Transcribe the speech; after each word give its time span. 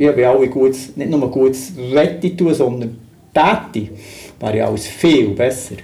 Ich 0.00 0.06
habe 0.06 0.28
alle 0.28 0.48
Gutes, 0.48 0.96
nicht 0.96 1.10
nur 1.10 1.28
Gutes 1.28 1.72
Wette 1.76 2.36
tun, 2.36 2.54
sondern 2.54 2.96
Täte 3.34 3.88
wäre 4.38 4.58
ja 4.58 4.68
alles 4.68 4.86
viel 4.86 5.30
besser. 5.30 5.74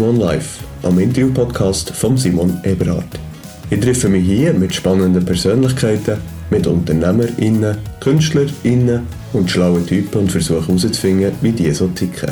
Simon 0.00 0.16
Live, 0.16 0.60
am 0.82 0.98
Interview-Podcast 0.98 1.90
von 1.90 2.16
Simon 2.16 2.58
Eberhardt. 2.64 3.20
Ich 3.68 3.80
treffe 3.80 4.08
mich 4.08 4.24
hier 4.24 4.54
mit 4.54 4.74
spannenden 4.74 5.22
Persönlichkeiten, 5.22 6.16
mit 6.48 6.66
UnternehmerInnen, 6.66 7.76
KünstlerInnen 8.00 9.02
und 9.34 9.50
schlauen 9.50 9.86
Typen 9.86 10.22
und 10.22 10.32
versuche 10.32 10.66
herauszufinden, 10.68 11.32
wie 11.42 11.52
die 11.52 11.70
so 11.72 11.88
ticken. 11.88 12.30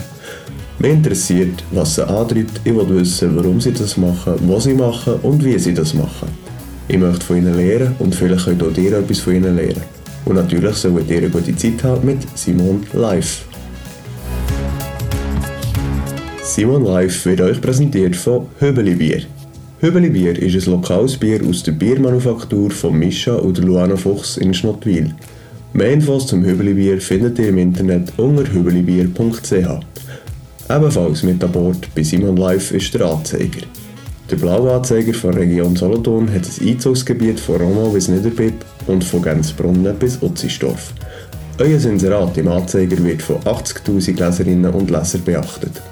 Mich 0.78 0.92
interessiert, 0.92 1.62
was 1.70 1.96
sie 1.96 2.08
antreibt, 2.08 2.58
ich 2.64 2.74
will 2.74 2.88
wissen, 2.88 3.36
warum 3.36 3.60
sie 3.60 3.72
das 3.72 3.98
machen, 3.98 4.36
was 4.46 4.64
sie 4.64 4.72
machen 4.72 5.16
und 5.22 5.44
wie 5.44 5.58
sie 5.58 5.74
das 5.74 5.92
machen. 5.92 6.28
Ich 6.88 6.96
möchte 6.96 7.26
von 7.26 7.36
ihnen 7.36 7.54
lernen 7.54 7.96
und 7.98 8.14
vielleicht 8.14 8.46
könnt 8.46 8.62
auch 8.62 8.78
ihr 8.78 8.94
etwas 8.94 9.18
von 9.18 9.34
ihnen 9.34 9.54
lernen. 9.54 9.82
Und 10.24 10.36
natürlich 10.36 10.74
sollt 10.74 11.10
ihr 11.10 11.18
eine 11.18 11.28
gute 11.28 11.54
Zeit 11.54 11.84
haben 11.84 12.06
mit 12.06 12.26
Simon 12.34 12.86
Live. 12.94 13.47
Simon 16.48 16.82
Live 16.82 17.26
wird 17.26 17.42
euch 17.42 17.60
präsentiert 17.60 18.16
von 18.16 18.46
Höbeli 18.58 18.94
Bier. 18.94 19.20
Höbeli 19.80 20.08
Bier 20.08 20.42
ist 20.42 20.66
ein 20.66 20.72
lokales 20.72 21.14
Bier 21.14 21.40
aus 21.46 21.62
der 21.62 21.72
Biermanufaktur 21.72 22.70
von 22.70 22.98
Mischa 22.98 23.34
und 23.34 23.58
Luana 23.58 23.96
Fuchs 23.96 24.38
in 24.38 24.54
Schnottwil. 24.54 25.14
Mehr 25.74 25.92
Infos 25.92 26.26
zum 26.26 26.42
Höbeli 26.42 26.72
Bier 26.72 27.02
findet 27.02 27.38
ihr 27.38 27.50
im 27.50 27.58
Internet 27.58 28.14
unter 28.16 28.50
höbelibier.ch. 28.50 29.52
Ebenfalls 30.70 31.22
mit 31.22 31.44
an 31.44 31.52
Bord 31.52 31.86
bei 31.94 32.02
Simon 32.02 32.38
Live 32.38 32.72
ist 32.72 32.94
der 32.94 33.02
Anzeiger. 33.02 33.66
Der 34.30 34.36
blaue 34.36 34.72
Anzeiger 34.72 35.12
von 35.12 35.34
Region 35.34 35.76
Solothurn 35.76 36.32
hat 36.32 36.46
ein 36.46 36.68
Einzugsgebiet 36.68 37.40
von 37.40 37.56
Roma 37.56 37.90
bis 37.90 38.08
Niederbipp 38.08 38.64
und 38.86 39.04
von 39.04 39.20
Gänzbrunnen 39.20 39.94
bis 39.98 40.22
Utzisdorf. 40.22 40.94
Euer 41.58 41.84
Inserat 41.84 42.38
im 42.38 42.48
Anzeiger 42.48 43.04
wird 43.04 43.20
von 43.20 43.36
80'000 43.40 44.18
Leserinnen 44.18 44.72
und 44.72 44.90
Lesern 44.90 45.24
beachtet. 45.24 45.82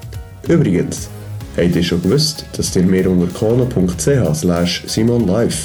Übrigens, 0.48 1.08
habt 1.56 1.74
ihr 1.74 1.82
schon 1.82 2.02
gewusst, 2.02 2.46
dass 2.56 2.76
ihr 2.76 2.84
mir 2.84 3.10
unter 3.10 3.26
slash 4.34 4.84
simonlive 4.86 5.56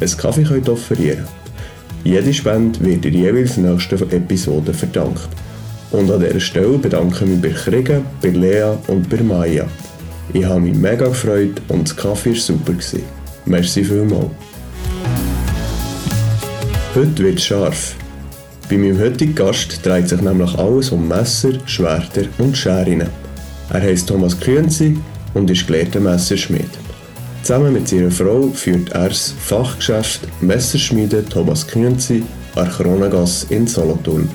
einen 0.00 0.16
Kaffee 0.16 0.42
könnt 0.42 0.68
offerieren 0.68 1.26
Jede 2.04 2.34
Spende 2.34 2.80
wird 2.80 3.04
in 3.04 3.14
jeweils 3.14 3.56
nächsten 3.56 4.10
Episode 4.10 4.74
verdankt. 4.74 5.28
Und 5.92 6.10
an 6.10 6.20
dieser 6.20 6.40
Stelle 6.40 6.78
bedanke 6.78 7.24
ich 7.24 7.30
mich 7.30 7.42
bei 7.42 7.50
Kriegen, 7.50 8.04
bei 8.20 8.30
Lea 8.30 8.72
und 8.88 9.08
bei 9.08 9.22
Maya. 9.22 9.66
Ich 10.32 10.44
habe 10.44 10.60
mich 10.60 10.74
mega 10.74 11.06
gefreut 11.06 11.62
und 11.68 11.88
das 11.88 11.96
Kaffee 11.96 12.30
war 12.30 12.36
super. 12.36 12.72
Merci 13.44 13.84
vielmals. 13.84 14.30
Heute 16.94 17.22
wird 17.22 17.38
es 17.38 17.44
scharf. 17.44 17.94
Bei 18.68 18.76
meinem 18.76 18.98
heutigen 18.98 19.34
Gast 19.34 19.84
dreht 19.84 20.08
sich 20.08 20.20
nämlich 20.20 20.54
alles 20.58 20.90
um 20.90 21.06
Messer, 21.06 21.52
Schwerter 21.66 22.24
und 22.38 22.56
Scheren. 22.56 23.21
Er 23.70 23.80
heisst 23.80 24.08
Thomas 24.08 24.38
Kühnzi 24.38 24.96
und 25.34 25.50
ist 25.50 25.66
gelehrter 25.66 26.00
Messerschmied. 26.00 26.70
Zusammen 27.42 27.72
mit 27.72 27.88
seiner 27.88 28.10
Frau 28.10 28.48
führt 28.54 28.90
er 28.90 29.08
das 29.08 29.34
Fachgeschäft 29.38 30.20
Messerschmiede 30.40 31.24
Thomas 31.24 31.66
Kühnzi 31.66 32.22
an 32.54 32.68
Kronengasse 32.70 33.46
in 33.52 33.66
Solothurn. 33.66 34.28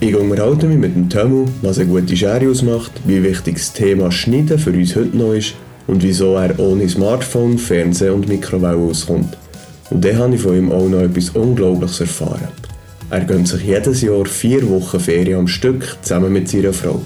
Ich 0.00 0.16
unterhalte 0.16 0.66
mich 0.66 0.78
mit 0.78 0.96
dem 0.96 1.08
Tömu, 1.08 1.46
was 1.62 1.78
eine 1.78 1.88
gute 1.88 2.16
Schere 2.16 2.50
ausmacht, 2.50 2.90
wie 3.06 3.22
wichtig 3.22 3.54
das 3.54 3.72
Thema 3.72 4.10
Schneiden 4.10 4.58
für 4.58 4.72
uns 4.72 4.96
heute 4.96 5.16
noch 5.16 5.32
ist 5.32 5.54
und 5.86 6.02
wieso 6.02 6.34
er 6.34 6.58
ohne 6.58 6.88
Smartphone, 6.88 7.56
Fernsehen 7.56 8.14
und 8.14 8.28
Mikrowelle 8.28 8.76
auskommt. 8.76 9.36
Und 9.90 10.04
dann 10.04 10.18
habe 10.18 10.34
ich 10.34 10.40
von 10.40 10.56
ihm 10.56 10.72
auch 10.72 10.88
noch 10.88 11.02
etwas 11.02 11.30
Unglaubliches 11.30 12.00
erfahren. 12.00 12.48
Er 13.12 13.26
gönnt 13.26 13.46
sich 13.46 13.64
jedes 13.64 14.00
Jahr 14.00 14.24
vier 14.24 14.66
Wochen 14.70 14.98
Ferien 14.98 15.40
am 15.40 15.46
Stück 15.46 15.98
zusammen 16.00 16.32
mit 16.32 16.48
seiner 16.48 16.72
Frau. 16.72 17.02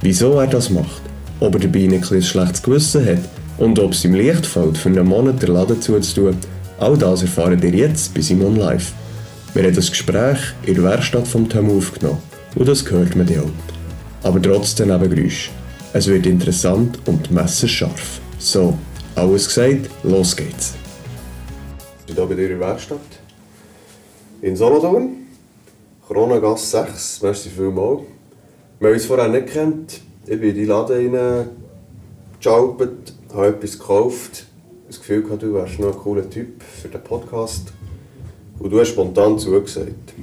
Wieso 0.00 0.32
er 0.32 0.48
das 0.48 0.68
macht, 0.68 1.00
ob 1.38 1.54
er 1.54 1.60
dabei 1.60 1.84
ein 1.84 2.22
schlechtes 2.24 2.60
Gewissen 2.60 3.06
hat 3.06 3.20
und 3.56 3.78
ob 3.78 3.92
es 3.92 4.04
ihm 4.04 4.16
leicht 4.16 4.44
fällt, 4.44 4.76
für 4.76 4.88
einen 4.88 5.06
Monat 5.06 5.40
den 5.40 5.54
Laden 5.54 5.80
zuzutun, 5.80 6.36
all 6.80 6.98
das 6.98 7.22
erfahren 7.22 7.62
ihr 7.62 7.72
jetzt 7.72 8.12
bei 8.14 8.20
Simon 8.20 8.56
Live. 8.56 8.92
Wir 9.54 9.62
haben 9.62 9.76
das 9.76 9.90
Gespräch 9.90 10.38
in 10.66 10.74
der 10.74 10.82
Werkstatt 10.82 11.28
vom 11.28 11.48
Tom 11.48 11.70
aufgenommen 11.70 12.18
und 12.56 12.66
das 12.66 12.90
hört 12.90 13.14
man 13.14 13.28
ja 13.28 13.42
auch. 13.42 14.26
Aber 14.26 14.42
trotzdem 14.42 14.88
Nebengeräusch. 14.88 15.52
Es 15.92 16.08
wird 16.08 16.26
interessant 16.26 16.98
und 17.06 17.30
messerscharf. 17.30 18.20
So, 18.40 18.76
alles 19.14 19.46
gesagt, 19.46 19.88
los 20.02 20.34
geht's. 20.34 20.74
Ich 22.00 22.06
bin 22.06 22.16
hier 22.16 22.26
bei 22.26 22.34
dir 22.34 22.48
der 22.48 22.58
Werkstatt. 22.58 22.98
In 24.42 24.56
Solothurn. 24.56 25.17
Kronengasse 26.08 26.86
6. 26.86 27.20
Merci 27.22 27.50
vielmals. 27.50 28.00
Wir 28.80 28.88
haben 28.88 28.94
uns 28.94 29.04
vorher 29.04 29.28
nicht 29.28 29.48
kennt. 29.48 30.00
Ich 30.24 30.40
bin 30.40 30.48
in 30.48 30.54
die 30.54 30.64
Laden 30.64 31.14
reingeschaltet, 32.40 33.12
habe 33.34 33.48
etwas 33.48 33.78
gekauft. 33.78 34.46
Das 34.86 34.98
Gefühl 35.00 35.22
gehabt, 35.22 35.42
du 35.42 35.52
wärst 35.52 35.78
noch 35.78 35.92
ein 35.92 35.98
cooler 35.98 36.30
Typ 36.30 36.62
für 36.62 36.88
den 36.88 37.02
Podcast. 37.02 37.74
Und 38.58 38.70
du 38.70 38.80
hast 38.80 38.88
spontan 38.88 39.38
zugesagt. 39.38 40.14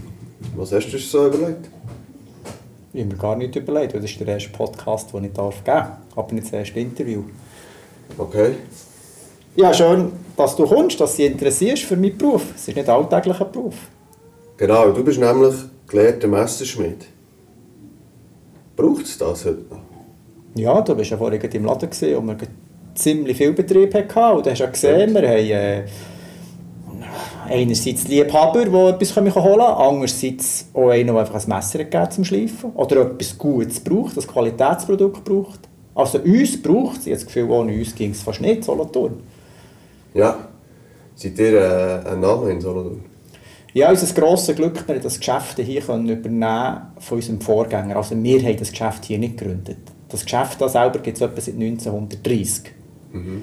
Was 0.56 0.72
hast 0.72 0.88
du 0.88 0.94
dir 0.94 1.04
so 1.04 1.28
überlegt? 1.28 1.70
Ich 2.92 3.02
habe 3.02 3.14
mir 3.14 3.22
gar 3.22 3.36
nicht 3.36 3.56
überlegt, 3.56 3.94
das 3.94 4.06
ist 4.06 4.20
der 4.20 4.28
erste 4.28 4.50
Podcast, 4.50 5.14
den 5.14 5.26
ich 5.26 5.34
darf 5.34 5.64
geben 5.64 5.66
darf. 5.66 5.98
Aber 6.16 6.34
nicht 6.34 6.48
das 6.48 6.54
erste 6.54 6.80
Interview. 6.80 7.26
Okay. 8.18 8.56
Ja, 9.56 9.72
schön, 9.72 10.14
dass 10.36 10.56
du 10.56 10.66
kommst, 10.66 11.00
dass 11.00 11.12
du 11.12 11.22
dich 11.22 11.32
interessierst 11.32 11.84
für 11.84 11.96
meinen 11.96 12.18
Beruf. 12.18 12.42
Es 12.56 12.68
ist 12.70 12.76
nicht 12.76 12.90
alltäglicher 12.90 13.46
Beruf. 13.46 13.76
Genau, 14.58 14.90
du 14.92 15.04
bist 15.04 15.20
nämlich 15.20 15.54
gelehrter 15.96 16.28
Messerschmied. 16.28 17.06
Braucht 18.76 19.06
es 19.06 19.18
das 19.18 19.46
heute 19.46 19.64
noch? 19.70 19.80
Ja, 20.56 20.82
du 20.82 20.98
warst 20.98 21.10
ja 21.10 21.18
vorhin 21.18 21.42
im 21.42 21.66
Laden 21.66 21.90
gesehen, 21.90 22.18
und 22.18 22.28
wir 22.28 22.48
ziemlich 22.94 23.38
viel 23.38 23.54
Betrieb 23.54 23.94
hatten. 23.94 24.38
Und 24.38 24.46
du 24.46 24.52
hast 24.52 24.60
ja 24.60 24.66
gesehen, 24.66 25.14
wir 25.14 25.22
haben 25.22 25.38
äh, 25.38 25.84
einerseits 27.50 28.08
Liebhaber, 28.08 28.66
die 28.66 28.76
etwas 28.76 29.16
holen 29.16 29.32
können, 29.32 29.62
andererseits 29.62 30.68
auch 30.74 30.90
einen, 30.90 31.08
der 31.08 31.18
einfach 31.18 31.42
ein 31.42 31.50
Messer 31.50 31.80
gegeben 31.80 32.12
zum 32.12 32.26
Schleifen 32.26 32.72
oder 32.74 33.02
etwas 33.02 33.38
Gutes 33.38 33.80
braucht, 33.80 34.18
ein 34.18 34.28
Qualitätsprodukt 34.28 35.24
braucht. 35.24 35.62
Also 35.94 36.20
uns 36.20 36.62
braucht 36.62 37.00
es, 37.00 37.08
ich 37.08 37.14
habe 37.14 37.24
das 37.24 37.26
Gefühl, 37.26 37.50
ohne 37.50 37.74
uns 37.74 37.96
ging 37.96 38.12
es 38.12 38.22
fast 38.22 38.42
nicht, 38.42 38.66
Solothurn. 38.66 39.22
Ja. 40.14 40.50
Seid 41.16 41.40
ihr 41.40 41.54
äh, 41.54 42.10
ein 42.10 42.20
Name 42.20 42.52
in 42.52 42.60
Solothurn? 42.60 43.15
Ja, 43.76 43.90
unser 43.90 44.14
grosses 44.14 44.56
Glück, 44.56 44.88
wir 44.88 45.02
das 45.02 45.20
Geschäft 45.20 45.60
hier 45.60 45.82
können 45.82 46.08
übernehmen 46.08 46.78
von 46.98 47.18
unserem 47.18 47.42
Vorgänger. 47.42 47.98
Also 47.98 48.16
wir 48.16 48.42
haben 48.42 48.56
das 48.56 48.72
Geschäft 48.72 49.04
hier 49.04 49.20
nicht 49.20 49.38
gegründet. 49.38 49.80
Das 50.08 50.24
Geschäft 50.24 50.62
da 50.62 50.70
selber 50.70 51.00
gibt 51.00 51.18
es 51.18 51.22
etwa 51.22 51.42
seit 51.42 51.56
1930. 51.56 52.72
Mhm. 53.12 53.42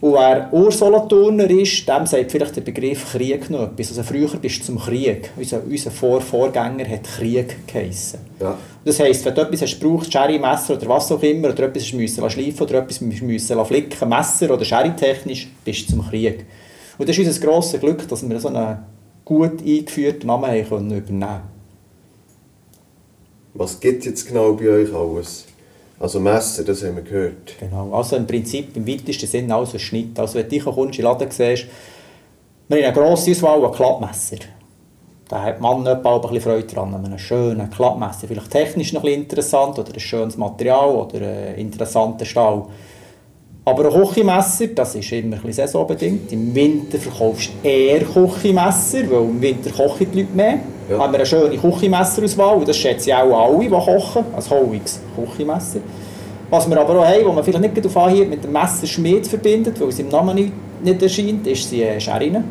Und 0.00 0.12
wer 0.12 0.48
Ursolothurner 0.52 1.50
ist, 1.50 1.88
dem 1.88 2.06
sagt 2.06 2.30
vielleicht 2.30 2.54
der 2.54 2.60
Begriff 2.60 3.10
Krieg 3.10 3.50
noch 3.50 3.62
etwas. 3.62 3.88
Also 3.88 4.04
früher 4.04 4.28
bist 4.36 4.60
du 4.60 4.64
zum 4.64 4.78
Krieg. 4.78 5.32
Unser, 5.36 5.64
unser 5.68 5.90
Vor 5.90 6.20
Vorgänger 6.20 6.88
hat 6.88 7.02
Krieg 7.02 7.66
geheissen. 7.66 8.20
Ja. 8.38 8.56
Das 8.84 9.00
heisst, 9.00 9.24
wenn 9.24 9.34
du 9.34 9.40
etwas 9.40 9.62
hast, 9.62 9.80
brauchst, 9.80 10.12
Sherry, 10.12 10.38
Messer 10.38 10.74
oder 10.76 10.88
was 10.88 11.10
auch 11.10 11.22
immer, 11.24 11.48
oder 11.48 11.64
etwas 11.64 11.92
müssen 11.92 12.30
schleifen 12.30 12.60
oder 12.60 12.74
etwas 12.74 13.00
müssen 13.00 13.64
flicken, 13.64 14.08
Messer 14.08 14.54
oder 14.54 14.64
Sherry-technisch, 14.64 15.48
bist 15.64 15.88
du 15.88 15.94
zum 15.94 16.08
Krieg. 16.08 16.46
Und 16.96 17.08
das 17.08 17.18
ist 17.18 17.26
unser 17.26 17.44
grosses 17.44 17.80
Glück, 17.80 18.06
dass 18.06 18.28
wir 18.28 18.38
so 18.38 18.48
einen 18.48 18.93
gut 19.24 19.60
eingeführten 19.60 20.26
Namen 20.26 20.50
haben 20.50 20.68
können 20.68 20.90
übernehmen 20.90 21.42
Was 23.54 23.80
gibt 23.80 24.00
es 24.00 24.06
jetzt 24.06 24.28
genau 24.28 24.52
bei 24.52 24.68
euch 24.68 24.92
alles? 24.94 25.46
Also 25.98 26.20
Messer, 26.20 26.64
das 26.64 26.82
haben 26.82 26.96
wir 26.96 27.02
gehört. 27.02 27.54
Genau, 27.58 27.92
also 27.92 28.16
im 28.16 28.26
Prinzip 28.26 28.76
im 28.76 28.86
weitesten 28.86 29.26
Sinne 29.26 29.54
alles 29.54 29.74
ein 29.74 29.78
Schnitt. 29.78 30.18
Also 30.18 30.38
wenn 30.38 30.48
du 30.48 30.58
kommst, 30.58 30.98
in 30.98 31.02
den 31.02 31.04
Laden 31.04 31.30
siehst, 31.30 31.66
wir 32.68 32.78
haben 32.78 32.84
eine 32.84 32.92
grosse 32.92 33.30
Auswahl 33.30 33.64
an 33.64 33.72
Klappmesser. 33.72 34.38
Da 35.28 35.42
hat 35.42 35.60
man 35.60 35.86
etwa 35.86 36.16
ein 36.16 36.20
bisschen 36.20 36.40
Freude 36.40 36.66
dran, 36.66 36.94
an 36.94 37.04
einem 37.04 37.18
schönen 37.18 37.70
Klappmesser. 37.70 38.26
Vielleicht 38.26 38.50
technisch 38.50 38.92
noch 38.92 39.02
ein 39.02 39.06
bisschen 39.06 39.22
interessant 39.22 39.78
oder 39.78 39.92
ein 39.92 40.00
schönes 40.00 40.36
Material 40.36 40.94
oder 40.94 41.20
ein 41.20 41.54
interessanter 41.54 42.24
Stahl. 42.24 42.66
Aber 43.66 43.86
ein 43.86 44.02
Küchenmesser, 44.02 44.66
das 44.68 44.94
ist 44.94 45.10
immer 45.10 45.36
ein 45.36 45.42
bisschen 45.42 45.66
saisonbedingt. 45.66 46.30
Im 46.32 46.54
Winter 46.54 46.98
verkaufst 46.98 47.50
du 47.62 47.68
eher 47.68 48.00
Küchenmesser, 48.00 49.10
weil 49.10 49.22
im 49.22 49.40
Winter 49.40 49.70
kochen 49.70 50.06
die 50.12 50.20
Leute 50.20 50.34
mehr. 50.34 50.58
Ja. 50.90 50.98
Haben 50.98 51.12
wir 51.12 51.20
eine 51.20 51.26
schöne 51.26 51.56
Küchenmesserauswahl 51.56 52.62
das 52.66 52.76
schätzen 52.76 53.12
auch 53.12 53.48
alle, 53.48 53.60
die 53.60 53.70
kochen. 53.70 54.24
Ein 54.36 54.50
hohiges 54.50 55.00
Küchenmesser. 55.16 55.80
Was 56.50 56.68
wir 56.68 56.78
aber 56.78 57.00
auch 57.00 57.06
haben, 57.06 57.24
wo 57.24 57.32
man 57.32 57.42
vielleicht 57.42 57.74
nicht 57.74 57.86
auf 57.86 57.96
Anhieb 57.96 58.28
mit 58.28 58.44
dem 58.44 58.52
Messerschmied 58.52 59.26
verbindet, 59.26 59.80
weil 59.80 59.88
es 59.88 59.98
im 59.98 60.08
Namen 60.08 60.34
nicht, 60.34 60.52
nicht 60.82 61.02
erscheint, 61.02 61.46
ist 61.46 61.72
die 61.72 61.86
Scherine. 61.98 62.44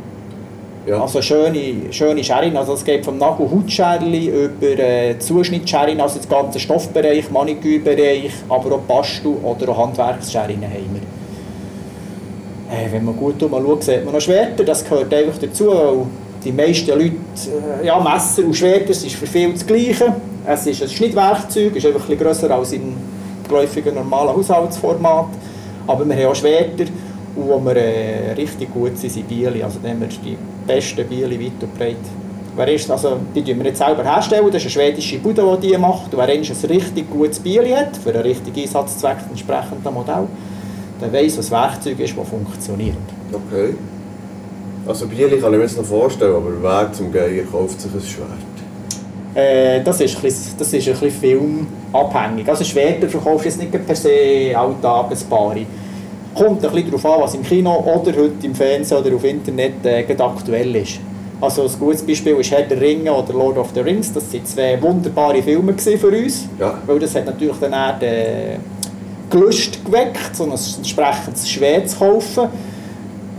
Ja. 0.85 1.01
Also 1.01 1.21
schöne, 1.21 1.91
schöne 1.91 2.23
Scherine, 2.23 2.59
also 2.59 2.73
es 2.73 2.83
geht 2.83 3.05
vom 3.05 3.17
Nagel-Hautscherli 3.17 4.27
über 4.27 4.79
äh, 4.79 5.17
Zuschnittscherine, 5.17 6.03
also 6.03 6.19
den 6.19 6.27
ganzen 6.27 6.59
Stoffbereich, 6.59 7.31
Manikürbereich, 7.31 8.33
aber 8.49 8.75
auch 8.75 8.81
Bastel 8.81 9.33
oder 9.43 9.69
auch 9.69 9.77
haben 9.77 9.95
wir. 9.95 11.01
Äh, 12.69 12.91
wenn 12.91 13.05
man 13.05 13.15
gut 13.15 13.35
schaut, 13.39 13.83
sieht 13.83 14.03
man 14.03 14.13
noch 14.13 14.19
Schwerter, 14.19 14.65
das 14.65 14.83
gehört 14.83 15.13
einfach 15.13 15.37
dazu, 15.39 16.07
die 16.43 16.51
meisten 16.51 16.89
Leute, 16.91 17.15
äh, 17.81 17.85
ja 17.87 17.97
Messer 18.01 18.43
und 18.43 18.53
Schwerter 18.53 18.87
das 18.87 19.05
ist 19.05 19.15
für 19.15 19.27
viele 19.27 19.53
das 19.53 19.65
Gleiche. 19.65 20.13
Es 20.45 20.67
ist 20.67 20.81
ein 20.81 20.89
Schnittwerkzeug, 20.89 21.77
ist 21.77 21.85
einfach 21.85 22.01
ein 22.01 22.07
bisschen 22.07 22.19
grösser 22.19 22.51
als 22.51 22.73
im 22.73 22.95
geläufigen 23.47 23.95
normalen 23.95 24.35
Haushaltsformat, 24.35 25.27
aber 25.87 26.09
wir 26.09 26.15
haben 26.15 26.25
auch 26.25 26.35
Schwerter 26.35 26.85
und 27.35 27.47
wo 27.47 27.59
wir 27.65 27.75
äh, 27.75 28.31
richtig 28.33 28.71
gut 28.73 28.97
sind, 28.97 29.11
sind 29.11 29.27
Bieli. 29.27 29.63
Also 29.63 29.79
haben 29.83 29.99
wir 29.99 30.07
die 30.07 30.37
besten 30.67 31.07
Bieli 31.07 31.39
weit 31.39 31.63
und 31.63 31.77
breit. 31.77 31.95
Wer 32.55 32.67
ist, 32.67 32.89
also, 32.91 33.17
die 33.33 33.43
tun 33.43 33.57
wir 33.57 33.63
nicht 33.63 33.77
selber 33.77 34.03
herstellen, 34.03 34.45
das 34.51 34.63
ist 34.63 34.77
eine 34.77 34.87
schwedische 34.87 35.17
Bude, 35.17 35.57
die 35.59 35.69
die 35.69 35.77
macht. 35.77 36.13
Und 36.13 36.19
wer 36.19 36.27
ein 36.27 36.41
richtig 36.41 37.09
gutes 37.09 37.39
Bieli 37.39 37.71
hat, 37.71 37.97
für 37.97 38.11
einen 38.11 38.21
richtigen 38.21 38.61
Einsatzzweck 38.61 39.17
entsprechend 39.29 39.83
Modell, 39.91 40.27
der 41.01 41.11
weiss, 41.11 41.37
was 41.37 41.49
Werkzeug 41.49 41.99
ist, 41.99 42.15
das 42.15 42.27
funktioniert. 42.27 42.95
Okay. 43.31 43.73
Also 44.85 45.07
Bieli 45.07 45.39
kann 45.39 45.53
ich 45.53 45.57
mir 45.57 45.63
jetzt 45.63 45.77
noch 45.77 45.85
vorstellen, 45.85 46.35
aber 46.35 46.51
wer 46.61 46.91
zum 46.91 47.11
Geier 47.11 47.43
kauft 47.51 47.81
sich 47.81 47.91
ein 47.91 48.01
Schwert? 48.01 48.53
Äh, 49.33 49.81
das, 49.81 49.99
ist 50.01 50.15
ein 50.15 50.21
bisschen, 50.21 50.53
das 50.59 50.73
ist 50.73 50.87
ein 50.87 50.93
bisschen 50.93 51.11
filmabhängig. 51.11 52.47
Also 52.47 52.63
Schwerter 52.63 53.09
verkaufst 53.09 53.45
du 53.45 53.49
jetzt 53.49 53.59
nicht 53.59 53.85
per 53.85 53.95
se 53.95 54.53
alltagesbare. 54.55 55.65
Kommt 56.35 56.65
ein 56.65 56.71
bisschen 56.71 56.91
darauf 56.91 57.05
an, 57.05 57.21
was 57.21 57.35
im 57.35 57.43
Kino 57.43 57.75
oder 57.79 58.11
heute 58.17 58.45
im 58.45 58.55
Fernsehen 58.55 58.97
oder 58.97 59.15
auf 59.15 59.23
Internet 59.23 59.85
äh, 59.85 60.05
aktuell 60.17 60.75
ist. 60.75 60.99
Also 61.39 61.63
ein 61.63 61.71
gutes 61.79 62.01
Beispiel 62.01 62.35
ist 62.37 62.51
Herr 62.51 62.63
der 62.63 62.79
Ringe 62.79 63.13
oder 63.13 63.33
Lord 63.33 63.57
of 63.57 63.71
the 63.73 63.81
Rings. 63.81 64.13
Das 64.13 64.33
waren 64.33 64.45
zwei 64.45 64.81
wunderbare 64.81 65.43
Filme 65.43 65.73
für 65.77 66.07
uns. 66.07 66.47
Ja. 66.57 66.79
Weil 66.85 66.99
das 66.99 67.13
hat 67.15 67.25
natürlich 67.25 67.57
dann 67.59 67.73
auch 67.73 67.99
den 67.99 68.59
Gelust 69.29 69.83
geweckt, 69.83 70.35
so 70.35 70.45
ein 70.45 70.51
entsprechendes 70.51 71.49
Schwert 71.49 71.89
zu 71.89 71.97
kaufen. 71.97 72.47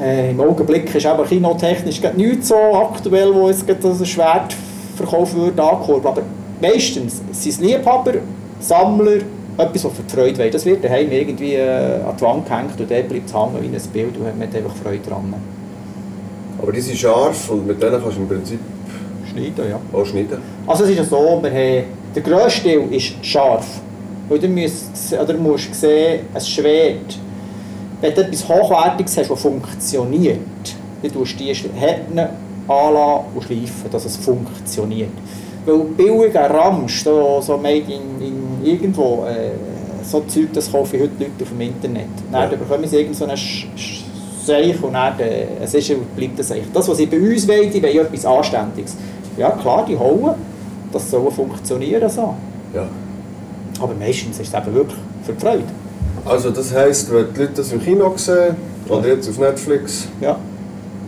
Äh, 0.00 0.32
Im 0.32 0.40
Augenblick 0.40 0.94
ist 0.94 1.06
aber 1.06 1.24
kinotechnisch 1.24 2.00
nichts 2.16 2.48
so 2.48 2.56
aktuell, 2.56 3.32
wo 3.32 3.48
es 3.48 3.64
ein 3.66 4.06
Schwert 4.06 4.54
verkaufen 4.96 5.40
würde, 5.40 5.62
angeholt. 5.62 6.04
Aber 6.04 6.22
meistens 6.60 7.22
sind 7.32 7.52
es 7.52 7.60
Liebhaber, 7.60 8.14
Sammler, 8.60 9.20
etwas, 9.56 9.82
die 9.82 10.14
Freude 10.14 10.38
wollen. 10.38 10.50
Das 10.50 10.64
wird 10.64 10.84
daheim 10.84 11.10
irgendwie 11.10 11.54
äh, 11.54 12.00
an 12.02 12.16
die 12.18 12.22
Wand 12.22 12.46
gehängt 12.46 12.80
und 12.80 12.90
dort 12.90 13.08
bleibt 13.08 13.28
es 13.28 13.34
hängen 13.34 13.58
wie 13.60 13.76
ein 13.76 13.82
Bild 13.92 14.16
und 14.16 14.38
man 14.38 14.48
hat 14.48 14.56
einfach 14.56 14.74
Freude 14.76 14.98
dran. 14.98 15.34
Aber 16.60 16.72
die 16.72 16.80
sind 16.80 16.98
scharf 16.98 17.50
und 17.50 17.66
mit 17.66 17.82
denen 17.82 18.00
kannst 18.00 18.16
du 18.16 18.22
im 18.22 18.28
Prinzip 18.28 18.60
Schneiden, 19.30 19.70
ja. 19.70 19.80
auch 19.92 20.06
schneiden. 20.06 20.38
Also 20.66 20.84
es 20.84 20.90
ist 20.90 20.96
ja 20.96 21.04
so, 21.04 21.40
wir 21.42 21.50
haben, 21.50 21.84
der 22.14 22.22
grösste 22.22 22.62
Teil 22.62 22.92
ist 22.92 23.14
scharf. 23.24 23.66
Weil 24.28 24.38
du 24.38 24.48
musst, 24.48 25.12
oder 25.12 25.34
musst 25.34 25.74
sehen, 25.74 26.20
ein 26.32 26.40
Schwert, 26.40 27.18
wenn 28.00 28.14
du 28.14 28.20
etwas 28.22 28.48
Hochwertiges 28.48 29.18
hast, 29.18 29.30
das 29.30 29.40
funktioniert, 29.40 30.38
dann 31.02 31.12
tust 31.12 31.38
du 31.38 31.44
die 31.44 31.52
Härten 31.52 32.18
anlassen 32.68 33.24
und 33.34 33.44
schleifen, 33.44 33.90
dass 33.90 34.04
es 34.04 34.16
funktioniert. 34.16 35.10
Weil 35.66 35.78
billiger 35.96 36.50
Ramsch, 36.50 37.02
so, 37.04 37.40
so 37.40 37.56
made 37.56 37.84
in, 37.90 38.20
in 38.26 38.64
irgendwo, 38.64 39.24
äh, 39.26 39.50
so 40.04 40.20
Zeug, 40.28 40.48
das 40.52 40.70
kaufen 40.70 41.00
heute 41.00 41.12
Leute 41.18 41.42
auf 41.42 41.48
dem 41.48 41.60
Internet. 41.60 42.06
Dann 42.30 42.50
Ja. 42.50 42.56
bekommen 42.56 42.86
sie 42.86 42.96
irgend 42.98 43.16
so 43.16 43.24
einen 43.24 43.36
Sch- 43.36 43.66
Sch- 43.76 44.00
Seich 44.44 44.82
und 44.82 44.92
dann, 44.92 45.18
äh, 45.20 45.46
es 45.62 45.72
ist 45.72 45.90
und 45.90 46.14
bleibt 46.14 46.38
ein 46.38 46.42
Seich. 46.42 46.64
Das, 46.72 46.86
was 46.86 46.98
sie 46.98 47.06
bei 47.06 47.18
uns 47.18 47.48
wollen, 47.48 47.70
die 47.70 47.82
wollen 47.82 47.96
etwas 47.96 48.26
Anständiges. 48.26 48.94
Ja 49.38 49.50
klar, 49.52 49.86
die 49.88 49.98
hauen, 49.98 50.34
das 50.92 51.10
soll 51.10 51.30
funktionieren 51.30 52.08
so. 52.10 52.34
Ja. 52.74 52.86
Aber 53.80 53.94
meistens 53.94 54.38
ist 54.38 54.52
es 54.52 54.60
eben 54.62 54.74
wirklich 54.74 54.98
für 55.24 55.32
die 55.32 55.40
Freude. 55.40 55.62
Also 56.26 56.50
das 56.50 56.74
heisst, 56.74 57.10
wenn 57.12 57.26
die 57.34 57.40
Leute 57.40 57.52
das 57.56 57.72
im 57.72 57.82
Kino 57.82 58.12
sehen 58.16 58.54
oder 58.88 59.08
jetzt 59.08 59.28
auf 59.30 59.38
Netflix, 59.38 60.08
Ja, 60.20 60.36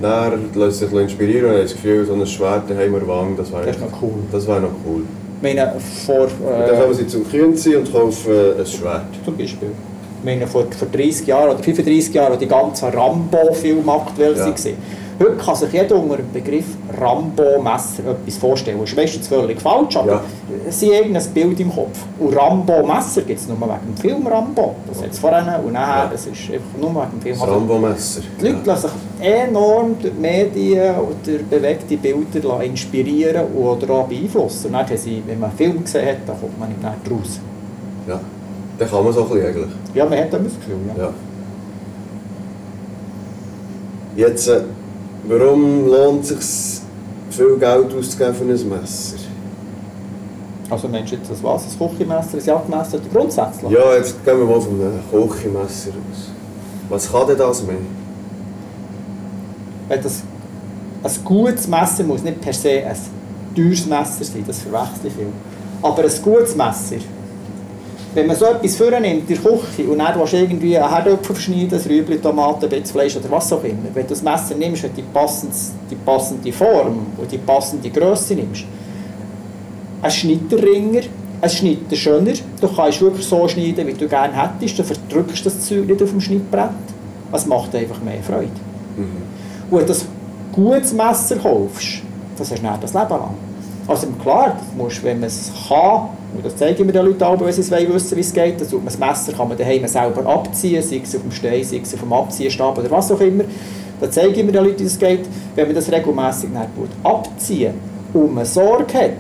dann 0.01 0.71
sie 0.71 0.87
sich 0.87 0.93
inspirieren 0.93 1.47
und 1.47 1.53
haben 1.53 1.63
das 1.63 1.73
Gefühl, 1.73 2.07
so 2.07 2.15
ein 2.15 2.27
Schwert 2.27 2.69
daheim 2.69 2.95
an 2.95 3.01
der 3.01 3.09
Wange, 3.09 3.37
das 3.37 3.53
wäre 3.53 3.67
noch 3.67 4.03
cool. 4.03 4.11
das 4.33 4.47
wäre 4.47 4.61
noch 4.61 4.71
cool. 4.87 5.03
Meine, 5.43 5.73
vor, 6.07 6.23
Und 6.23 6.31
dann 6.69 6.81
kommen 6.81 6.93
äh, 6.93 6.95
sie 6.95 7.07
zum 7.07 7.29
Kühnziehen 7.29 7.79
und 7.81 7.93
kaufen 7.93 8.33
äh, 8.33 8.61
ein 8.61 8.67
Schwert. 8.67 9.05
zum 9.25 9.37
Beispiel, 9.37 9.69
ich 10.19 10.25
meine, 10.25 10.47
vor, 10.47 10.65
vor 10.77 10.89
30 10.91 11.27
Jahren 11.27 11.51
oder 11.51 11.63
35 11.63 12.15
Jahren, 12.15 12.39
die 12.39 12.47
ganzen 12.47 12.89
Rambo-Filme 12.89 13.93
aktuell 13.93 14.35
Ja. 14.37 14.47
waren, 14.47 14.55
heute 15.19 15.37
kann 15.37 15.55
sich 15.55 15.73
jeder 15.73 15.97
unter 15.97 16.17
dem 16.19 16.31
Begriff 16.33 16.67
Rambo-Messer 17.01 18.05
etwas 18.11 18.37
vorstellen. 18.37 18.79
Das 18.81 18.91
ist 18.91 18.97
meistens 18.97 19.29
völlig 19.29 19.61
falsch, 19.61 19.97
aber 19.97 20.13
Ja. 20.13 20.21
sie 20.71 20.87
haben 20.89 20.95
irgendein 21.15 21.31
Bild 21.33 21.61
im 21.61 21.73
Kopf. 21.73 21.99
Und 22.19 22.37
Rambo-Messer 22.37 23.23
gibt 23.23 23.41
es 23.41 23.49
nur 23.49 23.59
wegen 23.61 23.71
dem 23.89 23.97
Film 23.97 24.27
Rambo. 24.27 24.75
Das 24.89 25.03
hat 25.03 25.11
es 25.13 25.19
vorher 25.19 25.61
und 25.65 25.73
nachher, 25.73 26.05
Ja. 26.05 26.09
das 26.11 26.27
ist 26.27 26.41
einfach 26.51 26.79
nur 26.81 26.91
wegen 26.95 27.11
dem 27.13 27.21
Film. 27.23 27.39
Das 27.39 27.49
Rambo-Messer. 27.49 28.21
Die 28.41 28.45
Leute 28.47 28.59
lassen 28.65 28.89
sich 29.19 29.27
enorm 29.27 29.97
durch 30.01 30.13
die 30.15 30.21
Medien 30.21 30.95
und 30.97 31.27
durch 31.27 31.45
bewegte 31.45 31.97
Bilder 31.97 32.63
inspirieren 32.63 33.47
oder 33.55 33.91
auch 33.95 34.07
beeinflussen. 34.09 34.67
Und 34.67 34.73
dann 34.75 34.87
haben 34.87 34.97
sie, 34.97 35.23
wenn 35.27 35.41
man 35.41 35.51
einen 35.51 35.59
Film 35.59 35.83
gesehen 35.83 36.07
hat, 36.09 36.17
dann 36.27 36.41
kommt 36.41 36.59
man 36.59 36.69
nicht 36.69 36.83
mehr 36.83 36.95
raus. 37.11 37.41
Ja. 38.07 38.21
Dann 38.79 38.91
kann 38.91 39.05
man 39.05 39.13
so 39.13 39.23
ein 39.23 39.29
bisschen 39.31 39.47
eigentlich. 39.47 39.71
Ja, 39.95 40.05
man 40.05 40.19
hat 40.19 40.33
das 40.33 40.41
Gefühl, 40.43 40.77
ja. 40.97 41.05
Ja. 41.05 41.11
Jetzt, 44.17 44.49
äh, 44.49 44.61
warum 45.29 45.87
lohnt 45.87 46.25
es 46.25 46.77
sich 46.77 46.83
viel 47.31 47.57
Geld 47.59 47.95
auszugeben 47.95 48.35
für 48.35 48.45
ein 48.45 48.69
Messer? 48.69 49.17
Also 50.69 50.89
meinst 50.89 51.13
du 51.13 51.17
jetzt 51.17 51.31
das 51.31 51.43
was? 51.43 51.65
Ein 51.65 51.89
Küchenmesser, 51.89 52.39
ein 52.39 52.45
Jagdmesser 52.45 52.99
oder 52.99 53.09
grundsätzlich? 53.13 53.71
Ja, 53.71 53.95
jetzt 53.95 54.25
gehen 54.25 54.39
wir 54.39 54.47
mal 54.47 54.61
von 54.61 54.81
einem 54.81 55.31
Küchenmesser 55.31 55.91
aus. 55.91 56.31
Was 56.89 57.11
kann 57.11 57.27
denn 57.29 57.39
das 57.39 57.63
mehr? 57.63 57.77
Wenn 59.89 60.03
das, 60.03 60.23
ein 61.03 61.25
gutes 61.25 61.69
Messer 61.69 62.05
muss 62.05 62.23
nicht 62.23 62.41
per 62.41 62.53
se 62.53 62.85
ein 62.85 62.97
teures 63.55 63.87
Messer 63.87 64.25
sein, 64.25 64.45
das 64.47 64.59
verwechsel 64.61 65.07
ich 65.07 65.13
viel. 65.13 65.27
Aber 65.83 66.03
ein 66.03 66.23
gutes 66.23 66.57
Messer, 66.57 66.97
wenn 68.17 68.27
man 68.29 68.35
so 68.35 68.47
etwas 68.47 68.77
vornimmt 68.77 69.05
in 69.05 69.27
der 69.27 69.37
Küche 69.37 69.85
und 69.91 69.99
dann 69.99 70.19
willst 70.19 70.33
du 70.33 70.39
irgendwie 70.39 70.79
einen 70.79 70.91
Herdöpfel 70.91 71.35
verschneiden, 71.35 71.79
ein 71.79 71.87
Rüebli, 71.87 72.19
Tomaten, 72.19 72.73
ein 72.73 72.85
Fleisch 72.87 73.15
oder 73.15 73.31
was 73.31 73.53
auch 73.53 73.63
immer, 73.63 73.91
wenn 73.93 74.05
du 74.05 74.09
das 74.09 74.23
Messer 74.23 74.55
nimmst 74.55 74.85
und 74.85 74.97
die 74.97 75.03
passende, 75.03 75.55
die 75.91 75.97
passende 75.97 76.51
Form 76.51 77.09
und 77.19 77.31
die 77.31 77.37
passende 77.37 77.91
Größe 77.91 78.35
nimmst, 78.35 78.65
ein 80.01 80.11
Schnitterringer, 80.11 81.03
ein 81.43 81.51
Schnitter 81.51 81.95
schöner, 81.95 82.33
du 82.59 82.69
kannst 82.75 83.03
wirklich 83.03 83.27
so 83.27 83.47
schneiden, 83.49 83.87
wie 83.87 83.93
du 83.93 84.09
gerne 84.09 84.33
hättest, 84.33 84.79
du 84.79 84.83
verdrückst 84.83 85.45
das 85.45 85.61
Zeug 85.61 85.87
nicht 85.87 86.03
auf 86.03 86.09
dem 86.09 86.21
Schnittbrett, 86.23 86.71
es 87.31 87.45
macht 87.45 87.75
einfach 87.75 88.01
mehr 88.01 88.23
Freude. 88.23 88.49
Und 89.71 89.79
wenn 89.79 89.87
du 89.87 89.93
ein 89.93 89.99
gutes 90.53 90.95
Messer 90.95 91.37
kaufst, 91.37 92.01
das 92.39 92.51
hast 92.51 92.63
du 92.63 92.67
dann 92.67 92.81
das 92.81 92.95
Leben 92.95 93.11
lang. 93.11 93.35
Also 93.87 94.07
klar, 94.23 94.57
musst, 94.75 95.05
wenn 95.05 95.21
man 95.21 95.27
es 95.27 95.53
kann, 95.69 96.09
und 96.35 96.45
das 96.45 96.57
zeige 96.57 96.81
ich 96.81 96.87
mir 96.87 96.93
den 96.93 97.07
Leuten 97.07 97.23
auch, 97.23 97.41
wenn 97.41 97.53
sie 97.53 97.61
es 97.61 97.71
wissen, 97.71 98.17
wie 98.17 98.21
es 98.21 98.33
geht, 98.33 98.61
man 98.73 98.85
das 98.85 98.99
Messer 98.99 99.33
kann 99.33 99.49
man 99.49 99.57
daheim 99.57 99.87
selber 99.87 100.27
abziehen, 100.27 100.83
sei 100.83 101.01
es 101.03 101.15
auf 101.15 101.23
dem 101.23 101.31
Stein, 101.31 101.65
sei 101.65 101.81
es 101.83 101.95
auf 101.95 102.01
dem 102.01 102.13
Abziehstab 102.13 102.79
oder 102.79 102.91
was 102.91 103.11
auch 103.11 103.21
immer. 103.21 103.45
Dann 104.01 104.13
zeige 104.13 104.41
ich 104.41 104.45
mir 104.45 104.53
den 104.53 104.65
Leuten, 104.65 104.81
wie 104.81 104.85
es 104.85 104.99
geht, 104.99 105.25
wenn 105.55 105.67
man 105.67 105.75
das 105.75 105.91
regelmässig 105.91 106.51
abziehen 107.03 107.75
und 108.13 108.35
man 108.35 108.45
Sorge 108.45 108.95
hat 108.95 109.13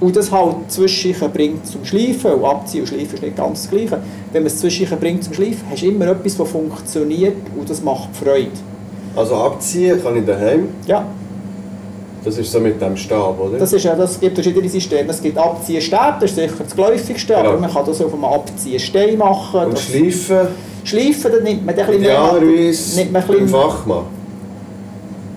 und 0.00 0.16
das 0.16 0.30
halt 0.30 0.56
zwischendurch 0.68 1.32
bringt 1.32 1.66
zum 1.66 1.84
Schleifen, 1.84 2.32
und 2.32 2.44
abziehen 2.44 2.80
und 2.80 2.86
schleifen 2.88 3.14
ist 3.14 3.22
nicht 3.22 3.36
ganz 3.36 3.62
das 3.62 3.70
Gleiche, 3.70 4.00
wenn 4.32 4.42
man 4.42 4.46
es 4.46 4.58
zwischendurch 4.58 5.00
bringt 5.00 5.24
zum 5.24 5.34
Schleifen, 5.34 5.62
hast 5.70 5.82
du 5.82 5.86
immer 5.86 6.08
etwas, 6.08 6.36
das 6.36 6.48
funktioniert 6.48 7.36
und 7.56 7.70
das 7.70 7.82
macht 7.82 8.14
Freude. 8.16 8.50
Also 9.16 9.36
abziehen 9.36 10.02
kann 10.02 10.16
ich 10.16 10.24
daheim. 10.24 10.68
Ja, 10.86 11.06
Das 12.24 12.38
ist 12.38 12.50
so 12.50 12.58
mit 12.60 12.80
dem 12.80 12.96
Stab, 12.96 13.38
oder? 13.38 13.58
Das, 13.58 13.72
ist 13.72 13.84
ja, 13.84 13.94
das 13.94 14.18
gibt 14.18 14.34
verschiedene 14.34 14.68
Systeme. 14.68 15.10
Es 15.10 15.20
gibt 15.20 15.36
Abziehstäbe, 15.36 16.14
das 16.20 16.30
ist 16.30 16.36
sicher 16.36 16.54
das 16.64 16.74
geläufigste, 16.74 17.34
Genau. 17.34 17.48
aber 17.50 17.58
man 17.60 17.70
kann 17.72 17.84
das 17.84 18.00
auf 18.00 18.12
einem 18.14 18.24
Abziehstein 18.24 19.18
machen. 19.18 19.64
und 19.66 19.78
schleifen 19.78 20.48
Schleifen, 20.84 21.32
dann 21.32 21.42
nimmt 21.42 21.64
man 21.66 21.74
ein 21.74 21.86
bisschen 21.86 22.00
mehr... 22.02 22.10
idealerweise 22.40 23.00
ein 23.02 23.48
Fachmann. 23.48 24.04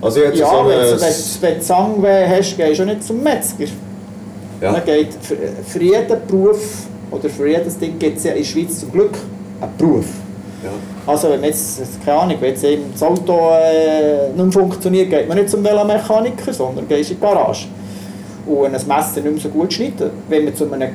Also 0.00 0.20
jetzt 0.20 0.36
so 0.38 0.42
ja, 0.44 0.66
wenn, 0.66 0.78
ein... 0.78 0.84
du- 0.86 1.00
wenn, 1.00 1.14
wenn 1.42 1.54
du 1.58 1.60
Zangweh 1.64 2.26
hast, 2.28 2.56
gehst 2.56 2.80
du 2.80 2.84
nicht 2.84 3.04
zum 3.04 3.22
Metzger. 3.22 3.64
Ja. 4.60 4.72
Man 4.72 4.84
geht 4.84 5.08
für, 5.20 5.36
für 5.66 5.82
jeden 5.82 6.16
Beruf 6.26 6.86
oder 7.10 7.28
für 7.28 7.48
jedes 7.48 7.78
Ding 7.78 7.98
gibt 7.98 8.18
es 8.18 8.24
ja 8.24 8.32
in 8.32 8.38
der 8.38 8.44
Schweiz 8.44 8.80
zum 8.80 8.92
Glück 8.92 9.12
einen 9.60 9.70
Beruf. 9.76 10.06
Ja. 10.64 10.70
Also 11.08 11.30
wenn 11.30 11.42
jetzt, 11.42 11.80
keine 12.04 12.18
Ahnung, 12.18 12.36
wenn 12.38 12.50
jetzt 12.50 12.62
eben 12.64 12.92
das 12.92 13.02
Auto 13.02 13.52
äh, 13.54 14.28
nicht 14.36 14.52
funktioniert, 14.52 15.08
geht 15.08 15.26
man 15.26 15.38
nicht 15.38 15.48
zum 15.48 15.64
Velomechaniker, 15.64 16.52
sondern 16.52 16.86
geht 16.86 17.08
in 17.08 17.16
die 17.16 17.20
Garage. 17.20 17.66
Und 18.46 18.66
ein 18.66 18.72
Messer 18.72 19.22
nicht 19.22 19.24
mehr 19.24 19.40
so 19.40 19.48
gut 19.48 19.72
schneidet, 19.72 20.12
wenn 20.28 20.44
man 20.44 20.54
zu 20.54 20.70
einem 20.70 20.90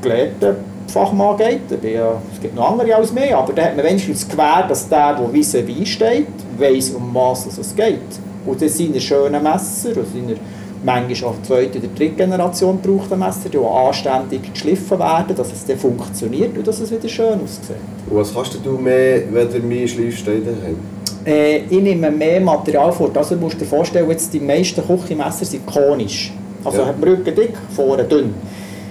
gelehrten 0.00 0.54
Fachmann 0.86 1.36
geht, 1.36 1.62
dann 1.68 1.92
ja, 1.92 2.12
es 2.32 2.40
gibt 2.40 2.54
noch 2.54 2.70
andere 2.70 2.94
als 2.94 3.12
mehr, 3.12 3.38
aber 3.38 3.52
dann 3.52 3.64
hat 3.64 3.76
man 3.76 3.86
wenigstens 3.86 4.28
gewährt, 4.28 4.70
dass 4.70 4.88
der, 4.88 5.14
der 5.14 5.32
vis 5.32 5.52
à 5.56 5.84
steht, 5.84 6.28
weiss, 6.56 6.90
um 6.90 7.12
was 7.12 7.46
es 7.58 7.74
geht. 7.74 7.98
Und 8.46 8.62
das 8.62 8.76
sind 8.76 9.02
schöne 9.02 9.40
Messer, 9.40 9.96
und 9.96 10.06
seine 10.12 10.36
manchmal 10.84 11.30
auch 11.30 11.42
zweite 11.42 11.78
oder 11.78 11.88
dritte 11.88 12.14
Generation 12.16 12.78
braucht 12.80 13.12
ein 13.12 13.18
Messer, 13.18 13.48
die 13.52 13.58
auch 13.58 13.88
anständig 13.88 14.52
geschliffen 14.52 14.98
werden, 14.98 15.36
dass 15.36 15.52
es 15.52 15.64
dann 15.66 15.78
funktioniert 15.78 16.56
und 16.56 16.66
dass 16.66 16.80
es 16.80 16.90
wieder 16.90 17.08
schön 17.08 17.34
aussieht. 17.42 17.76
Und 18.08 18.16
was 18.16 18.34
kannst 18.34 18.58
du 18.64 18.72
mehr, 18.72 19.22
wenn 19.32 19.50
du 19.50 19.58
mehr 19.60 19.86
schleifst 19.86 20.26
daheim? 20.26 20.76
Äh, 21.26 21.58
ich 21.68 21.80
nehme 21.82 22.10
mehr 22.10 22.40
Material 22.40 22.90
vor. 22.92 23.10
Also 23.14 23.36
musst 23.36 23.56
du 23.56 23.58
dir 23.60 23.66
vorstellen, 23.66 24.08
jetzt 24.10 24.32
die 24.32 24.40
meisten 24.40 24.82
Küchenmesser 24.86 25.44
sind 25.44 25.66
konisch. 25.66 26.32
Also 26.64 26.78
Ja. 26.80 26.86
hat 26.86 26.98
man 26.98 27.08
Rücken 27.10 27.34
dick, 27.34 27.52
vorne 27.74 28.04
dünn. 28.04 28.34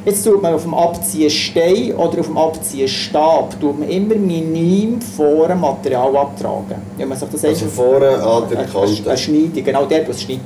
Jetzt 0.06 0.24
tut 0.24 0.42
man 0.42 0.54
auf 0.54 0.64
dem 0.64 0.74
Abziehstein 0.74 1.94
oder 1.96 2.20
auf 2.22 2.28
dem 2.28 2.38
Abziehstab 2.38 3.60
tut 3.60 3.80
man 3.80 3.90
immer 3.90 4.16
minim 4.16 5.02
vorne 5.02 5.56
Material 5.56 6.16
abtragen. 6.16 6.78
Wenn 6.98 7.10
man 7.10 7.18
sich 7.18 7.28
das 7.30 7.44
Also 7.46 7.66
vorne 7.66 8.10
an 8.24 8.44
der 8.50 8.60
eine, 8.60 8.68
Kante. 8.68 9.10
eine 9.10 9.18
Schneide, 9.18 9.62
genau 9.62 9.86
dort, 9.86 10.08
wo 10.08 10.12
es 10.12 10.22
schneidet. 10.22 10.42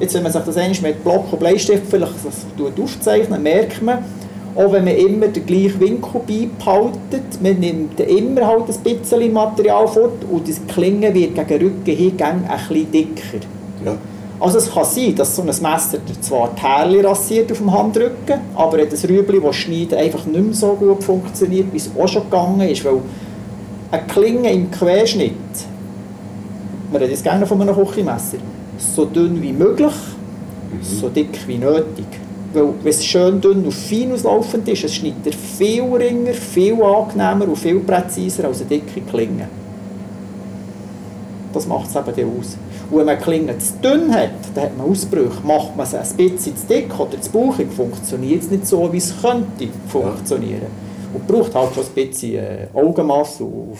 Jetzt, 0.00 0.14
wenn 0.14 0.22
man 0.22 0.32
sich 0.32 0.42
das 0.42 0.56
einmal 0.56 0.92
mit 0.92 1.02
Block 1.02 1.32
und 1.32 1.38
Bleistift 1.40 1.84
vielleicht 1.90 2.12
das 2.24 2.80
aufzeichnet, 2.80 3.42
merkt 3.42 3.82
man, 3.82 3.98
auch 4.54 4.72
wenn 4.72 4.84
man 4.84 4.96
immer 4.96 5.28
den 5.28 5.44
gleichen 5.44 5.80
Winkel 5.80 6.20
beibehaltet, 6.26 7.42
man 7.42 7.58
nimmt 7.58 8.00
immer 8.00 8.46
halt 8.46 8.64
ein 8.68 8.98
bisschen 8.98 9.32
Material 9.32 9.86
fort 9.86 10.24
und 10.30 10.46
die 10.46 10.54
Klinge 10.72 11.14
wird 11.14 11.34
gegen 11.34 11.48
den 11.48 11.62
Rücken 11.62 11.96
hin 11.96 12.14
ein 12.20 12.42
bisschen 12.68 12.90
dicker. 12.92 13.46
Ja. 13.84 13.96
Also 14.40 14.58
es 14.58 14.72
kann 14.72 14.84
sein, 14.84 15.16
dass 15.16 15.34
so 15.34 15.42
ein 15.42 15.48
Messer 15.48 15.98
zwar 16.20 16.50
die 16.56 16.62
Härchen 16.62 17.04
rasiert 17.04 17.50
auf 17.50 17.58
dem 17.58 17.72
Handrücken, 17.72 18.40
aber 18.54 18.84
das 18.84 19.08
Rüebli, 19.08 19.40
das 19.40 19.56
schneiden, 19.56 19.98
einfach 19.98 20.24
nicht 20.26 20.44
mehr 20.44 20.54
so 20.54 20.74
gut 20.74 21.02
funktioniert, 21.02 21.72
wie 21.72 21.76
es 21.76 21.90
auch 21.98 22.06
schon 22.06 22.22
gegangen 22.24 22.68
ist, 22.68 22.84
weil 22.84 23.00
eine 23.90 24.02
Klinge 24.06 24.52
im 24.52 24.70
Querschnitt, 24.70 25.32
wir 26.90 27.00
reden 27.00 27.10
jetzt 27.10 27.24
gerne 27.24 27.46
von 27.46 27.60
einem 27.60 27.74
Küchenmesser, 27.74 28.38
so 28.78 29.04
dünn 29.04 29.42
wie 29.42 29.52
möglich, 29.52 29.94
so 30.82 31.08
dick 31.08 31.46
wie 31.46 31.58
nötig. 31.58 32.06
Weil 32.52 32.72
wenn 32.82 32.90
es 32.90 33.04
schön 33.04 33.40
dünn 33.40 33.64
und 33.64 33.74
fein 33.74 34.12
auslaufend 34.12 34.68
ist, 34.68 34.84
es 34.84 34.94
schneidet 34.94 35.26
er 35.26 35.32
viel 35.32 35.82
ringer, 35.82 36.32
viel 36.32 36.82
angenehmer 36.82 37.48
und 37.48 37.56
viel 37.56 37.80
präziser 37.80 38.44
als 38.46 38.60
eine 38.60 38.70
dicke 38.70 39.00
Klinge. 39.02 39.48
Das 41.52 41.66
macht 41.66 41.88
es 41.90 41.96
eben 41.96 42.16
dann 42.16 42.38
aus. 42.38 42.56
Und 42.90 42.98
wenn 42.98 43.06
man 43.06 43.18
die 43.18 43.24
Klinge 43.24 43.58
zu 43.58 43.72
dünn 43.82 44.14
hat, 44.14 44.30
dann 44.54 44.64
hat 44.64 44.78
man 44.78 44.90
Ausbrüche. 44.90 45.42
Macht 45.44 45.76
man 45.76 45.86
sie 45.86 45.98
ein 45.98 46.16
bisschen 46.16 46.56
zu 46.56 46.66
dick 46.66 46.98
oder 46.98 47.20
zu 47.20 47.30
bauchig, 47.30 47.70
funktioniert 47.70 48.42
es 48.42 48.50
nicht 48.50 48.66
so, 48.66 48.90
wie 48.92 48.98
es 48.98 49.14
könnte 49.20 49.68
funktionieren. 49.88 50.88
Und 51.12 51.26
braucht 51.26 51.54
halt 51.54 51.74
schon 51.74 51.84
ein 51.84 51.92
bisschen 51.94 52.36
äh, 52.36 52.66
Augenmaß 52.72 53.40
und 53.42 53.78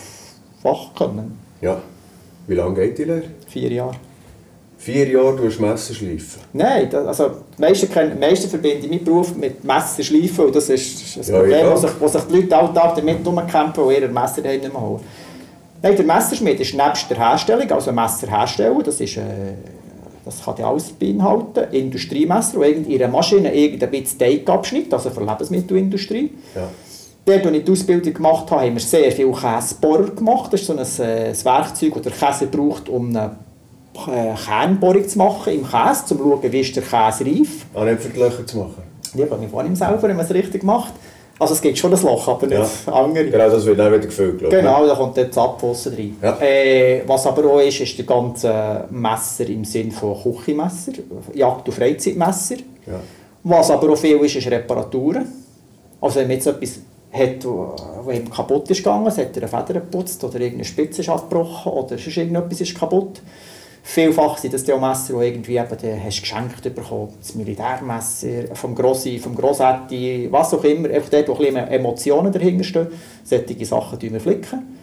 Fachkönnen. 0.63 1.39
ja. 1.61 1.81
Wie 2.47 2.55
lange 2.55 2.77
geht 2.77 2.97
die 2.97 3.05
Lehre? 3.05 3.25
Vier 3.47 3.71
Jahre. 3.71 3.95
Vier 4.81 5.09
Jahre 5.09 5.35
du 5.37 5.45
hast 5.47 5.59
Messer 5.59 5.93
schleifen. 5.93 6.41
Nein, 6.53 6.89
also 6.95 7.31
die 7.57 7.61
meisten, 7.61 7.91
kennen, 7.91 8.13
die 8.15 8.21
meisten 8.21 8.49
verbinden 8.49 8.89
meinen 8.89 9.03
Beruf 9.05 9.35
mit 9.35 9.65
Messerschleifen 9.65 10.45
und 10.47 10.55
das 10.55 10.69
ist 10.69 11.17
ein 11.17 11.23
Ja, 11.25 11.39
Problem, 11.41 11.67
ja. 11.67 11.73
wo, 11.73 11.77
sich, 11.77 11.91
wo 11.99 12.07
sich 12.09 12.23
die 12.23 12.37
Leute 12.37 12.57
alltag 12.57 12.95
damit 12.95 13.27
umkämpfen 13.27 13.83
und 13.83 13.93
ihre 13.93 14.07
Messer 14.09 14.41
daheim 14.41 14.61
nicht 14.61 14.73
mehr 14.73 14.81
holen. 14.81 15.01
Nein, 15.83 15.97
der 15.97 16.05
Messerschmied 16.05 16.61
ist 16.61 16.75
nebst 16.75 17.11
der 17.11 17.17
Herstellung, 17.19 17.71
also 17.73 17.91
Messer 17.93 18.29
herstellen, 18.29 18.81
das, 18.85 19.01
ist, 19.01 19.17
äh, 19.17 19.23
das 20.25 20.45
kann 20.45 20.55
ja 20.59 20.71
alles 20.71 20.91
beinhalten, 20.91 21.73
Industriemesser, 21.73 22.59
wo 22.59 22.63
irgend 22.63 22.89
ihre 22.89 23.09
Maschine 23.09 23.53
irgendein 23.53 23.91
bisschen 23.91 24.19
Teig 24.21 24.49
abschneidet, 24.49 24.95
also 24.95 25.11
für 25.11 25.25
Lebensmittelindustrie. 25.25 26.31
Ja. 26.55 26.69
Dort, 27.25 27.45
wo 27.45 27.51
ich 27.51 27.65
die 27.65 27.73
Ausbildung 27.73 28.15
gemacht 28.15 28.51
habe, 28.51 28.63
haben 28.63 28.75
wir 28.75 28.81
sehr 28.81 29.11
viel 29.13 29.31
Käsebohrer 29.33 30.11
gemacht. 30.11 30.53
Das 30.53 30.61
ist 30.63 30.67
so 30.69 30.73
ein, 30.73 30.79
äh, 30.79 31.31
ein 31.31 31.45
Werkzeug, 31.45 31.95
das 31.95 32.03
der 32.03 32.13
Käse 32.13 32.47
braucht, 32.47 32.89
um 32.89 33.09
eine 33.11 33.37
äh, 34.07 34.35
Kernbohrung 34.35 35.09
zu 35.09 35.19
machen 35.19 35.53
im 35.53 35.65
Käse, 35.65 36.03
um 36.03 36.07
zu 36.07 36.19
schauen, 36.19 36.53
wie 36.53 36.61
ist 36.61 36.77
der 36.77 36.83
Käse 36.83 37.27
reif. 37.27 37.67
Auch 37.75 37.85
nicht 37.85 38.01
für 38.01 38.11
die 38.11 38.19
Löcher 38.21 38.47
zu 38.47 38.59
machen. 38.59 38.83
Die 39.15 39.25
kann 39.25 39.43
ich 39.43 39.51
vorhin 39.51 39.75
selber, 39.75 40.03
wenn 40.03 40.17
man 40.17 40.25
es 40.25 40.33
richtig 40.33 40.63
macht. 40.63 40.93
Also 41.41 41.55
es 41.55 41.61
gibt 41.61 41.79
schon 41.79 41.91
das 41.91 42.03
Loch, 42.03 42.27
aber 42.29 42.47
nicht 42.47 42.61
andere. 42.87 43.31
Genau, 43.31 43.49
das 43.49 43.65
wird 43.65 43.79
dann 43.79 43.93
wieder 43.93 44.07
gefüllt. 44.07 44.51
Genau, 44.51 44.87
da 44.87 44.95
kommt 44.95 45.17
das 45.17 45.39
Abwasser 45.39 45.93
rein. 45.93 46.17
Ja. 46.21 46.37
Äh, 46.41 47.03
was 47.07 47.27
aber 47.27 47.45
auch 47.45 47.61
ist, 47.61 47.81
ist 47.81 47.97
der 47.97 48.05
ganze 48.05 48.85
Messer 48.91 49.49
im 49.49 49.65
Sinne 49.65 49.93
von 49.93 50.17
Küchenmesser, 50.21 50.93
Jagd- 51.35 51.69
und 51.69 51.75
Freizeitmesser. 51.75 52.57
Ja. 52.87 53.01
Was 53.45 53.71
aber 53.71 53.93
auch 53.93 53.97
viel 53.97 54.17
ist, 54.17 54.35
ist 54.35 54.51
Reparaturen. 54.51 55.27
Also 56.01 56.17
wenn 56.21 56.27
man 56.27 56.37
jetzt 56.37 56.47
etwas 56.49 56.81
hat, 57.13 57.45
wo 57.45 57.75
wo 58.09 58.11
ihm 58.11 58.31
kaputt 58.31 58.71
ist 58.71 58.79
gegangen, 58.79 59.07
es 59.07 59.19
hat 59.19 59.37
er 59.37 59.43
eine 59.43 59.49
Feder 59.49 59.81
geputzt 59.81 60.23
oder 60.25 60.41
irgendeine 60.41 60.65
Spitze 60.65 61.03
ist 61.03 61.09
abgebrochen 61.09 61.73
oder 61.73 61.99
sonst 61.99 62.17
irgendetwas 62.17 62.61
ist 62.61 62.79
kaputt. 62.79 63.21
Vielfach 63.83 64.37
sind 64.37 64.53
das 64.53 64.65
die 64.65 64.73
auch 64.73 64.81
Messer, 64.81 65.19
die 65.19 65.27
irgendwie 65.27 65.57
eben, 65.57 65.77
die 65.81 66.01
hast 66.05 66.19
du 66.19 66.21
geschenkt 66.21 66.63
bekommen. 66.63 67.15
Das 67.19 67.35
Militärmesser, 67.35 68.55
vom 68.55 68.75
Grossi, 68.75 69.19
vom 69.19 69.35
Grossetti, 69.35 70.29
was 70.31 70.53
auch 70.53 70.65
immer. 70.65 70.91
Einfach 70.91 71.11
dort, 71.11 71.29
wo 71.29 71.33
ein 71.35 71.39
bisschen 71.39 71.57
Emotionen 71.69 72.33
dahinter 72.33 72.65
stehen. 72.65 72.89
Solche 73.25 73.65
Sachen 73.65 73.99
tun 73.99 74.13
wir 74.13 74.21
flicken. 74.21 74.77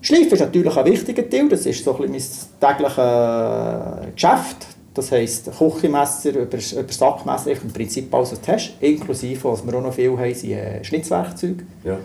Schleifen 0.00 0.32
ist 0.32 0.40
natürlich 0.40 0.76
ein 0.76 0.84
wichtiger 0.86 1.28
Teil. 1.28 1.48
Das 1.48 1.66
ist 1.66 1.84
so 1.84 1.96
ein 1.96 2.10
bisschen 2.10 2.48
mein 2.60 2.76
tägliches 2.76 4.14
Geschäft. 4.14 4.66
Das 4.94 5.12
heisst, 5.12 5.50
Küchenmesser 5.58 6.30
über, 6.30 6.56
über 6.56 6.92
Sackmesser, 6.92 7.50
im 7.50 7.72
Prinzip 7.72 8.14
alles, 8.14 8.32
was 8.32 8.40
du 8.40 8.52
hast. 8.52 8.72
Inklusive, 8.80 9.44
was 9.50 9.66
wir 9.66 9.74
auch 9.74 9.82
noch 9.82 9.92
viel 9.92 10.16
haben, 10.16 10.34
sind 10.34 10.52
äh, 10.52 10.82
Schnitzwerkzeuge. 10.82 11.64
Ja. 11.84 11.98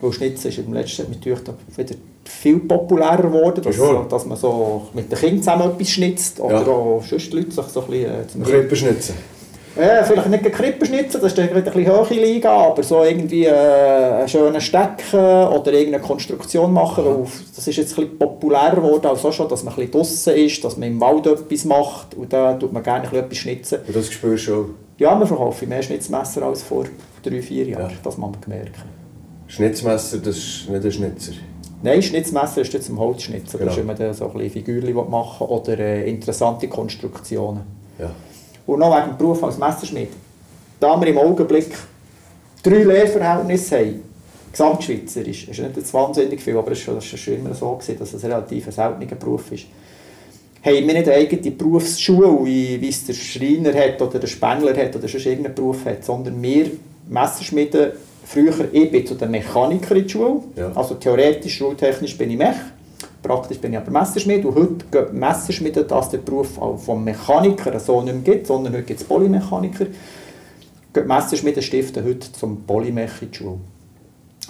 Weil 0.00 0.12
Schnitzen 0.12 0.48
ist 0.48 0.58
im 0.58 0.72
letzten 0.72 1.10
natürlich 1.10 1.40
wieder 1.76 1.94
viel 2.28 2.58
populärer 2.60 3.22
geworden, 3.22 3.62
dass, 3.62 3.76
Ja, 3.76 3.84
schon. 3.86 4.08
dass 4.08 4.26
man 4.26 4.36
so 4.36 4.82
mit 4.94 5.10
den 5.10 5.18
Kindern 5.18 5.38
zusammen 5.42 5.70
etwas 5.72 5.90
schnitzt 5.90 6.40
oder 6.40 6.60
Ja. 6.62 6.66
auch 6.66 7.02
sonst 7.08 7.32
die 7.32 7.36
Leute 7.36 7.50
sich 7.52 7.64
so 7.66 7.80
ein 7.82 7.86
bisschen 7.88 8.10
äh, 8.10 8.26
zum 8.28 8.42
Krippenschnitzen. 8.44 9.14
ja, 9.76 10.02
vielleicht 10.04 10.28
nicht 10.28 10.44
Krippen 10.52 10.86
schnitzen, 10.86 11.20
das 11.20 11.32
ist 11.32 11.38
dann 11.38 11.48
ein 11.50 11.62
bisschen 11.64 11.86
hohe 11.88 12.14
Liga, 12.14 12.50
aber 12.50 12.82
so 12.82 13.02
irgendwie 13.02 13.44
äh, 13.46 13.52
einen 14.18 14.28
schönen 14.28 14.60
Stecken 14.60 15.18
oder 15.18 15.72
irgendeine 15.72 16.00
Konstruktion 16.02 16.72
machen, 16.72 17.04
auf- 17.06 17.40
das 17.56 17.66
ist 17.66 17.76
jetzt 17.76 17.92
ein 17.98 18.02
bisschen 18.04 18.18
populärer 18.18 18.76
geworden 18.76 19.06
als 19.06 19.24
auch 19.24 19.32
schon, 19.32 19.48
dass 19.48 19.64
man 19.64 19.72
ein 19.74 19.76
bisschen 19.76 19.92
draussen 19.92 20.34
ist, 20.34 20.62
dass 20.64 20.76
man 20.76 20.88
im 20.88 21.00
Wald 21.00 21.26
etwas 21.26 21.64
macht 21.64 22.14
und 22.14 22.32
da 22.32 22.54
tut 22.54 22.72
man 22.72 22.82
gerne 22.82 23.04
ein 23.04 23.10
bisschen 23.10 23.24
etwas 23.24 23.38
schnitzen. 23.38 23.78
Und 23.86 23.96
das 23.96 24.10
spürst 24.10 24.48
du 24.48 24.54
auch. 24.54 24.64
Ja, 24.98 25.16
wir 25.18 25.26
verkaufen 25.26 25.68
mehr 25.68 25.82
Schnitzmesser 25.82 26.42
als 26.42 26.62
vor 26.62 26.84
drei, 27.22 27.40
vier 27.40 27.66
Jahren, 27.68 27.90
Ja. 27.90 27.96
das 28.02 28.18
man 28.18 28.32
gemerkt. 28.40 28.74
Schnitzmesser, 29.46 30.18
das 30.18 30.36
ist 30.36 30.68
nicht 30.68 30.84
ein 30.84 30.92
Schnitzer. 30.92 31.32
Nein, 31.82 32.02
Schnitzmesser 32.02 32.62
ist 32.62 32.82
zum 32.82 32.98
Holzschnitzen, 32.98 33.58
Genau. 33.58 33.64
das 33.66 33.74
ist, 33.74 33.78
wenn 33.78 33.86
man 33.86 33.96
da 33.96 34.12
so 34.12 34.26
ein 34.26 34.32
bisschen 34.32 34.50
Figürchen 34.50 34.94
machen 35.10 35.48
will 35.48 35.56
oder 35.56 35.78
äh, 35.78 36.10
interessante 36.10 36.66
Konstruktionen. 36.66 37.62
Ja. 37.98 38.10
Und 38.66 38.80
noch 38.80 38.96
wegen 38.96 39.10
dem 39.10 39.16
Beruf 39.16 39.42
als 39.44 39.58
Messerschmied. 39.58 40.08
Da 40.80 41.00
wir 41.00 41.08
im 41.08 41.18
Augenblick 41.18 41.70
drei 42.62 42.82
Lehrverhältnisse 42.82 43.78
haben, 43.78 44.02
gesamtschweizerisch, 44.50 45.48
ist 45.48 45.60
nicht 45.60 45.76
jetzt 45.76 45.94
wahnsinnig 45.94 46.40
viel, 46.40 46.56
aber 46.56 46.72
es 46.72 46.86
war 46.88 47.00
schon, 47.00 47.34
immer 47.34 47.54
so, 47.54 47.72
gewesen, 47.72 47.98
dass 47.98 48.12
es 48.12 48.24
ein 48.24 48.32
relativ 48.32 48.64
seltener 48.72 49.14
Beruf 49.14 49.52
ist. 49.52 49.66
Haben 50.64 50.86
wir 50.86 50.94
nicht 50.94 51.08
eine 51.08 51.14
eigene 51.14 51.50
Berufsschule, 51.52 52.44
wie, 52.44 52.80
wie 52.80 52.88
es 52.88 53.06
der 53.06 53.14
Schreiner 53.14 53.72
hat 53.72 54.02
oder 54.02 54.18
der 54.18 54.26
Spengler 54.26 54.76
hat 54.76 54.96
oder 54.96 55.06
sonst 55.06 55.26
irgendeinen 55.26 55.54
Beruf 55.54 55.84
hat, 55.84 56.04
sondern 56.04 56.42
wir 56.42 56.72
Messerschmiede, 57.08 57.96
früher, 58.28 58.52
ich 58.72 58.90
bin 58.90 59.06
zu 59.06 59.14
den 59.14 59.30
Mechanikern 59.30 59.96
in 59.98 60.04
die 60.04 60.10
Schule, 60.10 60.40
Ja. 60.56 60.70
also 60.74 60.94
theoretisch, 60.94 61.56
schultechnisch 61.56 62.16
bin 62.18 62.30
ich 62.30 62.36
Mech, 62.38 62.56
praktisch 63.22 63.58
bin 63.58 63.72
ich 63.72 63.78
aber 63.78 63.90
Messerschmied 63.90 64.44
und 64.44 64.54
heute 64.54 64.84
geht 64.90 65.12
Messerschmiede, 65.12 65.84
dass 65.84 66.10
der 66.10 66.18
Beruf 66.18 66.60
auch 66.60 66.76
vom 66.78 67.02
Mechaniker 67.04 67.78
so 67.80 68.02
nicht 68.02 68.14
mehr 68.14 68.22
gibt, 68.34 68.46
sondern 68.46 68.74
heute 68.74 68.82
gibt 68.84 69.00
es 69.00 69.06
Polymechaniker, 69.06 69.86
geht 70.92 71.06
Messerschmiede 71.06 71.62
stiften 71.62 72.04
heute 72.04 72.30
zum 72.32 72.62
Polymech 72.64 73.22
in 73.22 73.30
die 73.30 73.36
Schule. 73.36 73.58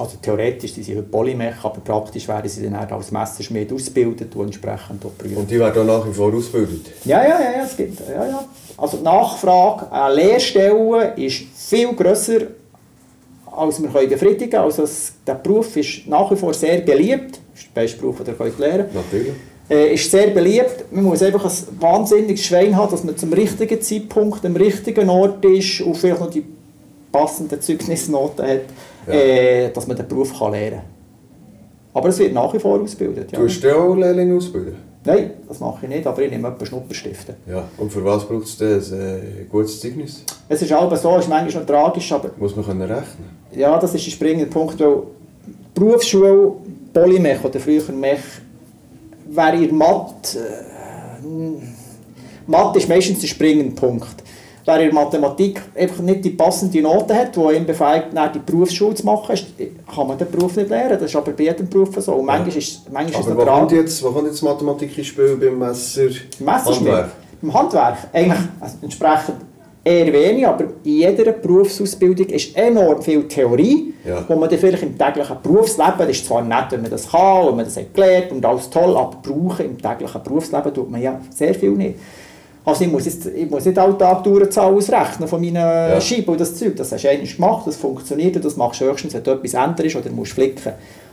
Also 0.01 0.17
theoretisch 0.23 0.75
sind 0.75 0.85
sie 0.85 0.95
heute 0.97 1.09
Polymech, 1.09 1.57
aber 1.65 1.81
praktisch 1.81 2.29
werden 2.29 2.49
sie 2.49 2.63
dann 2.63 2.77
auch 2.77 2.91
als 2.93 3.11
Messerschmied 3.11 3.73
ausgebildet 3.73 4.35
und 4.37 4.45
entsprechend 4.47 5.05
auch 5.05 5.11
geprüft. 5.19 5.37
Und 5.37 5.51
die 5.51 5.59
werden 5.59 5.83
auch 5.91 5.99
nach 6.01 6.09
wie 6.09 6.13
vor 6.15 6.33
ausgebildet. 6.33 6.87
Ja, 7.05 7.21
ja, 7.23 7.41
ja, 7.41 7.51
ja, 7.59 7.65
es 7.65 7.77
gibt, 7.77 7.99
ja, 8.09 8.25
ja. 8.27 8.45
Also 8.77 8.99
die 8.99 9.03
Nachfrage 9.03 9.91
an 9.91 10.15
Lehrstellen 10.15 11.17
ist 11.17 11.43
viel 11.57 11.93
grösser, 11.95 12.43
als 13.59 13.83
wir 13.83 13.89
können 13.89 14.09
befriedigen 14.09 14.51
können. 14.51 14.63
Also 14.65 14.83
es, 14.85 15.13
der 15.27 15.35
Beruf 15.35 15.77
ist 15.77 16.07
nach 16.07 16.31
wie 16.31 16.37
vor 16.37 16.55
sehr 16.55 16.81
beliebt. 16.81 17.41
Das 17.53 17.63
ist 17.63 17.69
der 17.75 17.81
beste 17.83 17.99
Beruf, 18.01 18.19
den 18.19 18.27
ihr 18.29 18.35
könnt 18.35 18.59
lernen 18.59 18.87
Natürlich. 18.95 19.33
äh, 19.69 19.95
ist 19.95 20.11
sehr 20.11 20.29
beliebt. 20.29 20.85
Man 20.91 21.05
muss 21.05 21.23
einfach 21.23 21.45
ein 21.45 21.81
wahnsinniges 21.81 22.45
Schwein 22.45 22.77
haben, 22.77 22.91
dass 22.91 23.05
man 23.05 23.17
zum 23.17 23.33
richtigen 23.33 23.81
Zeitpunkt 23.81 24.45
am 24.47 24.57
richtigen 24.57 25.09
Ort 25.11 25.45
ist 25.45 25.81
und 25.81 25.97
vielleicht 25.97 26.21
noch 26.21 26.31
die 26.31 26.45
passenden 27.13 27.61
Zeugnisnoten 27.61 28.47
hat, 28.47 28.61
Ja. 29.07 29.13
äh, 29.15 29.71
dass 29.73 29.87
man 29.87 29.97
den 29.97 30.07
Beruf 30.07 30.39
kann 30.39 30.53
lernen 30.53 30.77
kann. 30.77 30.83
Aber 31.95 32.09
es 32.11 32.19
wird 32.19 32.33
nach 32.33 32.53
wie 32.55 32.59
vor 32.59 32.81
ausgebildet. 32.81 33.33
Ja. 33.33 33.39
Du 33.39 33.47
hast 33.47 33.65
auch 33.67 33.95
Lehrlinge 33.95 34.37
ausbilden? 34.37 34.77
Nein, 35.09 35.31
das 35.49 35.59
mache 35.61 35.79
ich 35.83 35.89
nicht, 35.89 36.07
aber 36.07 36.23
ich 36.23 36.31
nehme 36.31 36.49
etwa 36.49 36.67
Schnupperstifte. 36.67 37.37
Ja. 37.47 37.65
Und 37.79 37.91
für 37.91 38.05
was 38.05 38.27
braucht 38.27 38.45
es 38.45 38.59
denn 38.59 38.79
ein 38.79 39.43
äh, 39.43 39.45
gutes 39.51 39.81
Zeugnis? 39.81 40.23
Es 40.49 40.61
ist 40.61 40.73
aber 40.73 40.97
so, 40.97 41.17
es 41.17 41.25
ist 41.25 41.29
manchmal 41.29 41.63
noch 41.63 41.67
tragisch, 41.67 42.13
aber 42.13 42.31
Muss 42.37 42.55
man 42.55 42.65
können 42.65 42.83
rechnen 42.83 43.39
ja, 43.53 43.79
das 43.79 43.95
ist 43.95 44.07
ein 44.07 44.11
springender 44.11 44.51
Punkt, 44.51 44.79
weil 44.81 45.03
Berufsschule, 45.75 46.53
Polymech 46.93 47.43
oder 47.45 47.59
früher 47.59 47.83
Mech, 47.93 48.21
wäre 49.29 49.57
ihr 49.57 49.73
Mathe, 49.73 50.39
äh, 50.39 51.61
Mathe 52.47 52.79
ist 52.79 52.89
meistens 52.89 53.21
der 53.21 53.29
springende 53.29 53.75
Punkt. 53.75 54.23
Wer 54.69 54.81
in 54.87 54.95
Mathematik 54.95 55.63
einfach 55.75 56.01
nicht 56.03 56.23
die 56.27 56.31
passende 56.31 56.83
Note 56.83 57.15
hat, 57.15 57.35
die 57.35 57.41
ihn 57.57 57.65
befähigt, 57.65 58.09
dann 58.13 58.31
die 58.35 58.39
Berufsschule 58.39 58.95
zu 58.95 59.07
machen, 59.07 59.33
ist- 59.33 59.47
kann 59.95 60.07
man 60.07 60.19
den 60.19 60.31
Beruf 60.31 60.55
nicht 60.57 60.69
lernen. 60.69 60.91
Das 61.01 61.05
ist 61.09 61.17
aber 61.17 61.33
bei 61.33 61.45
jedem 61.45 61.67
Beruf 61.71 61.89
so. 61.99 62.13
Und 62.13 62.27
manchmal 62.27 62.55
ist, 62.55 62.83
manchmal 62.93 63.19
ist 63.23 63.27
es 63.29 63.33
Aber 63.33 63.45
noch 63.47 63.53
wo 63.55 63.59
kommt, 63.61 63.73
jetzt, 63.73 64.05
wo 64.05 64.11
kommt 64.11 64.27
jetzt 64.27 64.43
Mathematik 64.43 64.99
ins 64.99 65.07
Spiel 65.07 65.37
beim 65.41 65.59
Messer? 65.59 66.03
Messerschmidt. 66.39 66.93
Handwerk? 66.93 67.11
Im 67.41 67.55
Handwerk. 67.55 67.97
Eigentlich 68.13 68.39
also 68.61 68.77
entsprechend 68.83 69.37
eher 69.83 70.13
wenig, 70.13 70.47
aber 70.47 70.65
in 70.85 70.93
jeder 70.93 71.33
Berufsausbildung 71.33 72.27
ist 72.27 72.55
enorm 72.55 73.01
viel 73.01 73.27
Theorie, 73.27 73.95
Ja. 74.05 74.23
wo 74.29 74.35
man 74.37 74.51
dann 74.51 74.59
vielleicht 74.59 74.83
im 74.83 74.99
täglichen 74.99 75.37
Berufsleben, 75.43 75.95
das 75.97 76.09
ist 76.11 76.27
zwar 76.27 76.43
nett, 76.43 76.67
wenn 76.73 76.83
man 76.83 76.91
das 76.91 77.09
kann, 77.11 77.47
wenn 77.47 77.57
man 77.57 77.65
das 77.65 77.77
hat 77.79 77.95
gelernt 77.95 78.33
und 78.33 78.45
alles 78.45 78.69
toll, 78.69 78.95
aber 78.95 79.17
brauchen 79.23 79.65
im 79.65 79.81
täglichen 79.81 80.23
Berufsleben 80.23 80.75
tut 80.75 80.91
man 80.91 81.01
ja 81.01 81.19
sehr 81.31 81.55
viel 81.55 81.71
nicht. 81.71 81.95
Also 82.69 82.85
ich 82.85 82.93
muss, 82.93 83.05
jetzt, 83.07 83.27
ich 83.27 83.49
muss 83.49 83.65
nicht 83.65 83.79
alle 83.79 83.97
Tag 83.97 84.23
Tourenzahl 84.23 84.75
ausrechnen 84.75 85.27
von 85.27 85.41
meinen 85.41 85.55
Ja. 85.57 86.01
Scheiben 86.01 86.27
und 86.33 86.41
das 86.41 86.55
Zeug. 86.55 86.77
Das 86.77 86.93
hast 86.93 87.03
du 87.03 87.09
einmal 87.09 87.27
gemacht, 87.27 87.67
das 87.67 87.77
funktioniert 87.77 88.37
und 88.37 88.45
das 88.45 88.57
machst 88.57 88.81
du 88.81 88.85
höchstens, 88.85 89.15
wenn 89.15 89.23
etwas 89.23 89.55
änderst 89.55 89.97
oder 89.97 90.11
musst 90.11 90.33
flicken. 90.33 90.73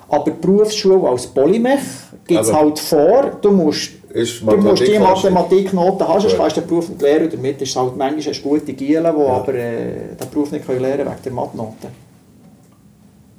Aber 0.10 0.24
die 0.26 0.32
Berufsschule 0.32 1.08
als 1.10 1.28
Polymech 1.28 1.80
gibt 2.28 2.42
es 2.42 2.50
Aber- 2.50 2.60
halt 2.60 2.80
vor, 2.80 3.32
du 3.42 3.52
musst 3.52 3.92
Ist 4.14 4.42
Du 4.42 4.46
musst 4.58 4.82
die 4.88 4.98
Mathematik 4.98 5.00
Mathematiknoten 5.74 6.08
haben, 6.08 6.22
sonst 6.22 6.34
Gut. 6.34 6.40
kannst 6.42 6.56
du 6.58 6.62
den 6.62 6.68
Beruf 6.70 6.90
nicht 6.90 7.02
lernen. 7.02 7.30
Damit 7.32 7.62
ist 7.62 7.76
halt 7.76 7.98
manchmal 7.98 8.34
eine 8.34 8.42
gute 8.44 8.74
Giele, 8.74 9.14
die 9.14 9.22
Ja. 9.22 9.28
aber 9.28 9.54
äh, 9.54 9.92
den 10.20 10.30
Beruf 10.32 10.52
nicht 10.52 10.66
können 10.66 10.82
lernen 10.82 11.06
wegen 11.06 11.22
der 11.24 11.32
Mathnoten. 11.34 12.05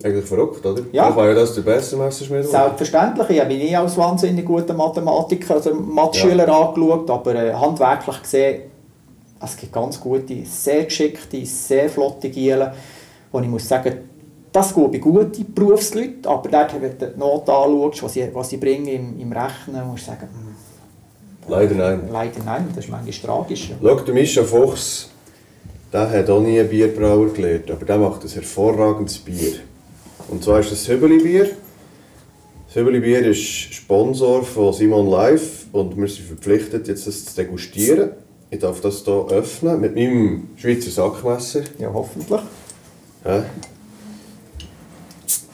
Eigentlich 0.05 0.26
verrückt, 0.26 0.65
oder? 0.65 0.83
Ja. 0.93 1.07
Dann 1.07 1.17
kann 1.17 1.26
ja 1.26 1.35
das 1.35 1.55
der 1.55 1.62
beste 1.62 1.97
Messerschmied. 1.97 2.45
Selbstverständlich, 2.45 3.31
ich 3.31 3.41
habe 3.41 3.55
mich 3.55 3.62
nie 3.62 3.76
als 3.76 3.97
wahnsinnig 3.97 4.45
guter 4.45 4.75
Mathematiker, 4.75 5.55
also 5.55 5.75
Mathe-Schüler 5.75 6.49
angeschaut, 6.49 7.11
aber 7.11 7.35
äh, 7.35 7.55
handwerklich 7.55 8.23
gesehen, 8.23 8.62
es 9.43 9.57
gibt 9.57 9.73
ganz 9.73 10.00
gute, 10.00 10.45
sehr 10.45 10.85
geschickte, 10.85 11.45
sehr 11.47 11.88
flotte 11.88 12.29
Gielen, 12.29 12.71
wo 13.33 13.41
ich 13.41 13.49
muss 13.49 13.69
sagen, 13.69 13.97
das 14.53 14.75
geht 14.75 14.93
bei 14.93 14.99
guten 14.99 15.53
Berufsleuten, 15.55 16.26
aber 16.26 16.49
dort, 16.49 16.81
wenn 16.81 16.99
du 16.99 17.07
die 17.07 17.19
Noten 17.19 17.50
anschaust, 17.50 18.03
was 18.03 18.12
sie, 18.12 18.29
was 18.33 18.50
sie 18.50 18.57
bringen 18.59 18.87
im, 18.87 19.21
im 19.21 19.33
Rechnen, 19.33 19.87
musst 19.87 20.07
du 20.07 20.11
sagen, 20.11 20.29
hm, 20.33 20.57
Leider 21.49 21.75
nein. 21.75 22.09
leider 22.11 22.43
nein, 22.45 22.69
das 22.75 22.85
ist 22.85 22.91
manchmal 22.91 23.12
tragisch. 23.12 23.71
Schau, 23.81 23.95
der 23.95 24.15
Mischa 24.15 24.43
Fuchs, 24.43 25.11
der 25.93 26.11
hat 26.11 26.29
auch 26.29 26.41
nie 26.41 26.62
Bierbrauer 26.65 27.33
gelernt, 27.33 27.71
aber 27.71 27.85
der 27.85 27.99
macht 27.99 28.25
ein 28.25 28.31
hervorragendes 28.31 29.19
Bier. 29.19 29.55
Und 30.28 30.42
zwar 30.42 30.61
ist 30.61 30.73
das 30.73 30.88
Hübeli-Bier. 30.88 31.50
Das 32.66 32.76
Hübeli-Bier 32.76 33.26
ist 33.26 33.40
Sponsor 33.40 34.42
von 34.42 34.73
Simon 34.73 35.09
Live 35.09 35.66
und 35.73 35.97
wir 35.97 36.09
sind 36.09 36.26
verpflichtet, 36.26 36.88
jetzt 36.88 37.06
das 37.06 37.25
zu 37.25 37.37
degustieren. 37.37 38.11
Ich 38.50 38.59
darf 38.59 38.80
das 38.80 39.04
hier 39.04 39.26
öffnen 39.30 39.80
mit 39.80 39.95
meinem 39.95 40.49
Schweizer 40.56 40.90
Sackmesser. 40.90 41.62
Ja, 41.78 41.92
hoffentlich. 41.92 42.40
Ja. 43.25 43.45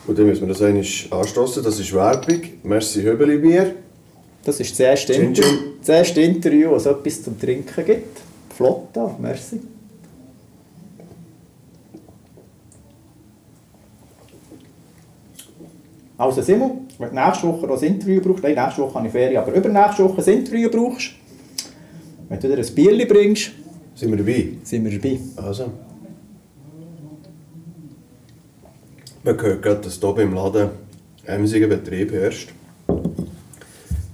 Und 0.06 0.18
dann 0.18 0.26
müssen 0.26 0.42
wir 0.42 0.48
das 0.48 0.62
einmal 0.62 0.84
anstoßen. 1.10 1.62
Das 1.62 1.78
ist 1.78 1.92
Werbung. 1.92 2.40
Merci 2.62 3.02
Hübeli-Bier. 3.02 3.74
Das 4.44 4.58
ist 4.58 4.72
das 4.72 4.80
erste, 4.80 5.12
Gin, 5.12 5.26
Inter 5.26 5.42
gin. 5.42 5.58
das 5.80 5.88
erste 5.88 6.20
Interview, 6.20 6.70
wo 6.70 6.76
es 6.76 6.86
etwas 6.86 7.22
zum 7.22 7.38
Trinken 7.38 7.84
gibt. 7.84 8.20
Flott 8.56 8.88
merci. 9.20 9.60
Also 16.22 16.40
Simon, 16.40 16.86
wenn 16.98 17.08
du 17.08 17.14
nächste 17.16 17.48
Woche 17.48 17.66
noch 17.66 17.82
ein 17.82 17.88
Interview 17.94 18.20
brauchst, 18.20 18.44
nein, 18.44 18.54
nächste 18.54 18.82
Woche 18.82 18.94
habe 18.94 19.06
ich 19.08 19.12
Ferien, 19.12 19.38
aber 19.42 19.52
übernächste 19.54 20.04
Woche 20.04 20.22
ein 20.22 20.38
Interview 20.38 20.70
brauchst, 20.70 21.10
wenn 22.28 22.38
du 22.38 22.46
dir 22.46 22.58
ein 22.58 22.74
Bierchen 22.76 23.08
bringst, 23.08 23.50
Sind 23.96 24.10
wir 24.12 24.18
dabei? 24.18 24.52
sind 24.62 24.84
wir 24.84 24.96
dabei. 25.00 25.18
Also. 25.44 25.72
Man 29.24 29.42
hört 29.42 29.62
gerade, 29.62 29.80
dass 29.80 29.98
hier 29.98 30.12
beim 30.12 30.32
Laden 30.32 30.70
emsiger 31.26 31.66
Betrieb 31.66 32.12
herrscht. 32.12 32.50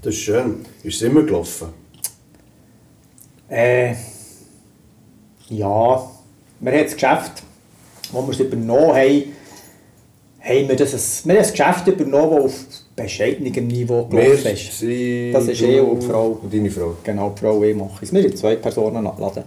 Das 0.01 0.15
ist 0.15 0.21
schön. 0.21 0.65
Ist 0.83 0.97
es 0.97 1.03
immer 1.03 1.25
gelaufen? 1.25 1.69
Äh, 3.51 3.91
ja, 5.51 6.11
wir 6.61 6.73
haben 6.73 6.85
das 6.85 6.95
Geschäft, 6.95 7.43
wo 8.13 8.23
wir 8.23 8.31
es 8.31 8.41
übernommen 8.41 8.95
haben, 8.97 9.25
haben 10.41 10.69
wir, 10.69 10.77
das, 10.77 11.27
wir 11.27 11.35
haben 11.35 11.43
das 11.43 11.51
Geschäft 11.53 11.87
übernommen, 11.89 12.43
das 12.43 12.55
auf 12.55 12.67
bescheidenem 12.95 13.67
Niveau 13.67 14.05
gelaufen 14.05 14.53
ist. 14.53 14.83
Das 14.83 14.83
ist 14.83 15.63
eh 15.63 15.81
und 15.81 16.03
die 16.03 16.07
Frau. 16.07 16.39
Und 16.43 16.53
deine 16.53 16.71
Frau. 16.71 16.97
Genau, 17.03 17.31
die 17.31 17.41
Frau 17.41 17.63
ich 17.63 17.77
machen 17.77 17.99
es. 18.01 18.13
Wir 18.13 18.23
sind 18.23 18.39
zwei 18.39 18.57
Personen 18.57 19.05
laden. 19.05 19.45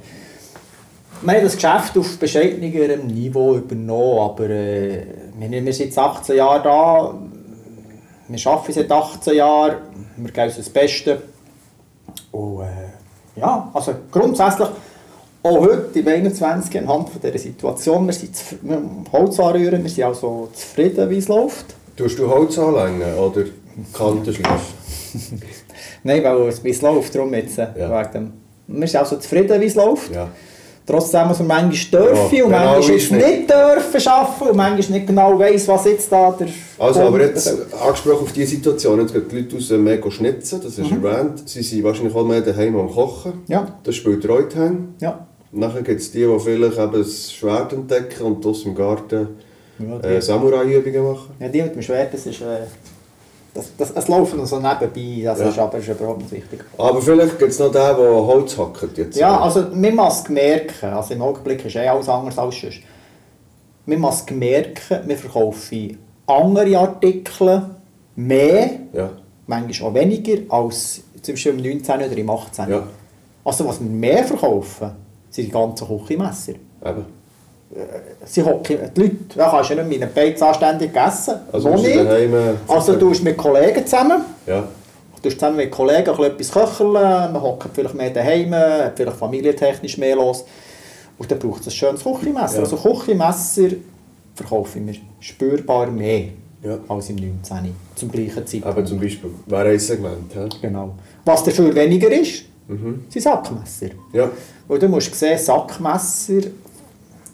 Wir 1.23 1.33
haben 1.33 1.43
das 1.43 1.55
Geschäft 1.55 1.97
auf 1.97 2.17
bescheidenerem 2.17 3.05
Niveau 3.07 3.55
übernommen, 3.55 4.19
aber 4.19 4.49
äh, 4.49 5.05
wir, 5.37 5.73
sind 5.73 5.93
seit 5.93 6.03
18 6.03 6.35
Jahren 6.37 6.63
da. 6.63 7.13
Wir 8.27 8.47
arbeiten 8.47 8.73
seit 8.73 8.91
18 8.91 9.35
Jahren, 9.35 9.75
wir 10.17 10.31
geben 10.31 10.47
uns 10.47 10.57
das 10.57 10.69
Beste. 10.69 11.21
Und 12.31 12.61
äh, 12.63 13.39
ja, 13.39 13.69
also 13.73 13.93
grundsätzlich, 14.09 14.69
auch 15.43 15.59
heute 15.59 15.99
im 15.99 16.07
21. 16.07 16.77
anhand 16.79 17.09
von 17.09 17.21
dieser 17.21 17.37
Situation, 17.37 18.05
wir 18.05 18.13
sind 18.13 18.31
wir 18.61 18.81
Holz 19.11 19.39
anrühren, 19.39 19.83
wir 19.83 19.89
sind 19.89 20.03
also 20.03 20.49
zufrieden, 20.53 21.09
wie 21.09 21.17
es 21.17 21.27
läuft. 21.27 21.65
Tust 21.97 22.17
du 22.19 22.29
Holz 22.29 22.57
anlängen 22.59 23.15
oder 23.17 23.43
Kanten 23.93 24.33
schleifen? 24.33 24.75
Nein, 26.03 26.23
weil 26.23 26.47
es, 26.47 26.63
wie 26.63 26.69
es 26.69 26.81
läuft, 26.81 27.13
darum 27.15 27.33
jetzt. 27.33 27.57
äh, 27.57 27.67
Ja. 27.77 27.99
Wegen 27.99 28.11
dem. 28.13 28.33
Wir 28.79 28.87
sind 28.87 28.99
also 28.99 29.17
zufrieden, 29.17 29.59
wie 29.59 29.65
es 29.65 29.75
läuft. 29.75 30.13
Ja. 30.13 30.29
Trotzdem 30.85 31.27
muss 31.27 31.37
man 31.39 31.47
manchmal 31.47 32.01
dürfen 32.07 32.35
Ja, 32.35 32.43
und 32.43 32.49
genau 32.51 32.71
manchmal 32.73 32.91
nicht. 32.97 33.11
nicht 33.11 33.49
dürfen 33.49 34.07
arbeiten 34.07 34.49
und 34.49 34.57
manchmal 34.57 34.97
nicht 34.97 35.07
genau 35.07 35.37
weiss, 35.39 35.67
was 35.67 35.85
jetzt 35.85 36.11
da 36.11 36.31
der... 36.31 36.47
Also, 36.79 37.01
aber 37.01 37.21
jetzt 37.21 37.47
angesprochen 37.79 38.23
auf 38.23 38.31
diese 38.31 38.47
Situation, 38.55 38.99
jetzt 38.99 39.13
gehen 39.13 39.25
die 39.29 39.35
Leute 39.41 39.55
raus 39.55 39.69
mega 39.71 40.09
schnitzen, 40.11 40.59
das 40.63 40.77
ist 40.79 40.91
erwähnt. 40.91 41.47
Sie 41.47 41.61
sind 41.61 41.83
wahrscheinlich 41.83 42.15
auch 42.15 42.25
mehr 42.25 42.41
daheim 42.41 42.75
am 42.77 42.89
Kochen. 42.89 43.43
Ja. 43.47 43.67
Das 43.83 43.95
spielt 43.95 44.27
Reuthang. 44.27 44.95
Ja. 44.99 45.27
Nachher 45.53 45.81
gibt 45.81 45.99
es 45.99 46.11
die, 46.11 46.25
die 46.25 46.39
vielleicht 46.39 46.77
eben 46.77 46.93
das 46.93 47.31
Schwert 47.33 47.73
entdecken 47.73 48.23
und 48.23 48.45
aus 48.45 48.63
im 48.65 48.73
Garten 48.75 49.27
Ja, 49.79 49.99
äh, 49.99 50.21
Samurai-Übungen 50.21 51.03
machen. 51.11 51.29
ja, 51.39 51.47
die 51.49 51.61
mit 51.61 51.75
dem 51.75 51.81
Schwert, 51.81 52.13
das 52.13 52.25
ist... 52.25 52.41
Äh, 52.41 52.59
das, 53.53 53.69
das, 53.77 53.91
es 53.91 54.07
läuft 54.07 54.33
noch 54.37 54.45
so 54.45 54.55
nebenbei, 54.61 55.23
das 55.25 55.39
Ja. 55.39 55.49
ist 55.49 55.59
aber 55.59 55.77
ist 55.79 55.89
überhaupt 55.89 56.19
nicht 56.21 56.31
wichtig. 56.31 56.61
Aber 56.77 57.01
vielleicht 57.01 57.37
gibt 57.37 57.51
es 57.51 57.59
noch 57.59 57.65
den, 57.69 57.81
der 57.81 57.97
Holz 57.97 58.57
hackt 58.57 58.97
jetzt. 58.97 59.17
Ja, 59.17 59.41
also 59.41 59.65
man 59.73 59.93
muss 59.93 60.29
merken, 60.29 60.85
also 60.93 61.13
im 61.13 61.21
Augenblick 61.21 61.65
ist 61.65 61.75
eh 61.75 61.85
alles 61.85 62.07
anders 62.07 62.37
als 62.37 62.61
sonst. 62.61 62.79
Man 63.85 63.99
muss 63.99 64.23
merken, 64.31 64.99
wir 65.05 65.17
verkaufen 65.17 65.97
andere 66.27 66.77
Artikel 66.77 67.63
mehr, 68.15 68.69
Ja. 68.93 69.09
manchmal 69.47 69.89
auch 69.89 69.93
weniger, 69.95 70.37
als 70.47 71.01
zum 71.21 71.33
Beispiel 71.33 71.51
im 71.51 71.57
19. 71.57 71.95
oder 71.95 72.17
im 72.17 72.29
18. 72.29 72.69
Ja. 72.69 72.83
Also 73.43 73.67
was 73.67 73.81
wir 73.81 73.89
mehr 73.89 74.23
verkaufen, 74.23 74.91
sind 75.31 75.47
die 75.47 75.51
ganzen 75.51 75.87
Küchenmesser. 75.87 76.53
Eben. 76.85 77.05
Sie 78.25 78.43
hocken, 78.43 78.77
die 78.95 79.01
Leute, 79.01 79.15
da 79.35 79.49
kannst 79.49 79.69
du 79.69 79.75
ja 79.75 79.83
nicht 79.83 79.99
mit 79.99 80.03
einem 80.03 80.13
Beiz 80.13 80.41
anständig 80.41 80.93
essen. 80.93 81.35
Also 81.53 81.69
du 81.73 81.81
nicht. 81.81 81.95
daheim, 81.97 82.33
äh, 82.33 82.53
Also 82.67 82.95
du 82.97 83.09
hast 83.09 83.23
mit 83.23 83.37
Kollegen 83.37 83.85
zusammen, 83.85 84.21
Ja. 84.45 84.61
du 85.21 85.29
hast 85.29 85.39
zusammen 85.39 85.55
mit 85.55 85.71
Kollegen 85.71 86.09
etwas 86.09 86.51
köcheln, 86.51 86.91
man 86.91 87.41
hockt 87.41 87.69
vielleicht 87.73 87.95
mehr 87.95 88.09
daheim, 88.09 88.53
hat 88.53 88.97
vielleicht 88.97 89.15
familientechnisch 89.17 89.97
mehr 89.97 90.17
los. 90.17 90.43
Und 91.17 91.31
dann 91.31 91.39
braucht 91.39 91.61
es 91.61 91.67
ein 91.67 91.71
schönes 91.71 92.03
Küchenmesser. 92.03 92.55
Ja. 92.57 92.63
Also 92.63 92.75
Küchenmesser 92.75 93.69
verkaufen 94.35 94.87
wir 94.87 94.95
spürbar 95.21 95.87
mehr 95.87 96.25
Ja. 96.63 96.77
als 96.89 97.09
im 97.09 97.15
19. 97.15 97.73
zum 97.95 98.11
gleichen 98.11 98.45
Zeitpunkt. 98.45 98.65
Aber 98.67 98.85
zum 98.85 98.99
Beispiel, 98.99 99.29
wäre 99.45 99.69
ein 99.69 99.79
Segment. 99.79 100.35
hä? 100.35 100.49
Genau. 100.61 100.91
Was 101.23 101.43
dafür 101.45 101.73
weniger 101.73 102.11
ist, 102.11 102.43
Mhm. 102.71 103.05
sind 103.09 103.21
Sackmesser. 103.21 103.89
Ja. 104.13 104.29
Weil 104.67 104.79
du 104.79 104.87
musst 104.87 105.13
sehen, 105.15 105.37
Sackmesser, 105.37 106.41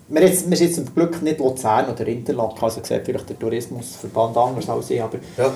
wir, 0.10 0.22
jetzt, 0.22 0.50
wir 0.50 0.58
sind 0.58 0.68
jetzt 0.68 0.76
zum 0.78 0.96
Glück 0.96 1.22
nicht 1.22 1.40
Luzern 1.40 1.90
oder 1.90 2.08
Interlaken, 2.08 2.64
also 2.64 2.82
sieht 2.84 3.02
vielleicht 3.06 3.30
der 3.30 3.38
Tourismusverband 3.38 4.38
anders 4.38 4.70
als 4.70 4.90
ich, 4.90 5.02
aber 5.02 5.18
ja. 5.38 5.52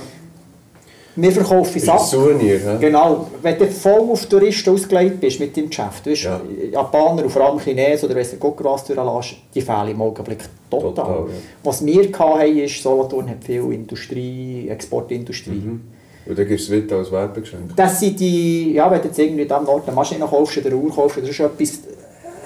Wir 1.13 1.31
verkaufen 1.33 1.75
Ist 1.75 1.85
Sachen. 1.85 2.07
Souvenir, 2.07 2.57
hä? 2.57 2.77
Genau, 2.79 3.27
wenn 3.41 3.57
du 3.57 3.67
voll 3.67 3.99
auf 3.99 4.25
Touristen 4.27 4.69
ausgelegt 4.73 5.19
bist 5.19 5.41
mit 5.41 5.57
deinem 5.57 5.69
Geschäft, 5.69 6.05
du 6.05 6.11
weißt, 6.11 6.23
Ja. 6.23 6.41
Japaner 6.71 7.23
und 7.23 7.29
vor 7.29 7.41
allem 7.41 7.59
Chinesen 7.59 8.05
oder 8.09 8.17
weiss 8.17 8.33
Gott 8.39 8.63
was 8.63 8.85
durchlässt, 8.85 9.35
die 9.53 9.61
fehlen 9.61 9.89
im 9.89 10.01
Augenblick 10.01 10.39
total. 10.69 10.93
Total, 10.93 11.25
ja. 11.27 11.33
Was 11.63 11.85
wir 11.85 12.09
hatten, 12.17 12.57
ist, 12.57 12.81
Solothurn 12.81 13.29
hat 13.29 13.43
viel 13.43 13.73
Industrie, 13.73 14.69
Exportindustrie. 14.69 15.51
Mhm. 15.51 15.81
Und 16.25 16.37
dann 16.37 16.47
gibst 16.47 16.69
du 16.69 16.75
es 16.75 16.83
weiter 16.83 16.97
als 16.97 17.11
Werbegeschenk. 17.11 17.75
Das 17.75 17.99
sind 17.99 18.19
die, 18.19 18.73
ja, 18.73 18.89
wenn 18.91 19.01
du 19.01 19.07
jetzt 19.07 19.17
irgendwie 19.17 19.49
am 19.49 19.67
Ort 19.67 19.87
eine 19.87 19.95
Maschine 19.95 20.25
kaufst 20.25 20.57
oder 20.57 20.67
eine 20.67 20.75
Uhr 20.77 20.93
kaufst, 20.93 21.17
das 21.17 21.29
ist 21.29 21.39
etwas, 21.39 21.79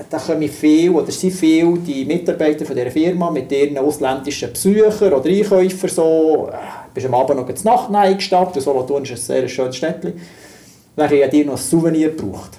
da 0.10 0.18
kommen 0.18 0.48
viel, 0.48 0.92
oder 0.92 1.12
sind 1.12 1.32
viele 1.32 1.78
die 1.80 2.06
Mitarbeiter 2.06 2.66
von 2.66 2.76
dieser 2.76 2.92
Firma 2.92 3.30
mit 3.32 3.52
ihren 3.52 3.78
ausländischen 3.78 4.52
Besuchern 4.52 5.14
oder 5.14 5.30
Einkäufern 5.30 5.90
so, 5.90 6.50
äh, 6.52 6.56
bist 6.94 7.06
am 7.06 7.14
Abend 7.14 7.38
noch 7.38 7.54
zur 7.54 7.72
Nacht 7.72 7.94
eingestappt, 7.94 8.56
und 8.56 8.62
Solothurn 8.62 9.04
ist 9.04 9.12
ein 9.12 9.18
sehr 9.18 9.48
schönes 9.48 9.76
Städtchen. 9.76 10.14
Dann 10.96 11.10
haben 11.10 11.30
die 11.30 11.44
noch 11.44 11.54
ein 11.54 11.58
Souvenir 11.58 12.12
gebraucht. 12.12 12.52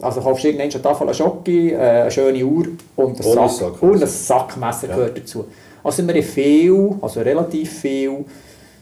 Also 0.00 0.20
kaufst 0.22 0.44
du 0.44 0.48
irgendwann 0.48 0.70
eine 0.70 0.82
Tafel 0.82 1.14
Schoki, 1.14 1.72
äh, 1.72 1.76
eine 1.76 2.10
schöne 2.10 2.42
Uhr 2.44 2.68
und 2.96 3.18
ein, 3.18 3.22
Sack, 3.22 3.50
Sackmesser. 3.50 3.82
und 3.82 4.02
ein 4.02 4.08
Sackmesser 4.08 4.88
gehört 4.88 5.18
dazu. 5.18 5.44
Also 5.82 6.06
wir 6.06 6.14
haben 6.14 6.22
viel, 6.22 6.94
also 7.02 7.20
relativ 7.20 7.80
viel 7.80 8.24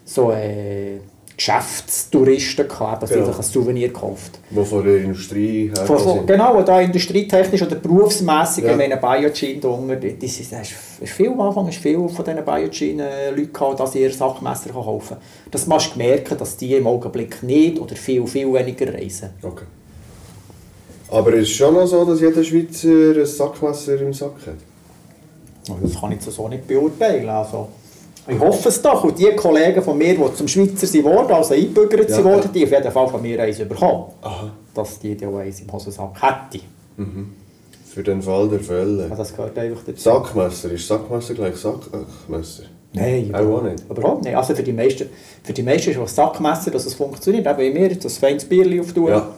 so 0.04 0.30
äh, 0.30 0.98
Geschäftstouristen 1.42 2.68
gehabt, 2.68 3.02
die 3.08 3.14
Genau. 3.14 3.26
sich 3.26 3.36
ein 3.36 3.42
Souvenir 3.42 3.88
gekauft 3.88 4.38
Die 4.50 4.64
von 4.64 4.84
der 4.84 4.98
Industrie 4.98 5.72
von, 5.86 5.98
von. 5.98 6.26
Genau, 6.26 6.62
da 6.62 6.80
industrietechnisch 6.80 7.62
oder 7.62 7.76
berufsmässig, 7.76 8.64
Ja. 8.64 8.78
wenn 8.78 8.92
eine 8.92 8.96
Biogene 9.00 9.60
da 9.60 9.68
unten, 9.68 10.18
das 10.20 10.38
ist, 10.40 10.52
das 10.52 10.68
ist 11.00 11.12
viel 11.12 11.30
am 11.30 11.40
Anfang, 11.40 11.66
ist 11.68 11.78
viel 11.78 12.08
von 12.08 12.24
diesen 12.24 12.44
Biogene-Leuten 12.44 13.52
gehabt, 13.52 13.80
dass 13.80 13.94
ihr 13.96 14.12
Sachmesser 14.12 14.70
kaufen 14.70 15.08
können. 15.16 15.20
Das 15.50 15.66
musst 15.66 15.94
du 15.94 15.98
merken, 15.98 16.38
dass 16.38 16.56
die 16.56 16.74
im 16.74 16.86
Augenblick 16.86 17.42
nicht 17.42 17.80
oder 17.80 17.96
viel, 17.96 18.24
viel 18.26 18.52
weniger 18.52 18.94
reisen. 18.94 19.30
Okay. 19.42 19.64
Aber 21.10 21.32
es 21.34 21.42
ist 21.42 21.56
schon 21.56 21.74
noch 21.74 21.86
so, 21.86 22.04
dass 22.04 22.20
jeder 22.20 22.42
Schweizer 22.44 23.20
ein 23.20 23.26
Sackmesser 23.26 24.00
im 24.00 24.12
Sack 24.14 24.34
hat. 24.46 25.78
Das 25.82 26.00
kann 26.00 26.12
ich 26.12 26.22
so 26.22 26.48
nicht 26.48 26.66
beurteilen. 26.66 27.28
Also, 27.28 27.68
ich 28.28 28.38
hoffe 28.38 28.68
es 28.68 28.80
doch. 28.80 29.04
Und 29.04 29.18
die 29.18 29.30
Kollegen 29.36 29.82
von 29.82 29.98
mir, 29.98 30.14
die 30.14 30.34
zum 30.34 30.46
Schweizer 30.48 30.86
sind 30.86 31.04
worden, 31.04 31.32
also 31.32 31.54
eingebürgert 31.54 32.08
Ja, 32.08 32.14
sind 32.16 32.24
worden, 32.24 32.42
ja. 32.44 32.50
die 32.54 32.64
auf 32.64 32.70
jeden 32.70 32.90
Fall 32.92 33.08
von 33.08 33.22
mir 33.22 33.42
eins 33.42 33.58
bekommen. 33.58 34.04
Aha. 34.22 34.50
Dass 34.74 34.98
die 34.98 35.16
die 35.16 35.26
auch 35.26 35.36
eins 35.38 35.60
im 35.60 35.72
Hosensack 35.72 36.14
hätte. 36.20 36.64
Für 37.92 38.02
den 38.02 38.22
Fall 38.22 38.48
der 38.48 38.60
Fälle. 38.60 39.04
Also 39.04 39.16
das 39.16 39.34
gehört 39.36 39.58
einfach 39.58 39.82
dazu. 39.84 40.00
Sackmesser, 40.02 40.70
ist 40.70 40.86
Sackmesser 40.88 41.34
gleich 41.34 41.56
Sackmesser? 41.56 42.62
Nein, 42.94 43.34
Auch 43.34 43.62
nicht. 43.62 43.84
Überhaupt 43.88 44.24
nicht. 44.24 44.36
Also 44.36 44.54
für 44.54 44.62
die 44.62 44.72
meisten, 44.72 45.08
für 45.42 45.52
die 45.52 45.62
meisten 45.62 45.90
ist 45.90 45.98
es 45.98 46.14
Sackmesser, 46.14 46.70
dass 46.70 46.84
es 46.86 46.94
funktioniert. 46.94 47.46
Eben 47.46 47.58
wie 47.58 47.70
mir, 47.70 47.94
das 47.94 48.18
feines 48.18 48.44
Bierchen 48.44 48.80
auftun, 48.80 49.08
Ja. 49.08 49.28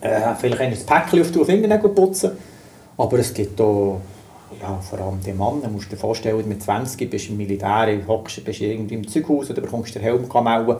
äh, 0.00 0.34
vielleicht 0.38 0.60
ein 0.60 0.76
Päckchen 0.86 1.20
auftun, 1.22 1.44
Fingernägel 1.44 1.90
putzen. 1.90 2.32
Aber 2.96 3.18
es 3.18 3.32
gibt 3.32 3.60
auch, 3.60 4.00
ja, 4.60 4.78
vor 4.80 4.98
allem 5.00 5.20
die 5.24 5.32
Mann, 5.32 5.62
du 5.62 5.68
musst 5.68 5.90
dir 5.90 5.96
vorstellen, 5.96 6.46
mit 6.48 6.62
20 6.62 7.10
bist 7.10 7.28
du 7.28 7.32
im 7.32 7.38
Militär, 7.38 7.98
hockst, 8.06 8.44
bist 8.44 8.60
irgendwie 8.60 8.94
im 8.94 9.08
Zeughaus 9.08 9.50
oder 9.50 9.60
bekommst 9.60 9.94
den 9.94 10.02
Helm 10.02 10.26
melden. 10.42 10.76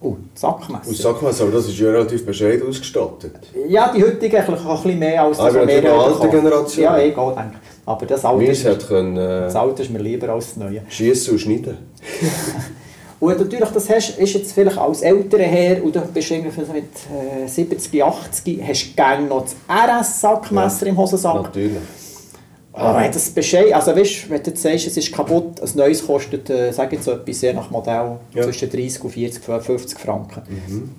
Oh, 0.00 0.16
Sackmesser. 0.34 0.88
Und 0.88 0.96
Sackmesser, 0.96 1.44
aber 1.44 1.52
das 1.52 1.68
ist 1.68 1.78
ja 1.78 1.90
relativ 1.90 2.26
bescheiden 2.26 2.68
ausgestattet. 2.68 3.36
Ja, 3.68 3.92
die 3.94 4.02
heutige 4.02 4.36
eigentlich 4.38 4.60
auch 4.66 4.78
ein 4.78 4.82
bisschen 4.82 4.98
mehr 4.98 5.22
als 5.22 5.38
Aber 5.38 5.48
was 5.48 5.54
wir 5.54 5.60
natürlich 5.60 5.84
eine 5.84 6.02
alte. 6.02 6.28
Generation. 6.28 6.84
Ja, 6.84 6.98
ich 6.98 7.16
auch, 7.16 7.36
denke. 7.36 7.56
Aber 7.86 8.06
das 8.06 8.24
Alte, 8.24 8.44
ist, 8.44 8.64
hat 8.64 8.88
können 8.88 9.14
das 9.14 9.54
äh, 9.54 9.58
Alte 9.58 9.82
ist 9.82 9.90
mir 9.92 10.00
lieber 10.00 10.28
als 10.30 10.54
das 10.54 10.56
Neue. 10.56 10.82
schiessen 10.88 11.34
und 11.34 11.38
schneiden. 11.38 11.78
Und 13.20 13.38
natürlich, 13.38 13.68
das 13.68 13.88
hast, 13.88 14.18
ist 14.18 14.34
jetzt 14.34 14.52
vielleicht 14.52 14.76
als 14.76 15.00
älterer 15.02 15.44
her, 15.44 15.84
und 15.84 15.94
du 15.94 16.00
bist 16.12 16.28
irgendwie 16.28 16.60
mit 16.72 16.86
äh, 17.44 17.46
70, 17.46 18.02
80, 18.02 18.60
hast 18.66 18.90
du 18.90 18.96
gerne 18.96 19.28
noch 19.28 19.42
das 19.42 19.54
RS-Sackmesser 19.68 20.86
im 20.86 20.98
Hosensack. 20.98 21.40
Natürlich. 21.40 21.78
Wenn 22.74 23.12
das 23.12 23.28
Bescheid, 23.28 23.70
also 23.74 23.94
weißt, 23.94 24.30
wenn 24.30 24.42
du 24.42 24.48
jetzt 24.50 24.62
sagst, 24.62 24.86
es 24.86 24.96
ist 24.96 25.12
kaputt, 25.12 25.60
ein 25.60 25.68
neues 25.74 26.06
kostet, 26.06 26.48
äh, 26.48 26.72
sag 26.72 26.90
jetzt 26.92 27.04
so 27.04 27.12
etwas, 27.12 27.42
je 27.42 27.52
nach 27.52 27.70
Modell, 27.70 28.18
Ja. 28.32 28.42
zwischen 28.44 28.70
30 28.70 29.04
und 29.04 29.10
40, 29.10 29.44
50 29.44 29.98
Franken. 29.98 30.40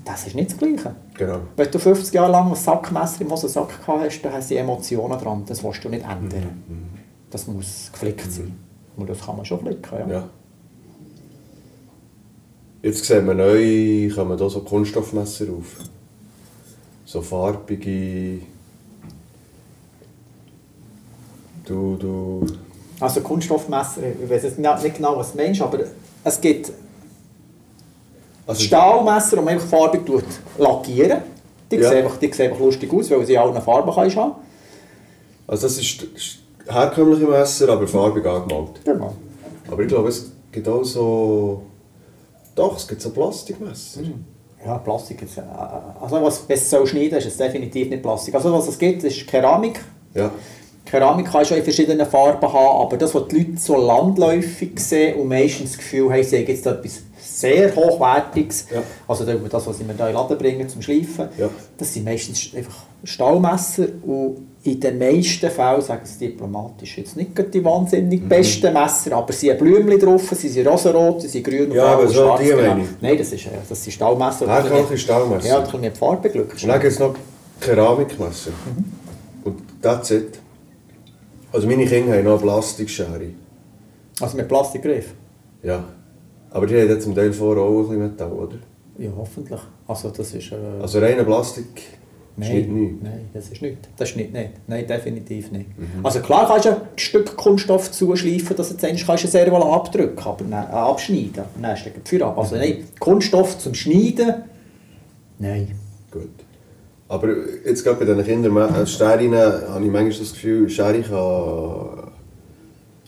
Das 0.06 0.28
ist 0.28 0.36
nicht 0.36 0.52
das 0.52 0.58
Gleiche. 0.60 0.96
Genau. 1.18 1.40
Wenn 1.56 1.72
du 1.72 1.80
50 1.80 2.14
Jahre 2.14 2.32
lang 2.32 2.50
ein 2.50 2.56
Sackmesser 2.56 3.22
im 3.22 3.32
Hosensack 3.32 3.70
gehabt 3.82 4.04
hast, 4.04 4.22
dann 4.22 4.34
hast 4.34 4.52
du 4.52 4.56
Emotionen 4.56 5.18
dran, 5.20 5.44
das 5.48 5.64
willst 5.64 5.84
du 5.84 5.90
nicht 5.90 6.04
ändern. 6.06 6.90
Das 7.32 7.48
muss 7.48 7.90
geflickt 7.92 8.32
sein. 8.32 8.56
Und 8.96 9.10
das 9.10 9.26
kann 9.26 9.36
man 9.36 9.44
schon 9.46 9.60
flicken, 9.60 9.98
ja. 10.08 10.14
Ja. 10.14 10.30
Jetzt 12.84 13.06
sehen 13.06 13.26
wir 13.26 13.34
neu, 13.34 14.12
kommen 14.14 14.38
da 14.38 14.48
so 14.50 14.60
Kunststoffmesser 14.60 15.46
auf. 15.58 15.78
So 17.06 17.22
farbige. 17.22 18.40
Du, 21.65 21.95
du. 21.97 22.45
Also 22.99 23.21
Kunststoffmesser, 23.21 24.02
ich 24.23 24.30
weiß 24.30 24.43
jetzt 24.43 24.60
nicht 24.60 24.95
genau, 24.95 25.17
was 25.17 25.32
du 25.32 25.38
meinst, 25.38 25.62
aber 25.62 25.80
es 26.23 26.39
gibt 26.39 26.71
Also, 28.45 28.62
Stahlmesser, 28.63 29.38
die 29.38 29.43
man 29.43 29.54
einfach 29.56 29.67
farbig 29.67 30.02
lackieren. 30.58 31.21
Die, 31.71 31.78
Ja. 31.78 31.89
sehen 31.89 32.04
einfach, 32.06 32.17
die 32.17 32.32
sehen 32.32 32.52
einfach 32.52 32.63
lustig 32.63 32.91
aus, 32.93 33.10
weil 33.10 33.26
sie 33.26 33.38
alle 33.38 33.60
Farben 33.62 33.91
kannst 33.93 34.15
haben 34.15 34.34
also 35.45 35.67
das 35.67 35.78
ist 35.78 36.06
herkömmliche 36.67 37.26
Messer, 37.26 37.67
aber 37.69 37.86
farbig 37.88 38.26
angemalt. 38.26 38.84
Genau. 38.86 39.13
Aber 39.69 39.82
ich 39.82 39.88
glaube, 39.89 40.08
es 40.10 40.32
gibt 40.52 40.67
auch 40.69 40.84
so. 40.84 41.63
Doch, 42.56 42.78
es 42.78 42.88
gibt 42.88 43.02
so 43.02 43.10
Plastikmesser. 43.10 44.02
Ja, 44.65 44.78
Plastik 44.78 45.21
jetzt. 45.21 45.38
äh, 45.38 45.41
Also 46.02 46.21
was 46.21 46.43
es 46.47 46.69
soll 46.69 46.88
schneiden, 46.88 47.17
ist 47.17 47.26
es 47.28 47.36
definitiv 47.36 47.89
nicht 47.89 48.02
Plastik. 48.02 48.36
Also 48.36 48.54
was 48.54 48.67
es 48.69 48.78
gibt, 48.80 49.04
ist 49.04 49.28
Keramik. 49.28 49.82
Ja. 50.13 50.32
Keramik 50.86 51.32
kann 51.32 51.46
schon 51.46 51.58
in 51.58 51.63
verschiedenen 51.63 52.06
Farben 52.06 52.52
haben, 52.52 52.82
aber 52.86 52.98
das, 52.98 53.15
was 53.15 53.28
die 53.30 53.38
Leute 53.38 53.58
so 53.58 53.76
landläufig 53.78 54.80
sehen 54.80 55.19
und 55.19 55.28
meistens 55.30 55.72
das 55.72 55.78
Gefühl 55.80 56.12
haben, 56.12 56.24
sie 56.24 56.38
haben 56.38 56.48
jetzt 56.48 56.65
etwas 56.65 57.02
sehr 57.19 57.76
Hochwertiges, 57.76 58.67
Ja. 58.74 58.84
also 59.08 59.26
das, 59.26 59.36
das, 59.50 59.67
was 59.67 59.78
sie 59.78 59.84
mir 59.86 59.93
da 59.93 60.08
in 60.08 60.13
den 60.13 60.22
Laden 60.22 60.38
bringen 60.38 60.67
zum 60.69 60.82
Schleifen, 60.82 61.30
Ja. 61.38 61.50
das 61.78 61.93
sind 61.93 62.06
meistens 62.06 62.52
einfach 62.56 62.76
Stahlmesser 63.04 63.88
und 64.06 64.48
in 64.65 64.80
den 64.80 64.98
meisten 64.98 65.50
Fällen, 65.50 65.82
sagen 65.82 66.02
sie 66.06 66.28
diplomatisch, 66.28 66.98
jetzt 66.98 67.17
nicht 67.17 67.32
die 67.54 67.63
wahnsinnig 67.65 68.22
Mhm. 68.22 68.30
besten 68.30 68.72
Messer, 68.74 69.13
aber 69.17 69.34
sie 69.34 69.50
haben 69.52 69.60
Blümchen 69.60 70.00
drauf, 70.00 70.32
sie 70.36 70.48
sind 70.48 70.67
rosarot, 70.67 71.22
sie 71.22 71.28
sind 71.28 71.43
grün 71.46 71.69
und 71.72 71.76
Ja, 71.76 71.86
aber 71.86 72.04
und 72.04 72.13
schwarz. 72.13 72.41
die 72.41 72.48
genau. 72.48 72.78
ich. 72.78 72.84
Nein, 73.02 73.17
das, 73.17 73.32
ist, 73.34 73.46
äh, 73.46 73.50
das 73.67 73.84
sind 73.84 73.91
Stahlmesser. 73.93 74.48
Herkömmliche 74.48 74.98
Stahlmesser. 74.98 75.48
Ja, 75.48 75.58
ein 75.58 75.63
bisschen 75.63 75.82
mit 75.82 75.98
Farbe 75.98 76.30
Glück. 76.30 76.54
Und 76.54 76.67
dann 76.67 76.80
gibt 76.80 76.93
es 76.93 77.00
noch 77.00 77.13
Keramikmesser. 77.60 78.52
Mhm. 78.52 78.86
Und 79.43 79.82
that's 79.82 80.12
it. 80.12 80.39
Also 81.54 81.68
meine 81.68 81.86
Kinder 81.86 82.13
haben 82.18 82.24
noch 82.26 82.32
eine 82.34 82.42
Plastikschere. 82.42 83.30
Also 84.20 84.38
mit 84.38 84.48
Plastikgriff. 84.48 85.13
Ja. 85.62 85.84
Aber 86.50 86.68
die 86.68 86.76
haben 86.80 86.89
jetzt 86.89 87.04
zum 87.04 87.16
Teil 87.16 87.32
vor 87.32 87.58
auch 87.58 87.70
ein 87.70 87.84
bisschen 87.84 88.00
Metall, 88.00 88.32
oder? 88.32 88.56
Ja, 88.98 89.10
hoffentlich. 89.16 89.60
Also 89.88 90.10
das 90.10 90.34
ist... 90.34 90.52
Äh, 90.52 90.56
Also 90.82 91.00
reiner 91.00 91.24
Plastik 91.24 91.82
ist 92.38 92.50
nicht 92.50 92.68
nein, 92.68 92.76
nichts. 92.80 93.04
nein, 93.04 93.30
das 93.34 93.50
ist 93.50 93.62
nicht. 93.62 93.78
Das 93.98 94.10
ist 94.10 94.16
nicht, 94.18 94.34
nicht. 94.34 94.50
Nein, 94.68 94.88
definitiv 94.88 95.52
nicht. 95.52 95.78
Mhm. 95.78 96.04
Also 96.04 96.20
klar 96.20 96.48
kannst 96.48 96.66
du 96.66 96.70
ein 96.72 96.82
Stück 96.96 97.36
Kunststoff 97.38 97.92
zuschleifen, 97.92 98.56
dass 98.56 98.70
du 98.70 98.74
jetzt 98.74 98.86
eigentlich 98.86 99.06
kannst 99.06 99.24
du 99.24 99.28
sehr 99.28 99.52
wohl 99.52 99.62
abdrücken, 99.62 100.24
aber 100.24 100.44
nein, 100.44 100.68
äh, 100.68 100.74
abschneiden. 100.74 101.44
Du 101.56 101.62
den 101.62 102.06
Feuer 102.06 102.28
ab. 102.28 102.36
Mhm. 102.36 102.39
Also 102.39 102.56
nein, 102.56 102.84
Kunststoff 103.00 103.60
zum 103.60 103.74
Schneiden, 103.76 104.44
nein. 105.38 105.76
Aber 107.08 107.28
jetzt 107.66 107.84
gerade 107.84 108.00
bei 108.00 108.06
diesen 108.06 108.26
Kindern, 108.26 108.88
Sternen, 108.88 109.34
habe 109.34 109.86
ich 109.86 109.92
manchmal 109.92 110.10
das 110.10 110.34
Gefühl, 110.34 110.70
Schere 110.70 111.02
kann, 111.02 112.12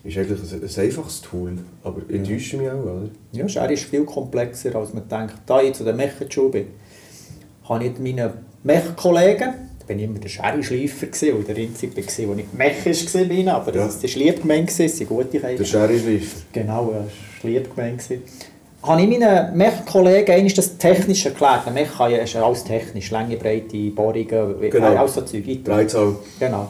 ist 0.03 0.17
eigentlich 0.17 0.53
ein, 0.53 0.63
ein 0.63 0.83
einfaches 0.85 1.21
Tool. 1.21 1.53
Aber 1.83 2.01
ich 2.07 2.21
täusche 2.27 2.57
mich 2.57 2.69
auch, 2.69 2.83
oder? 2.83 3.09
Ja, 3.31 3.47
Schere 3.49 3.73
ist 3.73 3.85
viel 3.85 4.03
komplexer, 4.03 4.75
als 4.75 4.93
man 4.93 5.07
denkt. 5.07 5.35
Da 5.45 5.61
ich 5.61 5.73
zu 5.73 5.83
den 5.83 5.95
Mechenschule 5.95 6.49
bin, 6.49 6.67
habe 7.67 7.83
ich 7.85 7.97
mit 7.99 8.15
meinen 8.17 8.31
Mech-Kollegen, 8.63 9.53
da 9.79 9.85
bin 9.87 9.97
ich 9.99 10.05
immer 10.05 10.19
der 10.19 10.29
Schere-Schleifer 10.29 11.35
und 11.35 11.47
der 11.47 11.55
einzige 11.57 11.95
war, 11.95 12.03
der 12.27 12.35
nicht 12.35 12.53
mechisch 12.53 13.13
war, 13.13 13.55
aber 13.55 13.75
Ja. 13.75 13.85
das 13.85 14.03
war 14.03 14.33
gemeint, 14.33 14.67
gewesen, 14.67 14.85
es 14.85 14.97
sind 14.97 15.07
gute 15.09 15.27
Kinder. 15.39 15.55
Der 15.55 15.63
Schere-Schleifer. 15.65 16.41
Genau, 16.53 16.91
ja, 16.91 17.05
das 17.41 17.43
war 17.77 17.87
gewesen. 17.95 18.23
Habe 18.85 19.01
ich 19.01 19.09
meinen 19.19 19.57
Mech-Kollegen 19.57 20.31
einmal 20.35 20.53
das 20.53 20.77
technisch 20.77 21.25
erklärt. 21.25 21.65
Ein 21.67 21.73
Mech 21.73 21.89
kann 21.97 22.11
ja- 22.11 22.19
ist 22.19 22.33
ja 22.33 22.45
alles 22.45 22.63
technisch, 22.63 23.09
Länge, 23.11 23.37
Breite, 23.37 23.89
Bohrungen, 23.91 24.59
Genau. 24.69 24.95
alles 24.95 25.15
so 25.15 25.21
Zeug. 25.21 25.43
Dreizahl. 25.63 26.15
Genau. 26.39 26.67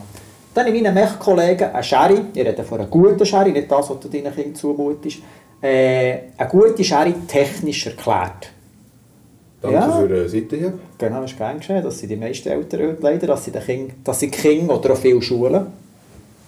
Dann 0.54 0.66
habe 0.66 0.76
ich 0.76 0.82
meinen 0.82 0.94
Mech-Kollegen 0.94 1.70
eine 1.70 1.82
Sherry, 1.84 2.18
ich 2.32 2.40
rede 2.46 2.64
von 2.64 2.80
einer 2.80 2.88
guten 2.88 3.26
Sherry, 3.26 3.52
nicht 3.52 3.70
das, 3.70 3.90
was 3.90 4.00
du 4.00 4.08
deinen 4.08 4.34
Kindern 4.34 4.54
zumutest, 4.54 5.18
äh, 5.60 6.18
eine 6.38 6.48
gute 6.48 6.82
Sherry 6.82 7.12
technisch 7.28 7.86
erklärt. 7.86 8.50
Danke 9.60 9.76
Ja. 9.76 9.90
für 9.90 10.08
die 10.08 10.28
Seite 10.28 10.56
hier. 10.56 10.72
Genau, 10.96 11.20
das 11.22 11.32
ist 11.32 11.38
gern 11.38 11.58
geschehen, 11.58 11.82
dass 11.82 11.98
sie 11.98 12.06
die 12.06 12.16
meisten 12.16 12.48
Eltern 12.48 12.80
heute 12.80 12.96
leider, 13.02 13.26
dass 13.26 13.44
sie 13.44 13.50
den 13.50 13.62
Kind, 13.62 13.92
dass 14.04 14.20
sie 14.20 14.30
Kinder 14.30 14.78
oder 14.78 14.92
auch 14.94 14.96
viele 14.96 15.20
Schulen, 15.20 15.66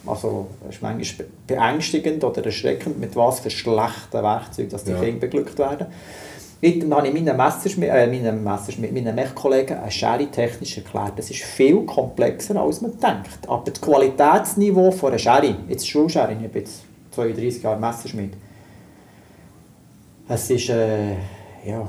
also 0.09 0.47
es 0.68 0.77
ist 0.77 0.83
manchmal 0.83 1.27
beängstigend 1.47 2.25
oder 2.25 2.44
erschreckend, 2.44 2.99
mit 2.99 3.14
was 3.16 3.40
für 3.40 3.51
schlechten 3.51 4.23
Werkzeugen 4.23 4.71
dass 4.71 4.85
die 4.85 4.92
Ja. 4.92 5.01
Kinder 5.01 5.21
beglückt 5.21 5.59
werden. 5.59 5.87
Dann 6.61 6.92
habe 6.94 7.07
ich 7.07 7.14
meinen 7.14 7.37
Messerschmidt, 7.37 7.88
äh, 7.90 8.07
meinen 8.09 8.42
Messerschmidt, 8.42 8.92
meinen 8.92 9.14
Mechkollegen 9.14 9.79
eine 9.79 9.90
Schere 9.92 10.27
technisch 10.27 10.77
erklärt. 10.79 11.12
Das 11.16 11.31
ist 11.31 11.42
viel 11.42 11.85
komplexer, 11.87 12.57
als 12.61 12.81
man 12.81 12.90
denkt. 12.92 13.47
Aber 13.47 13.62
das 13.64 13.81
Qualitätsniveau 13.81 14.90
von 14.90 15.11
einer 15.11 15.18
Schere, 15.18 15.55
jetzt 15.68 15.88
Schulschere, 15.88 16.33
ich 16.33 16.38
bin 16.51 16.62
jetzt 16.62 16.83
32 17.12 17.62
Jahre 17.62 17.79
Messerschmidt, 17.79 18.33
es 20.29 20.51
ist, 20.51 20.68
äh, 20.68 21.12
ja, 21.64 21.88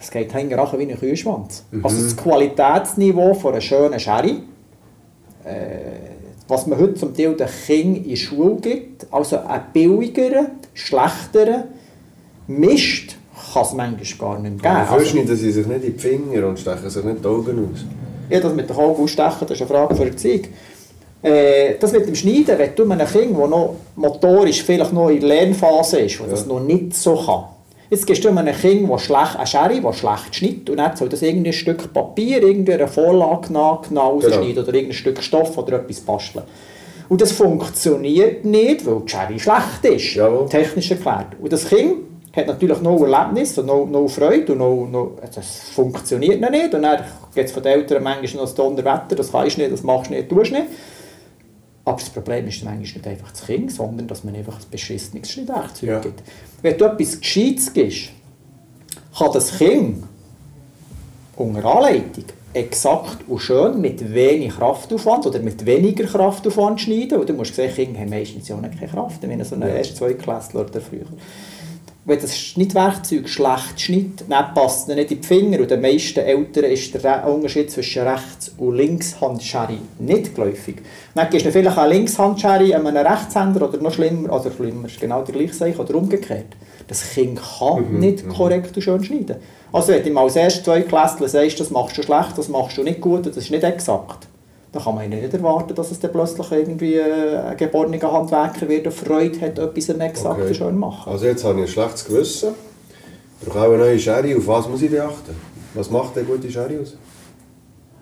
es 0.00 0.10
geht 0.10 0.34
hängen 0.34 0.50
wie 0.50 0.92
ein 0.92 0.98
Kühlschwanz. 0.98 1.64
Mhm. 1.70 1.84
Also 1.84 2.02
das 2.02 2.16
Qualitätsniveau 2.16 3.34
von 3.34 3.52
einer 3.52 3.60
schönen 3.60 4.00
Schere, 4.00 4.30
äh, 5.44 6.17
was 6.48 6.66
man 6.66 6.78
heute 6.78 6.94
zum 6.94 7.14
Teil 7.14 7.34
den 7.34 7.46
Kindern 7.66 8.04
in 8.04 8.08
der 8.08 8.16
Schule 8.16 8.56
gibt, 8.56 9.06
also 9.12 9.38
einen 9.38 9.64
billigeren, 9.72 10.46
schlechteren 10.74 11.64
Mist, 12.46 13.16
kann 13.52 13.62
es 13.62 13.72
manchmal 13.74 14.18
gar 14.18 14.38
nicht 14.40 14.62
mehr 14.62 14.72
geben. 14.72 14.88
Aber 14.88 15.04
schneiden 15.04 15.36
sie 15.36 15.52
sich 15.52 15.66
nicht 15.66 15.84
in 15.84 15.92
die 15.92 15.98
Finger 15.98 16.48
und 16.48 16.58
stechen 16.58 16.88
sich 16.88 17.04
nicht 17.04 17.22
die 17.22 17.28
Augen 17.28 17.70
aus? 17.72 17.84
Ja, 18.30 18.40
das 18.40 18.54
mit 18.54 18.68
den 18.68 18.76
Augen 18.76 19.02
ausstechen, 19.02 19.40
das 19.40 19.52
ist 19.52 19.60
eine 19.60 19.70
Frage 19.70 19.94
für 19.94 20.04
Erziehung. 20.06 20.42
Äh, 21.20 21.74
das 21.78 21.92
mit 21.92 22.06
dem 22.06 22.14
Schneiden, 22.14 22.58
wenn 22.58 22.74
du 22.74 22.82
einem 22.84 23.06
Kind, 23.06 23.36
das 23.38 23.50
noch 23.50 23.74
motorisch 23.96 24.62
vielleicht 24.62 24.92
noch 24.92 25.08
in 25.08 25.20
der 25.20 25.28
Lernphase 25.28 26.00
ist, 26.00 26.20
das 26.20 26.26
ja. 26.26 26.30
das 26.30 26.46
noch 26.46 26.60
nicht 26.60 26.94
so 26.94 27.16
kann, 27.16 27.44
Jetzt 27.90 28.06
gehst 28.06 28.22
du 28.22 28.28
einem 28.28 28.54
Kind, 28.54 28.90
das 28.90 29.02
schlecht, 29.02 29.36
eine 29.36 29.46
Schere, 29.46 29.80
das 29.80 29.96
schlecht 29.96 30.34
schneidet, 30.34 30.70
und 30.70 30.76
dann 30.76 30.94
soll 30.94 31.08
das 31.08 31.22
irgendein 31.22 31.54
Stück 31.54 31.92
Papier, 31.92 32.42
irgendeine 32.42 32.86
Vorlage 32.86 33.50
nach, 33.52 33.82
genau 33.82 34.18
genau. 34.18 34.40
oder 34.40 34.74
irgendein 34.74 34.92
Stück 34.92 35.22
Stoff 35.22 35.56
oder 35.56 35.76
etwas 35.76 36.00
basteln. 36.00 36.44
Und 37.08 37.22
das 37.22 37.32
funktioniert 37.32 38.44
nicht, 38.44 38.84
weil 38.84 39.00
die 39.00 39.08
Schere 39.08 39.38
schlecht 39.38 39.84
ist, 39.84 40.14
Jawohl. 40.14 40.48
technisch 40.48 40.90
erklärt. 40.90 41.28
Und 41.40 41.50
das 41.50 41.66
Kind 41.66 41.94
hat 42.36 42.46
natürlich 42.46 42.80
noch 42.82 43.00
Erlebnis 43.00 43.56
und 43.56 43.66
noch, 43.66 43.86
noch 43.86 44.08
Freude 44.08 44.52
und 44.52 44.58
noch, 44.58 44.86
noch, 44.86 45.12
das 45.34 45.70
funktioniert 45.74 46.40
noch 46.40 46.50
nicht. 46.50 46.74
Und 46.74 46.82
dann 46.82 47.02
geht 47.34 47.46
es 47.46 47.52
von 47.52 47.62
den 47.62 47.72
Eltern 47.72 48.02
manchmal 48.02 48.34
noch 48.34 48.42
das 48.42 48.54
Donnerwetter, 48.54 49.16
das 49.16 49.32
kannst 49.32 49.56
du 49.56 49.62
nicht, 49.62 49.72
das 49.72 49.82
machst 49.82 50.10
du 50.10 50.14
nicht, 50.14 50.28
tust 50.28 50.50
du 50.50 50.56
nicht. 50.56 50.66
Aber 51.88 51.98
das 51.98 52.10
Problem 52.10 52.46
ist 52.46 52.62
manchmal 52.62 52.76
nicht 52.76 53.06
einfach 53.06 53.30
das 53.30 53.46
Kind, 53.46 53.72
sondern 53.72 54.06
dass 54.06 54.22
man 54.22 54.36
einfach 54.36 54.56
ein 54.56 54.70
beschissenes 54.70 55.30
Schnittwerkzeug 55.30 55.88
ja. 55.88 55.98
gibt. 56.00 56.22
Wenn 56.60 56.76
du 56.76 56.84
etwas 56.84 57.18
Gescheites 57.18 57.72
gibst, 57.72 58.10
kann 59.16 59.32
das 59.32 59.56
Kind 59.56 60.04
unter 61.36 61.64
Anleitung 61.64 62.24
exakt 62.52 63.26
und 63.26 63.38
schön 63.38 63.80
mit 63.80 64.12
wenig 64.12 64.50
Kraftaufwand 64.50 65.28
oder 65.28 65.38
mit 65.38 65.64
weniger 65.64 66.04
Kraftaufwand 66.04 66.78
schneiden. 66.78 67.20
Und 67.20 67.28
du 67.30 67.32
musst 67.32 67.54
sehen, 67.54 67.74
Kinder 67.74 68.00
haben 68.00 68.10
meistens 68.10 68.48
ja 68.48 68.56
nicht 68.58 68.78
keine 68.78 68.90
Kraft, 68.90 69.22
wenn 69.22 69.42
so 69.42 69.54
eine 69.54 69.70
ja. 69.70 69.76
erste 69.76 69.94
Zweitklässler 69.94 70.60
oder 70.60 70.82
früher 70.82 71.06
wenn 72.08 72.18
das 72.18 72.38
Schnittwerkzeug 72.38 73.28
schlecht 73.28 73.80
schneidet, 73.80 74.24
dann 74.30 74.54
passt 74.54 74.88
es 74.88 74.96
nicht 74.96 75.10
in 75.10 75.20
die 75.20 75.26
Finger. 75.26 75.60
Und 75.60 75.70
den 75.70 75.82
meisten 75.82 76.20
Eltern 76.20 76.64
ist 76.64 76.94
der 76.94 77.28
Unterschied 77.28 77.70
zwischen 77.70 78.02
Rechts- 78.02 78.50
und 78.56 78.76
Linkshandschere 78.76 79.76
nicht 79.98 80.34
geläufig. 80.34 80.76
Dann 81.14 81.28
gibst 81.28 81.44
du 81.44 81.52
vielleicht 81.52 81.76
eine 81.76 81.92
Linkshandschere 81.92 82.74
einem 82.74 82.96
Rechtshänder 82.96 83.68
oder 83.68 83.76
noch 83.82 83.92
schlimmer, 83.92 84.32
oder 84.32 84.50
schlimmer, 84.50 84.86
ist 84.86 84.98
genau 84.98 85.22
der 85.22 85.34
gleiche 85.34 85.78
oder 85.78 85.94
umgekehrt. 85.96 86.56
Das 86.86 87.10
Kind 87.10 87.38
kann 87.58 87.92
mhm. 87.92 87.98
nicht 87.98 88.24
mhm. 88.24 88.32
korrekt 88.32 88.74
und 88.74 88.82
schön 88.82 89.04
schneiden. 89.04 89.36
Also 89.70 89.92
wenn 89.92 90.02
du 90.02 90.08
ihm 90.08 90.16
als 90.16 90.36
erstes 90.36 90.64
zwei 90.64 90.80
Klässler 90.80 91.28
sagst, 91.28 91.60
das 91.60 91.70
machst 91.70 91.98
du 91.98 92.02
schlecht, 92.02 92.38
das 92.38 92.48
machst 92.48 92.78
du 92.78 92.82
nicht 92.82 93.02
gut, 93.02 93.26
das 93.26 93.36
ist 93.36 93.50
nicht 93.50 93.64
exakt 93.64 94.27
da 94.72 94.80
kann 94.80 94.94
man 94.94 95.08
nicht 95.08 95.32
erwarten, 95.32 95.74
dass 95.74 95.90
es 95.90 96.00
dann 96.00 96.12
plötzlich 96.12 96.50
irgendwie 96.52 96.94
äh, 96.94 97.36
ein 97.38 97.56
geborener 97.56 98.12
Handwerker 98.12 98.68
wird 98.68 98.86
und 98.86 98.92
Freude 98.92 99.40
hat, 99.40 99.58
etwas 99.58 99.88
exakt 99.88 100.42
okay. 100.42 100.54
schön 100.54 100.76
machen. 100.78 101.10
Also 101.10 101.26
jetzt 101.26 101.44
habe 101.44 101.60
ich 101.60 101.66
ein 101.66 101.68
schlechtes 101.68 102.04
Gewissen. 102.04 102.50
Ich 103.40 103.48
brauche 103.48 103.60
auch 103.60 103.64
eine 103.72 103.78
neue 103.78 103.98
Schere. 103.98 104.36
Auf 104.36 104.46
was 104.46 104.68
muss 104.68 104.82
ich 104.82 104.90
beachten? 104.90 105.34
Was 105.74 105.90
macht 105.90 106.16
eine 106.18 106.26
gute 106.26 106.50
Schere 106.50 106.80
aus? 106.80 106.96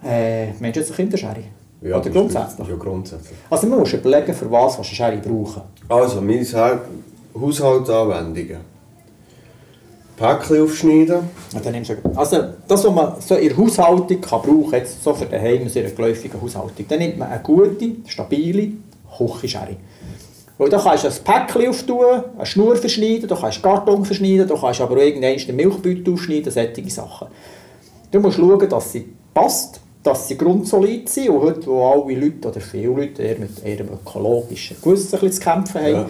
Äh, 0.05 0.53
meinst 0.61 0.77
du 0.77 0.81
jetzt 0.81 0.89
eine 0.89 0.97
Kinderschere? 0.97 1.45
Ja, 1.83 1.99
Oder 1.99 2.11
grundsätzlich? 2.11 2.69
Ja, 2.69 2.75
grundsätzlich. 2.77 3.39
Also 3.51 3.67
man 3.67 3.79
muss 3.81 3.93
überlegen, 3.93 4.35
für 4.35 4.51
was 4.51 4.73
du 4.73 4.79
eine 4.79 4.85
Schere 4.87 5.17
brauchen. 5.19 5.63
Also, 5.89 6.21
meine 6.21 6.45
Haushaltsanwendungen. 7.41 8.76
Päckchen 10.17 10.63
aufschneiden. 10.63 11.19
Also 12.15 12.39
das, 12.67 12.85
was 12.85 12.95
man 12.95 13.21
so 13.21 13.35
in 13.35 13.49
der 13.49 13.57
Haushaltung 13.57 14.21
kann 14.21 14.43
brauchen 14.43 14.71
kann, 14.71 14.83
so 15.03 15.13
für 15.15 15.27
daheim, 15.27 15.63
in 15.67 15.79
einer 15.79 15.91
geläufigen 15.91 16.41
Haushaltung, 16.41 16.87
dann 16.89 16.99
nimmt 16.99 17.19
man 17.19 17.29
eine 17.29 17.43
gute, 17.43 17.93
stabile 18.07 18.73
Küchenschere. 19.17 19.77
Weil 20.59 20.71
da 20.71 20.79
kannst 20.79 21.05
du 21.05 21.09
ein 21.09 21.15
Päckchen 21.47 21.69
auftun, 21.69 22.23
eine 22.37 22.47
Schnur 22.47 22.77
verschneiden, 22.77 23.29
du 23.29 23.37
kannst 23.37 23.63
Karton 23.63 24.05
verschneiden, 24.05 24.49
du 24.49 24.59
kannst 24.59 24.81
aber 24.81 24.97
auch 24.97 25.03
irgendeinen 25.03 25.57
Milchbeutel 25.57 26.15
aufschneiden, 26.15 26.51
solche 26.51 26.91
Sachen. 26.91 27.29
Du 28.11 28.21
musst 28.21 28.39
schauen, 28.39 28.69
dass 28.69 28.93
sie 28.93 29.07
passt, 29.35 29.81
dass 30.03 30.29
sie 30.29 30.39
grundsolid 30.39 31.09
sind 31.09 31.29
und 31.29 31.43
heute, 31.43 31.67
wo 31.67 31.85
alle 31.85 32.15
Leute 32.15 32.49
oder 32.49 32.61
viele 32.61 32.93
Leute 32.93 33.23
eher 33.23 33.39
mit 33.39 33.63
ihrem 33.63 33.89
ökologischen 33.89 34.77
Gewissen 34.81 35.21
zu 35.21 35.41
kämpfen 35.41 35.81
haben, 35.81 35.93
ja. 35.93 36.07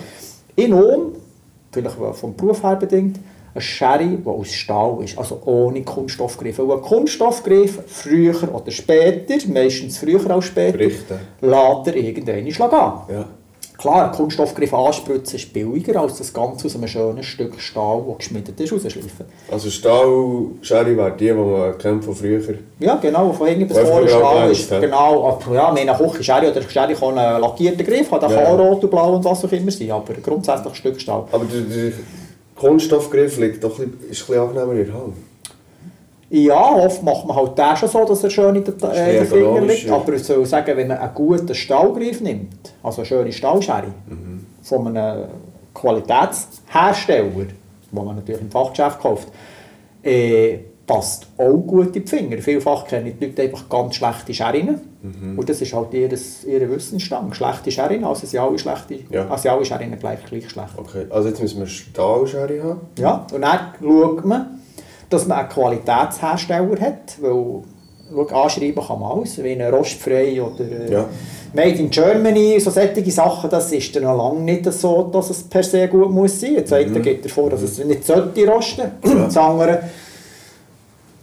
in 0.55 0.75
Ohn, 0.75 1.17
vielleicht 1.73 1.97
vom 1.97 2.37
Beruf 2.37 2.63
her 2.63 2.77
bedingt, 2.77 3.19
eine 3.57 3.63
Schere, 3.63 4.05
die 4.05 4.27
aus 4.27 4.53
Stahl 4.53 5.03
ist, 5.03 5.19
also 5.19 5.41
ohne 5.45 5.83
Kunststoffgriff. 5.83 6.59
Weil 6.59 6.77
ein 6.77 6.83
Kunststoffgriff, 6.83 7.81
früher 7.87 8.55
oder 8.55 8.71
später, 8.71 9.35
meistens 9.49 9.99
früher 9.99 10.31
als 10.31 10.45
später, 10.47 10.79
Richten. 10.79 11.19
lässt 11.41 11.87
er 11.87 11.97
irgendeinen 11.97 12.53
Schlag 12.53 12.73
an. 12.73 13.01
Ja. 13.11 13.25
Klar, 13.79 14.07
ein 14.07 14.13
Kunststoffgriff 14.13 14.73
anspritzen 14.73 15.37
ist 15.37 15.53
billiger 15.53 16.01
als 16.01 16.17
das 16.17 16.33
Ganze 16.33 16.67
aus 16.67 16.77
einem 16.77 16.89
schönen 16.89 17.23
Stück 17.23 17.61
Stahl, 17.61 18.03
das 18.09 18.19
geschmiedet 18.19 18.59
ist, 18.59 18.73
rausschleifen. 18.73 19.27
Also 19.51 19.69
Stahlschere 19.69 20.97
wäre 20.97 21.13
die, 21.13 21.27
die 21.27 21.33
man 21.35 21.77
kennt 21.77 22.03
von 22.03 22.15
früher? 22.15 22.41
Ja, 22.79 22.97
genau, 22.97 23.33
von 23.35 23.47
hinten 23.49 23.69
bis 23.69 23.79
vorne 23.79 24.09
Stahl 24.09 24.51
ist. 24.51 24.71
Genau, 24.71 25.39
ja, 25.53 25.71
meine 25.73 25.93
Küchenschere 25.93 26.51
oder 26.51 26.63
Schere 26.63 26.95
kann 26.95 27.19
einen 27.19 27.41
lackierten 27.43 27.85
Griff 27.85 28.11
haben, 28.11 28.27
der 28.27 28.31
ja. 28.31 28.45
kann 28.45 28.59
rot 28.59 28.83
und 28.83 28.91
blau 28.91 29.17
und 29.17 29.25
was 29.25 29.45
auch 29.45 29.53
immer 29.53 29.71
sein, 29.71 29.91
aber 29.91 30.15
grundsätzlich 30.15 30.73
ein 30.73 30.75
Stück 30.75 30.99
Stahl. 31.01 31.25
Aber 31.31 31.45
Kunststoffgriff 32.57 33.39
liegt 33.39 33.63
doch 33.63 33.79
ein 33.79 33.91
bisschen, 33.91 34.11
ist 34.11 34.23
ein 34.23 34.27
bisschen 34.27 34.41
angenehmer 34.41 34.73
in 34.73 34.87
der 34.87 34.95
Hand. 34.95 35.15
Ja, 36.29 36.75
oft 36.75 37.03
macht 37.05 37.27
man 37.27 37.37
halt 37.37 37.57
den 37.57 37.77
schon 37.77 37.89
so, 37.89 38.05
dass 38.05 38.25
er 38.25 38.31
schön 38.31 38.57
in 38.57 38.65
den, 38.65 38.75
äh, 38.83 39.19
den 39.19 39.27
Finger 39.27 39.61
liegt. 39.61 39.89
Aber 39.89 40.13
ich 40.13 40.25
soll 40.25 40.45
sagen, 40.45 40.77
wenn 40.77 40.89
man 40.89 40.99
einen 40.99 41.15
guten 41.15 41.55
Stahlgriff 41.55 42.21
nimmt, 42.21 42.75
also 42.83 42.99
eine 42.99 43.07
schöne 43.07 43.33
Stahlschere, 43.33 43.93
mhm. 44.09 44.45
von 44.63 44.89
einem 44.89 45.29
Qualitätshersteller, 45.73 47.31
den 47.31 47.55
man 47.93 48.17
natürlich 48.17 48.41
im 48.41 48.51
Fachgeschäft 48.51 49.01
kauft, 49.01 49.29
äh, 50.03 50.59
passt 50.87 51.27
auch 51.37 51.57
gut 51.67 51.97
in 51.97 52.05
die 52.05 52.09
Finger. 52.09 52.39
Vielfach 52.39 52.87
kennen 52.87 53.13
die 53.19 53.27
Leute 53.27 53.43
einfach 53.43 53.69
ganz 53.69 53.97
schlechte 53.97 54.33
Scheren. 54.33 54.81
Mhm. 55.03 55.39
Und 55.39 55.49
das 55.49 55.61
ist 55.61 55.73
halt 55.75 55.93
ihr, 55.93 56.09
ihr 56.11 56.71
Wissensstand. 56.71 57.35
Schlechte 57.35 57.71
Scheren, 57.71 58.05
also 58.05 58.27
sind 58.27 58.41
alle, 58.41 58.59
schlechte, 58.59 58.99
ja. 59.11 59.29
also 59.29 59.49
alle 59.51 59.65
Scheren 59.65 59.99
gleich, 59.99 60.25
gleich 60.25 60.49
schlecht. 60.49 60.71
Okay, 60.77 61.07
also 61.11 61.29
jetzt 61.29 61.41
müssen 61.43 61.61
wir 61.61 61.67
Stahlschere 61.67 62.63
haben? 62.63 62.81
Ja, 62.99 63.27
und 63.33 63.43
dann 63.43 63.59
schaut 63.81 64.25
man, 64.25 64.61
dass 65.11 65.27
man 65.27 65.39
einen 65.39 65.49
Qualitätshersteller 65.49 66.81
hat, 66.81 67.21
weil 67.21 67.63
schau, 68.11 68.43
anschreiben 68.43 68.85
kann 68.85 69.01
man 69.01 69.19
alles, 69.19 69.43
wie 69.43 69.53
eine 69.53 69.71
Rostfrei 69.71 70.41
oder 70.41 70.65
äh, 70.65 70.93
ja. 70.93 71.05
Made 71.53 71.79
in 71.79 71.91
Germany, 71.91 72.61
so 72.61 72.71
solche 72.71 73.11
Sachen, 73.11 73.51
das 73.51 73.73
ist 73.73 73.95
dann 73.97 74.03
noch 74.05 74.17
lange 74.17 74.41
nicht 74.41 74.71
so, 74.73 75.05
dass 75.13 75.31
es 75.31 75.43
per 75.45 75.63
se 75.63 75.89
gut 75.89 76.11
muss 76.11 76.41
sein. 76.41 76.55
Jetzt 76.55 76.71
mhm. 76.71 77.03
geht 77.03 77.25
er 77.25 77.31
vor, 77.31 77.51
dass 77.51 77.63
es 77.63 77.83
nicht 77.85 78.05
sollte 78.05 78.47
rosten. 78.47 78.93
Ja. 79.05 79.15
Das 79.25 79.37
andere, 79.37 79.83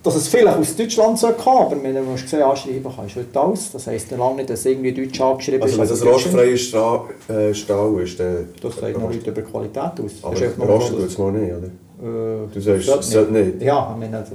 dass 0.04 0.16
es 0.16 0.28
vielleicht 0.28 0.58
aus 0.58 0.76
Deutschland 0.76 1.18
soll 1.18 1.34
kommen, 1.34 1.60
aber 1.60 1.82
wenn 1.82 1.96
du 1.96 2.02
musst 2.02 2.28
sehen, 2.28 2.42
anschreiben 2.42 2.92
kannst 2.94 3.16
du 3.16 3.22
heute 3.22 3.40
alles. 3.40 3.72
Das 3.72 3.88
heisst 3.88 4.12
dann 4.12 4.20
lange 4.20 4.36
nicht, 4.36 4.50
dass 4.50 4.66
irgendwie 4.66 4.92
Deutsch 4.92 5.20
angeschrieben 5.22 5.64
also, 5.64 5.82
ist. 5.82 5.92
Also 5.92 6.06
wenn 6.06 6.12
das 6.12 6.26
rostfreie 6.26 6.58
Stahl, 6.58 7.02
äh, 7.30 7.54
Stahl 7.54 8.02
ist, 8.02 8.20
dann... 8.20 8.50
Das 8.62 8.76
sagt 8.76 9.00
noch 9.00 9.10
nicht 9.10 9.26
über 9.26 9.42
Qualität 9.42 9.84
aus. 10.04 10.12
Aber 10.22 10.68
rosten 10.68 10.98
tut 10.98 11.08
es 11.08 11.18
mal 11.18 11.32
nicht, 11.32 11.54
oder? 11.54 11.68
Äh, 11.68 12.48
du 12.54 12.60
sagst, 12.60 12.90
es 12.90 13.10
sollte 13.12 13.32
nicht. 13.32 13.62
Ja, 13.62 13.92
ich 13.94 14.00
meine, 14.00 14.18
also, 14.18 14.34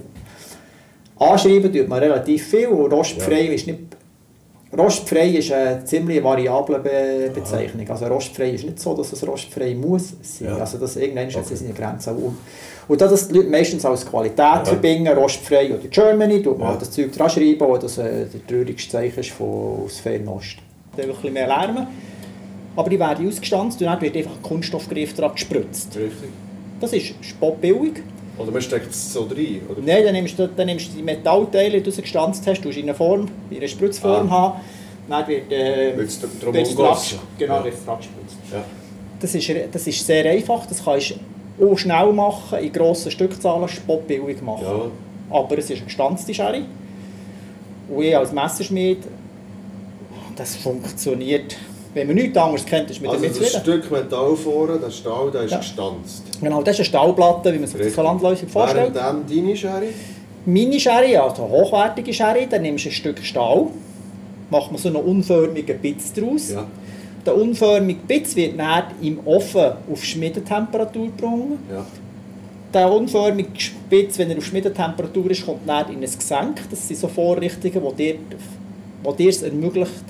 anschreiben 1.18 1.70
tut 1.70 1.86
man 1.86 1.98
relativ 1.98 2.46
viel 2.48 2.68
und 2.68 2.90
rostfrei 2.90 3.42
ja. 3.42 3.52
ist 3.52 3.66
nicht... 3.66 3.80
Rostfrei 4.76 5.28
ist 5.30 5.50
eine 5.50 5.82
ziemlich 5.84 6.22
variable 6.22 6.78
Be 6.78 7.30
Bezeichnung. 7.32 7.88
Also 7.88 8.04
rostfrei 8.06 8.50
ist 8.50 8.64
nicht 8.64 8.78
so, 8.78 8.94
dass 8.94 9.12
es 9.12 9.26
rostfrei 9.26 9.74
muss 9.74 10.12
sein. 10.20 10.48
Ja. 10.48 10.56
Also 10.58 10.76
das 10.76 10.96
irgendwann 10.96 11.28
okay. 11.28 11.54
seine 11.54 11.72
Grenzen. 11.72 12.16
Und 12.16 12.36
da 12.96 13.06
das 13.06 13.28
die 13.28 13.34
Leute 13.34 13.50
meistens 13.50 13.84
als 13.84 14.06
Qualität 14.06 14.38
ja. 14.38 14.64
verbinden, 14.64 15.12
rostfrei 15.12 15.74
oder 15.74 15.86
Germany, 15.88 16.42
tut 16.42 16.58
man 16.58 16.72
ja. 16.72 16.78
das 16.78 16.90
Zeug 16.90 17.12
dran 17.12 17.28
schreiben, 17.28 17.60
wo 17.60 17.76
das 17.76 17.98
äh, 17.98 18.26
der 18.26 18.46
traurigste 18.46 18.92
Zeichen 18.92 19.20
ist 19.20 19.30
von, 19.30 19.84
aus 19.84 20.00
Fernost. 20.00 20.56
Da 20.96 21.02
ein 21.02 21.08
bisschen 21.10 21.32
mehr 21.32 21.46
Lärm. 21.46 21.86
Aber 22.76 22.90
die 22.90 22.98
werden 22.98 23.26
ausgestanzt 23.28 23.80
und 23.80 23.86
dann 23.86 24.00
wird 24.00 24.16
einfach 24.16 24.36
ein 24.36 24.42
Kunststoffgriff 24.42 25.14
dran 25.14 25.32
gespritzt. 25.32 25.96
Richtig. 25.96 26.30
Das 26.80 26.92
ist 26.92 27.12
spotbillig. 27.22 28.02
Oder 28.38 28.52
man 28.52 28.62
steckt 28.62 28.90
es 28.90 29.12
so 29.12 29.24
rein? 29.24 29.62
Oder? 29.68 29.80
Nein, 29.84 30.04
dann 30.04 30.12
nimmst, 30.14 30.38
du, 30.38 30.48
dann 30.48 30.66
nimmst 30.66 30.92
du 30.92 30.96
die 30.96 31.02
Metallteile, 31.02 31.80
die 31.80 31.90
du 31.90 32.00
gestanzt 32.00 32.46
hast, 32.46 32.64
du 32.64 32.68
in 32.68 32.84
eine 32.84 32.94
Form, 32.94 33.26
in 33.50 33.56
eine 33.56 33.68
Spritzform 33.68 34.28
ah. 34.28 34.30
haben. 34.30 34.60
Dann 35.08 35.26
wird 35.26 35.50
äh, 35.50 35.90
es 35.94 36.20
drum 36.20 36.52
Genau, 36.52 37.56
ja. 37.56 37.64
wird 37.64 37.74
es. 37.74 38.52
Ja. 38.52 38.64
Das, 39.20 39.34
ist, 39.34 39.50
das 39.72 39.86
ist 39.86 40.06
sehr 40.06 40.24
einfach. 40.30 40.66
Das 40.66 40.84
kannst 40.84 41.14
auch 41.60 41.76
schnell 41.78 42.12
machen, 42.12 42.58
in 42.58 42.72
grossen 42.72 43.10
Stückzahlen, 43.10 43.68
spottbillig 43.68 44.42
machen. 44.42 44.64
Ja. 44.64 45.36
Aber 45.36 45.58
es 45.58 45.64
ist 45.70 45.76
eine 45.76 45.86
gestanzte 45.86 46.32
Sherry. 46.34 46.62
Und 47.88 48.02
ich 48.02 48.16
als 48.16 48.32
Messerschmied, 48.32 48.98
das 50.36 50.56
funktioniert. 50.56 51.56
Wenn 51.94 52.06
man 52.06 52.16
nichts 52.16 52.36
anderes 52.36 52.64
kennt, 52.66 52.90
ist 52.90 53.00
man 53.00 53.10
Also 53.10 53.24
damit 53.24 53.40
das. 53.40 53.60
Stück 53.60 53.90
Metall 53.90 54.36
vorne, 54.36 54.78
der 54.78 54.90
Stahl, 54.90 55.30
der 55.30 55.42
ist 55.42 55.50
Ja. 55.50 55.58
gestanzt. 55.58 56.22
Genau, 56.40 56.62
das 56.62 56.74
ist 56.74 56.80
eine 56.80 56.84
Stahlplatte, 56.84 57.52
wie 57.52 57.58
man 57.58 57.66
sich 57.66 57.80
das 57.80 57.96
landläufig 57.96 58.48
vorstellt. 58.48 58.94
Während 58.94 59.30
deine 59.30 59.56
Sherry? 59.56 59.88
Meine 60.44 60.78
Sherry, 60.78 61.16
also 61.16 61.42
hochwertige 61.48 62.12
Sherry, 62.12 62.46
dann 62.48 62.62
nimmst 62.62 62.84
du 62.84 62.88
ein 62.90 62.92
Stück 62.92 63.18
Stahl, 63.24 63.66
macht 64.50 64.70
man 64.70 64.80
so 64.80 64.88
einen 64.88 64.96
unförmigen 64.98 65.78
Bitz 65.78 66.12
draus. 66.12 66.50
Ja. 66.52 66.66
Der 67.26 67.36
unförmige 67.36 68.00
Bitz 68.06 68.34
wird 68.36 68.58
dann 68.58 68.84
im 69.02 69.20
Ofen 69.26 69.72
auf 69.90 70.04
Schmiedetemperatur 70.04 71.06
gebracht. 71.06 71.58
ja. 71.70 71.86
Der 72.72 72.92
unförmige 72.92 73.48
Spitz, 73.58 74.18
wenn 74.18 74.30
er 74.30 74.36
auf 74.36 74.44
Schmiedetemperatur 74.44 75.30
ist, 75.30 75.46
kommt 75.46 75.66
dann 75.66 75.90
in 75.90 75.96
ein 75.96 76.00
Gesenk. 76.00 76.60
Das 76.68 76.86
sind 76.86 77.00
so 77.00 77.08
Vorrichtungen, 77.08 77.82
die 77.96 77.96
dir, 77.96 78.14
die 78.14 79.16
dir 79.16 79.30
es 79.30 79.42
ermöglicht, 79.42 80.04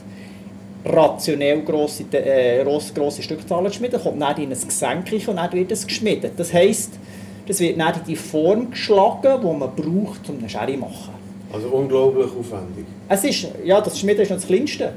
rationell 0.85 1.63
grosse, 1.63 2.05
äh, 2.13 2.65
grosse, 2.65 3.23
Stückzahlen 3.23 3.71
zu 3.71 3.79
schmieden. 3.79 4.01
Kommt 4.03 4.21
dann 4.21 4.37
in 4.39 4.51
ein 4.51 4.59
Gesenk 4.61 5.07
und 5.29 5.37
dann 5.37 5.53
wird 5.53 5.71
es 5.71 5.87
geschmiedet. 5.87 6.33
Das 6.37 6.53
heisst, 6.53 6.99
das 7.47 7.61
wird 7.61 7.79
dann 7.79 7.95
in 7.95 8.01
die 8.09 8.17
Form 8.17 8.73
geschlagen, 8.73 9.41
die 9.41 9.57
man 9.57 9.71
braucht, 9.77 10.29
um 10.29 10.39
eine 10.39 10.49
Sherry 10.49 10.75
zu 10.75 10.81
machen. 10.81 11.15
Also 11.53 11.69
unglaublich 11.69 12.27
aufwendig. 12.27 12.87
Es 13.09 13.25
ist, 13.25 13.49
ja, 13.65 13.81
das 13.81 13.99
Schmieden 13.99 14.23
ist 14.23 14.31
noch 14.31 14.37
das 14.37 14.47
Kleinste. 14.47 14.95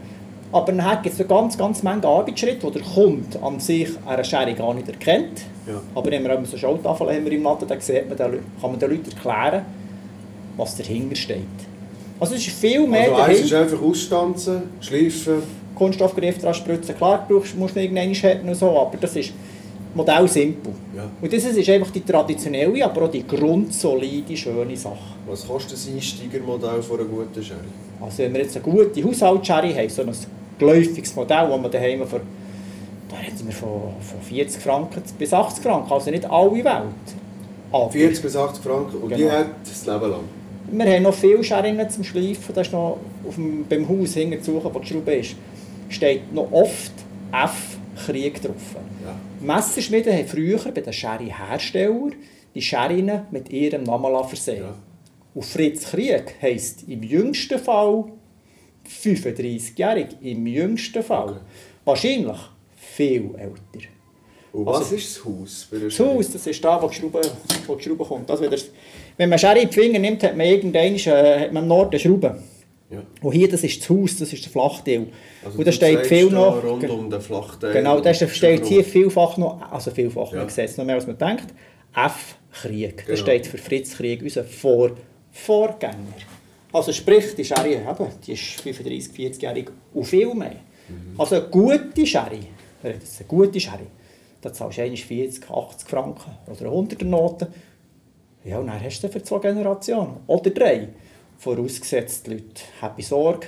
Aber 0.51 0.71
dann 0.71 1.01
gibt 1.01 1.13
es 1.13 1.19
eine 1.19 1.29
ganz, 1.29 1.57
ganz 1.57 1.81
Menge 1.81 2.05
Arbeitsschritte, 2.05 2.67
die 2.67 2.73
der 2.73 2.81
Kunde 2.81 3.41
an 3.41 3.59
sich 3.59 3.89
eine 4.05 4.23
Sherry 4.23 4.53
gar 4.53 4.73
nicht 4.73 4.87
erkennt. 4.89 5.43
Ja. 5.65 5.81
Aber 5.95 6.11
wenn 6.11 6.23
wir 6.23 6.31
so 6.45 6.51
eine 6.51 6.57
Schautafel 6.57 7.07
haben 7.07 7.25
wir 7.25 7.31
im 7.31 7.43
Laden, 7.43 7.67
dann 7.67 7.79
sieht 7.79 8.09
man, 8.09 8.17
kann 8.17 8.39
man 8.61 8.79
den 8.79 8.89
Leuten 8.89 9.11
erklären, 9.11 9.65
was 10.57 10.75
dahinter 10.75 11.15
steht. 11.15 11.37
Also 12.19 12.35
es 12.35 12.45
ist 12.45 12.55
viel 12.55 12.85
mehr 12.85 13.11
Also 13.11 13.21
eins 13.23 13.39
ist 13.39 13.51
dahinter. 13.51 13.73
einfach 13.73 13.87
ausstanzen, 13.87 14.63
schleifen. 14.81 15.61
Kunststoffgriff 15.73 16.37
dran 16.37 16.53
spritzen, 16.53 16.95
klar, 16.95 17.25
brauchst, 17.27 17.57
musst 17.57 17.75
du 17.75 17.81
irgendwann 17.81 18.13
hätten 18.13 18.47
und 18.47 18.55
so, 18.55 18.69
aber 18.77 18.97
das 18.97 19.15
ist 19.15 19.33
Modell 19.95 20.27
simpel. 20.27 20.73
Ja. 20.95 21.09
Und 21.21 21.33
das 21.33 21.43
ist 21.43 21.69
einfach 21.69 21.91
die 21.91 22.01
traditionelle, 22.01 22.85
aber 22.85 23.03
auch 23.03 23.11
die 23.11 23.25
grundsolide, 23.25 24.37
schöne 24.37 24.77
Sache. 24.77 24.97
Was 25.27 25.47
kostet 25.47 25.73
das 25.73 25.87
Einsteigermodell 25.87 26.81
von 26.81 26.99
einer 26.99 27.09
guten 27.09 27.43
Sherry? 27.43 27.59
Also 27.99 28.19
wenn 28.19 28.33
wir 28.33 28.41
jetzt 28.41 28.55
eine 28.55 28.63
gute 28.63 29.03
Haushaltssherry 29.03 29.73
haben, 29.73 29.89
so 29.89 30.01
ein 30.03 30.11
geläufiges 30.65 31.15
Modell, 31.15 31.47
das 31.49 31.61
man 31.61 31.71
daheim 31.71 32.07
für, 32.07 32.21
da 33.09 33.17
reden 33.17 33.45
wir 33.45 33.53
von, 33.53 33.81
von 33.99 34.21
40 34.21 34.61
Franken 34.61 35.03
bis 35.19 35.33
80 35.33 35.63
Franken, 35.63 35.91
also 35.91 36.09
nicht 36.11 36.25
alle 36.29 36.51
Welt. 36.51 36.65
Aber 37.71 37.89
40 37.89 38.21
bis 38.23 38.35
80 38.35 38.63
Franken 38.63 38.97
und 38.97 39.09
die 39.11 39.15
Genau. 39.17 39.31
hat 39.31 39.47
das 39.63 39.85
Leben 39.85 40.11
lang. 40.11 40.21
wir 40.71 40.93
haben 40.93 41.03
noch 41.03 41.13
viele 41.13 41.43
Scherringen 41.43 41.89
zum 41.89 42.03
Schleifen, 42.03 42.53
das 42.55 42.67
ist 42.67 42.73
noch 42.73 42.97
auf 43.27 43.35
dem, 43.35 43.65
beim 43.67 43.87
Haus 43.87 44.13
hinten 44.13 44.41
zu 44.41 44.53
suchen, 44.53 44.73
wo 44.73 44.79
die 44.79 44.87
Schraube 44.87 45.13
ist, 45.15 45.35
steht 45.89 46.33
noch 46.33 46.51
oft 46.51 46.91
F 47.31 47.77
Krieg 48.05 48.41
drauf. 48.41 48.75
Ja. 49.03 49.15
Messerschmiede 49.55 50.13
haben 50.13 50.25
früher 50.27 50.57
bei 50.73 50.81
den 50.81 50.93
Sherry-Herstellern 50.93 52.13
die 52.55 52.61
Sherrien 52.61 53.21
mit 53.31 53.49
ihrem 53.49 53.83
Namen 53.83 54.23
versehen. 54.27 54.63
Ja. 54.63 54.73
Und 55.33 55.45
Fritz 55.45 55.91
Krieg 55.91 56.35
heisst 56.41 56.83
im 56.87 57.03
jüngsten 57.03 57.59
Fall 57.59 58.05
35-jährig, 59.03 60.07
im 60.21 60.45
jüngsten 60.47 61.03
Fall. 61.03 61.29
Okay. 61.29 61.39
Wahrscheinlich 61.85 62.37
viel 62.75 63.31
älter. 63.37 63.87
Und 64.53 64.67
Also- 64.67 64.81
was 64.81 64.91
ist 64.91 65.15
das 65.17 65.25
Haus? 65.25 65.67
Das? 65.71 65.99
Haus, 65.99 66.31
das 66.31 66.47
ist 66.47 66.63
da, 66.63 66.81
wo 66.81 66.87
die 66.87 66.95
Schraube, 66.95 67.21
wo 67.67 67.75
die 67.75 67.83
Schraube 67.83 68.03
kommt. 68.03 68.29
Also 68.29 68.43
wenn, 68.43 68.51
das, 68.51 68.65
man 69.17 69.39
Sherry 69.39 69.61
in 69.63 69.69
die 69.69 69.73
Finger 69.73 69.99
nimmt, 69.99 70.21
hat 70.23 70.35
man 70.35 70.45
irgendwann 70.45 70.95
äh, 70.95 71.39
hat 71.41 71.53
man 71.53 71.63
im 71.63 71.69
Norden 71.69 71.91
eine 71.91 71.99
Schraube. 71.99 72.43
Ja. 72.89 73.01
Und 73.21 73.31
hier, 73.31 73.47
das 73.49 73.63
ist 73.63 73.79
das 73.81 73.89
Haus, 73.89 74.17
das 74.17 74.33
ist 74.33 74.43
der 74.43 74.51
Flachteil. 74.51 75.07
Also 75.45 75.57
und 75.57 75.65
da 75.65 75.71
steht 75.71 76.05
viel 76.07 76.29
noch... 76.29 76.61
Rund 76.61 76.89
um 76.89 77.09
den 77.09 77.21
Flachteil. 77.21 77.71
Genau, 77.71 78.01
da 78.01 78.13
steht 78.13 78.65
hier 78.65 78.83
vielfach 78.83 79.37
noch, 79.37 79.61
also 79.71 79.91
vielfach, 79.91 80.33
Ja. 80.33 80.39
man 80.39 80.49
sieht 80.49 80.77
noch 80.77 80.83
mehr 80.83 80.95
als 80.95 81.07
man 81.07 81.17
denkt, 81.17 81.47
F. 81.95 82.35
Krieg. 82.51 82.97
Das 82.97 83.05
Genau. 83.05 83.21
steht 83.21 83.47
für 83.47 83.57
Fritz 83.57 83.95
Krieg, 83.95 84.21
unser 84.21 84.43
Vor 84.43 84.91
Vorgänger. 85.31 85.95
Also 86.73 86.93
sprich, 86.93 87.35
die 87.35 87.43
Sherry, 87.43 87.73
eben, 87.73 88.07
die 88.25 88.33
ist 88.33 88.61
35, 88.61 89.13
40-jährig 89.13 89.69
und 89.93 90.05
viel 90.05 90.33
mehr. 90.33 90.55
Mhm. 90.87 91.19
Also 91.19 91.35
eine 91.35 91.45
gute 91.47 92.05
Sherry, 92.05 92.47
das 92.81 92.95
ist 93.03 93.19
eine 93.19 93.27
gute 93.27 93.59
Sherry, 93.59 93.87
da 94.41 94.53
zahlst 94.53 94.77
du 94.77 94.81
einmal 94.83 94.97
40, 94.97 95.49
80 95.49 95.89
Franken 95.89 96.31
oder 96.47 96.69
100er 96.69 97.05
Noten. 97.05 97.47
Ja, 98.43 98.59
und 98.59 98.67
dann 98.67 98.81
hast 98.81 99.01
du 99.01 99.07
für 99.09 99.21
zwei 99.21 99.39
Generationen. 99.39 100.17
Oder 100.27 100.49
drei. 100.49 100.87
Vorausgesetzt, 101.37 102.25
die 102.25 102.31
Leute 102.31 102.61
haben 102.81 103.01
Sorge 103.01 103.47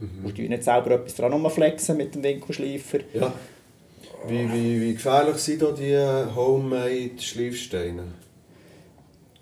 Mhm. 0.00 0.24
und 0.24 0.38
nicht 0.38 0.64
selber 0.64 0.92
etwas 0.92 1.14
dran 1.14 1.32
rumflexen 1.32 1.96
mit 1.96 2.14
dem 2.14 2.22
Winkelschleifer. 2.22 3.00
Ja. 3.12 3.32
Wie, 4.26 4.50
wie, 4.52 4.80
wie 4.80 4.92
gefährlich 4.94 5.36
sind 5.36 5.60
da 5.62 5.72
die 5.72 5.94
Homemade 6.34 7.10
Schleifsteine? 7.18 8.04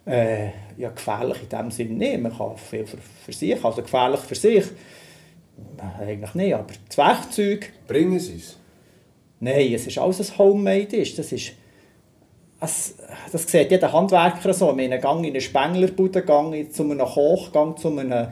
Äh, 0.04 0.48
ja, 0.78 0.90
gefährlich 0.90 1.42
in 1.42 1.48
dem 1.48 1.70
Sinne 1.70 1.94
nicht. 1.94 2.20
Man 2.20 2.36
kann 2.36 2.56
viel 2.56 2.86
für, 2.86 2.98
für 2.98 3.32
sich, 3.32 3.62
also 3.64 3.82
gefährlich 3.82 4.20
für 4.20 4.34
sich, 4.34 4.64
eigentlich 6.00 6.34
nicht, 6.34 6.54
aber 6.54 6.72
das 6.86 6.96
Werkzeug, 6.96 7.72
Bringen 7.86 8.18
sie 8.18 8.36
es? 8.36 8.56
nein, 9.40 9.72
es 9.72 9.86
ist 9.86 9.98
alles 9.98 10.30
ein 10.30 10.38
Homemade 10.38 10.96
ist. 10.96 11.18
Das 11.18 11.32
ist, 11.32 11.52
es, 12.60 12.96
das 13.30 13.50
sieht 13.50 13.70
jeder 13.70 13.92
Handwerker 13.92 14.52
so. 14.52 14.76
Wir 14.76 14.90
haben 14.90 15.00
Gang 15.00 15.24
in 15.24 15.30
eine 15.30 15.40
Spenglerbude, 15.40 16.22
Gang 16.22 16.72
zu 16.72 16.82
einem 16.84 16.98
Koch, 16.98 17.52
Gang 17.52 17.78
zu 17.78 17.96
einem 17.96 18.28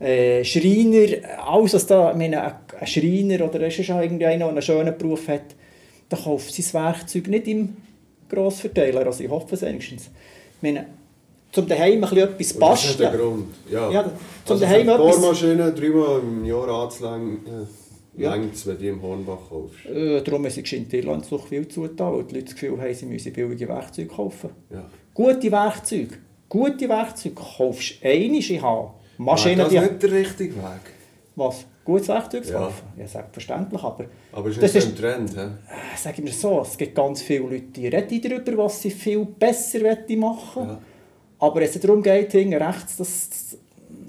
äh, 0.00 0.44
Schreiner, 0.44 1.06
alles 1.46 1.74
was 1.74 1.86
da, 1.86 2.12
ich 2.12 2.16
meine, 2.16 2.42
ein, 2.42 2.54
ein 2.80 2.86
Schreiner 2.86 3.44
oder 3.44 3.66
ist 3.66 3.84
schon 3.84 4.00
irgendwie 4.00 4.26
einer, 4.26 4.38
der 4.38 4.48
einen 4.48 4.62
schönen 4.62 4.96
Beruf 4.96 5.28
hat, 5.28 5.56
der 6.10 6.18
kauft 6.18 6.54
sein 6.54 6.84
Werkzeug 6.84 7.26
nicht 7.28 7.48
im 7.48 7.76
Grossverteiler, 8.28 9.04
also 9.06 9.24
ich 9.24 9.30
hoffe 9.30 9.54
es 9.54 9.62
wenigstens. 9.62 10.10
Ich 10.56 10.62
meine, 10.62 10.86
zum 11.52 11.66
daheim 11.66 11.94
ein 11.94 12.00
bisschen 12.00 12.18
etwas 12.18 12.52
Und 12.52 12.60
Das 12.60 12.84
ist 12.84 13.00
der 13.00 13.06
basteln. 13.10 13.20
Grund. 13.30 13.54
Ja. 13.70 13.90
Ja, 13.90 14.02
zum 14.44 14.54
also 14.54 14.64
daheim 14.64 14.88
etwas- 14.88 15.20
Bohrmaschine 15.20 15.72
dreimal 15.72 16.20
im 16.20 16.44
Jahr 16.44 16.68
anzulängen, 16.68 17.38
äh, 17.46 18.22
Ja. 18.22 18.34
längt's, 18.34 18.66
wenn 18.66 18.74
du 18.76 18.80
die 18.82 18.88
im 18.88 19.00
Hornbach 19.02 19.38
kaufst. 19.48 19.86
Äh, 19.86 20.20
darum 20.22 20.44
ist 20.46 20.58
es 20.58 20.72
in 20.72 20.90
Irland 20.90 21.24
so 21.24 21.38
viel 21.38 21.66
zugetan, 21.68 22.12
weil 22.14 22.24
die 22.24 22.34
Leute 22.34 22.46
das 22.46 22.54
Gefühl 22.54 22.80
haben, 22.80 22.94
sie 22.94 23.06
müssen 23.06 23.32
billige 23.32 23.68
Werkzeuge 23.68 24.08
kaufen. 24.08 24.50
Ja. 24.70 24.84
Gute 25.14 25.50
Werkzeuge, 25.52 26.16
gute 26.48 26.88
Werkzeuge 26.88 27.34
kaufst 27.34 28.02
du 28.02 28.08
einmal, 28.08 28.40
habe 28.40 28.40
Wäre 28.40 28.92
Maschinen, 29.18 29.58
das 29.58 29.68
die... 29.70 29.78
nicht 29.80 30.02
der 30.02 30.12
richtige 30.12 30.54
Weg? 30.56 30.92
Was? 31.36 31.64
Gutes 31.84 32.08
Werkzeug 32.08 32.44
zu 32.44 32.52
Ja. 32.52 32.58
kaufen? 32.58 32.82
Ja, 32.98 33.06
selbstverständlich, 33.06 33.82
aber... 33.82 34.04
Aber 34.32 34.48
ist 34.50 34.62
das 34.62 34.74
nicht 34.74 34.84
ist, 34.84 34.90
ein 34.90 34.96
Trend, 34.96 35.36
hä? 35.36 35.40
äh, 35.42 35.96
sag 35.96 36.18
ich 36.18 36.24
mir 36.24 36.30
so, 36.32 36.60
es 36.60 36.76
gibt 36.76 36.94
ganz 36.94 37.22
viele 37.22 37.44
Leute, 37.44 37.62
die 37.74 37.86
reden 37.88 38.44
darüber, 38.44 38.64
was 38.64 38.82
sie 38.82 38.90
viel 38.90 39.24
besser 39.24 39.80
wollen 39.80 40.18
machen 40.18 40.64
Ja. 40.68 40.78
Aber 41.38 41.62
es 41.62 41.78
darum 41.78 42.02
geht, 42.02 42.32
hinten 42.32 42.54
rechts 42.54 42.96
das, 42.96 43.28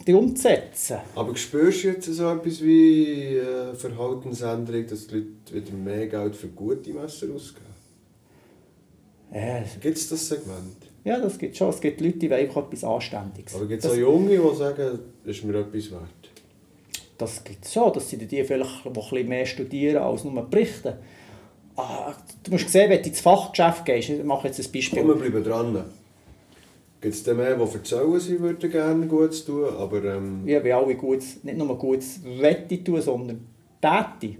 die 0.07 0.13
umzusetzen, 0.13 0.97
Aber 1.15 1.35
spürst 1.35 1.83
du 1.83 1.87
jetzt 1.89 2.05
so 2.05 2.29
etwas 2.29 2.61
wie 2.63 3.37
äh, 3.37 3.73
Verhaltensänderung, 3.75 4.87
dass 4.87 5.07
die 5.07 5.15
Leute 5.15 5.53
wieder 5.53 5.73
mehr 5.73 6.07
Geld 6.07 6.35
für 6.35 6.47
gute 6.47 6.91
Messer 6.93 7.27
ausgeben? 7.33 7.65
äh, 9.31 9.61
Gibt 9.79 9.97
es 9.97 10.09
das 10.09 10.27
Segment? 10.27 10.87
ja, 11.03 11.19
das 11.19 11.37
gibt 11.37 11.55
schon. 11.55 11.69
Es 11.69 11.79
gibt 11.79 12.01
Leute, 12.01 12.17
die 12.17 12.29
wollen 12.29 12.49
etwas 12.49 12.83
Anständiges. 12.83 13.55
Aber 13.55 13.65
gibt 13.67 13.83
es 13.83 13.91
auch 13.91 13.95
Junge, 13.95 14.37
die 14.37 14.55
sagen, 14.55 14.99
das 15.23 15.35
ist 15.37 15.43
mir 15.43 15.59
etwas 15.59 15.91
wert? 15.91 16.29
das 17.19 17.43
gibt 17.43 17.65
es 17.65 17.73
schon. 17.73 17.91
Das 17.93 18.09
sind 18.09 18.31
die, 18.31 18.43
vielleicht, 18.43 18.85
die 18.85 18.89
bisschen 18.89 19.27
mehr 19.27 19.45
studieren 19.45 20.01
als 20.01 20.23
nur 20.23 20.41
berichten. 20.43 20.93
Ah, 21.75 22.13
du 22.43 22.51
musst 22.51 22.69
sehen, 22.69 22.89
wenn 22.89 23.01
du 23.01 23.09
ins 23.09 23.21
Fachgeschäft 23.21 23.85
gehst, 23.85 24.09
ich 24.09 24.23
mache 24.23 24.47
jetzt 24.47 24.59
ein 24.59 24.71
Beispiel. 24.71 24.99
Komm, 24.99 25.07
wir 25.21 25.29
bleiben 25.29 25.43
dran. 25.43 25.85
Gibt 27.01 27.15
es 27.15 27.25
mehr, 27.25 27.55
die 27.55 27.61
erzählen, 27.77 28.19
sie 28.19 28.39
würden 28.39 28.69
gerne 28.71 29.07
Gutes 29.07 29.45
tun, 29.45 29.65
aber 29.77 30.03
ähm, 30.03 30.45
Ja, 30.45 30.61
wie 30.63 30.73
alle 30.73 30.95
gut, 30.95 31.23
nicht 31.43 31.57
nur 31.57 31.77
gut 31.77 32.03
wette 32.39 32.83
tun, 32.83 33.01
sondern 33.01 33.45
täte, 33.81 34.35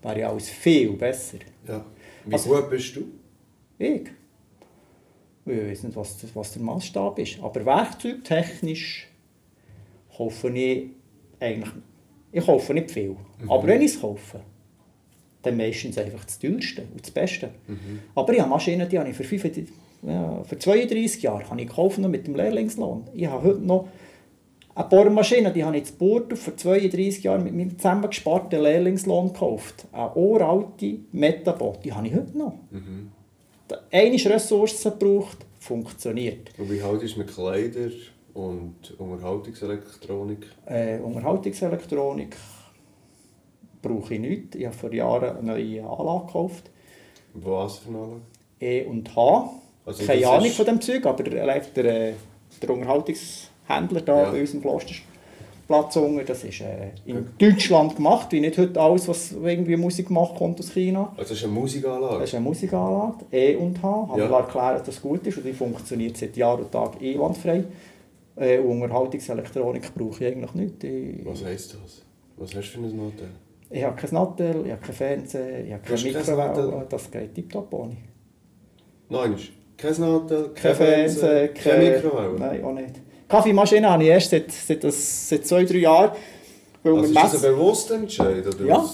wäre 0.00 0.20
ja 0.20 0.30
alles 0.30 0.48
viel 0.48 0.92
besser. 0.92 1.38
ja. 1.66 1.84
Wie 2.26 2.32
Also- 2.32 2.50
gut 2.50 2.70
bist 2.70 2.96
du? 2.96 3.02
Ich. 3.78 4.02
Ich 5.46 5.52
weiß 5.62 5.82
nicht, 5.82 5.96
was, 5.96 6.24
was 6.34 6.52
der 6.54 6.62
Maßstab 6.62 7.18
ist. 7.18 7.38
Aber 7.42 7.66
werkzeugtechnisch 7.66 9.08
kaufe 10.16 10.48
ich 10.50 10.90
eigentlich 11.40 11.70
ich 12.32 12.44
kaufe 12.46 12.74
nicht 12.74 12.90
viel. 12.90 13.14
Aber 13.46 13.66
wenn 13.66 13.82
ich 13.82 13.92
es 13.94 14.00
kaufe, 14.00 14.40
dann 15.44 15.56
meistens 15.56 15.98
einfach 15.98 16.24
das 16.24 16.38
teuerste 16.38 16.82
und 16.92 17.02
das 17.02 17.10
Beste. 17.10 17.50
Aber 18.14 18.32
ich 18.32 18.40
habe 18.40 18.50
Maschinen, 18.50 18.88
die 18.88 18.98
habe 18.98 19.10
ich 19.10 19.16
für, 19.16 19.24
35, 19.24 19.72
ja, 20.02 20.42
für 20.44 20.58
32 20.58 21.22
Jahre 21.22 21.48
habe 21.48 21.60
ich 21.60 21.68
gekauft, 21.68 21.98
noch 21.98 22.08
mit 22.08 22.26
dem 22.26 22.34
Lehrlingslohn. 22.34 23.04
Ich 23.14 23.26
habe 23.26 23.48
heute 23.48 23.60
noch 23.60 23.88
eine 24.74 24.88
Bohrmaschine, 24.88 25.52
die 25.52 25.62
habe 25.62 25.76
ich 25.76 25.88
in 25.88 25.96
Burgdorf 25.98 26.40
vor 26.40 26.56
32 26.56 27.22
Jahren 27.22 27.44
mit 27.44 27.54
meinem 27.54 27.76
zusammengesparten 27.76 28.60
Lehrlingslohn 28.60 29.32
gekauft. 29.32 29.86
Eine 29.92 30.14
uralte 30.16 30.96
Metabot, 31.12 31.84
die 31.84 31.92
habe 31.92 32.08
ich 32.08 32.14
heute 32.14 32.36
noch. 32.36 32.54
eine 33.92 34.14
Ressourcen 34.16 34.92
braucht, 34.98 35.38
funktioniert. 35.60 36.50
Und 36.58 36.70
wie 36.70 36.82
halt 36.82 37.02
ist 37.02 37.16
mit 37.16 37.32
Kleider 37.32 37.90
und 38.34 38.94
Unterhaltungselektronik? 38.98 40.46
Äh, 40.66 40.98
Unterhaltungselektronik 40.98 42.36
brauche 43.84 44.14
ich 44.14 44.20
nicht. 44.20 44.54
Ich 44.56 44.66
habe 44.66 44.74
vor 44.74 44.92
Jahren 44.92 45.36
eine 45.38 45.52
neue 45.52 45.82
Anlage 45.84 46.26
gekauft. 46.26 46.70
Was 47.34 47.78
für 47.78 47.88
eine 47.90 47.98
Anlage? 47.98 48.20
E 48.60 48.84
und 48.84 49.14
H. 49.14 49.50
Also 49.86 50.04
Keine 50.06 50.26
Ahnung 50.28 50.46
ist- 50.46 50.56
von 50.56 50.64
dem 50.66 50.80
Zeug, 50.80 51.04
aber 51.06 51.22
der, 51.22 51.60
der, 51.60 51.84
äh, 52.08 52.12
der 52.62 52.70
Unterhaltungshändler 52.70 54.00
da 54.00 54.22
Ja. 54.22 54.30
bei 54.30 54.40
uns 54.40 54.54
im 54.54 54.62
Klosterplatz 54.62 55.96
unten, 55.96 56.24
das 56.24 56.44
ist 56.44 56.60
äh, 56.62 56.90
in 57.04 57.26
Deutschland 57.38 57.96
gemacht, 57.96 58.28
wie 58.32 58.40
nicht 58.40 58.56
heute 58.56 58.80
alles, 58.80 59.06
was 59.08 59.32
irgendwie 59.32 59.76
Musik 59.76 60.08
macht, 60.10 60.36
kommt 60.36 60.58
aus 60.60 60.72
China. 60.72 61.12
Also 61.16 61.30
das 61.30 61.38
ist 61.38 61.44
eine 61.44 61.52
Musikanlage? 61.52 62.14
Das 62.20 62.28
ist 62.30 62.34
eine 62.34 62.44
Musikanlage, 62.44 63.24
E 63.32 63.56
und 63.56 63.82
H. 63.82 63.88
Haben 64.08 64.18
Ja. 64.18 64.30
wir 64.30 64.36
erklärt, 64.36 64.78
dass 64.80 64.86
das 64.86 65.02
gut 65.02 65.26
ist 65.26 65.36
und 65.38 65.44
die 65.44 65.52
funktioniert 65.52 66.16
seit 66.16 66.36
Jahr 66.36 66.58
und 66.58 66.70
Tag 66.72 66.92
einwandfrei. 67.02 67.64
Äh, 68.36 68.58
Unterhaltungselektronik 68.58 69.94
brauche 69.94 70.24
ich 70.24 70.32
eigentlich 70.32 70.54
nicht. 70.54 70.82
Ich, 70.84 71.24
Was 71.26 71.44
heisst 71.44 71.74
das? 71.74 72.02
Was 72.36 72.54
hast 72.54 72.74
du 72.74 72.78
für 72.80 72.86
ein 72.86 72.96
Modell? 72.96 73.28
Ich 73.76 73.82
habe 73.84 73.96
kein 73.96 74.10
Nattel, 74.14 74.62
ich 74.66 74.72
habe 74.72 74.80
kein 74.82 74.94
Fernsehen, 74.94 75.66
ich 75.66 75.72
habe 75.72 75.82
keine 75.82 76.00
kein 76.02 76.12
Mikrowelle. 76.12 76.66
Nattel? 76.68 76.86
Das 76.88 77.10
geht 77.10 77.34
tiptop 77.34 77.74
ohne. 77.74 77.96
Nein, 79.08 79.34
ist 79.34 79.48
kein 79.76 80.00
Nadel, 80.00 80.50
Kein 80.54 80.74
Fernsehen, 80.76 81.54
keine 81.54 81.90
Mikrowelle? 81.90 82.38
Nein, 82.38 82.64
auch 82.64 82.72
nicht. 82.72 82.94
Kaffeemaschine 83.28 83.90
habe 83.90 84.02
ich 84.04 84.08
erst 84.10 84.30
seit, 84.30 84.50
seit, 84.52 84.84
das, 84.84 85.28
seit 85.28 85.46
zwei, 85.46 85.64
drei 85.64 85.78
Jahren. 85.78 86.12
Also 86.84 87.02
ist 87.02 87.14
das 87.16 87.44
ein 87.44 87.52
bewusster 87.54 87.94
Entscheid? 87.96 88.46
Oder 88.46 88.64
Ja. 88.64 88.84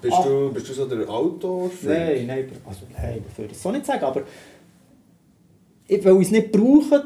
Bist, 0.00 0.14
Ah. 0.16 0.22
du, 0.22 0.52
bist 0.52 0.68
du 0.68 0.72
so 0.74 0.86
der 0.86 1.08
autor 1.10 1.70
Nein, 1.82 2.24
nein, 2.28 2.48
also, 2.64 2.80
nein, 2.96 3.24
das 3.28 3.36
würde 3.36 3.52
ich 3.52 3.58
so 3.58 3.72
nicht 3.72 3.84
sagen, 3.84 4.04
aber 4.04 4.22
ich, 5.88 6.04
weil 6.04 6.14
ich 6.16 6.22
es 6.22 6.30
nicht 6.30 6.52
brauche, 6.52 7.04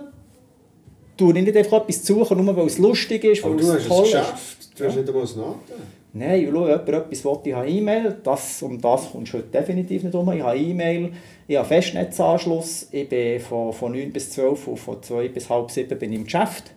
tue 1.17 1.39
ich 1.39 1.43
nicht 1.45 1.57
einfach 1.57 1.81
etwas 1.83 2.03
zu 2.05 2.15
suchen, 2.15 2.45
nur 2.45 2.55
weil 2.55 2.67
es 2.67 2.77
lustig 2.79 3.25
ist, 3.25 3.43
weil 3.45 3.53
Aber 3.53 3.61
du 3.63 3.67
es 3.67 3.73
hast 3.75 3.83
ein 3.85 3.89
toll 3.89 4.05
ist. 4.05 4.13
Geschäft, 4.13 4.79
du 4.79 4.85
hast 4.85 4.95
Ja. 4.95 5.01
nicht 5.01 5.09
einmal 5.09 5.23
ein 5.25 5.37
Nadel. 5.37 5.87
Nein, 6.15 6.43
ich 6.45 6.51
schaue, 6.51 6.69
jemand 6.69 6.89
etwas 6.89 7.25
will, 7.25 7.39
ich 7.45 7.55
habe 7.55 7.69
E-Mail, 7.71 8.17
das, 8.23 8.63
um 8.63 8.79
das 8.79 9.11
kommst 9.11 9.33
du 9.33 9.39
heute 9.39 9.49
definitiv 9.49 10.03
nicht 10.03 10.15
um. 10.15 10.31
Ich 10.33 10.43
habe 10.43 10.59
E-Mail, 10.59 11.13
ich 11.49 11.57
habe 11.57 11.67
Festnetzanschluss, 11.67 12.89
ich 12.93 13.09
bin 13.09 13.41
von, 13.41 13.73
von 13.73 13.93
9 13.93 14.13
bis 14.13 14.31
12 14.33 14.69
und 14.69 14.77
von 14.77 15.03
2 15.03 15.29
bis 15.29 15.49
halb 15.49 15.71
7 15.71 15.99
bin 15.99 16.13
ich 16.13 16.19
im 16.19 16.25
Geschäft. 16.25 16.75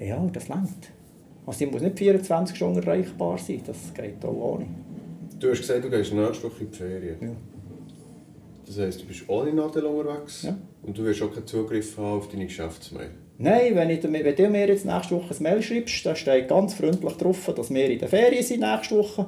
Ja, 0.00 0.24
das 0.32 0.48
langt. 0.48 0.90
Also 1.46 1.64
ich 1.64 1.70
muss 1.70 1.82
nicht 1.82 1.96
24 1.96 2.56
Stunden 2.56 2.82
erreichbar 2.82 3.38
sein, 3.38 3.62
das 3.64 3.94
geht 3.94 4.24
auch 4.24 4.34
ohne. 4.34 4.66
Du 5.38 5.50
hast 5.50 5.60
gesagt, 5.60 5.84
du 5.84 5.90
gehst 5.90 6.12
nächste 6.12 6.44
Woche 6.44 6.64
in 6.64 6.70
die 6.72 6.76
Ferien. 6.76 7.16
Ja. 7.20 7.28
Das 8.66 8.78
heisst, 8.78 9.02
du 9.02 9.06
bist 9.06 9.28
ohne 9.28 9.52
Nadel 9.52 9.84
unterwegs 9.84 10.42
Ja. 10.42 10.56
und 10.82 10.96
du 10.98 11.04
wirst 11.04 11.22
auch 11.22 11.32
keinen 11.32 11.46
Zugriff 11.46 11.96
haben 11.98 12.18
auf 12.18 12.28
deine 12.28 12.46
Geschäftsmail. 12.46 13.10
Nein, 13.42 13.74
wenn, 13.74 13.90
ich, 13.90 14.02
wenn 14.04 14.36
du 14.36 14.48
mir 14.48 14.68
jetzt 14.68 14.86
nächste 14.86 15.16
Woche 15.16 15.34
ein 15.34 15.42
Mail 15.42 15.62
schreibst, 15.62 16.06
dann 16.06 16.14
steht 16.14 16.48
ganz 16.48 16.74
freundlich 16.74 17.14
drauf, 17.14 17.52
dass 17.56 17.74
wir 17.74 17.90
in 17.90 17.98
der 17.98 18.08
Ferien 18.08 18.42
sind 18.42 18.60
nächste 18.60 18.96
Woche. 18.96 19.26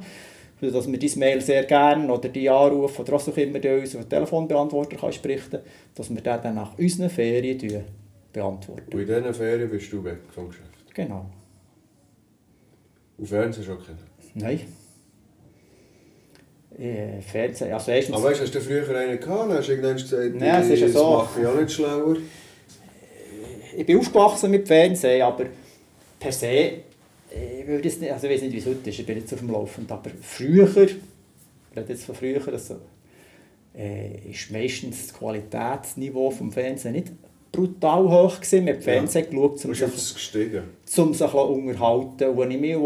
Dass 0.60 0.90
wir 0.90 0.98
dein 0.98 1.18
Mail 1.18 1.40
sehr 1.40 1.64
gerne 1.64 2.10
oder 2.10 2.28
die 2.28 2.48
anrufen 2.48 3.02
oder 3.02 3.12
was 3.12 3.28
auch 3.28 3.36
immer 3.36 3.58
du 3.58 3.80
uns 3.80 3.94
auf 3.96 4.02
den 4.02 4.08
Telefonbeantworter 4.08 4.96
kannst 4.96 5.20
berichten 5.20 5.58
dass 5.94 6.08
wir 6.08 6.22
den 6.22 6.42
dann 6.42 6.54
nach 6.54 6.78
unseren 6.78 7.10
Ferien 7.10 7.84
beantworten. 8.32 8.92
Und 8.92 9.00
in 9.00 9.06
diesen 9.06 9.34
Ferien 9.34 9.68
bist 9.68 9.92
du 9.92 10.02
weg 10.04 10.18
vom 10.30 10.48
Geschäft. 10.48 10.94
Genau. 10.94 11.26
Und 13.18 13.26
Fernsehen 13.26 13.64
schon 13.64 13.78
kennen. 13.84 13.98
Nein. 14.34 14.60
Äh, 16.78 17.20
Fernsehen, 17.20 17.72
also 17.72 17.90
erstens... 17.90 18.16
Aber 18.16 18.24
weißt 18.26 18.40
du, 18.40 18.44
hast 18.44 18.54
du 18.54 18.60
früher 18.60 18.96
einen 18.96 19.20
gehabt? 19.20 19.52
Hast 19.52 19.68
du 19.68 19.72
irgendwann 19.72 19.96
gesagt, 19.96 20.34
Nein, 20.34 20.62
es 20.62 20.70
ist 20.70 20.80
ja 20.80 20.86
das 20.86 20.96
so. 20.96 21.10
mache 21.10 21.40
ich 21.40 21.46
auch 21.46 21.60
nicht 21.60 21.72
schlauer. 21.72 22.16
Ich 23.76 23.86
bin 23.86 23.98
aufgewachsen 23.98 24.50
mit 24.50 24.66
Fernsehen, 24.66 25.22
aber 25.22 25.46
per 26.18 26.32
se, 26.32 26.46
äh, 26.46 26.80
ich 27.60 27.66
würde 27.66 27.88
jetzt 27.88 28.00
nicht, 28.00 28.12
also 28.12 28.26
ich 28.26 28.34
weiß 28.34 28.42
nicht, 28.42 28.52
wie 28.52 28.58
es 28.58 28.66
heute 28.66 28.90
ist, 28.90 28.98
ich 28.98 29.06
bin 29.06 29.18
jetzt 29.18 29.32
auf 29.32 29.38
dem 29.40 29.50
Laufenden, 29.50 29.92
aber 29.92 30.10
früher, 30.20 30.66
ich 30.66 30.76
rede 31.76 31.88
jetzt 31.92 32.04
von 32.04 32.14
früher, 32.14 32.40
also, 32.46 32.76
äh, 33.76 34.30
ist 34.30 34.50
meistens 34.50 35.08
das 35.08 35.18
Qualitätsniveau 35.18 36.30
vom 36.30 36.52
Fernsehen 36.52 36.92
nicht 36.92 37.08
brutal 37.50 38.04
hoch 38.08 38.36
gewesen. 38.36 38.64
Man 38.64 38.74
hat 38.74 38.82
Fernsehen 38.84 39.30
geschaut, 39.30 39.64
um 39.64 39.74
sich, 39.74 39.82
um 39.84 39.90
sich 39.90 40.36
ein 40.98 41.04
bisschen 41.06 41.32
unterhalten. 41.32 42.28
Und 42.28 42.38
wenn 42.38 42.50
ich 42.52 42.60
mich 42.60 42.76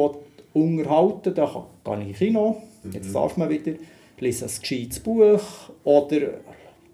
unterhalten 0.55 1.25
will, 1.27 1.35
dann 1.35 1.49
kann- 1.53 1.65
gehe 1.85 2.01
ich 2.03 2.09
ins 2.09 2.19
Kino, 2.19 2.63
jetzt 2.93 3.15
darf 3.15 3.37
man 3.37 3.51
wieder, 3.51 3.73
lese 4.19 4.45
ein 4.47 4.51
gescheites 4.61 5.01
Buch. 5.01 5.41
Oder 5.85 6.19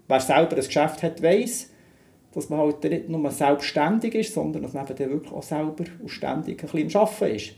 wer 0.07 0.19
selber 0.19 0.55
ein 0.57 0.65
Geschäft 0.65 1.03
hat, 1.03 1.21
weiss, 1.21 1.69
dass 2.35 2.49
man 2.49 2.59
halt 2.59 2.83
nicht 2.83 3.09
nur 3.09 3.31
selbstständig 3.31 4.13
ist, 4.13 4.33
sondern 4.33 4.61
dass 4.63 4.73
man 4.73 4.85
eben 4.87 5.09
wirklich 5.11 5.31
auch 5.33 5.41
selber 5.43 5.85
und 6.01 6.09
ständig 6.09 6.61
ein 6.63 6.69
bisschen 6.69 6.95
am 6.95 7.01
Arbeiten 7.07 7.35
ist. 7.35 7.53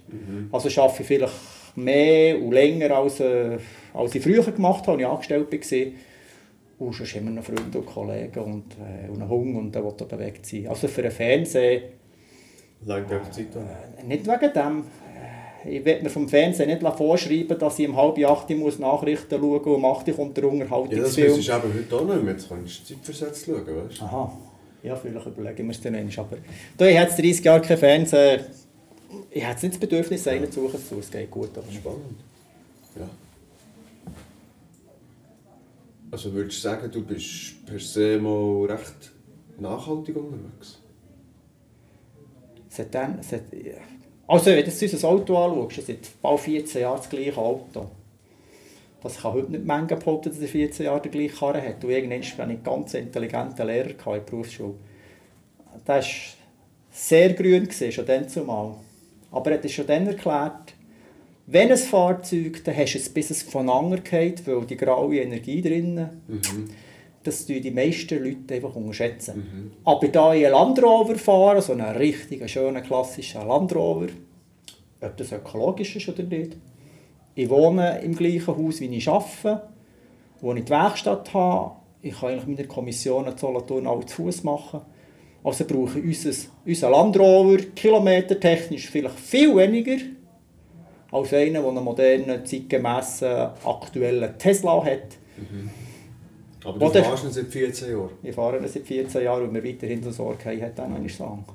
Also 0.51 0.82
arbeite 0.82 1.01
ich 1.01 1.07
vielleicht 1.07 1.34
mehr 1.75 2.41
und 2.41 2.51
länger, 2.51 2.91
als, 2.91 3.19
äh, 3.19 3.57
als 3.93 4.15
ich 4.15 4.23
früher 4.23 4.43
gemacht 4.43 4.88
habe, 4.88 4.91
als 5.07 5.25
ich 5.28 5.34
angestellt 5.34 5.51
war. 5.51 5.91
Und 6.88 6.93
sonst 6.93 7.15
immer 7.15 7.32
noch 7.32 7.43
Freunde 7.43 7.80
und 7.80 7.86
Kollegen 7.88 8.39
und, 8.39 8.65
äh, 8.75 9.09
und 9.09 9.19
einen 9.19 9.30
Hunger 9.30 9.59
und 9.59 9.73
der 9.73 9.84
will 9.84 9.93
bewegt 10.07 10.45
sein. 10.45 10.67
Also 10.67 10.88
für 10.88 11.01
einen 11.01 11.11
Fernseher, 11.11 11.82
Langt 12.86 13.11
einfach 13.11 13.32
Zeit 13.32 13.47
an. 13.55 14.07
nicht 14.07 14.28
wegen 14.28 14.53
dem. 14.53 14.84
Äh, 15.65 15.78
Ich 15.78 15.84
will 15.84 16.03
mir 16.03 16.09
vom 16.11 16.30
Fernsehen 16.30 16.69
nicht 16.69 16.84
vorschreiben, 16.95 17.57
dass 17.57 17.80
ich 17.80 17.89
um 17.89 17.95
halb 17.97 18.23
acht 18.23 18.49
muss 18.51 18.78
Nachrichten 18.78 19.39
schauen 19.39 19.49
muss 19.49 19.65
und 19.65 19.73
um 19.73 19.86
acht 19.86 20.15
kommt 20.15 20.38
der 20.38 20.43
Ja, 20.43 20.49
das 20.51 20.59
Unterhaltungsfilm. 20.61 21.34
du 21.34 21.39
eben 21.67 21.73
heute 21.73 21.95
auch 21.95 22.05
nicht 22.13 22.23
mehr. 22.23 22.34
Jetzt 22.34 22.47
kannst 22.49 22.80
du 22.89 22.93
zeitversetzt 22.93 23.45
schauen, 23.47 23.65
weißt 23.65 23.99
du? 24.01 24.05
Aha. 24.05 24.38
Ja, 24.88 24.95
vielleicht 24.95 25.25
überlegen 25.25 25.65
wir 25.67 25.71
es 25.71 25.81
dann 25.81 25.95
einmal. 25.95 26.17
Aber 26.17 26.38
da 26.77 26.85
ich 26.85 26.93
jetzt 26.93 27.17
30 27.17 27.43
Jahre 27.43 27.61
kein 27.61 27.77
Fernsehen. 27.77 28.41
Ich 29.29 29.43
jetzt 29.43 29.61
nicht 29.61 29.73
das 29.73 29.79
Bedürfnis, 29.81 30.25
einen 30.27 30.49
zu 30.49 30.61
suchen. 30.69 30.99
Es 30.99 31.11
geht 31.11 31.29
gut. 31.29 31.49
Aber 31.57 31.69
Spannend. 31.69 32.19
Ja. 32.97 33.09
Also 36.09 36.33
würdest 36.33 36.57
du 36.57 36.61
sagen, 36.61 36.89
du 36.89 37.03
bist 37.03 37.65
per 37.65 37.79
se 37.79 38.17
mal 38.17 38.65
recht 38.65 39.11
nachhaltig 39.59 40.15
unterwegs? 40.15 40.79
Seit 42.69 42.95
dann, 42.95 43.21
seit, 43.21 43.43
also, 44.25 44.45
wenn 44.45 44.63
du 44.63 44.71
unser 44.71 45.07
Auto 45.07 45.38
anschaust, 45.38 45.88
seit 45.88 46.21
bald 46.21 46.39
14 46.39 46.81
Jahren 46.81 46.97
das 46.97 47.09
gleiche 47.09 47.38
Auto. 47.38 47.89
Das 49.04 49.22
kann 49.22 49.34
heute 49.34 49.52
nicht 49.52 49.66
Menge 49.66 49.95
behaupten, 49.95 50.30
dass 50.30 50.39
er 50.39 50.48
14 50.48 50.86
Jahre 50.86 51.02
den 51.02 51.12
gleichen 51.12 51.36
Karren 51.36 51.62
hat. 51.62 51.84
Und 51.84 51.89
irgendwann 51.89 52.22
hatte 52.22 52.34
ich 52.34 52.39
einen 52.39 52.64
ganz 52.64 52.93
intelligenten 52.93 53.68
Lehrer 53.68 53.89
in 53.91 53.98
der 53.98 54.20
Berufsschule. 54.20 54.74
Der 55.88 55.95
war 55.95 56.04
sehr 56.91 57.34
grün, 57.34 57.70
schon 57.72 58.06
dann 58.06 58.28
zumal. 58.28 58.76
Aber 59.32 59.52
er 59.52 59.58
hat 59.58 59.70
schon 59.70 59.86
dann 59.86 60.08
erklärt, 60.08 60.74
wenn 61.50 61.72
ein 61.72 61.78
Fahrzeug, 61.78 62.62
dann 62.66 62.76
hast 62.76 62.93
du 62.93 62.98
es, 62.98 63.10
bis 63.10 63.30
es 63.30 63.43
voneinander 63.43 64.00
geht, 64.00 64.45
weil 64.45 64.66
die 64.66 64.76
graue 64.76 65.18
Energie 65.18 65.62
drinnen, 65.62 66.22
das 67.24 67.45
tun 67.45 67.62
die 67.62 67.72
meisten 67.72 68.22
Leute 68.22 68.56
einfach 68.56 68.76
unterschätzen. 68.76 69.72
Aber 69.86 70.08
da 70.10 70.34
ich 70.34 70.45
einen 70.45 70.54
Land 70.54 70.84
Rover 70.84 71.16
fahre, 71.16 71.62
so 71.62 71.72
einen 71.72 71.95
richtigen, 71.95 72.50
schönen, 72.50 72.84
klassischen 72.84 73.48
Land 73.48 73.74
Rover, 73.74 74.08
ob 75.00 75.16
das 75.16 75.32
ökologisch 75.32 75.95
ist 75.95 76.10
oder 76.10 76.24
nicht, 76.24 76.58
ich 77.38 77.49
wohne 77.51 77.99
im 77.99 78.15
gleichen 78.15 78.47
Haus, 78.47 78.81
wie 78.81 78.88
ich 78.97 79.07
arbeite, 79.07 79.61
wo 80.41 80.53
ich 80.55 80.63
die 80.63 80.71
Werkstatt 80.71 81.31
habe, 81.35 81.75
ich 82.01 82.19
kann 82.19 82.29
eigentlich 82.29 82.47
meine 82.47 82.67
Kommission 82.67 83.27
in 83.27 83.38
Solothurn 83.38 83.85
auch 83.85 84.03
zu 84.05 84.23
Fuß 84.23 84.43
machen. 84.43 84.81
Also 85.43 85.65
brauche 85.65 85.99
ich 85.99 86.05
unser, 86.25 86.47
unser 86.65 86.89
Land 86.89 87.17
Rover 87.19 87.57
kilometertechnisch 87.75 88.89
vielleicht 88.89 89.19
viel 89.19 89.55
weniger 89.55 89.97
als 91.11 91.31
einer, 91.33 91.61
der 91.61 91.69
einen 91.69 91.83
modernen, 91.83 92.43
zeitgemässen, 92.43 93.49
aktuellen 93.63 94.38
Tesla 94.39 94.83
hat. 94.83 95.17
Aber 96.65 96.79
du 96.79 96.85
Oder- 96.88 97.03
fährst 97.03 97.23
ihn 97.23 97.31
seit 97.31 97.47
14 97.47 97.91
Jahren. 97.91 98.09
Ich 98.23 98.33
fahre 98.33 98.59
das 98.59 98.73
seit 98.73 98.88
14 98.88 99.23
Jahren 99.23 99.43
und 99.43 99.53
mir 99.53 99.63
weiterhin 99.63 100.01
so 100.01 100.09
Sorge 100.09 100.49
haben, 100.59 100.71
dann 100.75 100.95
eine 100.95 101.07
sagen. 101.07 101.45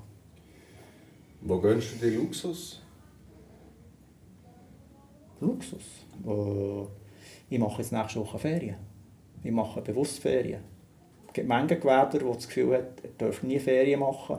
Wo 1.40 1.58
gönnst 1.58 1.88
du 2.00 2.06
dir 2.08 2.18
Luxus? 2.18 2.81
Luxus. 5.42 6.06
Äh, 6.26 6.86
ich 7.50 7.58
mache 7.58 7.82
jetzt 7.82 7.92
nächste 7.92 8.20
Woche 8.20 8.38
Ferien. 8.38 8.76
Ich 9.42 9.50
mache 9.50 9.82
bewusst 9.82 10.20
Ferien. 10.20 10.60
Es 11.26 11.32
gibt 11.34 11.48
Menge 11.48 11.78
Gewerbler, 11.78 12.20
die 12.20 12.32
das 12.34 12.46
Gefühl 12.46 12.74
haben, 12.74 12.86
er 13.02 13.10
darf 13.18 13.42
nie 13.42 13.58
Ferien 13.58 14.00
machen. 14.00 14.38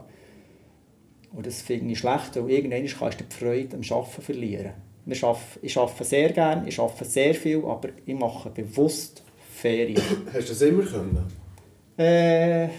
Und 1.34 1.46
das 1.46 1.62
finde 1.62 1.92
ich 1.92 2.00
schlecht, 2.00 2.36
weil 2.36 2.50
irgendwann 2.50 2.86
kannst 2.86 3.20
du 3.20 3.24
die 3.24 3.36
Freude 3.36 3.76
am 3.76 3.98
Arbeiten 3.98 4.22
verlieren. 4.22 4.74
Wir 5.06 5.24
arbeiten, 5.24 5.60
ich 5.62 5.78
arbeite 5.78 6.04
sehr 6.04 6.32
gerne, 6.32 6.70
ich 6.70 6.80
arbeite 6.80 7.06
sehr 7.06 7.36
viel, 7.36 7.66
aber 7.66 7.90
ich 8.06 8.16
mache 8.16 8.50
bewusst 8.52 9.24
Ferien. 9.54 10.02
Hast 10.34 10.50
du 10.50 10.54
das 10.54 10.62
immer 10.62 10.84
können? 10.84 11.28
Äh, 11.98 12.70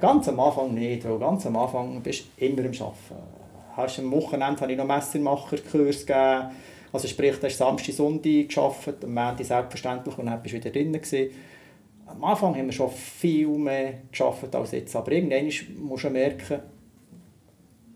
ganz 0.00 0.28
am 0.28 0.40
Anfang 0.40 0.72
nicht, 0.74 1.08
weil 1.08 1.18
ganz 1.18 1.44
am 1.46 1.56
Anfang 1.56 2.00
bist 2.02 2.24
du 2.36 2.44
immer 2.44 2.60
am 2.60 2.72
Arbeiten. 2.72 3.44
Hast 3.76 3.98
am 3.98 4.10
Wochenende 4.12 4.60
habe 4.60 4.72
ich 4.72 4.78
noch 4.78 4.86
Messermacherkurs 4.86 6.06
gegeben. 6.06 6.50
Also 6.94 7.08
sprich, 7.08 7.34
du 7.40 7.46
hast 7.48 7.58
Samstag, 7.58 7.92
Sonntag 7.92 8.48
gearbeitet, 8.48 9.02
am 9.02 9.14
Montag 9.14 9.44
selbstverständlich 9.44 10.16
und 10.16 10.26
dann 10.26 10.40
bist 10.40 10.54
du 10.54 10.58
wieder 10.58 10.70
drin 10.70 10.92
gewesen. 10.92 11.30
am 12.06 12.22
Anfang 12.22 12.54
haben 12.54 12.66
wir 12.66 12.72
schon 12.72 12.88
viel 12.88 13.48
mehr 13.48 13.94
geschafft 14.12 14.54
als 14.54 14.70
jetzt. 14.70 14.94
Aber 14.94 15.10
irgendwann 15.10 15.50
musst 15.76 16.04
du 16.04 16.10
merken, 16.10 16.60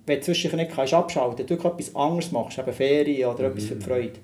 wenn 0.05 0.18
du 0.18 0.24
zwischendurch 0.24 0.64
nicht 0.64 0.74
kannst 0.74 0.94
abschalten 0.94 1.46
kannst, 1.46 1.64
du 1.64 1.68
etwas 1.68 1.94
anderes 1.94 2.32
machst, 2.32 2.59
eben 2.59 2.72
Ferien 2.72 3.30
oder 3.30 3.44
etwas 3.44 3.66
für 3.66 3.76
die 3.76 3.84
Freude. 3.84 4.18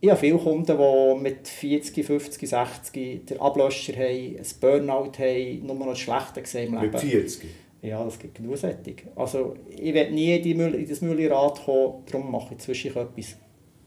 Ich 0.00 0.08
habe 0.08 0.20
viele 0.20 0.38
Kunden, 0.38 0.78
die 0.78 1.20
mit 1.20 1.48
40, 1.48 2.06
50, 2.06 2.48
60 2.48 3.26
den 3.26 3.40
Ablöscher 3.40 3.94
haben, 3.94 4.36
ein 4.36 4.46
Burnout 4.60 5.18
haben, 5.18 5.66
nur 5.66 5.74
noch 5.74 5.86
das 5.88 5.98
Schlechte 5.98 6.40
gesehen 6.40 6.72
im 6.72 6.80
Leben. 6.80 6.92
Mit 6.92 7.00
40? 7.00 7.48
Ja, 7.82 8.04
das 8.04 8.16
gibt 8.16 8.36
genug 8.36 8.56
Sättig. 8.58 9.08
Also 9.16 9.56
ich 9.68 9.92
werde 9.92 10.14
nie 10.14 10.36
in, 10.36 10.42
die 10.44 10.54
Müll, 10.54 10.76
in 10.76 10.88
das 10.88 11.00
Müllerrad 11.00 11.64
kommen, 11.64 12.04
darum 12.06 12.30
mache 12.30 12.54
ich 12.54 12.60
zwischendurch 12.60 13.08
etwas. 13.08 13.36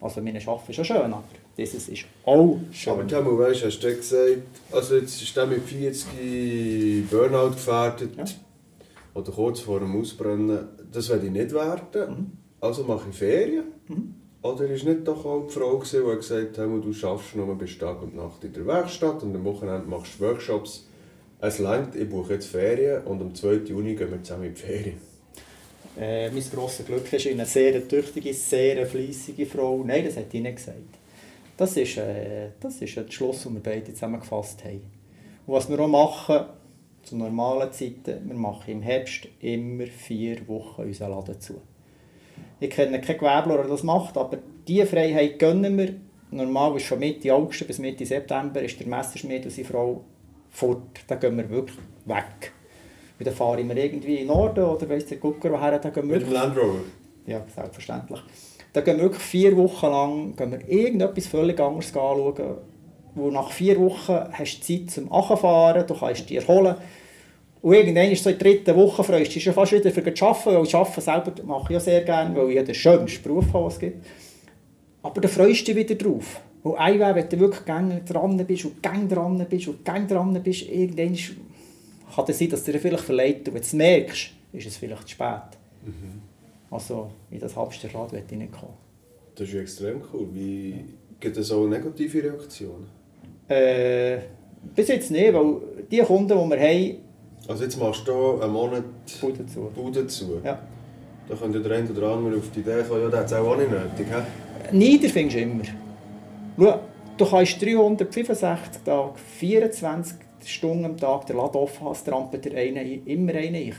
Also 0.01 0.21
meine 0.21 0.39
Arbeiten 0.39 0.69
ist 0.71 0.75
schon 0.75 0.85
schön, 0.85 0.97
aber 0.97 1.23
dieses 1.57 1.87
ist 1.89 2.05
auch 2.25 2.57
schön. 2.71 2.93
Aber 2.93 3.07
Tamu, 3.07 3.37
weißt 3.37 3.61
du, 3.63 3.65
hast 3.67 3.79
du 3.79 3.95
gesagt, 3.95 4.37
also 4.71 4.95
jetzt 4.97 5.21
ist 5.21 5.35
der 5.35 5.45
mit 5.47 5.63
40 5.63 7.09
Burnout 7.09 7.51
gefährdet 7.51 8.11
Ja. 8.17 8.25
oder 9.13 9.31
kurz 9.31 9.61
vor 9.61 9.79
dem 9.79 9.99
Ausbrennen, 9.99 10.67
das 10.91 11.09
werde 11.09 11.25
ich 11.27 11.31
nicht 11.31 11.53
werden, 11.53 12.37
also 12.59 12.83
mache 12.83 13.09
ich 13.09 13.15
Ferien. 13.17 13.63
Oder 14.41 14.67
ist 14.67 14.85
nicht 14.85 15.07
doch 15.07 15.25
auch 15.25 15.47
die 15.47 15.53
Frau, 15.53 15.77
gewesen, 15.79 16.03
die 16.07 16.15
gesagt 16.17 16.57
hat, 16.59 16.67
du 16.67 16.93
schaffst 16.93 17.35
nur 17.35 17.55
bis 17.57 17.77
Tag 17.79 17.99
und 18.03 18.15
Nacht 18.15 18.43
in 18.43 18.53
der 18.53 18.67
Werkstatt 18.67 19.23
und 19.23 19.33
am 19.35 19.43
Wochenende 19.43 19.87
machst 19.87 20.19
du 20.19 20.25
Workshops. 20.25 20.85
Es 21.41 21.57
langt, 21.57 21.95
ich 21.95 22.07
buche 22.07 22.33
jetzt 22.33 22.47
Ferien 22.47 23.03
und 23.05 23.21
am 23.21 23.33
2. 23.33 23.53
Juni 23.65 23.95
gehen 23.95 24.11
wir 24.11 24.21
zusammen 24.21 24.45
in 24.45 24.53
die 24.53 24.61
Ferien. 24.61 25.14
Äh, 25.99 26.29
mein 26.29 26.43
grosses 26.51 26.85
Glück 26.85 27.11
ist 27.11 27.27
eine 27.27 27.45
sehr 27.45 27.87
tüchtige, 27.87 28.33
sehr 28.33 28.85
fleissige 28.85 29.45
Frau. 29.45 29.83
Nein, 29.85 30.05
das 30.05 30.17
hat 30.17 30.33
ich 30.33 30.41
nicht 30.41 30.57
gesagt. 30.57 30.77
Das 31.55 31.77
ist, 31.77 31.97
äh, 31.97 32.49
das 32.59 32.81
ist 32.81 32.97
ein 32.97 33.09
Schluss, 33.09 33.43
den 33.43 33.53
wir 33.53 33.63
beide 33.63 33.93
zusammengefasst 33.93 34.63
haben. 34.65 34.81
Und 35.47 35.53
was 35.53 35.69
wir 35.69 35.79
auch 35.79 35.87
machen, 35.87 36.45
zu 37.03 37.15
normalen 37.15 37.71
Zeiten, 37.71 38.27
wir 38.27 38.35
machen 38.35 38.71
im 38.71 38.81
Herbst 38.81 39.27
immer 39.39 39.85
vier 39.85 40.45
Wochen 40.47 40.81
unseren 40.81 41.11
Laden 41.11 41.39
zu. 41.39 41.61
Ich 42.59 42.71
kenne 42.71 42.99
keinen 42.99 43.19
Gewerbler, 43.19 43.57
der 43.57 43.67
das 43.67 43.83
macht, 43.83 44.17
aber 44.17 44.39
diese 44.67 44.87
Freiheit 44.87 45.39
gönnen 45.39 45.77
wir. 45.77 45.93
Normal 46.31 46.75
ist 46.75 46.87
von 46.87 46.99
Mitte 46.99 47.33
August 47.33 47.65
bis 47.67 47.79
Mitte 47.79 48.05
September 48.05 48.61
ist 48.61 48.79
der 48.79 48.87
Messerschmied 48.87 49.45
und 49.45 49.51
seine 49.51 49.67
Frau 49.67 50.03
fort. 50.49 50.99
Dann 51.07 51.19
gehen 51.19 51.37
wir 51.37 51.49
wirklich 51.49 51.77
weg. 52.05 52.54
Und 53.17 53.25
dann 53.27 53.33
fahren 53.33 53.67
wir 53.67 53.77
irgendwie 53.77 54.15
in 54.15 54.27
den 54.27 54.35
Norden 54.35 54.63
oder 54.63 54.89
weiss 54.89 55.05
der 55.05 55.17
Gucker 55.17 55.51
woher, 55.51 55.79
dann 55.79 55.93
gehen 55.93 56.09
wir 56.09 56.17
Mit 56.17 56.27
dem 56.27 56.33
Land 56.33 56.57
Rover? 56.57 56.79
ja, 57.25 57.41
selbstverständlich. 57.53 58.19
Dann 58.73 58.83
gehen 58.83 58.97
wir 58.97 59.03
wirklich 59.03 59.23
vier 59.23 59.55
Wochen 59.55 59.85
lang 59.85 60.35
gehen 60.35 60.51
wir 60.51 60.69
irgendetwas 60.69 61.27
völlig 61.27 61.59
anderes 61.59 61.87
anschauen. 61.95 62.57
Wo 63.17 63.31
nach 63.31 63.49
vier 63.51 63.79
Wochen 63.79 64.19
hast 64.33 64.59
du 64.59 64.61
Zeit 64.61 64.91
zum 64.91 65.05
Nachfahren, 65.05 65.87
du 65.87 65.93
kannst 65.93 66.29
dich 66.29 66.37
erholen. 66.37 66.75
Und 67.61 67.73
irgendwann 67.73 68.11
ist 68.11 68.23
so 68.23 68.29
in 68.29 68.37
der 68.37 68.51
dritten 68.51 68.75
Woche 68.75 69.03
freust 69.03 69.31
du 69.31 69.33
dich 69.35 69.43
schon 69.43 69.53
fast 69.53 69.71
wieder 69.71 69.89
für 69.89 70.01
das 70.01 70.21
Arbeiten, 70.21 70.53
weil 70.53 70.63
das 70.63 70.75
Arbeiten 70.75 71.01
selber 71.01 71.31
mache 71.45 71.63
ich 71.63 71.69
ja 71.71 71.79
sehr 71.79 72.01
gerne, 72.01 72.35
weil 72.35 72.49
ich 72.49 72.55
ja 72.57 72.63
den 72.63 72.75
schönsten 72.75 73.23
Beruf 73.23 73.45
habe, 73.53 73.63
den 73.63 73.67
es 73.69 73.79
gibt. 73.79 74.05
Aber 75.01 75.21
dann 75.21 75.31
freust 75.31 75.67
du 75.67 75.73
dich 75.73 75.89
wieder 75.89 75.95
drauf. 75.95 76.41
Und 76.61 76.75
einmal, 76.75 77.15
wenn 77.15 77.29
du 77.29 77.39
wirklich 77.39 77.65
gerne 77.65 78.01
dran 78.01 78.45
bist 78.45 78.65
und 78.65 78.83
gerne 78.83 79.07
dran 79.07 79.45
bist 79.49 79.67
und 79.67 79.85
gerne 79.85 80.07
dran 80.07 80.41
bist, 80.43 80.69
irgendwann 80.69 81.15
kann 82.15 82.25
es 82.27 82.39
sein, 82.39 82.49
dass 82.49 82.63
du 82.63 82.71
dir 82.71 82.79
vielleicht 82.79 83.03
verleiht. 83.03 83.47
Und 83.47 83.53
wenn 83.55 83.61
du 83.61 83.67
es 83.67 83.73
merkst, 83.73 84.31
ist 84.53 84.67
es 84.67 84.77
vielleicht 84.77 85.03
zu 85.07 85.09
spät. 85.09 85.57
Also 86.71 87.11
in 87.31 87.39
das 87.39 87.55
Hamsterrad 87.55 88.11
will 88.11 88.23
ich 88.29 88.37
nicht 88.37 88.51
kommen. 88.51 88.73
Das 89.35 89.47
ist 89.47 89.55
extrem 89.55 90.01
cool. 90.13 90.27
Wie 90.33 90.85
gibt 91.19 91.37
es 91.37 91.51
auch 91.51 91.67
negative 91.67 92.23
Reaktionen? 92.23 92.87
Äh, 93.47 94.17
bis 94.75 94.87
jetzt 94.87 95.11
nicht, 95.11 95.33
weil 95.33 95.57
die 95.91 95.99
Kunden, 95.99 96.27
die 96.27 96.33
wir 96.33 96.59
haben, 96.59 96.97
Also 97.47 97.63
jetzt 97.63 97.79
machst 97.79 98.07
du 98.07 98.11
hier 98.11 98.43
einen 98.43 98.53
Monat 98.53 98.83
Bude 99.21 99.45
zu. 99.45 99.59
Bude 99.75 100.07
zu. 100.07 100.41
Ja. 100.43 100.59
Da 101.27 101.35
könnte 101.35 101.59
der 101.61 101.77
eine 101.77 101.89
oder 101.89 102.13
andere 102.13 102.37
auf 102.37 102.49
die 102.55 102.61
Idee 102.61 102.83
kommen, 102.87 103.01
ja, 103.01 103.09
der 103.09 103.19
hat 103.19 103.25
es 103.27 103.33
auch 103.33 103.55
nicht 103.57 103.69
nötig. 103.69 104.07
He? 104.07 104.77
Nieder 104.77 105.09
findest 105.09 105.37
du 105.37 105.41
immer. 105.41 105.63
Schau, 106.57 106.79
du 107.17 107.25
kannst 107.25 107.61
365 107.61 108.81
Tage, 108.83 109.13
24 109.39 110.17
Stunden 110.49 110.85
am 110.85 110.97
Tag 110.97 111.25
den 111.27 111.37
Laden 111.37 111.57
offen 111.57 111.87
es 111.87 112.03
trampelt 112.03 112.45
dir 112.45 112.55
einer, 112.57 112.81
ein- 112.81 113.05
immer 113.05 113.33
einer 113.33 113.57
rein. 113.59 113.73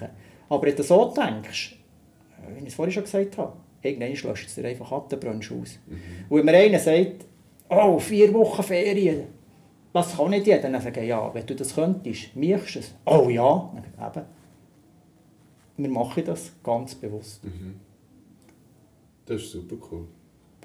Aber 0.48 0.62
wenn 0.66 0.76
du 0.76 0.82
so 0.82 1.12
denkst, 1.14 1.76
äh, 2.42 2.54
wie 2.54 2.60
ich 2.62 2.68
es 2.68 2.74
vorhin 2.74 2.92
schon 2.92 3.02
gesagt 3.04 3.36
habe, 3.38 3.52
irgendwann 3.82 4.12
löscht 4.30 4.46
es 4.48 4.54
dir 4.54 4.64
einfach 4.64 4.90
ab, 4.92 5.08
dann 5.08 5.20
brennst 5.20 5.50
du 5.50 5.60
aus. 5.62 5.78
Und 6.28 6.38
wenn 6.38 6.44
mir 6.46 6.56
einer 6.56 6.78
sagt, 6.78 7.24
oh, 7.68 7.98
vier 7.98 8.32
Wochen 8.34 8.62
Ferien, 8.62 9.24
das 9.92 10.16
kann 10.16 10.30
nicht 10.30 10.46
jeder, 10.46 10.68
dann 10.70 10.80
sage 10.80 11.00
ich, 11.00 11.08
ja, 11.08 11.32
wenn 11.34 11.46
du 11.46 11.54
das 11.54 11.74
könntest, 11.74 12.36
mischst 12.36 12.74
du 12.74 12.78
es. 12.80 12.94
Oh 13.06 13.28
ja, 13.30 13.72
dann 13.96 14.10
eben. 14.16 14.26
Wir 15.78 15.90
machen 15.90 16.24
das 16.24 16.52
ganz 16.62 16.94
bewusst. 16.94 17.42
Das 19.26 19.42
ist 19.42 19.50
super 19.52 19.76
cool. 19.90 20.06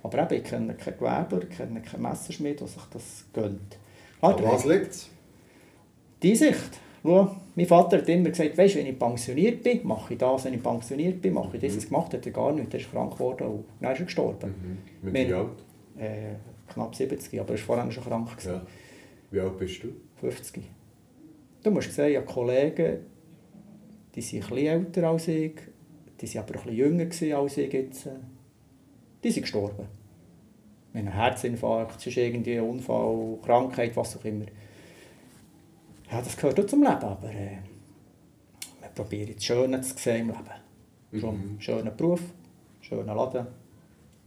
Aber 0.03 0.19
eben, 0.23 0.33
ich 0.43 0.49
kenne 0.49 0.73
keinen 0.75 0.97
Gewerbler, 0.97 1.43
ich 1.43 1.57
kenne 1.57 1.81
keinen 1.81 2.01
Messerschmied, 2.03 2.59
der 2.59 2.67
sich 2.67 2.83
das 2.91 3.25
gönnt. 3.33 3.77
An 4.21 4.35
was 4.43 4.65
liegt 4.65 4.91
es? 4.91 5.09
Die 6.23 6.35
Sicht. 6.35 6.79
Schau, 7.03 7.35
mein 7.55 7.65
Vater 7.65 7.97
hat 7.97 8.09
immer 8.09 8.29
gesagt, 8.29 8.57
weißt, 8.57 8.75
wenn 8.75 8.85
ich 8.87 8.97
pensioniert 8.99 9.63
bin, 9.63 9.85
mache 9.85 10.13
ich 10.13 10.19
das. 10.19 10.45
Wenn 10.45 10.53
ich 10.53 10.61
pensioniert 10.63 11.21
bin, 11.21 11.33
mache 11.33 11.57
ich 11.57 11.63
das. 11.63 11.75
Das 11.75 11.87
gemacht 11.87 12.13
hat 12.13 12.25
er 12.25 12.31
gar 12.31 12.51
nicht. 12.53 12.73
Er 12.73 12.79
ist 12.79 12.91
krank 12.91 13.13
geworden 13.13 13.47
und 13.47 13.65
dann 13.79 13.93
ist 13.93 13.99
er 13.99 14.05
gestorben. 14.05 14.53
Mit 15.01 15.13
Wenn- 15.13 15.27
wie 15.29 15.33
alt? 15.33 15.47
Äh, 15.97 16.35
knapp 16.71 16.95
70, 16.95 17.39
aber 17.39 17.49
er 17.49 17.51
war 17.53 17.57
vorher 17.57 17.91
schon 17.91 18.03
krank. 18.03 18.29
gewesen. 18.31 18.53
Ja. 18.53 18.61
Wie 19.31 19.39
alt 19.39 19.57
bist 19.57 19.83
du? 19.83 19.87
50. 20.19 20.63
Du 21.63 21.71
musst 21.71 21.91
sehen, 21.93 22.11
ich 22.11 22.17
habe 22.17 22.25
Kollegen, 22.25 22.97
die 24.15 24.21
sind 24.21 24.41
bisschen 24.41 24.57
älter 24.67 25.09
als 25.09 25.27
ich, 25.27 25.53
die 26.19 26.27
waren 26.35 26.43
aber 26.43 26.53
bisschen 26.53 26.75
jünger 26.75 27.37
als 27.37 27.57
ich 27.57 27.73
jetzt. 27.73 28.09
Die 29.23 29.31
sind 29.31 29.41
gestorben. 29.43 29.87
Mit 30.93 31.03
einem 31.03 31.13
Herzinfarkt, 31.13 32.01
sonst 32.01 32.17
irgendwie 32.17 32.59
Unfall, 32.59 33.37
Krankheit, 33.43 33.95
was 33.95 34.17
auch 34.17 34.25
immer. 34.25 34.45
Ja, 36.11 36.21
das 36.21 36.35
gehört 36.35 36.59
auch 36.59 36.65
zum 36.65 36.83
Leben, 36.83 36.93
aber 36.93 37.29
äh, 37.29 37.59
wir 38.81 38.89
probieren 38.93 39.31
das 39.33 39.45
Schöne 39.45 39.79
zu 39.81 39.97
sehen 39.97 40.21
im 40.21 40.27
Leben. 40.27 41.19
Schon 41.21 41.29
einen 41.29 41.61
schönen 41.61 41.95
Beruf, 41.95 42.21
schönen 42.81 43.07
Laden, 43.07 43.47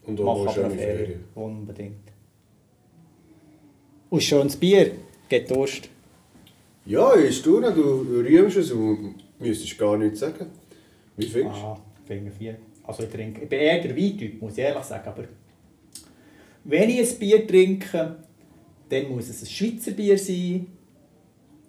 Und 0.06 0.20
auch 0.20 0.44
mal 0.44 0.48
aber 0.48 0.64
eine 0.64 0.74
Ferien. 0.74 0.96
Ferien. 0.96 1.24
Unbedingt. 1.34 2.12
Und 4.08 4.22
schönes 4.22 4.56
Bier, 4.56 4.92
geht 5.28 5.50
Durst. 5.50 5.90
Ja, 6.86 7.14
ich 7.16 7.38
staune, 7.38 7.72
du 7.72 8.20
rühmst 8.20 8.56
es 8.56 8.72
und 8.72 9.16
müsstest 9.38 9.78
gar 9.78 9.98
nichts 9.98 10.20
sagen. 10.20 10.46
Wie 11.16 11.26
findest 11.26 11.60
du? 11.60 11.66
Ah, 11.66 11.80
Finger 12.06 12.30
4. 12.30 12.56
Also 12.84 13.02
ich 13.02 13.10
trinke, 13.10 13.42
ich 13.42 13.48
bin 13.48 13.60
eher 13.60 13.82
der 13.82 13.96
Weintyp, 13.96 14.40
muss 14.40 14.52
ich 14.52 14.58
ehrlich 14.58 14.84
sagen, 14.84 15.08
aber 15.08 15.24
wenn 16.64 16.88
ich 16.90 17.12
ein 17.12 17.18
Bier 17.18 17.46
trinke, 17.46 18.16
dann 18.88 19.08
muss 19.10 19.28
es 19.28 19.42
ein 19.42 19.46
Schweizer 19.46 19.92
Bier 19.92 20.18
sein 20.18 20.66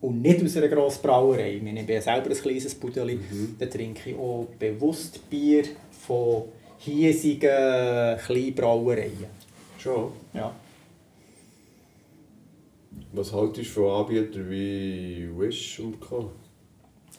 und 0.07 0.21
nicht 0.21 0.43
aus 0.43 0.57
einer 0.57 0.67
grossen 0.67 1.01
Brauerei. 1.01 1.55
Ich 1.55 1.61
meine, 1.63 1.79
Ich 1.81 1.85
bin 1.85 1.95
ja 1.95 2.01
selber 2.01 2.29
ein 2.29 2.35
kleines 2.35 2.75
Pudeli, 2.75 3.19
dann 3.59 3.69
trinke 3.69 4.09
ich 4.11 4.15
auch 4.15 4.47
bewusst 4.59 5.29
Bier 5.29 5.63
von 6.05 6.43
hiesigen 6.77 8.17
Kleinbrauereien. 8.25 9.25
Schon. 9.77 10.11
Ja. 10.33 10.53
Was 13.13 13.31
haltest 13.31 13.69
du 13.71 13.81
von 13.81 14.01
Anbietern 14.05 14.49
wie 14.49 15.29
Wish 15.37 15.79
und 15.79 15.99
Co? 16.01 16.31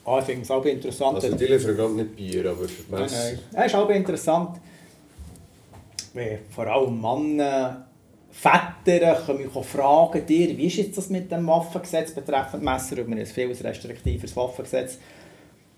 Ah, 0.05 0.19
ich 0.19 0.25
finde 0.25 0.41
es 0.43 0.51
auch 0.51 0.63
interessant. 0.63 1.15
Also 1.15 1.35
die 1.35 1.45
liefern 1.45 1.75
gerade 1.75 1.93
nicht 1.93 2.15
Bier, 2.15 2.49
aber 2.51 2.65
Nein, 2.89 3.01
Mess. 3.01 3.13
nein. 3.13 3.39
Es 3.53 3.65
ist 3.67 3.75
auch 3.75 3.89
interessant, 3.89 4.59
wenn 6.13 6.39
vor 6.49 6.67
allem 6.67 7.01
Männer, 7.01 7.86
Väter 8.39 9.15
können 9.25 9.39
mich 9.39 9.65
fragen, 9.65 10.23
dir, 10.25 10.55
wie 10.55 10.67
ist 10.67 10.77
jetzt 10.77 10.97
das 10.97 11.09
mit 11.09 11.31
dem 11.31 11.47
Waffengesetz 11.47 12.11
betreffend 12.11 12.61
Messer? 12.61 12.99
Und 13.01 13.09
wir 13.09 13.17
ein 13.17 13.25
viel 13.25 13.51
restriktiveres 13.51 14.35
Waffengesetz. 14.35 14.99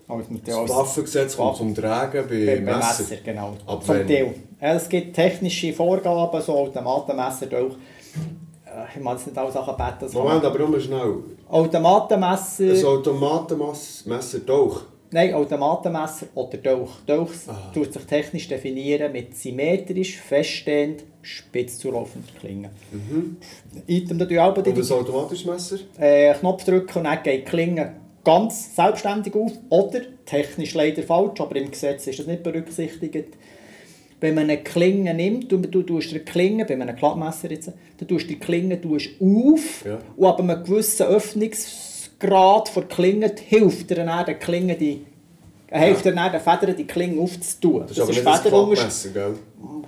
Als 0.06 0.28
mit 0.28 0.46
Das 0.46 0.68
Waffengesetz 0.68 1.36
kommt 1.36 1.56
zum 1.56 1.74
Tragen 1.74 2.26
bei, 2.28 2.34
bei, 2.46 2.56
bei 2.56 2.60
Messer. 2.60 3.02
Messer, 3.02 3.16
genau. 3.24 3.54
Ab 3.66 3.82
Zum? 3.82 4.06
Teil. 4.06 4.34
Ja, 4.60 4.74
es 4.74 4.88
gibt 4.88 5.14
technische 5.16 5.72
Vorgaben, 5.72 6.42
so 6.42 6.54
Automatenmesser 6.54 7.46
auch. 7.46 7.76
Äh, 8.66 8.94
Ich 8.94 9.02
mag 9.02 9.16
jetzt 9.16 9.26
nicht 9.28 9.38
alle 9.38 9.52
Sachen 9.52 9.76
beten. 9.76 10.12
Moment, 10.12 10.44
aber 10.44 10.58
nur 10.58 10.80
schnell. 10.80 11.14
Automatenmesser... 11.48 12.74
Ein 12.74 12.84
Automatenmesser 12.84 14.44
Tauch. 14.44 14.82
Nein, 15.12 15.34
Automatenmesser 15.34 16.26
oder 16.36 16.56
Dolch. 16.58 16.90
Dolch 17.06 17.30
Ah. 17.48 17.70
tut 17.74 17.92
sich 17.92 18.02
technisch 18.04 18.46
definieren 18.46 19.10
mit 19.12 19.36
symmetrisch, 19.36 20.18
feststehend, 20.18 21.02
spitz 21.22 21.78
zulaufender 21.78 22.28
Klinge. 22.38 22.70
Item 23.88 24.18
da 24.18 24.24
auch 24.44 24.56
Und 24.56 24.68
ein 24.68 24.92
automatisches 24.92 25.46
Messer? 25.46 25.78
äh, 25.98 26.32
Knopf 26.34 26.64
drücken 26.64 26.98
und 26.98 27.04
dann 27.04 27.22
geht 27.24 27.40
die 27.46 27.50
Klinge 27.50 27.94
ganz 28.22 28.76
selbstständig 28.76 29.34
auf. 29.34 29.52
Oder, 29.68 30.02
technisch 30.26 30.74
leider 30.74 31.02
falsch, 31.02 31.40
aber 31.40 31.56
im 31.56 31.70
Gesetz 31.72 32.06
ist 32.06 32.20
das 32.20 32.26
nicht 32.28 32.44
berücksichtigt, 32.44 33.34
wenn 34.20 34.34
man 34.34 34.44
eine 34.44 34.58
Klinge 34.62 35.12
nimmt 35.14 35.52
und 35.52 35.74
du 35.74 35.82
tust 35.82 36.12
die 36.12 36.18
Klinge, 36.20 36.66
bei 36.66 36.74
einem 36.74 36.94
Klappmesser 36.94 37.50
jetzt, 37.50 37.72
dann 37.98 38.06
tust 38.08 38.26
du 38.26 38.28
die 38.28 38.38
Klinge 38.38 38.80
tust 38.80 39.08
auf 39.20 39.84
Ja. 39.84 39.98
und 40.16 40.26
ab 40.26 40.38
einem 40.40 40.62
gewissen 40.62 41.06
Öffnungsgrad 42.20 42.76
der 42.76 42.82
Klinge 42.84 43.32
hilft 43.46 43.90
dir 43.90 43.96
dann 43.96 44.24
die 44.26 44.34
Klinge 44.34 44.76
die 44.76 45.04
hilft 45.72 46.04
dir 46.04 46.12
dann 46.12 46.32
den 46.32 46.40
Federn 46.40 46.76
die 46.76 46.86
Klinge 46.86 47.20
aufzutun. 47.20 47.82
Das 47.82 47.92
ist 47.92 48.00
aber 48.00 48.10
nicht 48.10 48.26
ein 48.26 48.42
Klappmesser, 48.42 49.08
gell? 49.10 49.34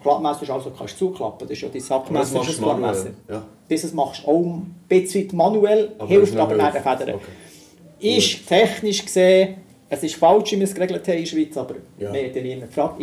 Klappmesser 0.03 0.43
ist 0.43 0.51
also, 0.51 0.71
kannst 0.71 1.01
du 1.01 1.09
zuklappen, 1.09 1.49
das 1.49 1.51
ist 1.57 1.63
ja 1.63 1.69
dein 1.69 1.83
Aber 1.83 2.19
das 2.19 2.31
Sackmesser, 2.31 2.35
machst 2.39 2.51
ist 2.51 2.61
du 2.61 2.71
ein 2.71 2.79
Klappmesser. 2.79 3.11
Ja. 3.29 3.43
Dieses 3.69 3.93
machst 3.93 4.23
du 4.25 4.29
auch 4.29 4.41
ein 4.45 4.75
bisschen 4.89 5.29
manuell, 5.37 5.93
Aber 5.99 6.09
hilft 6.09 6.37
aber 6.37 6.57
nicht 6.57 6.75
den. 6.75 6.83
Federn. 6.83 7.15
Okay. 7.17 8.17
Ist 8.17 8.47
technisch 8.49 9.05
gesehen, 9.05 9.55
es 9.89 10.03
ist 10.03 10.15
falsch, 10.17 10.53
wie 10.53 10.57
wir 10.59 10.65
es 10.65 10.75
geregelt 10.75 11.07
haben 11.07 11.15
in 11.15 11.21
der 11.25 11.27
Schweiz, 11.31 11.57
aber 11.57 11.75
Ja. 11.99 12.13
wir 12.13 12.23
haben 12.23 12.35
dann 12.35 12.45
immer 12.45 12.67
gefragt, 12.67 13.01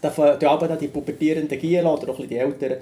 da 0.00 0.10
dann 0.68 0.78
die 0.78 0.88
pubertierenden 0.88 1.58
Gielen 1.58 1.86
oder 1.86 2.08
auch 2.08 2.18
die 2.26 2.36
Älteren, 2.36 2.78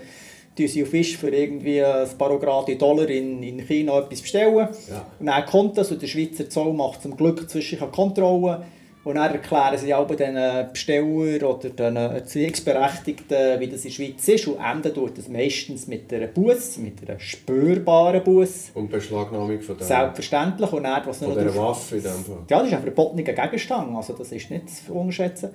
die 0.58 0.68
sie 0.68 0.82
auf 0.82 0.90
Fisch 0.90 1.16
für 1.16 1.28
irgendwie 1.30 1.82
ein 1.82 2.08
paar 2.18 2.38
Grad 2.38 2.68
Dollar 2.80 3.08
in, 3.08 3.42
in 3.42 3.60
China 3.66 3.98
etwas 3.98 4.20
bestellen. 4.20 4.68
Ja. 4.88 5.06
Und 5.18 5.26
dann 5.26 5.46
kommt 5.46 5.78
das 5.78 5.90
und 5.92 6.02
der 6.02 6.06
Schweizer 6.08 6.48
Zoll 6.50 6.72
macht 6.72 7.02
zum 7.02 7.16
Glück 7.16 7.48
zwischen 7.48 7.78
Kontrollen. 7.90 8.58
Und 9.02 9.14
dann 9.14 9.32
erklären 9.32 9.78
sie 9.78 9.94
aber 9.94 10.14
den 10.14 10.34
Besteller 10.72 11.48
oder 11.48 11.70
den 11.70 11.96
Erziehungsberechtigten, 11.96 13.58
wie 13.60 13.66
das 13.68 13.84
in 13.84 13.90
der 13.90 13.94
Schweiz 13.94 14.28
ist. 14.28 14.46
Und 14.46 14.58
enden 14.60 14.92
tut 14.92 15.16
das 15.16 15.28
meistens 15.28 15.86
mit 15.86 16.12
einer 16.12 16.26
Busse, 16.26 16.80
mit 16.80 17.08
einer 17.08 17.18
spürbaren 17.18 18.22
Busse. 18.22 18.70
Und 18.74 18.90
Beschlagnahmung 18.90 19.60
von 19.60 19.78
der, 19.78 19.86
Selbstverständlich. 19.86 20.72
Und 20.72 20.84
dann, 20.84 21.02
was 21.06 21.18
von 21.18 21.28
noch 21.28 21.34
dieser 21.38 21.50
drauf- 21.50 21.68
Waffe 21.92 21.96
in 21.96 22.02
dem 22.02 22.10
Fall. 22.24 22.36
ja, 22.48 22.58
das 22.58 22.66
ist 22.68 22.74
ein 22.74 22.82
verbotener 22.82 23.22
Gegenstand, 23.22 23.96
also 23.96 24.12
das 24.12 24.32
ist 24.32 24.50
nicht 24.50 24.68
zu 24.68 24.92
unterschätzen. 24.92 25.50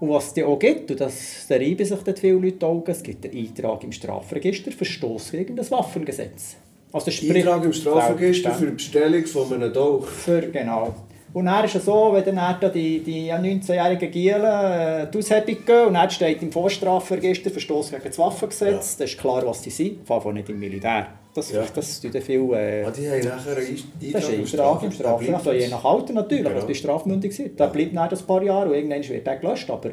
Und 0.00 0.10
was 0.10 0.28
es 0.28 0.34
dann 0.34 0.44
auch 0.44 0.58
gibt, 0.58 0.90
und 0.90 1.00
das 1.00 1.46
da 1.48 1.56
reiben 1.56 1.84
sich 1.84 1.98
dort 1.98 2.18
viele 2.18 2.34
Leute 2.34 2.52
die 2.52 2.64
Augen, 2.64 2.90
es 2.90 3.02
gibt 3.02 3.24
einen 3.26 3.36
Eintrag 3.36 3.82
im 3.82 3.92
Strafregister, 3.92 4.70
Verstoß 4.70 5.32
gegen 5.32 5.56
das 5.56 5.70
Waffengesetz. 5.70 6.56
Also 6.92 7.10
sprich- 7.10 7.34
Eintrag 7.34 7.64
im 7.64 7.72
Strafregister 7.72 8.54
für 8.54 8.66
die 8.66 8.72
Bestellung 8.72 9.26
von 9.26 9.52
einem 9.52 9.72
Dolch. 9.72 10.06
Für, 10.06 10.40
genau. 10.42 10.94
Und 11.34 11.44
dann 11.44 11.64
ist 11.64 11.74
es 11.74 11.84
so, 11.84 12.10
wenn 12.12 12.24
dann 12.34 12.56
da 12.60 12.68
die, 12.70 13.00
die 13.00 13.30
19-jährigen 13.30 14.10
Gielen 14.10 14.42
äh, 14.44 15.06
die 15.12 15.18
Aushebung 15.18 15.64
gehen 15.66 15.86
und 15.88 15.94
dann 15.94 16.10
steht 16.10 16.42
im 16.42 16.50
Vorstrafregister 16.50 17.50
Verstoß 17.50 17.90
gegen 17.90 18.02
das 18.04 18.18
Waffengesetz, 18.18 18.96
dann 18.96 19.06
ist 19.06 19.18
klar, 19.18 19.46
was 19.46 19.62
sie 19.62 19.70
sind, 19.70 20.06
vor 20.06 20.24
allem 20.24 20.36
nicht 20.36 20.48
im 20.48 20.58
Militär. 20.58 21.06
Das, 21.34 21.52
Ja. 21.52 21.62
das 21.74 22.00
tun 22.00 22.10
dann 22.12 22.22
viele... 22.22 22.80
Äh, 22.80 22.84
Ah, 22.84 22.90
die 22.90 23.08
haben 23.10 23.20
nachher 23.28 23.56
einen 23.56 24.12
das 24.12 24.28
ist 24.28 24.54
ein 24.54 24.60
Eintrag 24.60 24.82
im 24.82 24.92
Strafen. 24.92 25.34
Also 25.34 25.52
je 25.52 25.68
nach 25.68 25.84
Alter 25.84 26.12
natürlich, 26.14 26.44
Ja. 26.46 26.58
ja. 26.58 26.60
du 26.64 26.74
strafmündig 26.74 27.36
sind. 27.36 27.60
Da 27.60 27.66
bleibt 27.66 27.94
dann 27.94 28.08
ein 28.08 28.18
paar 28.26 28.42
Jahre 28.42 28.68
und 28.70 28.74
irgendwann 28.74 29.06
wird 29.08 29.26
der 29.26 29.36
gelöscht. 29.36 29.70
Aber 29.70 29.90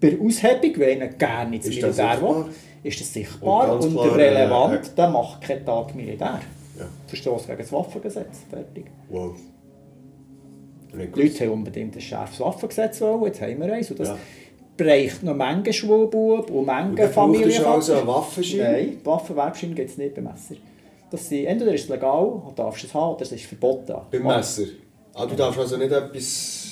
bei 0.00 0.18
Aushebung, 0.20 0.72
wenn 0.76 1.00
einer 1.02 1.12
gerne 1.12 1.56
ins 1.56 1.66
Ist 1.66 1.76
das 1.82 1.96
Militär 1.96 2.10
sichtbar? 2.12 2.44
will, 2.46 2.52
ist 2.82 3.00
das 3.00 3.12
sichtbar 3.12 3.72
Und 3.72 3.84
und, 3.84 3.92
klar, 3.94 4.16
relevant. 4.16 4.86
äh, 4.88 4.94
Der 4.96 5.08
macht 5.08 5.40
keinen 5.40 5.64
Tag 5.64 5.94
Militär. 5.94 6.40
Ja. 6.78 6.86
Verstoß 7.06 7.46
gegen 7.46 7.58
das 7.58 7.72
Waffengesetz. 7.72 8.40
Fertig. 8.50 8.86
Wow. 9.08 9.36
Die 10.92 11.20
Leute 11.22 11.44
haben 11.44 11.50
unbedingt 11.52 11.94
ein 11.96 12.00
scharfes 12.00 12.40
Waffengesetz 12.40 13.00
wollen, 13.00 13.24
jetzt 13.24 13.40
haben 13.40 13.60
wir 13.60 13.72
eins. 13.72 13.90
Und 13.90 14.00
das 14.00 14.08
Ja. 14.08 14.18
bereicht 14.76 15.22
noch 15.22 15.34
Menge 15.34 15.72
Schwulbub 15.72 16.50
und 16.50 16.66
braucht 16.66 17.12
Familien. 17.12 17.48
es 17.50 17.64
also 17.64 17.94
einen 17.94 18.06
Waffenschein? 18.06 18.72
Nein, 18.72 18.96
Waffenwerbschein 19.04 19.74
gibt 19.74 19.90
es 19.90 19.98
nicht 19.98 20.14
beim 20.14 20.24
Messer. 20.24 20.54
Das 21.10 21.28
sind, 21.28 21.46
entweder 21.46 21.74
ist 21.74 21.84
es 21.84 21.88
legal, 21.88 22.24
und 22.26 22.58
darfst 22.58 22.82
du 22.84 22.86
es 22.88 22.94
haben, 22.94 23.14
oder 23.14 23.22
es 23.22 23.32
ist 23.32 23.44
verboten. 23.46 23.94
Beim 24.10 24.22
Messer. 24.22 24.64
Ah, 25.14 25.26
du 25.26 25.34
darfst 25.36 25.58
also 25.60 25.76
nicht 25.76 25.92
etwas, 25.92 26.70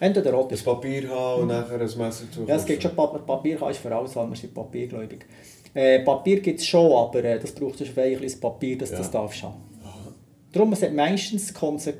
Entweder 0.00 0.38
oder. 0.38 0.56
Papier 0.56 1.08
haben 1.10 1.42
und 1.42 1.48
nachher 1.48 1.74
ein 1.80 1.80
Messer 1.98 2.30
zu 2.30 2.44
Ja, 2.46 2.54
es 2.56 2.64
gibt 2.64 2.82
schon 2.82 2.94
Pa- 2.94 3.06
Papier, 3.06 3.56
kannst 3.56 3.82
du 3.84 3.88
für 3.88 3.96
alles 3.96 4.14
haben, 4.14 4.30
wir 4.30 4.36
sind 4.36 4.54
papiergläubig. 4.54 5.26
Äh, 5.78 6.00
Papier 6.00 6.40
gibt 6.40 6.58
es 6.60 6.66
schon, 6.66 6.90
aber 6.92 7.22
äh, 7.22 7.38
das 7.38 7.52
braucht 7.52 7.78
schon 7.78 7.86
ein 7.96 8.18
bisschen 8.20 8.40
Papier, 8.40 8.76
dass 8.78 8.90
Ja. 8.90 8.98
das 8.98 9.10
darfst 9.10 9.42
haben. 9.42 9.54
Darum 10.52 10.74
sind 10.74 10.96
meistens 10.96 11.54
konse- 11.54 11.94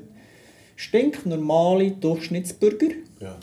stinknormale 0.75 1.91
Durchschnittsbürger 1.91 2.87
Ja. 3.21 3.35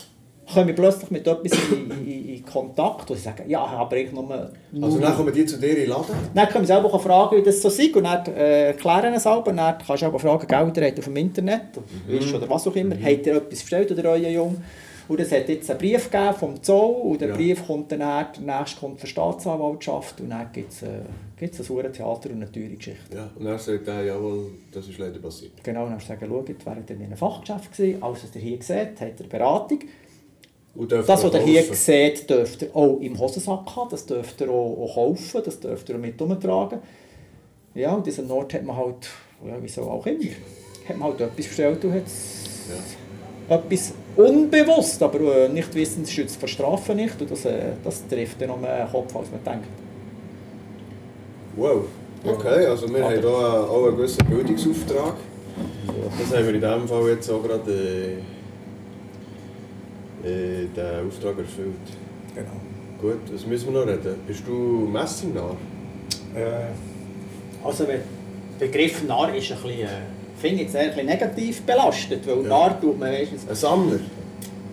kommen 0.53 0.75
plötzlich 0.75 1.09
mit 1.11 1.25
etwas 1.27 1.51
in, 1.71 1.91
in, 2.05 2.29
in 2.35 2.45
Kontakt, 2.45 3.07
sie 3.09 3.15
sagen, 3.15 3.49
ja, 3.49 3.61
aber 3.65 3.97
ich 3.97 4.11
nur... 4.11 4.51
Also 4.81 4.99
dann 4.99 5.15
kommen 5.15 5.33
die 5.33 5.45
zu 5.45 5.57
dir 5.59 5.69
in 5.71 5.75
den 5.77 5.89
Laden? 5.89 6.15
Dann 6.33 6.47
können 6.49 6.63
wir 6.63 6.67
selber 6.67 6.99
fragen, 6.99 7.37
wie 7.37 7.43
das 7.43 7.61
so 7.61 7.69
ist 7.69 7.95
und 7.95 8.03
dann 8.03 8.25
äh, 8.27 8.67
erklären 8.67 9.13
es 9.13 9.23
selber. 9.23 9.51
Dann 9.53 9.77
kannst 9.85 10.03
du 10.03 10.07
auch 10.07 10.19
fragen, 10.21 10.73
Geld 10.73 10.99
auf 10.99 11.05
dem 11.05 11.15
Internet 11.17 11.63
mhm. 12.07 12.35
oder 12.35 12.49
was 12.49 12.67
auch 12.67 12.75
immer. 12.75 12.95
Habt 12.95 13.25
ihr 13.25 13.35
etwas 13.37 13.59
bestellt 13.61 13.91
oder 13.91 14.11
euer 14.11 14.29
Jung? 14.29 14.57
Und 15.07 15.19
es 15.21 15.31
hat 15.31 15.47
jetzt 15.47 15.69
einen 15.69 15.79
Brief 15.79 16.11
gegeben 16.11 16.33
vom 16.37 16.61
Zoll 16.61 16.95
und 16.95 17.21
der 17.21 17.29
Ja. 17.29 17.35
Brief 17.35 17.65
kommt 17.65 17.91
dann, 17.91 17.99
der 17.99 18.27
nächste 18.41 18.79
kommt 18.79 18.95
von 18.95 18.99
der 19.01 19.07
Staatsanwaltschaft 19.07 20.19
und 20.19 20.29
dann 20.29 20.51
gibt 20.51 20.71
es 20.73 20.83
äh, 20.83 20.87
gibt's 21.37 21.59
ein 21.59 21.65
verdammtes 21.65 21.97
Theater 21.97 22.29
und 22.31 22.35
eine 22.41 22.51
teure 22.51 22.69
Geschichte. 22.75 23.15
Ja. 23.15 23.29
Und 23.35 23.45
dann 23.45 23.57
sagt 23.59 23.87
er, 23.87 24.03
jawohl, 24.03 24.51
das 24.71 24.87
ist 24.87 24.97
leider 24.97 25.19
passiert. 25.19 25.51
Genau, 25.63 25.85
und 25.85 25.91
dann 25.91 25.99
sagen, 25.99 26.27
schaut, 26.27 26.49
während 26.65 26.89
ihr 26.89 26.95
in 26.95 27.03
einem 27.03 27.17
Fachgeschäft 27.17 27.71
gewesen, 27.71 28.03
alles 28.03 28.23
was 28.23 28.35
ihr 28.35 28.41
hier 28.41 28.61
seht, 28.61 28.99
habt 28.99 29.19
ihr 29.19 29.29
Beratung. 29.29 29.79
Und 30.75 30.91
Das, 30.91 31.07
was 31.07 31.23
ihr 31.33 31.39
hier 31.41 31.63
seht, 31.63 32.29
dürft 32.29 32.61
ihr 32.63 32.75
auch 32.75 32.99
im 32.99 33.17
Hosensack 33.17 33.75
haben, 33.75 33.89
das 33.89 34.05
dürft 34.05 34.41
ihr 34.41 34.49
auch, 34.49 34.77
auch 34.83 34.95
kaufen, 34.95 35.41
das 35.43 35.59
dürft 35.59 35.89
ihr 35.89 35.95
auch 35.95 35.99
mit 35.99 36.21
umtragen. 36.21 36.79
Ja, 37.73 37.93
und 37.93 38.05
diesen 38.05 38.27
Nord 38.27 38.53
hat 38.53 38.63
man 38.63 38.75
halt, 38.75 39.09
ja, 39.45 39.55
wieso 39.61 39.83
auch 39.83 40.05
immer, 40.05 40.25
hat 40.87 40.97
man 40.97 41.09
halt 41.09 41.21
etwas 41.21 41.45
bestellt 41.47 41.83
und 41.85 41.93
hat 41.93 42.03
etwas 43.49 43.93
unbewusst, 44.17 45.01
aber 45.01 45.19
äh, 45.19 45.49
nicht 45.49 45.73
wissend 45.75 46.09
schützt 46.09 46.39
vor 46.39 46.49
Strafe 46.49 46.95
nicht 46.95 47.19
und 47.21 47.31
das, 47.31 47.45
äh, 47.45 47.73
das 47.83 48.07
trifft 48.07 48.41
dann 48.41 48.49
noch 48.49 48.59
mehr 48.59 48.85
den 48.85 48.91
Kopf, 48.91 49.15
als 49.15 49.29
man 49.31 49.43
denkt. 49.43 49.67
Wow. 51.55 51.85
Okay, 52.23 52.65
also 52.65 52.91
wir 52.93 53.03
haben 53.03 53.19
hier 53.19 53.29
auch 53.29 53.87
einen 53.87 53.95
gewissen 53.97 54.25
Bildungsauftrag. 54.25 55.15
Das 56.19 56.37
haben 56.37 56.45
wir 56.45 56.53
in 56.55 56.61
diesem 56.61 56.87
Fall 56.87 57.09
jetzt 57.09 57.29
auch 57.29 57.43
gerade 57.43 57.71
äh, 57.71 58.17
äh, 60.27 60.67
den 60.75 61.07
Auftrag 61.07 61.37
erfüllt. 61.37 61.75
Genau. 62.35 62.49
Gut, 63.01 63.21
was 63.31 63.45
müssen 63.45 63.73
wir 63.73 63.79
noch 63.79 63.87
reden? 63.87 64.15
Bist 64.25 64.43
du 64.47 64.87
messernah? 64.91 65.55
Äh, 66.35 67.65
also 67.65 67.85
der 67.85 67.99
Begriff 68.59 69.03
Narr 69.03 69.33
ist 69.35 69.51
ein 69.51 69.57
bisschen, 69.61 69.87
äh, 69.87 70.16
finde 70.39 70.55
ich 70.55 70.61
jetzt 70.63 70.75
ein 70.75 70.89
bisschen 70.89 71.05
negativ 71.05 71.61
belastet, 71.63 72.27
weil 72.27 72.41
Ja. 72.43 72.49
Narr 72.49 72.79
tut 72.81 72.99
man 72.99 73.11
meistens 73.11 73.47
Ein 73.49 73.55
Sammler? 73.55 73.99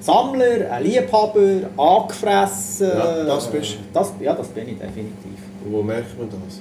Sammler, 0.00 0.70
ein 0.70 0.84
Liebhaber, 0.84 1.40
angefressen. 1.76 2.88
Ja, 2.88 3.24
das 3.24 3.50
bist 3.50 3.76
das, 3.92 4.12
Ja, 4.20 4.34
das 4.34 4.48
bin 4.48 4.68
ich 4.68 4.78
definitiv. 4.78 5.38
Und 5.64 5.72
wo 5.72 5.82
merkt 5.82 6.18
man 6.18 6.28
das? 6.28 6.60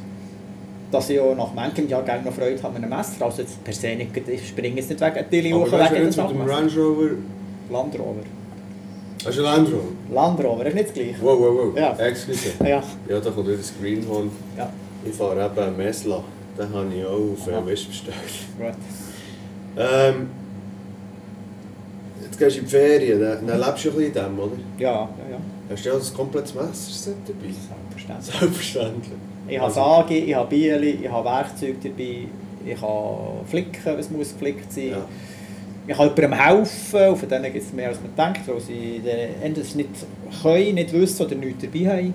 Dass 0.91 1.10
ich 1.10 1.20
auch 1.20 1.36
nach 1.36 1.54
manchem 1.54 1.88
Jahr 1.89 2.04
gerne 2.04 2.24
noch 2.24 2.34
Freude 2.34 2.62
habe 2.64 2.78
an 2.78 2.84
einem 2.84 2.95
Messer. 2.97 3.26
Also 3.26 3.41
jetzt 3.41 3.62
per 3.64 3.74
se 3.74 3.95
nicht, 3.95 4.12
ich 4.28 4.47
springe 4.47 4.78
jetzt 4.78 4.89
nicht 4.89 5.01
wegen 5.01 5.30
Tilly 5.30 5.54
Aber 5.54 5.66
hoch 5.66 5.72
weißt 5.72 5.91
du, 5.91 5.95
wegen 5.95 6.06
jetzt 6.06 6.18
mit 6.18 6.30
dem. 6.30 6.41
Range 6.41 6.72
Rover... 6.78 7.10
Land 7.72 7.99
Rover. 7.99 8.16
Hast 9.26 9.38
du 9.38 9.45
einen 9.45 9.56
Land 9.56 9.68
Rover? 9.74 9.84
Land 10.14 10.43
Rover, 10.43 10.66
ist 10.68 10.76
nicht 10.76 10.88
das 10.88 10.93
gleiche. 10.93 11.16
Wow, 11.22 11.39
wow, 11.39 11.49
wow. 11.74 11.78
Ja. 11.78 11.95
Excuse. 12.06 12.49
Ja, 12.64 12.84
Ja, 13.10 13.20
da 13.20 13.30
kommt 13.32 13.47
wieder 13.47 13.58
das 13.58 13.74
Greenhorn. 13.82 14.30
ja, 14.58 14.70
Ich 15.04 15.16
fahre 15.16 15.45
eben 15.45 15.60
einen 15.60 15.78
Mesla. 15.78 16.24
Habe 16.58 16.93
ich 16.95 17.06
auch 17.06 17.34
auf 17.34 17.47
Aha. 17.47 17.62
bestellt. 17.62 18.16
gut. 18.58 18.74
Ähm, 19.76 20.30
jetzt 22.22 22.38
gehst 22.38 22.56
du 22.56 22.60
in 22.60 22.66
die 22.66 22.72
Ferien, 22.72 23.20
dann, 23.20 23.47
dann 23.47 23.60
lebst 23.60 23.86
du 23.86 23.89
ein 23.89 23.95
bisschen 23.95 24.06
in 24.06 24.14
dem, 24.14 24.39
oder? 24.39 24.51
Ja, 24.78 24.91
ja, 24.91 25.08
ja. 25.32 25.38
Hast 25.72 25.86
du 25.86 25.89
ja 25.89 25.95
komplettes 26.16 26.54
Messerset 26.54 27.16
dabei? 27.26 27.54
Selbstverständlich. 27.54 28.39
Selbstverständlich. 28.39 29.20
Ich 29.47 29.60
habe 29.60 29.72
Sage, 29.72 30.18
ich 30.18 30.36
habe 30.36 30.49
Bieli, 30.49 30.99
ich 31.01 31.10
habe 31.10 31.26
Werkzeuge 31.28 31.76
dabei, 31.84 32.28
ich 32.66 32.82
habe 32.82 33.45
Flicken, 33.47 33.97
was 33.97 34.10
muss 34.10 34.34
geflickt 34.34 34.72
sein. 34.72 34.89
Ja. 34.89 35.06
Ich 35.86 35.97
kann 35.97 36.16
jemandem 36.16 36.34
helfen, 36.34 37.08
und 37.10 37.18
von 37.18 37.30
denen 37.30 37.51
gibt 37.51 37.66
es 37.66 37.74
mehr 37.74 37.89
als 37.89 37.97
man 37.99 38.16
denkt, 38.16 38.47
weil 38.47 38.62
sie 38.62 39.01
entweder 39.41 39.66
es 39.66 39.76
nicht 39.76 39.89
können, 40.41 40.76
nicht 40.76 40.93
wissen 40.93 41.26
oder 41.26 41.36
nichts 41.36 41.64
dabei 41.64 41.89
haben. 41.89 42.14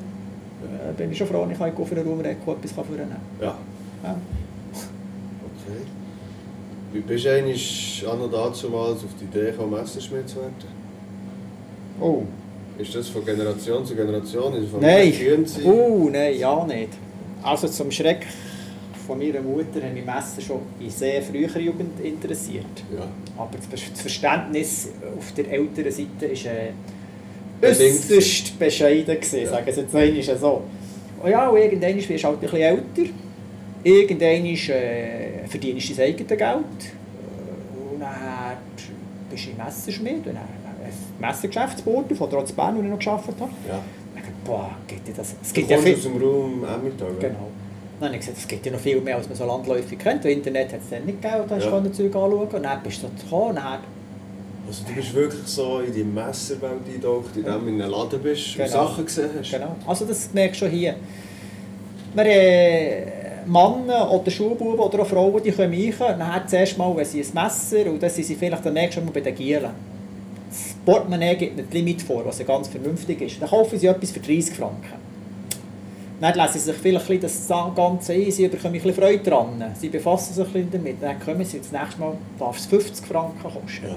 Äh, 0.88 0.92
bin 0.96 1.12
ich 1.12 1.18
schon 1.18 1.26
froh, 1.26 1.46
ich 1.50 1.58
kann 1.58 1.76
auf 1.76 1.92
einen 1.92 2.08
Raum 2.08 2.20
etwas 2.24 2.74
kann 2.74 2.84
vornehmen 2.84 3.16
Ja, 3.40 3.54
ja. 4.02 4.16
okay. 5.44 5.80
Wie 6.92 7.00
bist 7.00 7.24
du 7.24 7.32
eigentlich 7.32 8.04
an 8.10 8.20
und 8.20 8.32
dazumals 8.32 9.04
auf 9.04 9.10
die 9.20 9.24
Idee 9.24 9.50
gekommen, 9.50 9.72
Messerschmied 9.72 10.28
zu 10.28 10.36
werden? 10.36 10.54
Oh. 12.00 12.22
Ist 12.78 12.94
das 12.94 13.08
von 13.08 13.24
Generation 13.24 13.84
zu 13.84 13.94
Generation? 13.94 14.54
Ist 14.54 14.70
von 14.70 14.80
Nein. 14.80 15.12
Oh, 15.64 16.08
nein, 16.10 16.38
ja 16.38 16.64
nicht. 16.64 16.90
Also 17.42 17.68
zum 17.68 17.90
Schreck 17.90 18.26
von 19.06 19.18
meiner 19.18 19.40
Mutter 19.40 19.82
hat 19.82 19.94
mich 19.94 20.04
Messer 20.04 20.40
schon 20.40 20.60
in 20.78 20.90
sehr 20.90 21.22
früher 21.22 21.58
Jugend 21.58 21.98
interessiert. 22.00 22.64
Ja. 22.94 23.06
Aber 23.36 23.50
das 23.70 23.80
Verständnis 24.00 24.88
auf 25.18 25.32
der 25.32 25.50
älteren 25.50 25.90
Seite 25.90 26.26
ist 26.26 26.46
äh, 26.46 26.72
äußerst 27.62 28.58
bescheiden 28.58 29.14
gewesen, 29.16 29.40
Ja. 29.40 29.50
sagen 29.50 29.72
sie 29.72 29.80
jetzt 29.80 29.94
einmal 29.94 30.38
so. 30.38 30.62
Und 31.22 31.30
ja, 31.30 31.48
und 31.48 31.58
irgendwann 31.58 31.96
wirst 31.96 32.10
du 32.10 32.14
halt 32.28 32.36
ein 32.36 32.40
bisschen 32.40 32.58
älter. 32.60 33.12
Irgendwann 33.84 34.44
äh, 34.46 35.46
verdienst 35.48 35.90
du 35.90 35.94
dein 35.94 36.06
eigenes 36.08 36.28
Geld. 36.28 36.40
Äh, 36.42 37.94
Und 37.94 38.00
dann 38.00 38.56
bist 39.30 39.46
du 39.46 39.50
im 39.50 39.56
Messerschmied. 39.56 40.26
Und 40.26 40.34
dann 40.34 40.58
Messergeschäft 41.20 41.78
in 41.80 41.84
Burgdorf 41.84 42.20
oder 42.20 42.38
auch 42.38 42.48
in 42.48 42.54
Bern, 42.54 42.76
wo 42.76 42.82
ich 42.82 42.88
noch 42.88 42.98
gearbeitet 42.98 43.34
habe. 43.40 43.50
Ja. 43.68 43.80
Ich 44.16 44.20
dachte, 44.22 44.34
boah, 44.44 44.70
geht 44.86 45.06
dir 45.06 45.14
das? 45.14 45.34
Es 45.42 45.52
gibt 45.52 45.70
ja 45.70 45.78
viel... 45.78 45.94
aus 45.94 46.02
dem 46.02 46.16
Raum 46.22 46.64
Emmental? 46.64 47.08
Genau. 47.20 47.48
Dann 48.00 48.08
habe 48.10 48.14
ich 48.16 48.20
gesagt, 48.20 48.38
es 48.38 48.46
gibt 48.48 48.64
ja 48.64 48.72
noch 48.72 48.78
viel 48.78 49.00
mehr, 49.00 49.16
als 49.16 49.28
man 49.28 49.36
so 49.36 49.44
landläufig 49.44 49.98
kennt. 49.98 50.24
Das 50.24 50.30
Internet 50.30 50.72
hat 50.72 50.80
es 50.80 50.90
dann 50.90 51.04
nicht 51.04 51.20
gegeben, 51.20 51.42
da 51.48 51.56
hast 51.56 51.64
Ja. 51.64 51.80
du 51.80 51.90
Zeug 51.92 52.14
anschauen. 52.14 52.48
Und 52.48 52.62
dann 52.62 52.82
bist 52.82 53.02
du 53.02 53.06
da 53.08 53.22
gekommen, 53.22 53.54
dann 53.56 53.78
Also 54.68 54.84
du 54.86 54.94
bist 54.94 55.14
wirklich 55.14 55.46
so 55.46 55.80
in 55.80 55.92
die 55.92 56.04
Messerwelt 56.04 56.72
eingetaucht, 56.86 57.36
in 57.36 57.42
dem 57.44 57.60
du 57.64 57.68
in 57.70 57.82
einem 57.82 57.90
Laden 57.90 58.20
bist 58.22 58.52
Genau. 58.54 58.64
und 58.64 58.70
Sachen 58.70 59.04
gesehen 59.06 59.30
hast. 59.38 59.50
Genau. 59.50 59.76
Also 59.86 60.04
das 60.04 60.30
merkst 60.32 60.60
du 60.60 60.66
schon 60.66 60.74
hier. 60.74 60.94
Wir 62.14 62.24
haben 62.24 63.12
Männer 63.48 64.10
oder 64.10 64.30
Schulbuben 64.30 64.78
oder 64.78 65.00
auch 65.00 65.06
Frauen, 65.06 65.42
die 65.42 65.52
kommen 65.52 65.72
rein, 65.72 66.18
dann 66.18 66.48
zuerst 66.48 66.76
mal, 66.78 66.94
wenn 66.96 67.04
sie 67.04 67.22
ein 67.22 67.34
Messer 67.34 67.90
und 67.90 68.02
dann 68.02 68.10
sind 68.10 68.24
sie 68.24 68.34
vielleicht 68.34 68.64
dann 68.64 68.74
nächstes 68.74 69.04
Mal 69.04 69.10
bei 69.10 69.20
den 69.20 69.34
Gielen. 69.34 69.70
Das 70.48 70.76
Portemonnaie 70.84 71.36
gibt 71.36 71.56
nicht 71.56 71.72
Limit 71.72 72.02
vor, 72.02 72.24
was 72.24 72.38
ja 72.38 72.44
ganz 72.44 72.68
vernünftig 72.68 73.20
ist. 73.20 73.40
Dann 73.40 73.48
kaufen 73.48 73.78
sie 73.78 73.86
etwas 73.86 74.10
für 74.10 74.20
30 74.20 74.54
Franken. 74.54 75.08
Dann 76.20 76.34
lesen 76.34 76.52
sie 76.54 76.58
sich 76.58 76.74
vielleicht 76.74 77.10
ein 77.10 77.20
bisschen 77.20 77.48
das 77.48 77.76
Ganze 77.76 78.12
ein, 78.12 78.30
sie 78.30 78.48
bekommen 78.48 78.74
ein 78.74 78.80
bisschen 78.80 78.94
Freude 78.94 79.30
daran. 79.30 79.64
Sie 79.78 79.88
befassen 79.88 80.34
sich 80.34 80.46
ein 80.46 80.52
bisschen 80.52 80.70
damit. 80.72 80.96
Dann 81.00 81.20
kommen 81.20 81.44
sie 81.44 81.58
das 81.58 81.70
nächste 81.70 82.00
Mal, 82.00 82.14
darf 82.38 82.58
es 82.58 82.66
50 82.66 83.06
Franken 83.06 83.40
kosten. 83.40 83.86
Ja. 83.86 83.96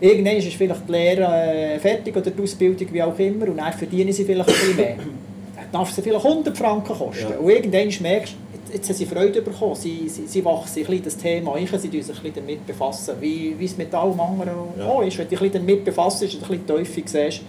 Irgendwann 0.00 0.36
ist 0.36 0.52
vielleicht 0.54 0.88
die 0.88 0.92
Lehre 0.92 1.24
äh, 1.24 1.78
fertig 1.78 2.16
oder 2.16 2.30
die 2.30 2.42
Ausbildung, 2.42 2.88
wie 2.90 3.02
auch 3.02 3.18
immer, 3.18 3.48
und 3.48 3.58
dann 3.58 3.72
verdienen 3.72 4.12
sie 4.12 4.24
vielleicht 4.24 4.48
ein 4.48 4.54
bisschen 4.54 4.76
mehr. 4.76 4.96
Dann 4.96 5.64
darf 5.70 5.92
sie 5.92 6.02
vielleicht 6.02 6.24
100 6.24 6.56
Franken 6.56 6.94
kosten. 6.94 7.30
Ja. 7.30 7.38
Und 7.38 7.50
irgendwann 7.50 8.02
merkst 8.02 8.32
du, 8.32 8.49
jetzt 8.72 8.88
haben 8.88 8.96
sie 8.96 9.06
Freude 9.06 9.42
bekommen, 9.42 9.74
sie, 9.74 10.08
sie, 10.08 10.26
sie 10.26 10.44
wachsen 10.44 10.80
ein 10.80 10.86
bisschen 10.86 11.04
das 11.04 11.16
Thema 11.16 11.54
ein, 11.54 11.66
sie 11.66 11.88
tun 11.88 12.02
sich 12.02 12.16
ein 12.16 12.22
bisschen 12.22 12.34
damit 12.34 12.66
befassen, 12.66 13.14
wie, 13.20 13.54
wie 13.58 13.64
es 13.64 13.76
mit 13.76 13.94
allem 13.94 14.18
anderen 14.20 14.50
Ja. 14.78 14.86
auch 14.86 15.02
ist. 15.02 15.18
Wenn 15.18 15.26
du 15.26 15.30
dich 15.30 15.40
ein 15.40 15.50
bisschen 15.50 15.66
damit 15.66 15.84
befasst 15.84 16.22
und 16.22 16.28
ein 16.34 16.38
bisschen 16.40 16.66
Teufel 16.66 17.02
siehst, 17.06 17.40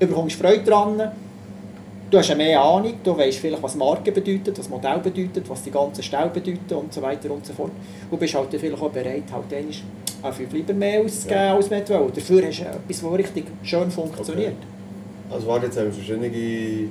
du 0.00 0.06
bekommst 0.06 0.36
Freude 0.36 0.62
daran, 0.64 1.10
du 2.10 2.18
hast 2.18 2.36
mehr 2.36 2.60
Ahnung, 2.62 2.94
du 3.02 3.16
weißt 3.16 3.38
vielleicht, 3.38 3.62
was 3.62 3.74
Marke 3.74 4.12
bedeutet, 4.12 4.58
was 4.58 4.68
Modell 4.68 4.98
bedeutet, 4.98 5.48
was 5.48 5.62
die 5.62 5.70
ganzen 5.70 6.02
Ställe 6.02 6.28
bedeuten 6.30 6.74
und 6.74 6.92
so 6.92 7.02
weiter 7.02 7.30
und 7.30 7.44
so 7.46 7.52
fort. 7.52 7.72
Und 8.10 8.18
bist 8.20 8.34
halt 8.34 8.48
vielleicht 8.50 8.80
auch 8.80 8.90
bereit, 8.90 9.24
halt 9.32 9.52
einmal 9.52 9.74
auch 10.22 10.32
viel 10.34 10.48
lieber 10.52 10.72
mehr 10.72 11.00
auszugeben, 11.02 11.38
Ja. 11.42 11.54
als 11.56 11.70
man 11.70 11.80
will. 11.88 12.10
Dafür 12.14 12.46
hast 12.46 12.58
du 12.60 12.62
etwas, 12.64 13.00
das 13.02 13.12
richtig 13.18 13.44
schön 13.62 13.90
funktioniert. 13.90 14.54
Also 15.30 15.46
warte, 15.48 15.66
jetzt 15.66 15.76
haben 15.78 15.86
wir 15.86 15.92
verschiedene 15.92 16.88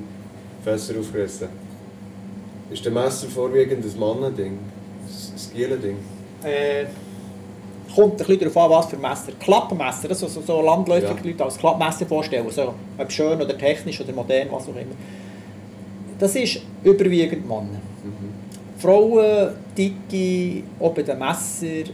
Fässer 0.63 0.99
aufgerissen. 0.99 1.47
Ist 2.69 2.83
der 2.83 2.91
Messer 2.91 3.27
vorwiegend 3.27 3.85
ein 3.85 3.99
Mannending? 3.99 4.53
Ein 4.53 5.53
Gielen-Ding? 5.53 5.97
Äh, 6.43 6.85
kommt 7.93 8.13
ein 8.13 8.17
bisschen 8.17 8.39
darauf 8.39 8.57
an, 8.57 8.69
was 8.71 8.85
für 8.87 8.97
Messer. 8.97 9.31
Klappmesser, 9.39 10.07
das 10.07 10.19
so, 10.19 10.27
so, 10.27 10.61
landläufig 10.61 11.09
Ja. 11.09 11.15
Leute 11.23 11.43
als 11.43 11.57
Klappmesser 11.57 12.05
vorstellen, 12.05 12.45
so, 12.49 12.73
ob 12.97 13.11
schön 13.11 13.41
oder 13.41 13.57
technisch 13.57 14.01
oder 14.01 14.13
modern, 14.13 14.47
was 14.51 14.63
auch 14.63 14.75
immer. 14.75 14.95
Das 16.17 16.35
ist 16.35 16.61
überwiegend 16.83 17.47
Männer. 17.47 17.79
Mhm. 18.03 18.79
Frauen, 18.79 19.49
dicke, 19.77 20.63
bei 20.79 21.03
den 21.03 21.19
Messer 21.19 21.91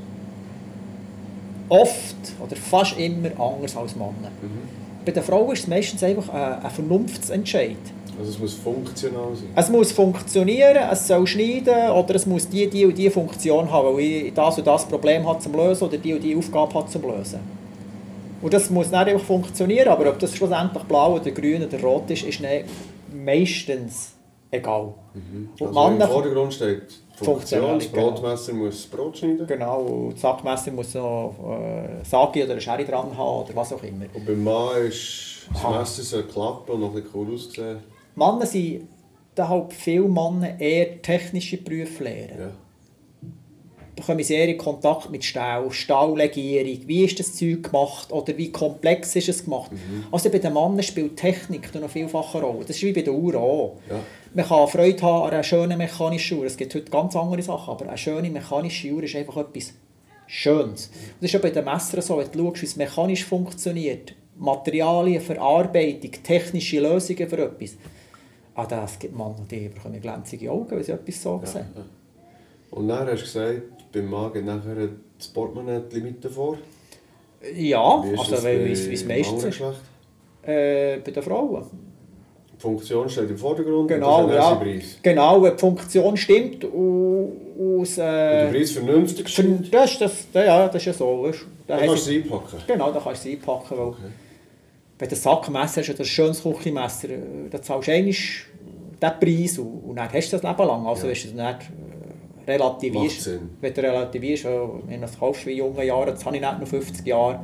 oft 1.69 2.15
oder 2.39 2.55
fast 2.55 2.97
immer 2.97 3.29
anders 3.39 3.75
als 3.75 3.95
Männer. 3.95 4.31
Mhm. 4.41 4.81
Bei 5.05 5.11
den 5.11 5.23
Frauen 5.23 5.51
ist 5.53 5.61
es 5.61 5.67
meistens 5.67 6.03
einfach 6.03 6.29
ein, 6.29 6.63
ein 6.63 6.71
Vernunftsentscheid. 6.71 7.77
Also 8.19 8.31
es 8.31 8.39
muss 8.39 8.53
funktional 8.53 9.35
sein. 9.35 9.49
Es 9.55 9.69
muss 9.69 9.91
funktionieren, 9.91 10.89
es 10.91 11.07
soll 11.07 11.25
schneiden 11.25 11.91
oder 11.91 12.15
es 12.15 12.25
muss 12.25 12.47
die, 12.47 12.67
die 12.69 12.85
und 12.85 12.97
die 12.97 13.09
Funktion 13.09 13.71
haben, 13.71 13.95
weil 13.95 13.99
ich 13.99 14.33
das 14.33 14.57
und 14.57 14.67
das 14.67 14.85
Problem 14.85 15.27
habe 15.27 15.39
zum 15.39 15.53
Lösen 15.53 15.85
oder 15.85 15.97
die 15.97 16.13
und 16.13 16.21
die 16.21 16.35
Aufgabe 16.35 16.73
habe 16.73 16.89
zum 16.89 17.01
Lösen. 17.03 17.39
Und 18.41 18.53
das 18.53 18.69
muss 18.69 18.87
nicht 18.89 18.95
einfach 18.95 19.25
funktionieren, 19.25 19.87
aber 19.87 20.09
ob 20.09 20.19
das 20.19 20.35
schlussendlich 20.35 20.83
blau 20.83 21.15
oder 21.15 21.31
grün 21.31 21.63
oder 21.63 21.79
rot 21.81 22.09
ist, 22.09 22.23
ist 22.23 22.41
meistens 23.13 24.13
egal. 24.49 24.93
Und 25.59 25.77
Also 25.77 25.89
im 25.89 26.01
Vordergrund 26.01 26.53
steht 26.53 26.81
Funktion, 27.15 27.61
das 27.77 27.85
Funktionalität, 27.85 27.93
genau. 27.93 28.11
Brotmesser 28.11 28.53
muss 28.53 28.75
das 28.75 28.85
Brot 28.87 29.17
schneiden. 29.17 29.47
Genau, 29.47 29.79
und 29.81 30.13
das 30.13 30.21
Sackmesser 30.21 30.71
muss 30.71 30.93
noch 30.95 31.35
äh, 31.61 32.03
Sagi 32.03 32.43
oder 32.43 32.53
eine 32.53 32.61
Schere 32.61 32.83
dran 32.83 33.15
haben 33.15 33.43
oder 33.43 33.55
was 33.55 33.73
auch 33.73 33.83
immer. 33.83 34.05
Und 34.13 34.25
beim 34.25 34.43
Mann 34.43 34.87
ist 34.87 35.47
das 35.53 35.63
Aha. 35.63 35.79
Messer 35.79 36.03
soll 36.03 36.23
klappen 36.23 36.71
und 36.71 36.81
noch 36.81 36.87
ein 36.89 36.93
bisschen 36.95 37.09
cool 37.13 37.35
aussehen. 37.35 37.77
Männer 38.21 38.45
sind, 38.45 38.87
da 39.35 39.49
halt 39.49 39.73
viele 39.73 40.07
Männer 40.07 40.59
eher 40.59 41.01
technische 41.01 41.57
Berufe 41.57 42.03
lernen. 42.03 42.39
Ja. 42.39 42.51
Da 43.95 44.03
kommen 44.03 44.23
sie 44.23 44.35
eher 44.35 44.47
in 44.47 44.57
Kontakt 44.57 45.09
mit 45.09 45.23
Stahl, 45.25 45.69
Stahllegierung, 45.69 46.87
wie 46.87 47.03
ist 47.03 47.19
das 47.19 47.35
Zeug 47.35 47.63
gemacht 47.63 48.11
oder 48.11 48.37
wie 48.37 48.51
komplex 48.51 49.15
ist 49.15 49.27
es 49.27 49.43
gemacht. 49.43 49.71
Also 50.11 50.29
bei 50.29 50.39
den 50.39 50.53
Männern 50.53 50.81
spielt 50.81 51.17
Technik 51.17 51.73
noch 51.75 51.89
vielfach 51.89 52.33
eine 52.35 52.45
Rolle. 52.45 52.65
Das 52.65 52.77
ist 52.77 52.83
wie 52.83 52.93
bei 52.93 53.01
der 53.01 53.13
Uhr 53.13 53.35
auch. 53.35 53.77
Ja. 53.89 53.99
Man 54.33 54.45
kann 54.45 54.67
Freude 54.69 55.01
haben 55.01 55.23
an 55.25 55.31
einer 55.31 55.43
schönen 55.43 55.77
mechanischen 55.77 56.39
Uhr. 56.39 56.45
Es 56.45 56.55
gibt 56.55 56.73
heute 56.73 56.89
ganz 56.89 57.15
andere 57.15 57.41
Sachen, 57.41 57.69
aber 57.69 57.87
eine 57.87 57.97
schöne 57.97 58.29
mechanische 58.29 58.91
Uhr 58.91 59.03
ist 59.03 59.15
einfach 59.15 59.37
etwas 59.37 59.73
Schönes. 60.25 60.87
Und 60.87 61.15
das 61.19 61.29
ist 61.29 61.35
auch 61.35 61.41
bei 61.41 61.49
den 61.49 61.65
Messern 61.65 62.01
so, 62.01 62.17
wenn 62.17 62.31
du 62.31 62.47
schaust, 62.47 62.61
wie 62.61 62.65
es 62.65 62.75
mechanisch 62.77 63.25
funktioniert. 63.25 64.13
Materialien, 64.37 65.21
Verarbeitung, 65.21 66.11
technische 66.23 66.79
Lösungen 66.79 67.27
für 67.27 67.37
etwas. 67.37 67.75
Ah, 68.61 68.65
das 68.67 68.99
gibt 68.99 69.17
Männer, 69.17 69.35
die 69.49 69.69
bekommen 69.69 69.99
glänzige 69.99 70.51
Augen, 70.51 70.69
wenn 70.71 70.83
sie 70.83 70.91
etwas 70.91 71.21
so 71.21 71.41
sehen. 71.43 71.65
Ja. 71.75 71.81
Und 72.71 72.87
dann 72.87 73.07
hast 73.07 73.19
du 73.19 73.25
gesagt, 73.25 73.91
beim 73.91 74.09
Mann 74.09 74.31
geht 74.33 74.45
nachher 74.45 74.89
das 75.17 75.27
Portemonnaie 75.27 75.81
die 75.91 75.95
Limite 75.95 76.29
vor. 76.29 76.57
Ja, 77.55 78.03
Wie 78.03 78.17
also 78.17 78.31
das 78.31 78.43
weil 78.43 78.71
es 78.71 79.05
meistens 79.05 79.43
ist. 79.45 79.61
Äh, 80.43 80.97
bei 80.97 81.11
den 81.11 81.23
Frauen. 81.23 81.65
Die 82.55 82.61
Funktion 82.61 83.09
steht 83.09 83.29
im 83.29 83.37
Vordergrund 83.37 83.87
Genau, 83.87 84.23
und 84.23 84.29
das 84.29 84.37
ja. 84.37 84.55
Preis. 84.55 84.97
Genau, 85.01 85.41
wenn 85.41 85.53
die 85.53 85.59
Funktion 85.59 86.17
stimmt 86.17 86.63
und 86.65 87.31
aus... 87.57 87.89
Und 87.89 87.97
der 87.97 88.47
Äh, 88.49 88.51
Preis 88.51 88.71
vernünftig 88.71 89.27
stimmt, 89.29 89.73
das, 89.73 89.97
das, 89.97 90.27
ja, 90.33 90.67
das 90.67 90.75
ist 90.75 90.85
ja 90.85 90.93
so. 90.93 91.23
Weißt, 91.23 91.45
da 91.67 91.77
kannst 91.79 92.07
du 92.07 92.11
es 92.11 92.23
einpacken. 92.23 92.57
Genau, 92.67 92.91
da 92.91 92.99
kannst 92.99 93.25
du 93.25 93.29
es 93.29 93.35
einpacken. 93.35 93.77
Weil 93.77 93.85
Okay. 93.87 93.97
Wenn 94.99 95.09
du 95.09 95.15
ein 95.15 95.19
Sackmesser 95.19 95.81
hast 95.81 95.89
oder 95.89 95.99
ein 96.01 96.05
schönes 96.05 96.43
Küchenmesser, 96.43 97.09
äh, 97.09 97.17
dann 97.49 97.63
zahlst 97.63 97.87
du 97.87 97.91
einmal 97.91 98.13
den 99.01 99.19
Preis 99.19 99.57
und, 99.59 99.67
und 99.67 99.95
dann 99.95 100.11
hast 100.11 100.31
du 100.31 100.37
das 100.37 100.43
Leben 100.43 100.67
lang. 100.67 100.85
Also 100.85 101.07
Ja. 101.07 101.11
ist 101.13 101.25
es 101.25 101.33
nicht 101.33 101.41
äh, 101.43 102.51
relativierst. 102.51 103.29
Wenn 103.59 103.73
du 103.73 103.81
relativierst, 103.81 104.45
wenn 104.45 104.95
du 104.95 105.01
das 105.01 105.17
kaufst 105.19 105.45
wie 105.45 105.51
in 105.53 105.57
jungen 105.59 105.85
Jahren, 105.85 106.09
jetzt 106.09 106.25
habe 106.25 106.35
ich 106.35 106.41
nicht 106.41 106.59
noch 106.59 106.67
50 106.67 107.05
Jahre, 107.07 107.39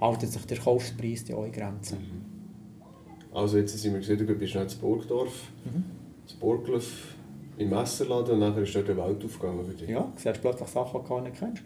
haltet 0.00 0.30
sich 0.32 0.44
der 0.46 0.58
Kaufpreis 0.58 1.24
ja 1.28 1.36
auch 1.36 1.44
in 1.44 1.52
Grenzen. 1.52 1.98
Mhm. 1.98 3.36
Also 3.36 3.58
jetzt 3.58 3.76
sind 3.78 3.92
wir 3.92 4.00
gesehen, 4.00 4.18
du 4.18 4.24
bist 4.34 4.54
nicht 4.54 4.74
in 4.74 4.80
Burgdorf, 4.80 5.32
Mhm. 5.64 5.84
in 6.32 6.38
Burgdorf 6.40 7.14
im 7.56 7.70
Messerladen 7.70 8.34
und 8.34 8.40
dann 8.40 8.62
ist 8.62 8.74
dort 8.74 8.88
eine 8.90 8.96
Welt 9.04 9.24
aufgegangen 9.24 9.64
für 9.64 9.74
dich. 9.74 9.88
Ja, 9.88 10.00
du 10.00 10.06
siehst 10.16 10.40
plötzlich 10.40 10.68
Sachen, 10.68 11.00
die 11.02 11.08
du 11.08 11.20
nicht 11.20 11.38
kennst. 11.38 11.62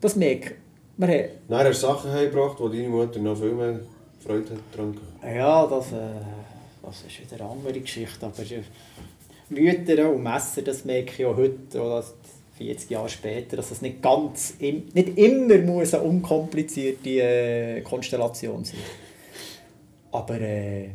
Das 0.00 0.14
merke. 0.16 0.54
Wir 0.96 1.08
haben, 1.08 1.28
Dann 1.48 1.66
hast 1.66 1.82
du 1.82 1.86
Sachen 1.88 2.12
heimgebracht, 2.12 2.56
wo 2.60 2.68
deine 2.68 2.88
Mutter 2.88 3.18
noch 3.18 3.36
viel 3.36 3.52
mehr 3.52 3.80
Freude 4.20 4.50
hat 4.54 4.58
dran 4.78 4.92
gehabt. 4.92 5.36
Ja, 5.36 5.66
das, 5.66 5.90
äh, 5.92 5.96
das 6.86 7.02
ist 7.02 7.20
wieder 7.20 7.44
eine 7.44 7.50
andere 7.50 7.80
Geschichte. 7.80 8.26
Aber 8.26 8.42
äh, 8.42 8.62
Mütter 9.48 10.10
und 10.10 10.22
Messer, 10.22 10.62
das 10.62 10.84
merke 10.84 11.12
ich 11.18 11.26
auch 11.26 11.36
heute, 11.36 11.80
oder 11.80 12.04
40 12.56 12.90
Jahre 12.90 13.08
später, 13.08 13.56
dass 13.56 13.70
es 13.70 13.82
nicht 13.82 14.00
ganz, 14.00 14.54
nicht 14.58 15.18
immer 15.18 15.58
muss 15.58 15.94
eine 15.94 16.04
unkomplizierte 16.04 17.10
äh, 17.10 17.80
Konstellation 17.80 18.64
sein 18.64 18.78
Aber 20.12 20.40
äh, 20.40 20.90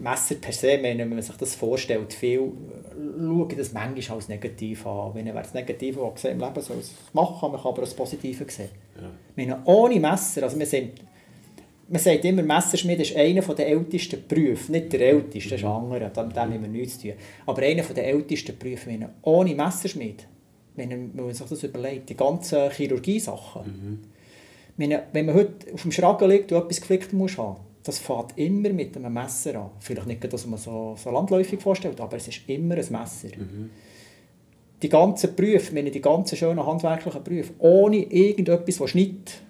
Messer 0.00 0.34
per 0.36 0.52
se, 0.52 0.78
wenn 0.82 1.08
man 1.08 1.22
sich 1.22 1.36
das 1.36 1.54
vorstellt, 1.54 2.12
viel 2.12 2.38
schauen 2.38 3.54
das 3.56 3.72
manchmal 3.72 4.18
als 4.18 4.28
negativ 4.28 4.86
an. 4.86 5.14
Wenn 5.14 5.26
wer 5.26 5.34
das 5.34 5.54
Negative 5.54 6.12
im 6.24 6.40
Leben 6.40 6.60
soll 6.60 6.78
es 6.78 6.92
machen, 7.12 7.52
man 7.52 7.60
kann 7.60 7.72
aber 7.72 7.82
das 7.82 7.94
Positive 7.94 8.44
sehen. 8.48 8.70
Ja. 8.96 9.10
Meine, 9.36 9.62
ohne 9.64 9.98
Messer, 9.98 10.42
also 10.42 10.58
wir 10.58 10.66
sind, 10.66 11.00
man 11.90 12.00
sagt 12.00 12.24
immer, 12.24 12.42
Messerschmied 12.42 13.00
ist 13.00 13.16
einer 13.16 13.40
der 13.42 13.68
ältesten 13.68 14.22
Berufe, 14.28 14.70
nicht 14.72 14.92
der 14.92 15.00
älteste, 15.00 15.50
das 15.50 15.60
ist 15.60 15.64
ein 15.64 15.70
anderer, 15.70 16.08
mit 16.08 16.36
dem 16.36 16.42
haben 16.42 16.62
wir 16.62 16.68
nichts 16.68 16.98
zu 16.98 17.08
tun. 17.08 17.16
Aber 17.46 17.62
einer 17.62 17.82
der 17.82 18.06
ältesten 18.06 18.58
Berufe, 18.58 18.90
meine, 18.90 19.10
ohne 19.22 19.54
Messerschmied, 19.54 20.26
wenn 20.76 21.12
man 21.14 21.32
sich 21.32 21.46
das 21.46 21.62
überlegt, 21.62 22.10
die 22.10 22.16
ganzen 22.16 22.70
Chirurgiesachen. 22.70 24.00
Ich 24.72 24.78
meine, 24.78 25.04
wenn 25.12 25.26
man 25.26 25.34
heute 25.34 25.72
auf 25.72 25.82
dem 25.82 25.92
Schragen 25.92 26.28
liegt 26.28 26.52
und 26.52 26.58
etwas 26.58 26.80
geflickt 26.80 27.12
muss 27.12 27.38
haben, 27.38 27.56
das 27.82 27.98
fängt 27.98 28.36
immer 28.36 28.68
mit 28.68 28.96
einem 28.96 29.12
Messer 29.12 29.56
an. 29.56 29.70
Vielleicht 29.80 30.06
nicht, 30.06 30.32
dass 30.32 30.46
man 30.46 30.58
so, 30.58 30.94
so 30.96 31.10
landläufig 31.10 31.60
vorstellt, 31.60 32.00
aber 32.00 32.16
es 32.16 32.28
ist 32.28 32.42
immer 32.46 32.74
ein 32.74 32.86
Messer. 32.90 33.28
Die 34.82 34.88
ganzen 34.88 35.34
Berufe, 35.34 35.74
meine, 35.74 35.90
die 35.90 36.00
ganzen 36.02 36.36
schönen 36.36 36.64
handwerklichen 36.64 37.24
Berufe, 37.24 37.54
ohne 37.58 37.96
irgendetwas, 37.96 38.76
das 38.76 38.90
schneidet, 38.90 39.40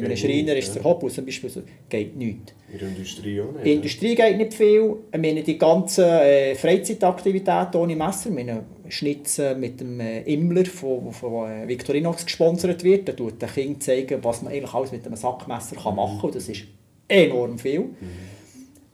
Bei 0.00 0.06
einem 0.06 0.16
Schreiner 0.16 0.56
ist 0.56 0.74
der 0.74 0.84
Hobel 0.84 1.10
zum 1.10 1.24
Beispiel 1.24 1.50
so, 1.50 1.62
geht 1.88 2.16
nichts. 2.16 2.52
In 2.72 2.78
der 2.78 2.88
Industrie 2.88 3.40
auch 3.40 3.46
nicht. 3.46 3.56
In 3.58 3.64
der 3.64 3.72
Industrie 3.74 4.14
geht 4.14 4.36
nicht 4.36 4.54
viel. 4.54 4.96
Ich 5.12 5.20
meine, 5.20 5.42
die 5.42 5.58
ganzen 5.58 6.04
äh, 6.04 6.54
Freizeitaktivitäten 6.54 7.80
ohne 7.80 7.96
Messer, 7.96 8.28
ich 8.30 8.34
meine, 8.34 8.64
Schnitzen 8.88 9.58
mit 9.60 9.80
dem 9.80 10.00
äh, 10.00 10.22
Immler 10.22 10.64
von, 10.66 11.12
von 11.12 11.50
äh, 11.50 11.66
Victorinox 11.68 12.24
gesponsert 12.26 12.82
wird, 12.84 13.08
da 13.08 13.12
tut 13.12 13.40
der 13.40 13.48
Kind 13.48 13.82
zeigen, 13.82 14.18
was 14.22 14.42
man 14.42 14.52
eigentlich 14.52 14.74
alles 14.74 14.92
mit 14.92 15.06
einem 15.06 15.16
Sackmesser 15.16 15.76
kann 15.76 15.96
machen 15.96 16.18
kann. 16.20 16.32
Das 16.32 16.48
ist 16.48 16.64
enorm 17.08 17.58
viel. 17.58 17.84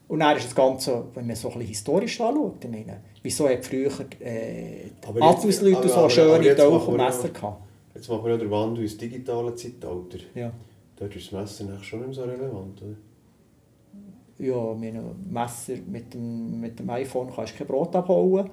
Und 0.08 0.20
dann 0.20 0.36
ist 0.36 0.46
das 0.46 0.54
Ganze, 0.54 1.04
wenn 1.14 1.26
man 1.26 1.36
so 1.36 1.48
ein 1.48 1.54
bisschen 1.54 1.68
historisch 1.68 2.20
anschaut, 2.20 2.56
ich 2.64 2.70
meine, 2.70 3.00
wieso 3.22 3.48
hat 3.48 3.64
früher 3.64 3.90
äh, 4.20 4.90
die 5.02 5.06
aber- 5.06 5.38
so 5.88 6.08
schöne 6.08 6.54
Tauch 6.56 6.88
und 6.88 6.98
wir 6.98 7.04
Messer 7.04 7.28
gehabt? 7.28 7.62
Jetzt 7.94 8.08
machen 8.08 8.24
wir 8.24 8.32
ja 8.32 8.36
den 8.38 8.50
Wandel 8.50 8.82
ins 8.84 8.96
digitale 8.96 9.54
Zeitalter. 9.54 10.18
Ja. 10.34 10.52
Dort 11.00 11.16
ist 11.16 11.32
das 11.32 11.40
Messer 11.62 11.82
schon 11.82 12.06
nicht 12.06 12.14
so 12.14 12.22
relevant, 12.24 12.80
oder? 12.82 12.94
Ja, 14.38 14.74
mit 14.74 14.94
einem 14.94 15.14
Messer, 15.32 15.74
mit 15.86 16.12
dem, 16.14 16.60
mit 16.60 16.78
dem 16.78 16.88
iPhone 16.90 17.32
kannst 17.34 17.54
du 17.54 17.58
kein 17.58 17.66
Brot 17.66 17.96
abholen. 17.96 18.48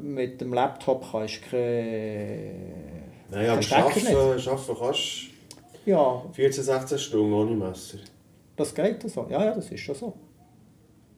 Mit 0.00 0.40
dem 0.40 0.54
Laptop 0.54 1.04
kannst 1.10 1.40
du 1.44 1.50
kein... 1.50 2.72
Nein, 3.30 3.48
aber 3.50 3.76
arbeiten, 3.76 4.06
arbeiten 4.16 4.76
kannst 4.78 5.28
Ja, 5.84 6.22
du 6.26 6.32
14, 6.32 6.64
16 6.64 6.98
Stunden 6.98 7.32
ohne 7.32 7.50
Messer. 7.56 7.98
das 8.56 8.74
geht 8.74 9.02
so. 9.10 9.26
Ja, 9.28 9.44
ja, 9.44 9.54
das 9.54 9.70
ist 9.70 9.80
schon 9.80 9.94
so. 9.96 10.14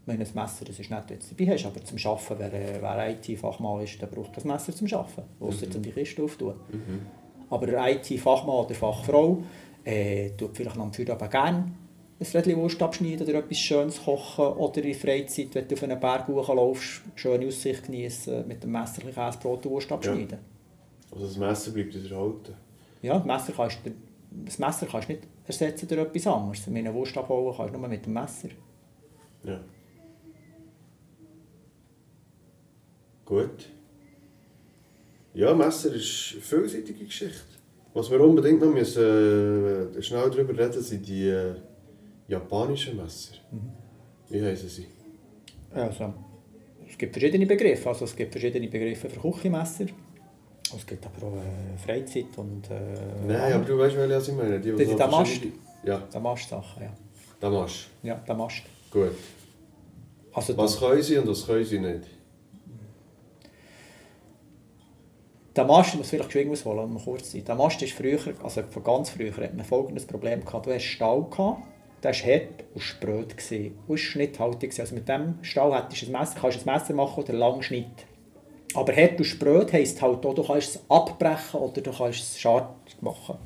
Ich 0.02 0.06
meine, 0.06 0.20
das 0.20 0.34
Messer, 0.34 0.64
das 0.64 0.78
ist 0.78 0.90
nicht, 0.90 1.10
wenn 1.10 1.18
du 1.18 1.24
es 1.24 1.28
dabei 1.36 1.52
hast, 1.52 1.66
aber 1.66 1.84
zum 1.84 1.98
Arbeiten, 2.04 2.34
wer, 2.38 2.52
äh, 2.54 2.78
wer 2.80 3.10
IT-Fachmann 3.10 3.82
ist, 3.82 4.00
der 4.00 4.06
braucht 4.06 4.36
das 4.36 4.44
Messer 4.44 4.72
zum 4.74 4.86
Arbeiten. 4.92 5.22
Ausser 5.40 5.70
zum 5.70 5.82
die 5.82 5.90
Kiste 5.90 6.22
auftun. 6.22 6.54
Aber 7.50 7.66
der 7.66 7.88
IT-Fachmann 7.92 8.56
oder 8.64 8.74
Fachfrau 8.74 9.42
äh, 9.86 10.30
tut 10.36 10.56
vielleicht 10.56 10.76
am 10.76 10.92
Feierabend 10.92 11.30
gerne 11.30 11.72
ein 12.18 12.26
Rädchen 12.26 12.56
Wurst 12.56 12.82
abschneiden 12.82 13.26
oder 13.26 13.38
etwas 13.38 13.58
Schönes 13.58 14.02
kochen 14.02 14.46
oder 14.46 14.78
in 14.78 14.90
der 14.90 14.94
Freizeit, 14.94 15.54
wenn 15.54 15.68
du 15.68 15.74
auf 15.74 15.82
einen 15.82 16.00
Berg 16.00 16.26
hochläufst, 16.28 17.02
schöne 17.14 17.46
Aussicht 17.46 17.84
genießen, 17.84 18.48
mit 18.48 18.62
dem 18.62 18.72
Messer 18.72 19.02
ein 19.02 19.14
Käsebrot 19.14 19.66
und 19.66 19.72
Wurst 19.72 19.92
abschneiden. 19.92 20.38
Also 21.12 21.26
das 21.26 21.36
Messer 21.36 21.72
bleibt 21.72 21.94
dir 21.94 22.10
erhalten. 22.10 22.54
Ja, 23.02 23.18
das 23.18 23.26
Messer 23.26 23.52
kannst 23.54 23.78
du, 23.84 23.90
das 24.30 24.58
Messer 24.58 24.86
kannst 24.86 25.08
du 25.08 25.12
nicht 25.12 25.24
ersetzen 25.46 25.88
durch 25.88 26.00
etwas 26.00 26.26
anderes. 26.26 26.66
Mit 26.66 26.86
einer 26.86 26.94
Wurst 26.94 27.16
abholen 27.16 27.54
kannst 27.54 27.74
du 27.74 27.78
nur 27.78 27.88
mit 27.88 28.06
dem 28.06 28.14
Messer. 28.14 28.48
Ja. 29.44 29.60
Gut. 33.26 33.68
Ja, 35.34 35.52
Messer 35.54 35.92
ist 35.92 36.32
eine 36.32 36.40
vielseitige 36.40 37.04
Geschichte. 37.04 37.55
Was 37.96 38.10
wir 38.10 38.20
unbedingt 38.20 38.60
noch 38.60 38.74
müssen, 38.74 39.02
äh, 39.96 40.02
schnell 40.02 40.28
darüber 40.30 40.52
reden, 40.62 40.82
sind 40.82 41.02
die 41.08 41.28
äh, 41.28 41.54
japanischen 42.28 42.94
Messer. 42.98 43.36
Wie 44.28 44.42
heißen 44.44 44.68
sie? 44.68 44.86
Also, 45.72 46.12
es 46.86 46.98
gibt 46.98 47.14
verschiedene 47.14 47.46
Begriffe. 47.46 47.88
Also, 47.88 48.04
es 48.04 48.14
gibt 48.14 48.32
verschiedene 48.32 48.68
Begriffe 48.68 49.08
für 49.08 49.18
Küchenmesser. 49.18 49.86
Es 50.76 50.86
gibt 50.86 51.06
aber 51.06 51.26
auch 51.26 51.36
äh, 51.36 51.78
Freizeit 51.86 52.36
und 52.36 52.68
äh, 52.70 53.26
Nein, 53.26 53.52
aber 53.54 53.64
du 53.64 53.78
weißt, 53.78 53.96
welche 53.96 54.30
ich 54.30 54.36
meine. 54.36 54.60
Die, 54.60 54.72
Die- 54.72 54.84
die 54.84 54.94
Damast? 54.96 55.40
Ja, 55.82 56.02
Damast-Sachen. 56.12 56.82
Ja. 56.82 56.92
Damast. 57.40 57.86
ja, 58.02 58.22
Damast. 58.26 58.62
Gut. 58.90 59.12
Also, 60.34 60.54
Was 60.58 60.78
können 60.78 61.02
sie 61.02 61.16
und 61.16 61.28
was 61.28 61.46
können 61.46 61.64
sie 61.64 61.78
nicht? 61.78 62.02
Damast, 65.56 65.94
ich 65.94 65.96
muss 65.96 66.10
vielleicht 66.10 66.28
geschwind 66.28 66.52
ausholen, 66.52 66.84
um 66.84 67.02
kurz 67.02 67.30
zu 67.30 67.38
sein. 67.38 67.44
Damast 67.46 67.80
ist 67.80 67.94
früher, 67.94 68.18
also 68.42 68.62
von 68.62 68.84
ganz 68.84 69.08
früher, 69.08 69.34
hat 69.34 69.54
man 69.54 69.64
folgendes 69.64 70.04
Problem 70.04 70.44
gehabt. 70.44 70.66
Du 70.66 70.70
hast 70.74 70.84
Stahl 70.84 71.24
gehabt, 71.30 71.62
der 72.02 72.12
war 72.12 72.20
hart 72.20 72.64
und 72.74 72.80
spröd 72.82 73.38
gewesen, 73.38 73.78
und 73.88 73.96
schnitthaltig 73.96 74.68
gewesen. 74.68 74.80
Also 74.82 74.94
mit 74.94 75.08
dem 75.08 75.38
Stahl 75.40 75.74
hättest 75.74 76.02
du 76.02 76.06
ein 76.08 76.12
Messer, 76.12 76.36
kannst 76.38 76.58
du 76.58 76.68
ein 76.68 76.74
Messer 76.74 76.92
machen 76.92 77.22
oder 77.22 77.30
einen 77.30 77.38
langen 77.38 77.62
Schnitt. 77.62 78.04
Aber 78.74 78.94
hart 78.94 79.16
und 79.16 79.24
spröd 79.24 79.72
heisst 79.72 80.02
halt 80.02 80.26
auch, 80.26 80.34
du 80.34 80.42
kannst 80.42 80.76
es 80.76 80.80
abbrechen 80.90 81.58
oder 81.58 81.80
du 81.80 81.90
kannst 81.90 82.20
es 82.20 82.38
scharf 82.38 82.66
machen. 83.00 83.38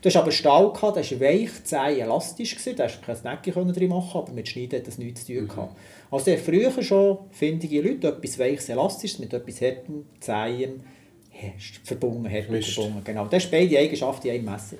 Du 0.00 0.08
hast 0.08 0.16
aber 0.16 0.32
Stahl 0.32 0.72
gehabt, 0.72 0.96
der 0.96 1.10
war 1.10 1.28
weich, 1.28 1.64
zäh, 1.64 2.00
elastisch, 2.00 2.56
gewesen, 2.56 2.76
da 2.76 2.84
hast 2.84 3.02
du 3.02 3.04
kein 3.04 3.42
können 3.52 3.74
drin 3.74 3.90
machen 3.90 4.18
aber 4.18 4.32
mit 4.32 4.48
Schneiden 4.48 4.78
hat 4.78 4.86
das 4.86 4.96
nichts 4.96 5.26
zu 5.26 5.34
tun 5.34 5.46
gehabt. 5.46 5.76
Also 6.10 6.24
der 6.24 6.38
früher 6.38 6.82
schon 6.82 7.18
findige 7.32 7.82
Leute 7.82 8.08
etwas 8.08 8.38
weiches, 8.38 8.70
elastisches 8.70 9.18
mit 9.18 9.34
etwas 9.34 9.60
hartem, 9.60 10.06
zähem, 10.20 10.80
verbunden, 11.84 12.28
verbunden. 12.28 13.02
Genau, 13.04 13.26
das 13.26 13.44
ist 13.44 13.50
beide 13.50 13.78
Eigenschaften 13.78 14.28
in 14.28 14.34
einem 14.34 14.44
Messer. 14.46 14.76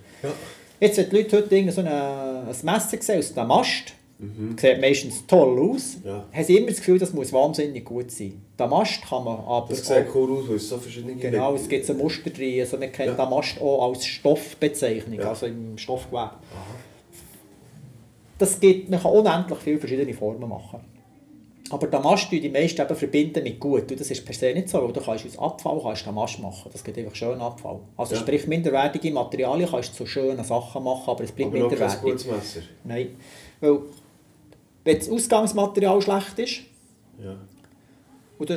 Jetzt, 0.80 0.96
wenn 0.98 1.11
die 1.11 1.16
Leute 1.16 1.36
heute 1.38 1.72
so 1.72 1.80
eine, 1.80 2.46
ein 2.48 2.56
Messer 2.62 2.96
sehen 3.00 3.18
aus 3.18 3.34
dem 3.34 3.46
Mast, 3.46 3.94
sieht 4.56 4.80
meistens 4.80 5.26
toll 5.26 5.70
aus, 5.70 5.96
Ja. 6.04 6.24
haben 6.32 6.44
sie 6.44 6.56
immer 6.58 6.66
das 6.68 6.76
Gefühl, 6.76 6.98
das 6.98 7.12
muss 7.12 7.32
wahnsinnig 7.32 7.84
gut 7.84 8.11
sein. 8.11 8.40
Der 8.58 8.66
Mast 8.66 9.00
kann 9.02 9.24
man 9.24 9.38
aber 9.40 9.66
Das 9.70 9.86
sieht 9.86 10.06
cool 10.14 10.30
aus, 10.38 10.48
weil 10.48 10.56
es 10.56 10.68
so 10.68 10.76
verschiedene 10.78 11.14
Genau, 11.16 11.54
es 11.54 11.66
gibt 11.68 11.86
so 11.86 11.94
Muster 11.94 12.28
drin. 12.30 12.61
Also 12.61 12.76
man 12.76 12.92
kennt 12.92 13.16
Ja. 13.18 13.24
den 13.24 13.30
Mast 13.30 13.61
auch 13.61 13.88
als 13.88 14.04
Stoffbezeichnung, 14.06 15.18
Ja. 15.18 15.30
also 15.30 15.46
im 15.46 15.78
Stoffgewebe. 15.78 16.30
Das 18.38 18.58
gibt, 18.58 18.88
man 18.90 19.00
kann 19.00 19.11
unendlich 19.12 19.58
viele 19.58 19.78
verschiedene 19.78 20.14
Formen 20.14 20.48
machen. 20.48 20.80
Aber 21.73 21.87
den 21.87 22.03
Mast 22.03 22.29
tun 22.31 22.41
die 22.41 22.49
meisten 22.49 22.81
eben 22.81 22.97
verbinden 22.97 23.43
mit 23.45 23.61
gut. 23.61 23.91
Und 23.91 24.01
das 24.01 24.11
ist 24.11 24.25
per 24.25 24.35
se 24.35 24.53
nicht 24.53 24.68
so, 24.68 24.83
weil 24.83 24.93
du 24.93 25.01
kannst 25.01 25.25
aus 25.25 25.39
Abfall 25.39 25.81
kannst 25.81 26.05
den 26.05 26.14
Mast 26.14 26.39
machen. 26.41 26.68
Das 26.73 26.83
gibt 26.83 26.99
einfach 26.99 27.14
schönen 27.14 27.41
Abfall. 27.41 27.79
Also 27.97 28.14
Ja. 28.14 28.21
sprich, 28.21 28.47
minderwertige 28.49 29.11
Materialien 29.12 29.68
kannst 29.71 29.91
du 29.93 29.99
zu 29.99 30.07
schönen 30.07 30.43
Sachen 30.45 30.83
machen, 30.83 31.05
aber 31.09 31.23
es 31.25 31.31
bleibt 31.33 31.51
Aber 31.53 31.61
minderwertig. 31.61 32.03
gutes 32.03 32.27
Messer. 32.27 32.61
Nein. 32.85 33.16
Weil, 33.61 33.79
wenn 34.85 34.99
das 34.99 35.09
Ausgangsmaterial 35.09 36.03
schlecht 36.03 36.39
ist, 36.41 36.61
Ja. 37.23 37.37
und 38.39 38.51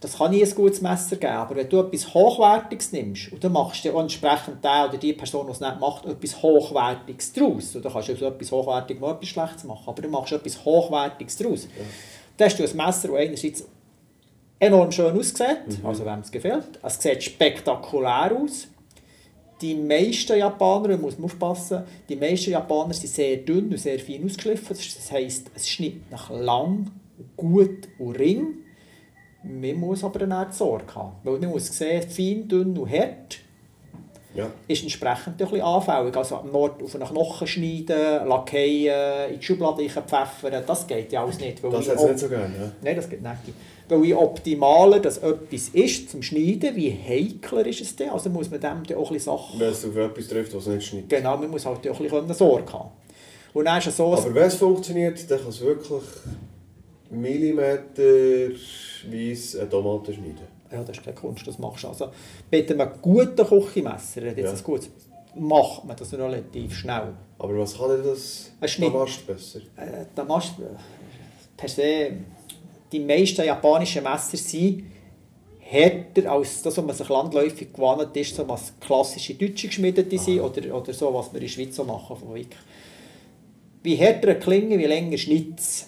das 0.00 0.18
kann 0.18 0.30
nie 0.32 0.44
ein 0.44 0.54
gutes 0.54 0.82
Messer 0.82 1.16
geben, 1.16 1.32
aber 1.32 1.56
wenn 1.56 1.68
du 1.68 1.80
etwas 1.80 2.12
Hochwertiges 2.12 2.92
nimmst 2.92 3.32
und 3.32 3.42
dann 3.42 3.52
machst 3.52 3.84
du 3.84 3.92
auch 3.96 4.00
entsprechend 4.02 4.62
der 4.62 4.88
oder 4.90 4.98
die 4.98 5.14
Person, 5.14 5.46
die 5.46 5.52
es 5.52 5.60
nicht 5.60 5.80
macht, 5.80 6.04
etwas 6.04 6.42
Hochwertiges 6.42 7.32
daraus, 7.32 7.74
und 7.74 7.84
dann 7.84 7.90
kannst 7.92 8.08
du 8.10 8.12
aus 8.12 8.20
etwas 8.20 8.52
Hochwertiges 8.52 9.00
mal 9.00 9.12
etwas 9.12 9.28
Schlechtes 9.30 9.64
machen, 9.64 9.84
aber 9.86 10.02
du 10.02 10.08
machst 10.08 10.32
etwas 10.32 10.62
Hochwertiges 10.64 11.36
daraus, 11.38 11.66
dann 12.36 12.48
hast 12.48 12.58
du 12.58 12.64
ein 12.64 12.76
Messer, 12.76 13.08
das 13.08 13.16
einerseits 13.16 13.64
enorm 14.58 14.92
schön 14.92 15.18
aussieht, 15.18 15.80
also 15.82 16.04
wem 16.04 16.20
es 16.20 16.30
gefällt, 16.30 16.78
es 16.82 17.00
sieht 17.00 17.22
spektakulär 17.22 18.36
aus, 18.36 18.68
die 19.60 19.74
meisten 19.74 20.38
Japaner, 20.38 20.96
muss 20.96 21.16
man 21.18 21.26
aufpassen, 21.26 21.84
die 22.08 22.16
meisten 22.16 22.50
Japaner 22.50 22.92
sind 22.92 23.10
sehr 23.10 23.36
dünn 23.38 23.70
und 23.70 23.78
sehr 23.78 23.98
fein 23.98 24.24
ausgeschliffen. 24.24 24.76
Das 24.76 25.12
heisst, 25.12 25.50
es 25.54 25.68
schneidet 25.68 26.10
nach 26.10 26.28
lang, 26.30 26.90
gut 27.36 27.88
und 27.98 28.18
ring. 28.18 28.58
Man 29.42 29.76
muss 29.76 30.04
aber 30.04 30.22
eine 30.22 30.36
Art 30.36 30.54
Sorge 30.54 30.94
haben. 30.94 31.16
Weil 31.22 31.38
man 31.38 31.50
muss 31.50 31.66
sehen, 31.66 32.02
fein, 32.02 32.48
dünn 32.48 32.76
und 32.76 32.90
hart 32.90 33.38
Ja. 34.34 34.50
ist 34.66 34.82
entsprechend 34.82 35.28
ein 35.28 35.36
bisschen 35.36 35.60
anfällig. 35.60 36.16
Also 36.16 36.36
am 36.36 36.50
Nord 36.50 36.82
auf 36.82 36.94
einen 36.94 37.06
Knochen 37.06 37.46
schneiden, 37.46 38.26
lackieren, 38.26 39.32
in 39.32 39.38
die 39.38 39.44
Schublade 39.44 39.88
pfeffern, 39.88 40.64
das 40.66 40.86
geht 40.86 41.12
ja 41.12 41.22
alles 41.22 41.38
nicht. 41.38 41.62
Weil 41.62 41.70
Das 41.70 41.88
hat 41.88 42.02
nicht 42.02 42.18
so 42.18 42.28
gerne. 42.28 42.54
Ja. 42.54 42.72
Nein, 42.82 42.96
das 42.96 43.08
geht 43.08 43.22
nicht. 43.22 43.34
Weil 43.88 44.04
je 44.04 44.14
optimaler 44.14 44.98
das 44.98 45.18
etwas 45.18 45.68
ist 45.68 46.10
zum 46.10 46.22
Schneiden, 46.22 46.74
wie 46.74 46.90
heikler 46.90 47.66
ist 47.66 47.82
es 47.82 47.94
dann. 47.94 48.10
Also 48.10 48.30
muss 48.30 48.50
man 48.50 48.60
dem 48.60 48.82
dann 48.86 48.98
auch 48.98 49.10
ein 49.10 49.14
bisschen 49.14 49.36
Sachen... 49.36 49.60
Wenn 49.60 49.68
es 49.68 49.84
auf 49.84 49.96
etwas 49.96 50.28
trifft, 50.28 50.54
was 50.54 50.66
nicht 50.66 50.86
schneidet. 50.86 51.10
Genau, 51.10 51.36
man 51.36 51.50
muss 51.50 51.66
halt 51.66 51.86
auch 51.88 52.00
ein 52.00 52.08
bisschen 52.08 52.34
Sorge 52.34 52.72
haben. 52.72 52.90
Und 53.52 53.66
dann 53.66 53.78
ist 53.78 53.88
es 53.88 53.96
so... 53.96 54.12
Aber 54.12 54.34
wenn 54.34 54.44
es 54.44 54.54
funktioniert, 54.54 55.30
dann 55.30 55.38
kann 55.38 55.50
es 55.50 55.60
wirklich 55.60 56.02
millimeterweise 57.10 59.60
eine 59.60 59.68
Tomate 59.68 60.14
schneiden. 60.14 60.53
Ja, 60.74 60.82
das 60.84 60.96
ist 60.98 61.04
keine 61.04 61.16
Kunst, 61.16 61.46
das 61.46 61.58
machst 61.58 61.84
du. 61.84 61.88
Also 61.88 62.08
mit 62.50 62.70
einem 62.70 62.88
guten 63.00 63.46
Küchenmesser, 63.46 64.22
jetzt 64.26 64.38
Ja. 64.38 64.50
ein 64.52 64.62
gutes, 64.62 64.90
macht 65.36 65.84
man 65.84 65.96
das 65.96 66.12
relativ 66.12 66.76
schnell. 66.76 67.12
Aber 67.38 67.58
was 67.58 67.76
kann 67.76 67.88
denn 67.90 68.04
das. 68.04 68.50
Damast 68.92 69.26
besser? 69.26 69.58
Äh, 69.76 70.06
da 70.14 70.24
machst 70.24 70.52
du 70.58 70.62
per 71.56 71.68
se... 71.68 72.12
Die 72.92 73.00
meisten 73.00 73.44
japanischen 73.44 74.04
Messer 74.04 74.36
sind 74.36 74.84
härter 75.58 76.30
als 76.30 76.62
das, 76.62 76.76
was 76.76 76.84
man 76.84 76.94
sich 76.94 77.08
landläufig 77.08 77.72
gewohnt 77.72 78.16
ist, 78.16 78.36
so 78.36 78.46
was 78.46 78.72
klassische 78.78 79.34
deutsche 79.34 79.66
geschmiedete 79.66 80.16
sind 80.18 80.40
oder, 80.40 80.76
oder 80.76 80.92
so, 80.92 81.12
was 81.12 81.32
wir 81.32 81.38
in 81.40 81.46
der 81.46 81.48
Schweiz 81.48 81.74
so 81.74 81.82
machen. 81.82 82.16
Wie 83.82 83.96
härter 83.96 84.28
eine 84.28 84.38
Klinge, 84.38 84.78
wie 84.78 84.84
länger 84.84 85.16
Schnitz. 85.18 85.86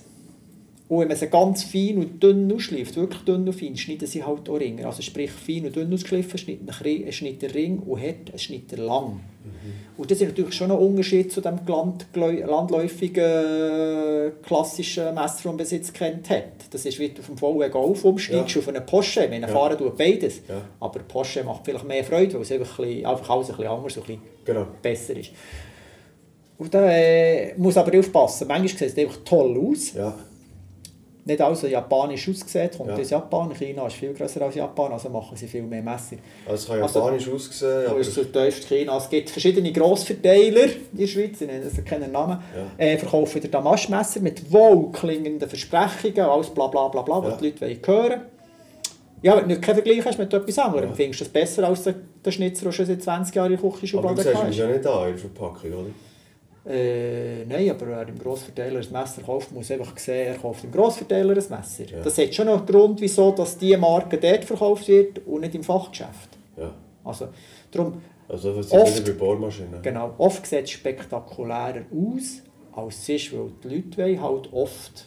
Und 0.89 1.01
wenn 1.01 1.09
man 1.09 1.17
sie 1.17 1.27
ganz 1.27 1.65
fein 1.65 1.99
und 1.99 2.23
dünn 2.23 2.53
ausschleift, 2.53 2.95
wirklich 2.97 3.23
dünn 3.25 3.47
und 3.49 3.53
fein, 3.55 3.77
schneiden 3.77 4.07
sie 4.07 4.23
halt 4.23 4.49
auch 4.49 4.55
Ringer. 4.61 4.87
Also 4.87 5.03
sprich, 5.03 5.33
fein 5.33 5.67
und 5.67 5.75
dünn 5.75 5.93
ausgeschliffen, 5.93 6.39
schneidet 6.39 6.69
ein 6.69 6.75
Ring- 6.85 7.05
ein 7.07 7.13
Schnitter 7.13 7.53
Ring 7.53 7.79
und 7.81 8.01
hart, 8.01 8.33
ein 8.33 8.39
Schnitter 8.39 8.77
lang. 8.77 9.19
Und 9.97 10.11
das 10.11 10.21
ist 10.21 10.29
natürlich 10.29 10.55
schon 10.55 10.71
ein 10.71 10.77
Unterschied 10.79 11.33
zu 11.33 11.41
dem 11.41 11.59
land 11.67 12.07
landläufigen 12.15 13.25
äh, 13.25 14.31
klassischen 14.43 15.07
Messer, 15.15 15.35
das 15.37 15.45
man 15.45 15.57
bis 15.57 15.71
jetzt 15.73 15.93
kennt 15.95 16.29
hat. 16.31 16.45
Das 16.71 16.85
ist 16.87 16.99
wie 16.99 17.09
du 17.09 17.21
auf 17.21 17.27
dem 17.27 17.37
VW 17.39 17.69
Golf 17.69 18.05
umsteigst 18.05 18.55
Ja. 18.55 18.61
auf 18.61 18.69
einen 18.69 18.85
Porsche. 18.87 19.27
Wenn 19.31 19.43
Ja. 19.43 19.49
fahren 19.49 19.79
tut 19.79 19.97
beides. 19.97 20.43
Ja. 20.49 20.63
Aber 20.81 21.01
Porsche 21.01 21.43
macht 21.45 21.65
vielleicht 21.65 21.85
mehr 21.87 22.05
Freude, 22.05 22.35
weil 22.35 22.43
es 22.43 22.53
einfach, 22.53 22.79
ein 22.79 22.87
bisschen, 22.87 23.07
einfach 23.07 23.31
alles 23.31 23.51
ein 23.51 23.57
bisschen 23.57 23.73
anders, 23.73 23.95
so 23.95 24.01
ein 24.03 24.07
bisschen 24.07 24.23
Genau. 24.45 24.67
besser 24.83 25.17
ist. 25.17 25.31
Und 26.59 26.73
da 26.73 26.89
äh, 26.91 27.55
muss 27.57 27.77
aber 27.77 27.99
aufpassen. 27.99 28.47
Manchmal 28.49 28.69
sieht 28.89 28.97
es 28.97 28.99
einfach 28.99 29.19
toll 29.25 29.59
aus. 29.71 29.93
Ja. 29.95 30.15
Nicht 31.29 31.41
alles 31.41 31.61
so 31.61 31.67
japanisch 31.67 32.29
aussehen, 32.29 32.71
kommt 32.77 32.91
Ja. 32.91 32.97
aus 32.99 33.11
Japan. 33.11 33.53
China 33.53 33.85
ist 33.89 33.97
viel 33.97 34.15
grösser 34.15 34.43
als 34.43 34.55
Japan, 34.55 34.93
also 34.93 35.09
machen 35.09 35.37
sie 35.37 35.49
viel 35.49 35.63
mehr 35.63 35.83
Messer. 35.83 36.17
Also 36.49 36.55
es 36.55 36.67
kann 36.69 36.81
Also- 36.83 37.01
japanisch 37.01 37.29
aussehen, 37.29 37.81
Aber 37.87 37.91
aber... 37.91 38.01
es 38.01 38.17
ist 38.17 38.69
China. 38.69 38.97
Es 38.97 39.11
gibt 39.11 39.31
verschiedene 39.31 39.73
Grossverteiler 39.73 40.63
in 40.67 40.71
der 40.93 41.07
Schweiz, 41.09 41.41
ich 41.41 41.47
nenne 41.49 41.65
das 41.65 41.85
keinen 41.85 42.13
Namen, 42.13 42.39
Ja. 42.79 42.85
äh, 42.85 42.97
verkaufen 42.97 43.41
der 43.41 43.51
Damastmesser 43.51 44.21
mit 44.21 44.53
wohlklingenden 44.53 45.49
Versprechungen, 45.49 46.21
alles 46.21 46.49
bla 46.51 46.69
bla 46.69 46.87
bla 46.87 47.03
bla, 47.03 47.21
was 47.21 47.31
Ja. 47.33 47.37
die 47.39 47.45
Leute 47.47 47.61
wollen 47.61 47.81
hören 48.09 48.21
Ja, 49.23 49.37
wenn 49.39 49.49
du 49.49 49.59
keinen 49.61 49.75
Vergleich 49.77 50.05
hast 50.05 50.19
mit 50.21 50.33
etwas 50.33 50.59
anderem, 50.61 50.91
Ja. 50.91 50.95
findest 50.95 51.21
du 51.23 51.25
es 51.25 51.31
besser 51.31 51.65
als 51.67 51.83
der, 51.83 51.95
der 52.25 52.31
Schnitzer, 52.31 52.67
der 52.67 52.73
schon 52.73 52.87
seit 52.87 53.03
20 53.03 53.35
Jahren 53.35 53.51
in 53.51 53.57
der 53.59 53.65
Aber 53.65 53.73
Küchenschublade 53.75 54.15
du 54.15 54.23
siehst 54.23 54.35
hat. 54.37 54.49
es 54.51 54.57
ja 54.59 54.67
nicht 54.69 54.87
an 54.87 55.07
in 55.07 55.13
der 55.13 55.19
Verpackung, 55.19 55.73
oder? 55.73 55.91
Äh, 56.69 57.45
nein, 57.45 57.71
aber 57.71 57.87
wer 57.87 58.09
im 58.09 58.19
Grossverteiler 58.19 58.81
ein 58.81 58.93
Messer 58.93 59.23
kauft, 59.23 59.53
muss 59.53 59.71
einfach 59.71 59.97
sehen, 59.99 60.27
er 60.27 60.35
kauft 60.35 60.65
im 60.65 60.73
Grossverteiler 60.73 61.31
ein 61.31 61.37
Messer. 61.37 61.85
Ja. 61.85 62.01
Das 62.03 62.19
hat 62.19 62.35
schon 62.35 62.47
noch 62.47 62.59
einen 62.59 62.67
Grund, 62.67 63.01
wieso 63.01 63.31
dass 63.31 63.57
diese 63.57 63.79
Marke 63.79 64.19
dort 64.19 64.45
verkauft 64.45 64.89
wird 64.89 65.21
und 65.27 65.43
nicht 65.43 65.55
im 65.55 65.63
Fachgeschäft. 65.63 66.31
Ja. 66.57 66.73
Also, 67.05 67.29
darum, 67.71 68.03
Also 68.29 68.51
Oft- 68.53 68.67
sind 68.95 69.07
wieder 69.07 69.13
bei 69.13 69.25
Bohrmaschinen. 69.25 69.81
genau, 69.81 70.13
oft 70.19 70.45
sieht 70.45 70.65
es 70.65 70.71
spektakulärer 70.71 71.83
aus, 71.95 72.43
als 72.73 72.97
es 72.97 73.09
ist, 73.11 73.33
weil 73.33 73.51
die 73.63 73.69
Leute 73.77 73.97
wollen 73.99 74.21
halt 74.23 74.53
oft, 74.53 75.05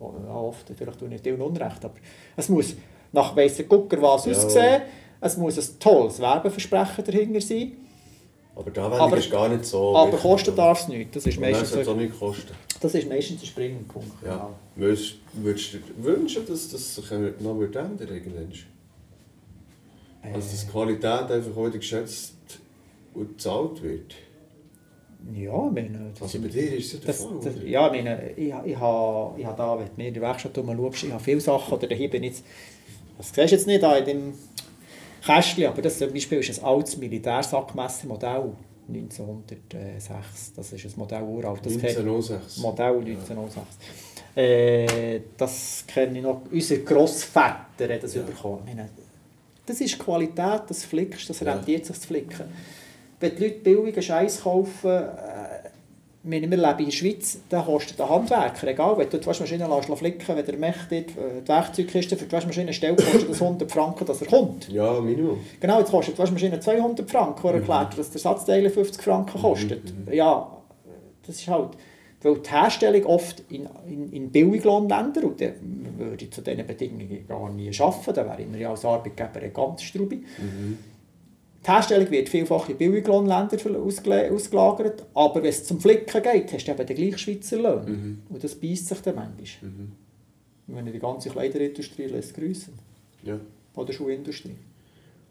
ja, 0.00 0.34
oft, 0.36 0.70
vielleicht 0.76 0.98
tue 1.00 1.08
ich 1.12 1.22
nicht 1.24 1.40
Unrecht, 1.40 1.84
aber 1.84 1.94
es 2.36 2.48
muss 2.48 2.76
nach 3.10 3.34
weissen 3.34 3.68
Gucker 3.68 4.00
was 4.00 4.26
Ja. 4.26 4.32
aussehen, 4.32 4.82
es 5.20 5.36
muss 5.36 5.58
ein 5.58 5.78
tolles 5.80 6.20
Werbeversprechen 6.20 7.04
dahinter 7.04 7.40
sein, 7.40 7.72
Aber 8.56 8.70
die 8.70 8.78
Anwendung 8.78 9.06
Aber- 9.08 9.16
ist 9.18 9.30
gar 9.30 9.48
nicht 9.48 9.64
so 9.64 9.96
aber 9.96 10.16
kosten 10.16 10.54
darf 10.54 10.80
es 10.82 10.88
nicht. 10.88 11.14
Das 11.16 11.26
ist 11.26 11.34
dann 11.36 11.50
meistens, 11.50 11.84
so- 11.84 11.94
nicht 11.94 12.18
kosten. 12.18 12.52
das 12.80 12.94
ist 12.94 13.08
meistens 13.08 13.40
der 13.40 13.46
springende 13.48 13.84
Punkt. 13.84 14.10
Ja. 14.24 14.30
genau. 14.32 14.54
Würdest, 14.76 15.14
würdest 15.32 15.74
du 15.74 15.78
dir 15.78 16.04
wünschen, 16.04 16.46
dass 16.46 16.68
das 16.68 16.94
sich 16.94 17.10
noch 17.40 17.58
wird 17.58 17.74
ändern 17.76 18.08
irgendwann? 18.08 18.52
Also 20.22 20.36
dass 20.38 20.60
die 20.64 20.70
Qualität 20.70 21.04
einfach 21.30 21.56
wieder 21.56 21.70
geschätzt 21.78 22.34
und 23.12 23.28
gezahlt 23.36 23.82
wird? 23.82 24.14
Ja, 25.34 25.66
ich 25.68 25.72
meine, 25.72 26.10
das 26.12 26.22
Also 26.22 26.40
bei 26.40 26.48
dir 26.48 26.76
ist 26.76 26.86
es 26.86 26.92
ja 26.94 26.98
der 27.06 27.14
Fall, 27.14 27.28
das, 27.42 27.54
ja, 27.64 27.86
ich 27.86 27.92
meine, 28.04 28.30
ich, 28.32 28.38
ich 28.72 28.78
habe 28.78 29.40
ich 29.40 29.46
habe 29.46 29.56
da, 29.56 29.78
wenn 29.78 29.86
du 29.86 29.92
mir 29.96 30.08
in 30.08 30.14
der 30.14 30.22
Werkstatt 30.22 30.56
rumschaust, 30.58 31.04
ich 31.04 31.12
habe 31.12 31.22
viele 31.24 31.40
Sachen, 31.40 31.72
oder 31.74 31.94
hier 31.96 32.10
bin 32.10 32.22
ich 32.24 32.30
jetzt, 32.32 32.44
das 33.18 33.26
siehst 33.32 33.36
du 33.52 33.54
jetzt 33.56 33.66
nicht 33.66 33.82
da 33.82 33.96
in 33.96 34.04
dem 34.04 34.34
Kästchen, 35.24 35.66
aber 35.66 35.82
das 35.82 35.98
zum 35.98 36.12
Beispiel 36.12 36.38
ist 36.38 36.58
ein 36.58 36.64
altes 36.64 36.96
Militärsackmessermodell 36.96 38.52
1906, 38.88 40.52
das 40.54 40.72
ist 40.72 40.84
ein 40.84 40.92
Modell 40.96 41.22
uralt, 41.22 41.64
das 41.64 41.72
kennt- 41.78 41.96
1906. 41.98 42.58
Modell 42.58 42.96
1906. 42.96 43.66
Äh, 44.36 45.20
das 45.36 45.84
kenne 45.86 46.18
ich 46.18 46.24
noch, 46.24 46.42
unsere 46.50 46.80
Grossväter 46.82 47.66
haben 47.80 48.00
das 48.00 48.14
Ja. 48.14 48.22
bekommen. 48.22 48.62
Das 49.66 49.80
ist 49.80 49.98
Qualität, 49.98 50.62
das 50.68 50.84
flickst, 50.84 51.30
das 51.30 51.40
Ja. 51.40 51.52
rentiert 51.54 51.86
sich 51.86 51.98
zu 51.98 52.06
flicken. 52.08 52.44
Wenn 53.20 53.34
die 53.36 53.44
Leute 53.44 53.58
billigen 53.60 54.02
Scheiß 54.02 54.42
kaufen, 54.42 54.90
wir 56.24 56.40
leben 56.40 56.78
in 56.78 56.84
der 56.86 56.90
Schweiz, 56.90 57.38
dann 57.50 57.64
kostet 57.64 57.98
der 57.98 58.08
Handwerker, 58.08 58.66
egal, 58.66 58.96
wenn 58.96 59.10
du 59.10 59.18
die 59.18 59.26
Waschmaschine 59.26 59.68
lässt 59.68 59.98
flicken 59.98 60.36
wenn 60.36 60.46
der 60.46 60.56
Mächte 60.56 61.02
die 61.02 61.48
Werkzeugkiste 61.48 62.16
für 62.16 62.24
die 62.24 62.46
Maschine 62.46 62.72
stellt, 62.72 62.96
kostet 62.96 63.30
das 63.30 63.42
100 63.42 63.70
Franken, 63.70 64.06
dass 64.06 64.22
er 64.22 64.28
kommt. 64.28 64.68
Ja, 64.70 65.00
Minimum. 65.00 65.40
Genau, 65.60 65.78
jetzt 65.78 65.90
kostet 65.90 66.14
die 66.14 66.18
Waschmaschine 66.18 66.58
200 66.58 67.10
Franken, 67.10 67.42
wo 67.42 67.48
er 67.48 67.54
erklärt 67.54 67.90
hat, 67.90 67.98
dass 67.98 68.10
der 68.10 68.20
Satzteil 68.20 68.70
50 68.70 69.02
Franken 69.02 69.40
kostet. 69.40 69.92
Ja, 70.10 70.50
das 71.26 71.36
ist 71.36 71.48
halt... 71.48 71.70
Weil 72.22 72.38
die 72.38 72.50
Herstellung 72.50 73.04
oft 73.04 73.42
in, 73.50 73.68
in, 73.86 74.10
in 74.10 74.30
Billiglohnländern, 74.30 75.24
und 75.24 75.38
dann 75.42 75.52
würde 75.98 76.24
ich 76.24 76.32
zu 76.32 76.40
diesen 76.40 76.66
Bedingungen 76.66 77.26
gar 77.28 77.50
nie 77.50 77.70
arbeiten, 77.78 78.14
dann 78.14 78.26
wäre 78.26 78.42
ich 78.50 78.60
ja 78.60 78.70
als 78.70 78.82
Arbeitgeber 78.86 79.42
ein 79.42 79.52
ganz 79.52 79.82
strubi. 79.82 80.24
Die 81.64 81.70
Herstellung 81.70 82.10
wird 82.10 82.28
vielfach 82.28 82.68
in 82.68 82.76
Billiglohnländern 82.76 83.58
ausgele- 83.58 84.30
ausgelagert, 84.30 85.06
aber 85.14 85.36
wenn 85.36 85.48
es 85.48 85.64
zum 85.64 85.80
Flicken 85.80 86.22
geht, 86.22 86.52
hast 86.52 86.66
du 86.66 86.72
eben 86.72 86.86
den 86.86 86.96
gleichen 86.96 87.18
Schweizer 87.18 87.56
Lohn. 87.56 88.22
Und 88.28 88.44
das 88.44 88.54
beißt 88.54 88.88
sich 88.88 89.00
dann 89.00 89.14
manchmal. 89.14 89.70
Ich 90.66 90.74
meine, 90.74 90.92
die 90.92 90.98
ganze 90.98 91.30
Kleiderindustrie 91.30 92.04
lässt 92.04 92.34
grüßen. 92.34 92.74
Ja. 93.22 93.40
Oder 93.74 93.92
Schuhindustrie. 93.92 94.56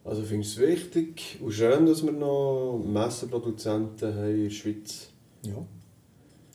Also 0.03 0.23
findest 0.23 0.57
du 0.57 0.63
es 0.63 0.69
wichtig 0.69 1.39
und 1.41 1.51
schön, 1.51 1.85
dass 1.85 2.03
wir 2.03 2.11
noch 2.11 2.81
Messerproduzenten 2.83 4.15
haben 4.15 4.35
in 4.35 4.43
der 4.43 4.49
Schweiz? 4.49 5.09
Ja. 5.43 5.65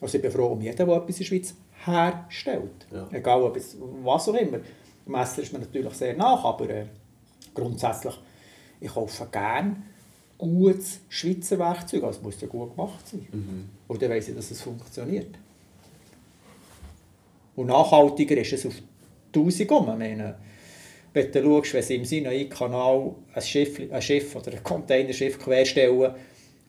Also 0.01 0.16
ich 0.16 0.22
bin 0.22 0.31
froh 0.31 0.49
um 0.49 0.61
jeden, 0.61 0.76
der 0.76 0.87
etwas 0.89 1.09
in 1.09 1.16
der 1.16 1.24
Schweiz 1.24 1.55
herstellt. 1.85 2.87
Ja. 2.93 3.09
Egal 3.12 3.43
ob 3.43 3.57
es 3.57 3.76
was 4.03 4.29
auch 4.29 4.35
immer. 4.35 4.59
Im 5.07 5.12
Messer 5.12 5.43
ist 5.43 5.53
mir 5.53 5.61
natürlich 5.61 5.95
sehr 5.95 6.16
nach, 6.16 6.45
aber 6.45 6.68
äh, 6.68 6.87
grundsätzlich, 7.55 8.14
ich 8.81 8.93
kaufe 8.93 9.26
gerne 9.31 9.76
gutes 10.39 11.01
Schweizer 11.09 11.59
Werkzeug. 11.59 12.05
Also 12.05 12.18
es 12.18 12.24
muss 12.24 12.41
ja 12.41 12.47
gut 12.47 12.74
gemacht 12.76 13.07
sein. 13.09 13.26
Und 13.89 14.01
dann 14.01 14.11
weiss 14.11 14.29
ich, 14.29 14.37
dass 14.37 14.51
es 14.51 14.62
funktioniert. 14.62 15.37
Und 17.57 17.66
nachhaltiger 17.66 18.37
ist 18.37 18.53
es 18.53 18.66
auf 18.66 18.74
1000 19.35 19.70
um. 19.72 19.89
Ich 19.91 19.99
meine, 19.99 20.37
wenn 21.12 21.33
du 21.33 21.43
schaust, 21.43 21.74
wenn 21.74 21.83
sie 21.83 21.97
im 21.97 22.05
Sinai-Kanal 22.05 23.14
ein 23.35 23.43
Schiff, 23.43 23.81
ein 23.91 24.03
Schiff 24.03 24.37
oder 24.37 24.53
ein 24.53 24.62
Containerschiff 24.62 25.39
querstellen, 25.39 26.14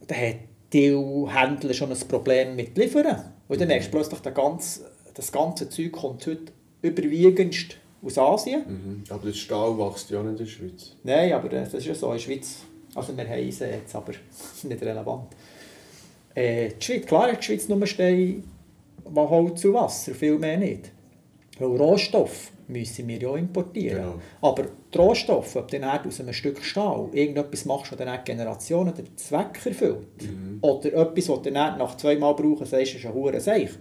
dann 0.07 0.17
hat 0.17 0.35
die 0.73 0.95
Händler 1.27 1.73
schon 1.73 1.91
ein 1.91 2.07
Problem 2.07 2.55
mit 2.55 2.75
Liefern. 2.75 3.33
Und 3.47 3.61
dann 3.61 3.67
merkst 3.67 3.89
du 3.89 3.91
plötzlich, 3.91 4.19
der 4.21 4.31
ganze, 4.31 4.89
das 5.13 5.31
ganze 5.31 5.69
Zeug 5.69 5.91
kommt 5.91 6.25
heute 6.25 6.51
überwiegendst 6.81 7.77
aus 8.01 8.17
Asien. 8.17 8.63
Mhm. 8.67 9.03
Aber 9.09 9.27
das 9.27 9.37
Stahl 9.37 9.77
wächst 9.77 10.09
ja 10.09 10.21
nicht 10.21 10.31
in 10.31 10.37
der 10.37 10.45
Schweiz. 10.45 10.95
Nein, 11.03 11.33
aber 11.33 11.49
das 11.49 11.73
ist 11.73 11.85
ja 11.85 11.93
so 11.93 12.07
in 12.07 12.13
der 12.13 12.19
Schweiz. 12.19 12.57
Also 12.95 13.15
wir 13.15 13.23
haben 13.23 13.33
Eisen 13.33 13.69
jetzt, 13.69 13.95
aber 13.95 14.13
nicht 14.63 14.81
relevant. 14.81 15.27
Äh, 16.33 16.69
die 16.69 16.85
Schweiz, 16.85 17.05
klar 17.05 17.31
hat 17.31 17.39
die 17.39 17.43
Schweiz 17.43 17.67
nur 17.67 17.85
Steine, 17.85 18.17
die 18.17 18.43
Holz 19.15 19.65
und 19.65 19.73
Wasser, 19.73 20.13
viel 20.13 20.37
mehr 20.37 20.57
nicht. 20.57 20.91
Weil 21.59 21.75
Rohstoff 21.75 22.51
müssen 22.69 23.07
wir 23.07 23.17
ja 23.17 23.35
importieren. 23.35 23.97
Genau. 23.97 24.15
Aber 24.41 24.65
die 24.93 24.97
Rohstoffe, 24.97 25.55
ob 25.55 25.69
du 25.69 25.79
dann 25.79 26.07
aus 26.07 26.19
einem 26.19 26.33
Stück 26.33 26.63
Stahl 26.63 27.09
irgendetwas 27.11 27.65
machst, 27.65 27.91
das 27.91 27.99
dann 27.99 28.23
Generationen 28.23 28.93
den 28.93 29.17
Zweck 29.17 29.59
erfüllt, 29.65 30.07
oder 30.61 30.93
etwas, 30.93 31.25
das 31.25 31.41
du 31.41 31.51
dann 31.51 31.77
nach 31.77 31.97
zweimal 31.97 32.35
brauchen 32.35 32.65
sagst, 32.65 32.95
ist 32.95 33.05
ein 33.05 33.13
hoher 33.13 33.39
Seich. 33.39 33.71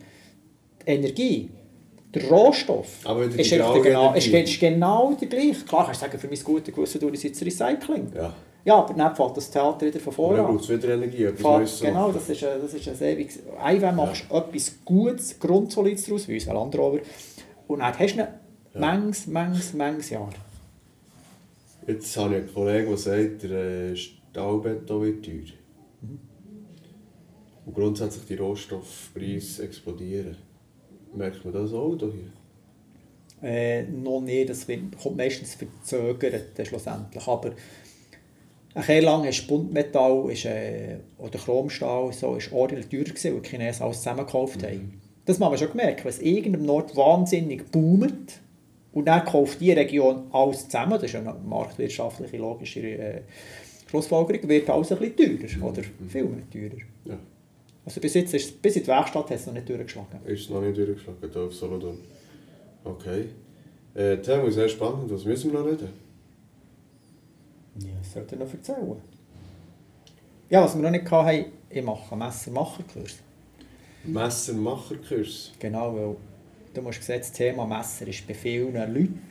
Die 0.87 0.91
Energie, 0.91 1.51
der 2.19 2.31
Rohstoff, 2.31 2.89
Aber 3.05 3.25
ist, 3.25 3.51
der 3.51 3.59
genau, 3.59 4.11
Energie. 4.11 4.19
ist, 4.19 4.51
ist 4.51 4.61
genau 4.61 5.17
der 5.21 5.29
gleiche. 5.29 5.65
Klar 5.65 5.87
kannst 5.87 6.03
du 6.03 6.07
sagen, 6.07 6.19
für 6.19 6.29
mein 6.29 6.43
gutes 6.43 6.75
Gewissen 6.75 7.01
tue 7.01 7.11
ich 7.13 7.23
jetzt 7.23 7.43
Recycling. 7.43 8.13
Ja. 8.15 8.35
Ja, 8.65 8.75
aber 8.75 8.93
dann 8.93 9.17
fällt 9.17 9.37
das 9.37 9.51
Theater 9.51 9.87
wieder 9.87 10.01
von 10.01 10.13
vorne 10.13 10.37
dann 10.37 10.47
an. 10.47 10.53
braucht 10.53 10.69
es 10.69 10.77
wieder 10.77 10.95
Energie, 10.95 11.25
etwas 11.25 11.43
Neues 11.43 11.81
Genau, 11.81 12.13
das 12.13 12.29
ist, 12.29 12.45
ein, 12.45 12.61
das 12.61 12.75
ist 12.75 12.89
ein 12.89 13.09
ewiges... 13.09 13.39
Einmal 13.63 13.93
machst 13.95 14.25
du 14.29 14.37
etwas 14.37 14.79
Gutes, 14.85 15.39
Grundsolides 15.39 16.05
daraus, 16.05 16.29
wie 16.29 16.35
unser 16.35 16.55
Land 16.55 16.77
Rover, 16.77 16.99
und 17.67 17.79
dann 17.79 17.99
hast 17.99 18.17
du 18.17 18.23
ein 18.23 18.29
manches, 18.75 19.27
manches, 19.27 19.73
manches 19.73 20.11
Jahr. 20.11 20.31
Jetzt 21.87 22.15
habe 22.19 22.35
ich 22.35 22.43
einen 22.43 22.53
Kollegen, 22.53 22.89
der 22.89 22.97
sagt, 22.99 23.43
der 23.45 23.51
äh, 23.93 23.97
Stahlbeton 23.97 25.03
wird 25.03 25.25
teuer. 25.25 25.55
Und 27.65 27.75
grundsätzlich 27.75 28.27
die 28.27 28.35
Rohstoffpreise 28.35 29.63
explodieren. 29.63 30.37
Merkt 31.15 31.45
man 31.45 31.55
das 31.55 31.73
auch 31.73 31.97
hier? 31.99 32.33
Äh, 33.43 33.83
noch 33.85 34.21
nicht, 34.21 34.51
das 34.51 34.67
wird, 34.67 34.99
kommt 35.01 35.17
meistens 35.17 35.55
verzögert 35.55 36.59
dann 36.59 36.67
schlussendlich, 36.67 37.27
aber 37.27 37.53
ein 38.75 38.83
sehr 38.83 39.03
lang 39.03 39.25
ist 39.25 39.47
Buntmetall 39.47 40.31
ist, 40.31 40.45
äh, 40.45 40.97
oder 41.19 41.39
Chromstahl 41.39 42.13
so, 42.13 42.35
ist 42.35 42.53
ordentlich 42.53 42.89
teurer 42.89 43.15
gewesen, 43.15 43.35
weil 43.35 43.43
die 43.43 43.49
Chinesen 43.49 43.83
alles 43.85 43.99
zusammengekauft 43.99 44.63
haben. 44.63 45.01
Das 45.25 45.41
haben 45.41 45.53
wir 45.53 45.59
schon 45.59 45.71
gemerkt, 45.71 46.05
wenn 46.05 46.11
es 46.11 46.21
irgendeinem 46.21 46.69
Ort 46.71 46.97
wahnsinnig 46.97 47.71
boomt 47.71 48.41
und 48.93 49.05
dann 49.05 49.25
kauft 49.25 49.61
die 49.61 49.73
Region 49.73 50.25
alles 50.33 50.65
zusammen, 50.65 50.93
das 50.93 51.05
ist 51.05 51.15
eine 51.15 51.35
marktwirtschaftliche, 51.35 52.37
logische 52.39 52.81
äh, 52.81 53.21
Schlussfolgerung, 53.89 54.49
wird 54.49 54.69
alles 54.69 54.93
ein 54.93 54.99
bisschen 54.99 55.39
teurer 55.39 55.71
oder 55.71 55.83
viel 56.09 56.25
mehr 56.25 56.51
teurer. 56.51 56.83
Ja. 57.05 57.19
Also 57.89 58.03
bis 58.03 58.13
jetzt 58.13 58.35
ist, 58.35 58.61
bis 58.61 58.77
in 58.77 58.83
die 58.83 58.89
Werkstatt 58.89 59.31
hat 59.31 59.31
es 59.31 59.47
noch 59.47 59.55
nicht 59.55 59.67
durchgeschlagen. 59.67 60.21
Ist 60.27 60.43
es 60.43 60.51
noch 60.51 60.61
nicht 60.61 60.77
durchgeschlagen, 60.77 61.19
hier 61.33 61.41
auf 61.41 61.55
Solothurn. 61.55 61.97
Okay. 62.85 63.31
Äh, 63.95 64.19
Thema 64.19 64.51
sehr 64.51 64.69
spannend. 64.69 65.11
Was 65.11 65.25
müssen 65.25 65.51
wir 65.51 65.61
noch 65.61 65.67
reden? 65.67 65.89
Ja, 67.81 67.89
was 67.99 68.13
sollte 68.13 68.35
ich 68.35 68.41
noch 68.43 68.53
erzählen? 68.53 68.97
Ja, 70.51 70.63
was 70.63 70.77
wir 70.77 70.83
noch 70.83 70.91
nicht 70.91 71.11
hatten, 71.11 71.47
ich 71.71 71.83
mache 71.83 72.13
einen 72.13 72.19
Messermacherkurs. 72.27 73.21
Messermacherkurs. 74.05 75.53
Genau, 75.59 75.97
weil 75.97 76.17
du 76.75 76.83
musst 76.83 77.03
sehen, 77.03 77.21
das 77.21 77.33
Thema 77.33 77.65
Messer 77.65 78.07
ist 78.07 78.29
bei 78.29 78.35
vielen 78.35 78.75
Leuten 78.75 79.23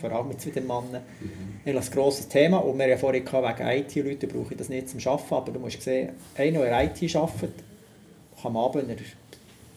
vor 0.00 0.12
allem 0.12 0.28
mit 0.28 0.44
den 0.44 0.66
Männern. 0.66 1.02
Mhm. 1.20 1.76
ein 1.76 1.90
grosses 1.90 2.28
Thema 2.28 2.58
und 2.58 2.76
wir 2.76 2.84
haben 2.84 2.90
ja 2.90 2.96
vorhin 2.96 3.24
gehabt, 3.24 3.58
wegen 3.58 3.68
IT-Leuten 3.68 4.28
brauche 4.28 4.52
ich 4.52 4.58
das 4.58 4.68
nicht 4.68 4.88
zum 4.88 5.00
Arbeiten, 5.00 5.34
aber 5.34 5.52
du 5.52 5.58
musst 5.60 5.82
sehen, 5.82 6.10
einer, 6.36 6.60
der 6.60 6.84
IT 6.84 7.16
arbeitet, 7.16 7.54
kann 8.40 8.50
am 8.50 8.56
Abend, 8.56 8.88
wenn 8.88 8.96
er 8.96 9.04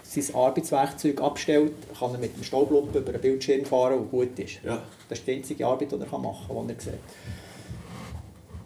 sein 0.03 0.36
Arbeitswerkzeug 0.36 1.22
abstellt, 1.22 1.74
kann 1.97 2.12
er 2.14 2.20
mit 2.20 2.36
dem 2.36 2.43
Staubluppen 2.43 3.01
über 3.01 3.12
den 3.12 3.22
Bildschirm 3.22 3.66
fahren 3.66 3.99
und 3.99 4.12
gut 4.12 4.38
ist. 4.39 4.60
Ja. 4.64 4.82
Das 5.10 5.20
ist 5.20 5.28
die 5.28 5.34
einzige 5.34 5.66
Arbeit, 5.66 5.91
die 5.91 5.95
er 5.95 6.18
machen 6.18 6.56
kann, 6.56 6.68
die 6.68 6.74
er 6.74 6.80
sieht. 6.80 6.93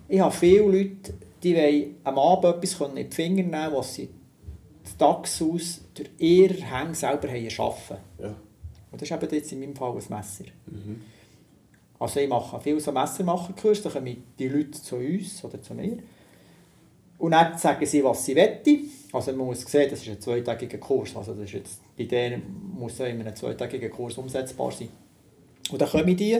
Ich 0.08 0.20
habe 0.20 0.36
viele 0.36 0.64
Leute, 0.64 1.14
die 1.44 1.56
wollen 1.56 1.96
am 2.04 2.20
Abend 2.20 2.64
etwas 2.64 2.90
in 2.90 2.96
die 2.96 3.16
Finger 3.16 3.44
nehmen 3.44 3.74
was 3.74 3.96
sie 3.96 4.10
Tags 5.00 5.42
aus 5.42 5.82
durch 5.94 6.10
ihre 6.18 6.56
Hänge 6.56 6.94
selber 6.94 7.30
arbeiten 7.30 7.98
ja. 8.20 8.36
Und 8.92 9.02
das 9.02 9.10
ist 9.10 9.12
eben 9.12 9.34
jetzt 9.34 9.52
in 9.52 9.60
meinem 9.60 9.76
Fall 9.76 9.92
ein 9.92 9.96
Messer. 9.96 10.46
Mhm. 10.66 11.02
Also 12.00 12.20
ich 12.22 12.30
mache 12.30 12.60
viel 12.62 12.80
so 12.80 12.92
Messermacherkurs, 12.92 13.84
da 13.84 13.90
kommen 13.90 14.24
die 14.40 14.48
Leute 14.48 14.82
zu 14.82 14.96
uns 14.96 15.44
oder 15.44 15.62
zu 15.62 15.74
mir. 15.74 15.98
Und 17.18 17.32
dann 17.32 17.58
sagen 17.58 17.86
sie, 17.86 18.04
was 18.04 18.26
sie 18.26 18.36
wollen. 18.36 18.90
Also 19.12 19.34
man 19.34 19.48
muss 19.48 19.62
sehen, 19.62 19.90
das 19.90 20.02
ist 20.02 20.10
ein 20.10 20.22
zweitägiger 20.22 20.78
Kurs. 20.78 21.16
Also 21.16 21.34
das 21.34 21.44
ist 21.44 21.54
jetzt, 21.54 21.82
bei 21.98 22.06
denen 22.06 22.74
muss 22.78 22.98
ja 22.98 23.08
immer 23.08 23.26
ein 23.26 23.36
zweitägiger 23.36 23.90
Kurs 23.90 24.18
umsetzbar 24.18 24.72
sein. 24.72 24.90
Und 25.70 25.82
dann 25.82 25.90
kommen 25.90 26.16
die 26.16 26.38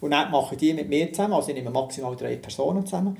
und 0.00 0.10
dann 0.10 0.30
machen 0.30 0.56
die 0.58 0.72
mit 0.72 0.88
mir 0.88 1.12
zusammen, 1.12 1.34
also 1.34 1.48
ich 1.48 1.54
nehme 1.54 1.70
maximal 1.70 2.16
drei 2.16 2.36
Personen 2.36 2.84
zusammen, 2.84 3.16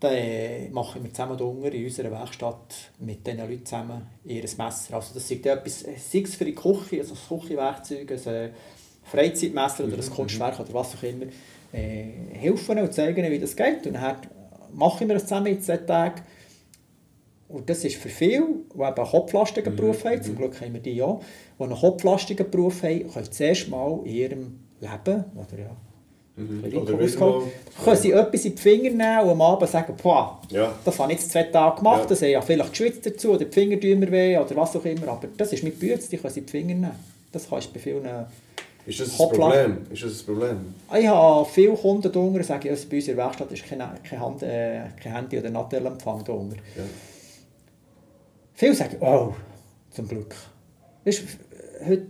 dann 0.00 0.12
äh, 0.12 0.68
machen 0.68 1.02
wir 1.02 1.12
zusammen 1.12 1.40
unten 1.40 1.64
in 1.64 1.84
unserer 1.84 2.10
Werkstatt 2.10 2.90
mit 2.98 3.26
diesen 3.26 3.38
Leuten 3.40 3.64
zusammen 3.64 4.06
ihr 4.24 4.42
Messer. 4.42 4.94
Also 4.94 5.14
das 5.14 5.30
ist 5.30 5.46
etwas, 5.46 5.80
sei 5.80 6.20
es 6.20 6.34
für 6.34 6.44
die 6.44 6.54
Küche, 6.54 7.00
also 7.00 7.14
das 7.14 7.28
Küchenwerkzeug, 7.28 8.10
äh, 8.10 8.50
Freizeitmesser 9.10 9.84
oder 9.84 9.94
ein 9.94 10.04
mhm, 10.04 10.14
Kunstwerk 10.14 10.60
oder 10.60 10.74
was 10.74 10.94
auch 10.94 11.02
immer, 11.02 11.26
äh, 11.72 12.04
helfen 12.32 12.78
und 12.78 12.92
zeigen 12.92 13.30
wie 13.30 13.38
das 13.38 13.56
geht. 13.56 13.86
Und 13.86 13.94
dann 13.94 14.16
machen 14.74 15.08
wir 15.08 15.14
das 15.14 15.24
zusammen 15.24 15.46
in 15.46 15.60
zwei 15.60 15.78
Tagen. 15.78 16.22
Und 17.48 17.70
das 17.70 17.84
ist 17.84 17.96
für 17.96 18.08
viele, 18.08 18.46
die 18.74 18.78
eben 18.78 18.84
einen 18.84 19.06
kopflastigen 19.06 19.72
mhm, 19.72 19.76
Beruf 19.76 20.04
haben, 20.04 20.22
zum 20.22 20.34
mhm. 20.34 20.38
Glück 20.38 20.60
haben 20.60 20.74
wir 20.74 20.80
die 20.80 20.96
ja, 20.96 21.20
die 21.58 21.62
einen 21.62 21.76
kopflastigen 21.76 22.50
Beruf 22.50 22.82
haben, 22.82 23.10
können 23.12 23.32
zuerst 23.32 23.68
mal 23.68 24.00
in 24.04 24.14
ihrem 24.14 24.60
Leben, 24.80 25.24
oder 25.36 25.58
ja, 25.58 25.76
Mhm. 26.36 26.64
Können 27.82 27.96
sie 27.96 28.12
etwas 28.12 28.44
in 28.44 28.54
die 28.54 28.60
Finger 28.60 28.90
nehmen 28.90 29.20
und 29.20 29.30
am 29.30 29.40
Abend 29.40 29.70
sagen, 29.70 29.94
boah, 30.02 30.38
ja. 30.50 30.74
das 30.84 30.98
habe 30.98 31.10
ich 31.12 31.18
jetzt 31.18 31.30
zwei 31.30 31.44
Tage 31.44 31.78
gemacht, 31.78 32.02
ja. 32.02 32.06
das 32.08 32.20
habe 32.20 32.32
ich 32.32 32.44
vielleicht 32.44 32.70
geschwitzt 32.70 33.06
dazu, 33.06 33.30
oder 33.30 33.46
die 33.46 33.52
Finger 33.52 33.80
tun 33.80 33.98
mir 33.98 34.12
weh, 34.12 34.36
oder 34.36 34.54
was 34.54 34.76
auch 34.76 34.84
immer, 34.84 35.08
aber 35.08 35.28
das 35.34 35.54
ist 35.54 35.62
mit 35.62 35.80
Bütze, 35.80 36.10
die 36.10 36.18
können 36.18 36.34
sie 36.34 36.40
in 36.40 36.46
die 36.46 36.52
Finger 36.52 36.74
nehmen. 36.74 36.90
Das 37.32 37.48
kannst 37.48 37.68
du 37.68 37.72
bei 37.72 37.80
vielen 37.80 38.04
ist 38.86 39.00
das 39.00 39.20
ein 39.20 39.28
Problem? 39.28 39.78
Ist 39.90 40.02
das 40.04 40.20
ein 40.20 40.26
Problem? 40.26 40.74
Ich 40.96 41.06
habe 41.06 41.48
viele 41.50 41.74
Kunden 41.74 42.12
drunter, 42.12 42.42
sagen, 42.44 42.68
also 42.68 42.88
bei 42.88 42.96
uns 42.96 43.08
in 43.08 43.16
der 43.16 43.24
Werkstatt 43.24 43.50
ist 43.52 43.64
kein, 43.66 43.78
kein, 43.78 44.20
Hand, 44.20 44.42
äh, 44.42 44.82
kein 45.02 45.12
Handy 45.12 45.38
oder 45.38 45.50
Nattelempfang 45.50 46.24
drunter. 46.24 46.56
Ja. 46.76 46.82
Viele 48.54 48.74
sagen, 48.74 48.96
oh, 49.00 49.34
zum 49.90 50.08
Glück. 50.08 50.34
Weißt, 51.04 51.22
heute 51.84 52.06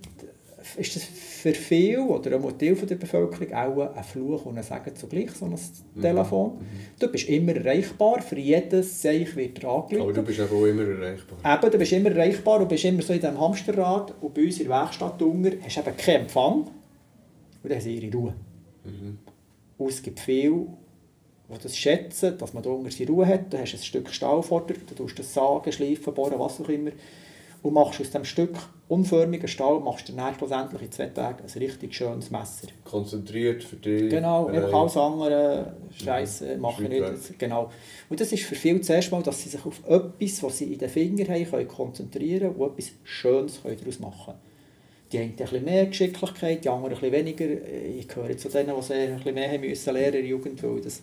ist 0.76 0.96
das 0.96 1.04
für 1.04 1.54
viele 1.54 2.02
oder 2.02 2.36
ein 2.36 2.58
Teil 2.58 2.74
der 2.74 2.96
Bevölkerung 2.96 3.52
auch 3.52 3.94
ein 3.94 4.04
Fluch 4.04 4.46
und 4.46 4.58
ein 4.58 4.64
Segen 4.64 4.94
zugleich, 4.94 5.30
so 5.30 5.44
ein 5.44 5.52
mhm. 5.52 6.00
Telefon. 6.00 6.54
Mhm. 6.54 6.64
Du 6.98 7.08
bist 7.08 7.28
immer 7.28 7.54
erreichbar, 7.54 8.20
für 8.22 8.38
jedes 8.38 9.00
Seich 9.02 9.36
wird 9.36 9.62
er 9.62 9.70
angerufen. 9.70 10.00
Aber 10.02 10.12
du 10.12 10.22
bist 10.22 10.40
auch 10.40 10.64
immer 10.64 10.82
erreichbar. 10.82 11.38
Eben, 11.58 11.70
du 11.72 11.78
bist 11.78 11.92
immer 11.92 12.10
erreichbar 12.10 12.60
und 12.60 12.68
bist 12.68 12.84
immer 12.84 13.02
so 13.02 13.12
in 13.12 13.20
diesem 13.20 13.40
Hamsterrad 13.40 14.14
und 14.20 14.34
bei 14.34 14.42
uns 14.42 14.58
in 14.58 14.68
der 14.68 14.76
Werkstatt 14.76 15.22
unten 15.22 15.62
hast 15.62 15.76
du 15.76 15.80
eben 15.80 15.96
keinen 15.96 16.22
Empfang 16.22 16.52
und 16.52 16.70
dann 17.62 17.72
haben 17.72 17.80
sie 17.80 17.96
ihre 17.96 18.16
Ruhe. 18.16 18.34
Mhm. 18.84 19.18
Und 19.78 19.88
es 19.88 20.02
gibt 20.02 20.20
viele, 20.20 20.66
die 21.48 21.62
das 21.62 21.76
schätzen, 21.76 22.36
dass 22.38 22.54
man 22.54 22.62
da 22.62 22.70
unten 22.70 22.90
seine 22.90 23.10
Ruhe 23.10 23.26
hat. 23.26 23.52
Du 23.52 23.58
hast 23.58 23.74
ein 23.74 23.78
Stück 23.78 24.10
Stahl 24.10 24.42
vor 24.42 24.66
dir, 24.66 24.74
du 24.74 24.94
tust 24.94 25.18
das 25.18 25.32
sagen, 25.32 25.70
schleifen, 25.70 26.14
bohren, 26.14 26.38
was 26.38 26.60
auch 26.60 26.68
immer 26.68 26.90
und 27.66 27.74
machst 27.74 28.00
aus 28.00 28.10
dem 28.10 28.24
Stück 28.24 28.56
unförmigen 28.88 29.48
Stahl 29.48 29.80
machst 29.80 30.08
du 30.08 30.12
dann 30.12 30.34
schlussendlich 30.34 30.82
in 30.82 30.92
zwei 30.92 31.06
Tagen 31.06 31.42
ein 31.42 31.58
richtig 31.58 31.94
schönes 31.94 32.30
Messer. 32.30 32.68
Konzentriert 32.84 33.64
für 33.64 33.76
dich. 33.76 34.10
Genau, 34.10 34.46
einfach 34.46 34.72
alles 34.72 34.96
andere 34.96 35.76
Scheiße 35.92 36.56
mache 36.58 36.84
ich 36.84 36.88
nicht. 36.88 37.38
Genau. 37.38 37.70
Und 38.08 38.20
das 38.20 38.32
ist 38.32 38.44
für 38.44 38.54
viele 38.54 38.80
zuerst 38.80 39.10
mal, 39.10 39.22
dass 39.22 39.42
sie 39.42 39.48
sich 39.48 39.64
auf 39.64 39.80
etwas, 39.86 40.42
was 40.42 40.58
sie 40.58 40.72
in 40.72 40.78
den 40.78 40.88
Fingern 40.88 41.28
haben, 41.28 41.50
können 41.50 41.68
konzentrieren 41.68 42.54
und 42.54 42.72
etwas 42.72 42.92
Schönes 43.02 43.60
daraus 43.62 43.98
machen 43.98 44.26
können. 44.26 44.38
Die 45.12 45.18
einen 45.18 45.30
ein 45.30 45.36
bisschen 45.36 45.64
mehr 45.64 45.86
Geschicklichkeit, 45.86 46.64
die 46.64 46.68
anderen 46.68 46.94
ein 46.94 47.00
bisschen 47.00 47.12
weniger. 47.12 47.44
Ich 47.98 48.08
gehöre 48.08 48.36
zu 48.36 48.48
denen, 48.48 48.66
die 48.66 48.92
ein 48.92 49.16
bisschen 49.16 49.34
mehr 49.34 49.50
haben 49.50 49.60
müssen 49.60 49.94
lernen 49.94 50.06
in 50.06 50.12
der 50.12 50.24
Jugend, 50.24 50.62
weil 50.62 50.80
das 50.80 51.00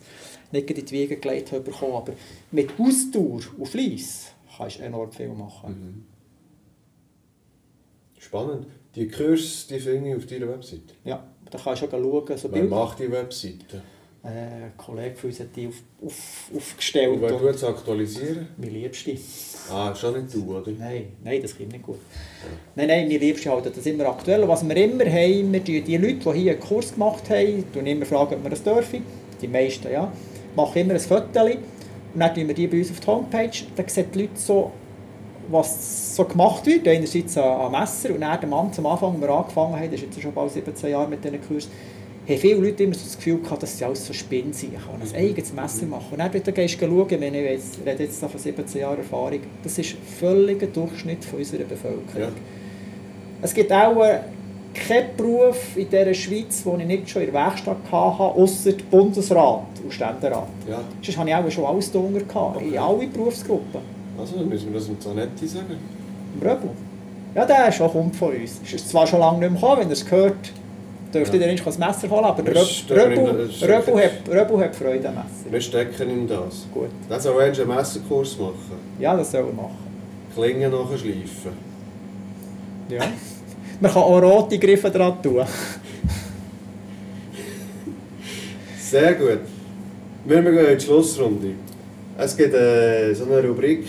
nicht 0.52 0.70
in 0.70 0.84
die 0.84 0.90
Wiege 0.90 1.16
gelegt 1.16 1.52
haben 1.52 1.64
Aber 1.80 2.12
mit 2.50 2.70
Ausdauer 2.78 3.40
und 3.58 3.68
Fleiss 3.68 4.32
kannst 4.56 4.78
du 4.78 4.82
enorm 4.82 5.10
viel 5.10 5.28
machen. 5.28 5.70
Mhm. 5.70 6.13
Spannend. 8.34 8.66
Die 8.96 9.06
Kurs 9.06 9.68
die 9.68 9.78
finde 9.78 10.10
ich 10.10 10.16
auf 10.16 10.26
deiner 10.26 10.48
Website. 10.48 10.92
Ja, 11.04 11.22
da 11.48 11.56
kannst 11.56 11.82
du 11.82 11.88
schauen. 11.88 12.36
So 12.36 12.52
Wer 12.52 12.64
macht 12.64 12.98
die 12.98 13.10
Webseite? 13.10 13.80
Äh, 14.24 14.28
ein 14.28 14.72
Kollege 14.76 15.14
von 15.14 15.30
uns 15.30 15.38
hat 15.38 15.54
die 15.54 15.68
auf, 15.68 15.80
auf, 16.04 16.50
aufgestellt. 16.56 17.10
Und 17.10 17.22
wer 17.22 17.38
tut 17.38 17.54
es 17.54 17.62
aktualisieren? 17.62 18.48
Mein 18.56 18.70
Liebste. 18.70 19.16
Ah, 19.70 19.94
schon 19.94 20.20
nicht 20.20 20.34
du, 20.34 20.56
oder? 20.56 20.72
Nein, 20.72 21.12
nein 21.22 21.42
das 21.42 21.56
kommt 21.56 21.70
nicht 21.70 21.84
gut. 21.84 21.98
Ja. 22.42 22.48
Nein, 22.74 22.88
nein, 22.88 23.06
mein 23.06 23.20
Liebste 23.20 23.50
halten 23.50 23.70
das 23.72 23.86
immer 23.86 24.06
aktuell. 24.06 24.42
Und 24.42 24.48
was 24.48 24.66
wir 24.68 24.76
immer 24.78 25.04
haben, 25.04 25.52
wir 25.52 25.60
die, 25.60 25.80
die 25.82 25.96
Leute, 25.96 26.14
die 26.14 26.38
hier 26.40 26.52
einen 26.52 26.60
Kurs 26.60 26.92
gemacht 26.92 27.30
haben, 27.30 27.72
tun 27.72 27.86
immer 27.86 28.06
fragen, 28.06 28.34
ob 28.34 28.42
wir 28.42 28.50
das 28.50 28.64
dürfen. 28.64 29.02
Die 29.40 29.46
meisten, 29.46 29.92
ja. 29.92 30.12
Machen 30.56 30.78
immer 30.78 30.94
ein 30.94 31.00
Foto. 31.00 31.44
Und 31.44 31.58
dann 32.16 32.34
tun 32.34 32.48
wir 32.48 32.54
die 32.54 32.66
bei 32.66 32.78
uns 32.78 32.90
auf 32.90 32.98
die 32.98 33.06
Homepage. 33.06 33.64
Dann 33.76 33.88
sehen 33.88 34.06
die 34.12 34.22
Leute 34.22 34.36
so 34.36 34.72
was 35.50 36.16
so 36.16 36.24
gemacht 36.24 36.66
wird, 36.66 36.86
einerseits 36.88 37.36
an 37.36 37.72
Messer 37.72 38.10
und 38.10 38.20
dann 38.20 38.40
der 38.40 38.48
Mann 38.48 38.72
zum 38.72 38.86
Anfang, 38.86 39.12
als 39.12 39.20
wir 39.20 39.30
angefangen 39.30 39.74
haben, 39.76 39.90
das 39.90 40.00
ist 40.00 40.06
jetzt 40.06 40.20
schon 40.20 40.32
bald 40.32 40.52
17 40.52 40.90
Jahre 40.90 41.08
mit 41.08 41.24
diesen 41.24 41.40
Kursen, 41.46 41.70
haben 42.26 42.38
viele 42.38 42.54
Leute 42.54 42.84
immer 42.84 42.94
so 42.94 43.04
das 43.04 43.16
Gefühl 43.16 43.38
gehabt, 43.40 43.62
dass 43.62 43.76
sie 43.76 43.84
alles 43.84 44.06
so 44.06 44.12
Spinnen 44.12 44.52
sind. 44.52 44.72
Ich 44.72 44.80
kann 44.80 45.00
ein 45.00 45.14
eigenes 45.14 45.52
Messer 45.52 45.86
machen. 45.86 46.06
Und 46.12 46.18
dann 46.18 46.30
gehst 46.32 46.80
du 46.80 46.86
schauen, 46.86 47.20
wenn 47.20 47.34
ich 47.34 47.42
jetzt, 47.42 47.78
rede 47.84 48.04
jetzt 48.04 48.18
von 48.18 48.30
17 48.38 48.80
Jahren 48.80 48.98
Erfahrung, 48.98 49.40
das 49.62 49.78
ist 49.78 49.96
völliger 50.18 50.66
Durchschnitt 50.66 51.24
von 51.24 51.38
unserer 51.38 51.64
Bevölkerung. 51.64 52.02
Ja. 52.18 52.28
Es 53.42 53.52
gibt 53.52 53.70
auch 53.70 54.02
keinen 54.74 55.16
Beruf 55.16 55.76
in 55.76 55.88
dieser 55.88 56.14
Schweiz, 56.14 56.64
den 56.64 56.80
ich 56.80 56.86
nicht 56.86 57.10
schon 57.10 57.22
in 57.22 57.32
der 57.32 57.44
Werkstatt 57.44 57.76
hatte, 57.90 58.22
außer 58.22 58.72
Bundesrat 58.90 59.66
und 59.82 59.92
Ständerat. 59.92 60.48
Ja. 60.68 60.80
Sonst 61.02 61.18
hatte 61.18 61.28
ich 61.28 61.34
auch 61.34 61.50
schon 61.50 61.64
alles 61.64 61.92
drunter, 61.92 62.24
okay. 62.36 62.68
in 62.68 62.78
alle 62.78 63.06
Berufsgruppen. 63.06 63.80
Also, 64.18 64.36
dann 64.36 64.48
müssen 64.48 64.72
wir 64.72 64.78
das 64.78 64.88
mit 64.88 65.02
Zanetti 65.02 65.46
sagen. 65.46 65.76
Röbel? 66.40 66.70
Ja, 67.34 67.44
der 67.44 67.68
ist 67.68 67.80
auch 67.80 67.92
kommt 67.92 68.14
von 68.14 68.32
uns. 68.32 68.60
Ist 68.72 68.88
zwar 68.88 69.06
schon 69.06 69.20
lange 69.20 69.38
nicht 69.38 69.50
mehr 69.50 69.60
gekommen, 69.60 69.80
wenn 69.80 69.88
er 69.88 69.92
es 69.92 70.04
gehört, 70.04 70.52
dürfte 71.12 71.36
ja. 71.36 71.46
ihr 71.46 71.52
nicht 71.52 71.66
das 71.66 71.78
Messer 71.78 72.08
holen, 72.08 72.24
aber 72.24 72.42
Röbel, 72.42 74.04
hat, 74.04 74.28
Röbel 74.28 74.60
hat 74.60 74.76
Freude 74.76 75.08
am 75.08 75.14
Messer. 75.14 75.50
Wir 75.50 75.60
stecken 75.60 76.10
ihm 76.10 76.28
das. 76.28 76.66
Gut. 76.72 76.90
Dann 77.08 77.20
soll 77.20 77.40
er 77.40 77.52
einen 77.52 77.68
Messerkurs 77.68 78.38
machen. 78.38 78.78
Ja, 78.98 79.16
das 79.16 79.30
soll 79.32 79.46
er 79.46 79.52
machen. 79.52 79.78
Klingen 80.34 80.70
nachher 80.70 80.98
schleifen. 80.98 81.52
Ja. 82.88 83.04
Man 83.80 83.92
kann 83.92 84.02
auch 84.02 84.22
rote 84.22 84.58
Griffe 84.58 84.90
dran 84.90 85.20
tun. 85.22 85.44
Sehr 88.78 89.14
gut. 89.14 89.40
Wir 90.24 90.42
gehen 90.42 90.56
in 90.56 90.78
die 90.78 90.84
Schlussrunde. 90.84 91.54
Es 92.16 92.36
gibt 92.36 92.54
äh, 92.54 93.12
so 93.12 93.24
eine 93.24 93.42
Rubrik 93.42 93.86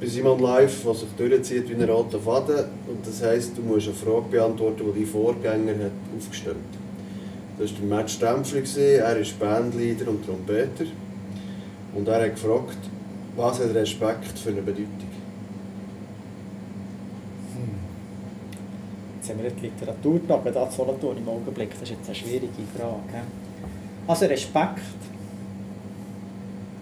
bei 0.00 0.06
Simon 0.06 0.38
Live, 0.38 0.84
die 0.84 0.94
sich 0.96 1.08
durchzieht 1.16 1.68
wie 1.68 1.74
ein 1.74 1.90
roter 1.90 2.20
Faden. 2.20 2.66
Und 2.86 3.04
das 3.04 3.20
heisst, 3.20 3.58
du 3.58 3.62
musst 3.62 3.88
eine 3.88 3.96
Frage 3.96 4.26
beantworten, 4.30 4.84
die 4.94 5.00
dein 5.00 5.06
Vorgänger 5.06 5.72
hat 5.72 5.90
aufgestellt 6.16 6.54
hat. 6.54 7.58
Das 7.58 7.72
war 7.72 7.78
der 7.80 7.88
Matt 7.88 8.10
Stempfli, 8.10 8.94
er 8.94 9.16
ist 9.16 9.36
Bandleader 9.40 10.08
und 10.08 10.24
Trompeter. 10.24 10.84
Und 11.96 12.06
er 12.06 12.22
hat 12.22 12.34
gefragt, 12.36 12.78
was 13.36 13.58
hat 13.58 13.74
Respekt 13.74 14.38
für 14.38 14.50
eine 14.50 14.62
Bedeutung? 14.62 15.10
Hm. 17.54 17.70
Jetzt 19.16 19.30
haben 19.30 19.42
wir 19.42 19.50
die 19.50 19.66
Literatur 19.66 20.20
da 20.28 20.70
Solothurn 20.70 21.16
im 21.16 21.28
Augenblick. 21.28 21.70
Das 21.70 21.82
ist 21.82 21.90
jetzt 21.90 22.06
eine 22.06 22.14
schwierige 22.14 22.62
Frage. 22.76 23.24
Also 24.06 24.26
Respekt 24.26 24.78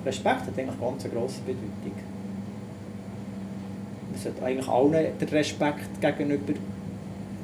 Respekt 0.07 0.43
hat 0.43 0.59
eigentlich 0.59 0.81
ganz 0.81 1.05
eine 1.05 1.15
grosse 1.15 1.41
Bedeutung. 1.41 1.99
Man 4.11 4.21
sollte 4.21 4.45
eigentlich 4.45 4.69
allen 4.69 5.19
den 5.19 5.29
Respekt 5.29 6.01
gegenüber 6.01 6.55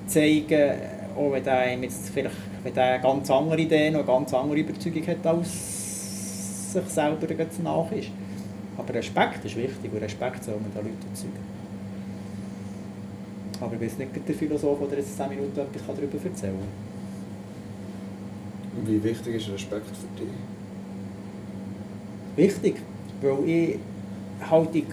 zeigen, 0.06 0.72
auch 1.16 1.32
wenn 1.32 1.44
der 1.44 1.78
jetzt 1.78 2.08
vielleicht 2.10 2.36
wenn 2.62 2.74
der 2.74 2.98
ganz 3.00 3.30
andere 3.30 3.60
Ideen 3.60 3.94
und 3.94 4.02
eine 4.02 4.06
ganz 4.06 4.32
andere 4.32 4.58
Überzeugung 4.58 5.06
hat, 5.06 5.26
als 5.26 6.72
sich 6.72 6.84
selber 6.86 7.26
nach 7.62 7.92
ist. 7.92 8.10
Aber 8.78 8.94
Respekt 8.94 9.44
ist 9.44 9.56
wichtig 9.56 9.92
und 9.92 10.00
Respekt 10.02 10.44
soll 10.44 10.54
man 10.54 10.72
den 10.72 10.84
Leuten 10.84 11.14
zeigen. 11.14 11.52
Aber 13.60 13.74
ich 13.74 13.80
weiß 13.80 13.98
nicht, 13.98 14.28
der 14.28 14.34
Philosoph, 14.34 14.78
der 14.88 14.98
jetzt 14.98 15.16
10 15.16 15.28
Minuten 15.28 15.60
etwas 15.60 15.82
darüber 15.86 16.24
erzählen 16.24 16.54
kann. 18.74 18.86
Wie 18.86 19.02
wichtig 19.04 19.34
ist 19.36 19.50
Respekt 19.50 19.86
für 19.86 20.20
dich? 20.20 20.32
Wichtig, 22.36 22.76
weil 23.20 23.48
ich 23.48 23.78
halt 24.50 24.74
in, 24.74 24.86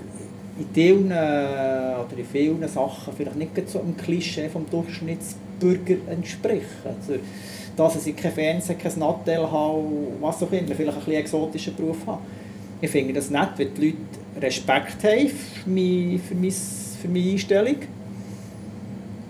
in 0.59 0.65
vielen, 0.73 1.05
oder 1.07 2.17
in 2.17 2.25
vielen 2.25 2.67
Sachen 2.67 3.13
vielleicht 3.15 3.35
nicht 3.35 3.69
so 3.69 3.79
einem 3.79 3.95
Klischee 3.95 4.49
vom 4.49 4.69
Durchschnittsbürger 4.69 5.97
entspreche. 6.09 6.65
Also, 6.85 7.19
dass 7.75 8.05
ich 8.05 8.15
kein 8.15 8.33
Fernsehen, 8.33 8.77
kein 8.77 8.99
Nattel 8.99 9.49
habe, 9.49 9.83
was 10.19 10.43
auch 10.43 10.51
immer, 10.51 10.67
vielleicht 10.75 10.97
ein 10.97 11.03
bisschen 11.05 11.13
exotischen 11.13 11.75
Beruf 11.75 11.97
habe. 12.05 12.19
Ich 12.81 12.89
finde 12.89 13.13
das 13.13 13.29
nett, 13.29 13.49
wenn 13.57 13.73
die 13.73 13.87
Leute 13.87 13.97
Respekt 14.41 15.03
haben 15.03 15.27
für 15.27 15.69
meine, 15.69 16.19
für 16.19 16.35
meine, 16.35 16.51
für 16.51 17.07
meine 17.07 17.31
Einstellung. 17.31 17.75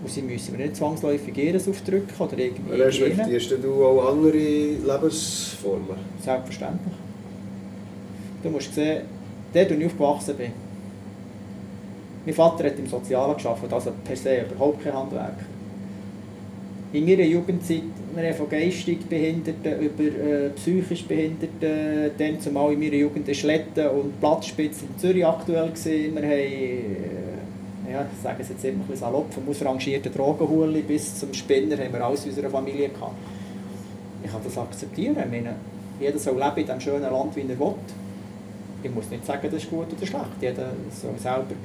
Und 0.02 0.10
sie 0.10 0.22
müssen 0.22 0.56
mir 0.56 0.64
nicht 0.64 0.78
zwangsläufig 0.78 1.38
ihres 1.38 1.68
aufdrücken 1.68 2.14
oder 2.18 2.38
irgendwie 2.38 2.82
Respektierst 2.82 3.52
du 3.62 3.86
auch 3.86 4.12
andere 4.12 4.38
Lebensformen? 4.38 5.98
Selbstverständlich. 6.24 6.94
Du 8.42 8.50
musst 8.50 8.74
sehen, 8.74 9.04
dort, 9.54 9.70
wo 9.70 9.74
ich 9.76 9.86
aufgewachsen 9.86 10.36
bin, 10.38 10.52
mein 12.26 12.36
Vater 12.36 12.66
hat 12.66 12.78
im 12.78 12.88
Sozialen 12.88 13.36
gearbeitet, 13.38 13.74
also 13.74 13.92
per 14.04 14.16
se 14.16 14.42
überhaupt 14.42 14.84
kein 14.84 14.94
Handwerker. 14.94 15.46
In 16.92 17.06
meiner 17.06 17.24
Jugendzeit, 17.24 17.84
wir 18.16 18.24
haben 18.24 18.36
von 18.36 18.50
geistig 18.50 19.08
Behinderten 19.08 19.80
über 19.80 20.04
äh, 20.04 20.50
psychisch 20.56 21.06
Behinderten, 21.06 22.12
dann 22.18 22.40
zumal 22.40 22.74
in 22.74 22.80
meiner 22.80 22.96
Jugend 22.96 23.36
Schletten 23.36 23.88
und 23.90 24.20
Platzspitze 24.20 24.86
in 24.86 25.00
Zürich 25.00 25.26
aktuell 25.26 25.70
gesehen. 25.70 26.16
Wir 26.16 26.24
haben, 26.24 26.32
äh, 26.32 27.92
ja, 27.92 28.08
ich 28.12 28.24
sage 28.24 28.42
es 28.42 28.50
jetzt 28.50 28.66
immer 28.66 28.78
ein 28.78 28.88
bisschen 28.88 28.98
salopp, 28.98 29.32
vom 29.34 29.48
ausrangierten 29.48 30.12
Drogenhuli 30.12 30.82
bis 30.82 31.20
zum 31.20 31.34
Spinner 31.34 31.78
haben 31.78 31.94
wir 31.94 32.04
alles 32.04 32.24
in 32.24 32.32
unserer 32.32 32.50
Familie 32.50 32.90
gehabt. 32.90 33.16
Ich 34.24 34.32
kann 34.32 34.42
das 34.44 34.58
akzeptieren. 34.58 35.18
Ich 35.18 35.32
meine, 35.32 35.56
jeder 36.00 36.18
soll 36.18 36.36
leben 36.36 36.58
in 36.58 36.66
diesem 36.66 36.82
schönen 36.82 37.12
Land, 37.12 37.36
wie 37.36 37.42
er 37.42 37.60
will. 37.60 37.76
Ich 38.82 38.94
muss 38.94 39.10
nicht 39.10 39.26
sagen, 39.26 39.42
das 39.44 39.64
ist 39.64 39.70
gut 39.70 39.88
oder 39.92 40.06
schlecht. 40.06 40.42
Jeder 40.42 40.72
soll 40.90 41.18
selber... 41.18 41.56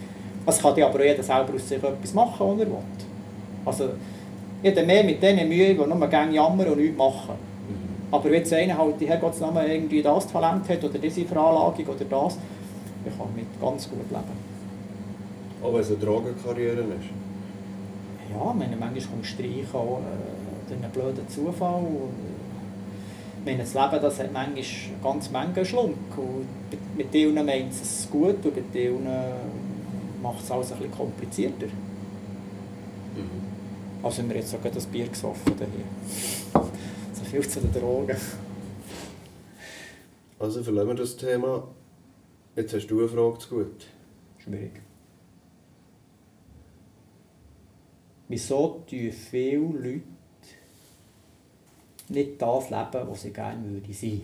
Also 0.46 0.60
kann 0.60 0.82
aber 0.82 1.04
jeder 1.04 1.22
selber 1.22 1.54
aus 1.54 1.68
sich 1.68 1.82
etwas 1.82 2.14
machen, 2.14 2.34
was 2.38 2.58
er 2.58 2.58
will. 2.58 2.76
Also, 3.64 3.84
habe 4.64 4.86
mehr 4.86 5.04
mit 5.04 5.22
denen 5.22 5.48
Mühe, 5.48 5.74
die 5.74 5.74
nur 5.74 6.08
gerne 6.08 6.32
jammern 6.32 6.68
und 6.68 6.78
nichts 6.78 6.98
machen. 6.98 7.34
Mhm. 7.34 8.12
Aber 8.14 8.24
wenn 8.24 8.34
jetzt 8.34 8.52
einer 8.52 8.76
halt, 8.76 9.00
die 9.00 9.08
Herrgottsnamen 9.08 9.66
irgendwie 9.66 10.02
das 10.02 10.26
Talent 10.26 10.68
hat 10.68 10.84
oder 10.84 10.98
diese 10.98 11.24
Veranlagung 11.24 11.86
oder 11.86 12.04
das, 12.04 12.38
ich 13.06 13.18
kann 13.18 13.28
mit 13.34 13.60
ganz 13.60 13.88
gut 13.88 14.10
leben. 14.10 14.54
Auch 15.62 15.72
wenn 15.72 15.80
es 15.80 15.88
eine 15.88 15.98
Drogenkarriere 15.98 16.80
ist? 16.80 17.10
Ja, 18.30 18.52
meine, 18.52 18.76
manchmal 18.76 19.04
kommt 19.06 19.26
Streich 19.26 19.72
auch 19.72 20.00
äh, 20.00 20.68
durch 20.68 20.82
einen 20.82 20.92
blöden 20.92 21.28
Zufall. 21.28 21.74
Und, 21.74 22.33
meine, 23.44 23.58
das 23.58 23.74
Leben 23.74 24.00
das 24.00 24.18
hat 24.18 24.32
manchmal 24.32 24.64
ganz 25.02 25.30
Menge 25.30 25.64
Schlunk. 25.64 25.96
Und 26.16 26.48
mit 26.96 27.12
denen 27.12 27.46
meint 27.46 27.72
es 27.72 28.08
gut 28.10 28.44
und 28.44 28.56
mit 28.56 28.74
denen 28.74 29.06
macht 30.22 30.42
es 30.42 30.50
alles 30.50 30.72
ein 30.72 30.78
bisschen 30.78 30.94
komplizierter. 30.94 31.66
Mhm. 31.66 33.30
Also 34.02 34.22
haben 34.22 34.30
wir 34.30 34.36
jetzt 34.36 34.50
sogar 34.50 34.72
das 34.72 34.86
Bier 34.86 35.08
gesoffen 35.08 35.54
hier. 35.58 36.62
So 37.12 37.24
viel 37.24 37.48
zu 37.48 37.60
den 37.60 37.72
Drogen. 37.72 38.16
Also 40.38 40.62
verlassen 40.62 40.88
wir 40.88 40.94
das 40.94 41.16
Thema. 41.16 41.68
Jetzt 42.56 42.74
hast 42.74 42.86
du 42.86 43.00
eine 43.00 43.08
Frage 43.08 43.38
zu 43.38 43.48
gut. 43.48 43.86
Schwierig. 44.38 44.80
Wieso 48.28 48.84
tun 48.88 49.12
viele 49.12 49.58
Leute 49.58 50.02
nicht 52.08 52.40
das 52.40 52.70
leben, 52.70 53.08
was 53.08 53.22
sie 53.22 53.32
gerne 53.32 53.64
würden 53.70 53.92
sein? 53.92 54.22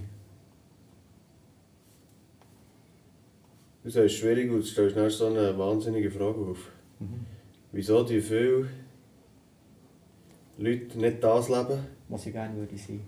Du 3.82 3.90
sagst 3.90 4.16
schwierig 4.16 4.50
und 4.50 4.62
stellst 4.62 5.16
so 5.16 5.26
eine 5.26 5.56
wahnsinnige 5.58 6.10
Frage 6.10 6.38
auf. 6.38 6.70
Mhm. 6.98 7.24
Wieso 7.72 8.02
die 8.02 8.20
viele 8.20 8.68
Leute 10.58 10.98
nicht 10.98 11.24
das 11.24 11.48
leben? 11.48 11.78
Was 12.08 12.26
ich 12.26 12.32
gerne 12.32 12.56
würde 12.56 12.76
sein. 12.76 13.00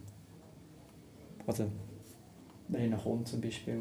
Also, 1.47 1.65
wir 2.69 2.81
haben 2.81 2.93
einen 2.93 3.03
Kunden 3.03 3.27
zum 3.27 3.41
Beispiel. 3.41 3.81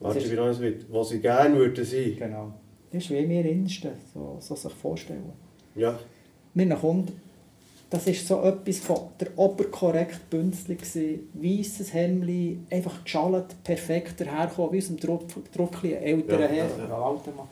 Warte, 0.00 0.18
ist, 0.20 0.30
wie 0.30 0.36
lange 0.36 0.50
es 0.50 0.60
wird? 0.60 0.92
Was 0.92 1.12
ich 1.12 1.20
gerne 1.20 1.56
würde 1.56 1.84
sein? 1.84 2.16
Genau. 2.16 2.52
Das 2.90 3.02
ist 3.02 3.10
wie 3.10 3.28
wir 3.28 3.44
Insten, 3.44 3.92
so, 4.14 4.38
so 4.40 4.54
sich 4.54 4.72
vorstellen. 4.72 5.32
Ja. 5.74 5.98
Wir 6.54 6.70
haben 6.70 6.80
Kunden, 6.80 7.20
das 7.90 8.06
war 8.06 8.14
so 8.14 8.42
etwas 8.42 8.78
von 8.78 8.96
der 9.20 9.38
oberkorrekt 9.38 10.28
Bünzli 10.28 10.76
Weisses 11.34 11.94
Hemdli, 11.94 12.58
einfach 12.70 13.04
geschallt, 13.04 13.62
perfekt 13.62 14.20
daherkommen, 14.20 14.72
wie 14.72 14.78
aus 14.78 14.88
dem 14.88 14.96
Druck, 14.96 15.22
Druckli, 15.52 15.92
älterer 15.92 16.40
ja, 16.40 16.48
Herr, 16.48 16.78
ja, 16.78 16.88
ja. 16.88 16.98
alter 16.98 17.30
Mann. 17.32 17.46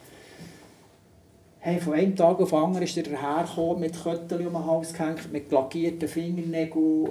Hey, 1.60 1.80
von 1.80 1.94
einem 1.94 2.14
Tag 2.14 2.40
auf 2.40 2.50
den 2.50 2.58
anderen 2.58 2.84
ist 2.84 2.96
er 2.96 3.04
hergekommen, 3.04 3.80
mit 3.80 4.02
Kötteln 4.02 4.46
um 4.46 4.52
den 4.52 4.66
Hals 4.66 4.92
gehängt, 4.92 5.32
mit 5.32 5.50
lackierten 5.50 6.08
Fingernägeln. 6.08 7.10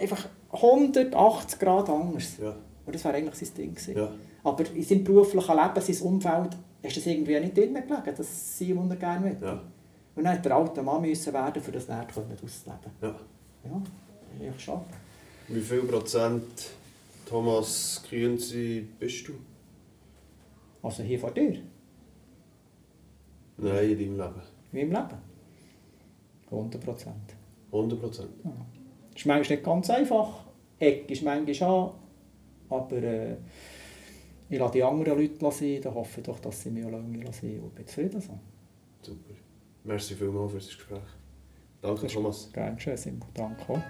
Einfach 0.00 0.28
180 0.52 1.58
Grad 1.58 1.88
anders. 1.88 2.34
Ja. 2.40 2.54
Und 2.86 2.94
das 2.94 3.04
war 3.04 3.14
eigentlich 3.14 3.34
sein 3.34 3.54
Ding. 3.56 3.96
Ja. 3.96 4.10
Aber 4.44 4.64
in 4.72 4.82
seinem 4.82 5.02
beruflichen 5.02 5.56
Leben, 5.56 5.80
sein 5.80 6.06
Umfeld, 6.06 6.50
ist 6.82 6.96
das 6.96 7.06
irgendwie 7.06 7.40
nicht 7.40 7.56
drin 7.56 7.74
gelegen, 7.74 8.14
dass 8.16 8.58
sie 8.58 8.70
ihm 8.70 8.98
gerne 8.98 9.24
will. 9.24 9.36
Ja. 9.42 9.62
Und 10.16 10.24
dann 10.24 10.34
musste 10.34 10.48
der 10.48 10.56
alte 10.56 10.82
Mann 10.82 11.02
müssen 11.02 11.32
werden, 11.32 11.62
für 11.62 11.72
das 11.72 11.88
er 11.88 12.06
auszuleben. 12.06 12.38
Ja. 13.02 13.14
Ja, 13.64 14.50
ich 14.56 14.62
schade. 14.62 14.84
Wie 15.48 15.60
viel 15.60 15.82
Prozent 15.82 16.70
Thomas 17.26 18.02
Kühnsi 18.08 18.86
bist 18.98 19.28
du? 19.28 19.32
Also 20.82 21.02
hier 21.02 21.18
vor 21.18 21.30
dir? 21.30 21.60
Nein, 23.56 23.90
in 23.90 24.18
deinem 24.18 24.34
Leben. 24.34 24.42
In 24.72 24.92
meinem 24.92 25.08
Leben? 25.08 25.18
100 26.50 26.84
Prozent. 26.84 27.36
100 27.72 28.00
Prozent? 28.00 28.30
Ja. 28.44 28.50
Das 28.50 29.20
ist 29.20 29.26
manchmal 29.26 29.56
nicht 29.56 29.64
ganz 29.64 29.90
einfach. 29.90 30.44
Eck 30.78 31.10
ist 31.10 31.22
manchmal 31.22 31.70
an. 31.70 31.90
Aber 32.68 33.02
äh, 33.02 33.36
ich 34.48 34.58
lasse 34.58 34.72
die 34.72 34.82
anderen 34.82 35.18
Leute 35.18 35.50
sein. 35.50 35.80
Da 35.82 35.94
hoffe 35.94 36.20
ich 36.20 36.26
doch, 36.26 36.38
dass 36.40 36.62
sie 36.62 36.70
mich 36.70 36.84
auch 36.84 36.90
lange 36.90 37.32
sein 37.32 37.60
und 37.60 37.74
bin 37.74 37.86
zufrieden 37.86 38.20
sind. 38.20 38.40
Super. 39.02 39.34
Merci 39.84 40.14
vielmals 40.14 40.52
für 40.52 40.58
das 40.58 40.66
Gespräch. 40.68 40.98
Danke, 41.82 42.06
Thomas. 42.06 42.50
Gerne 42.52 42.80
schön, 42.80 42.96
Simon. 42.96 43.20
Danke 43.34 43.82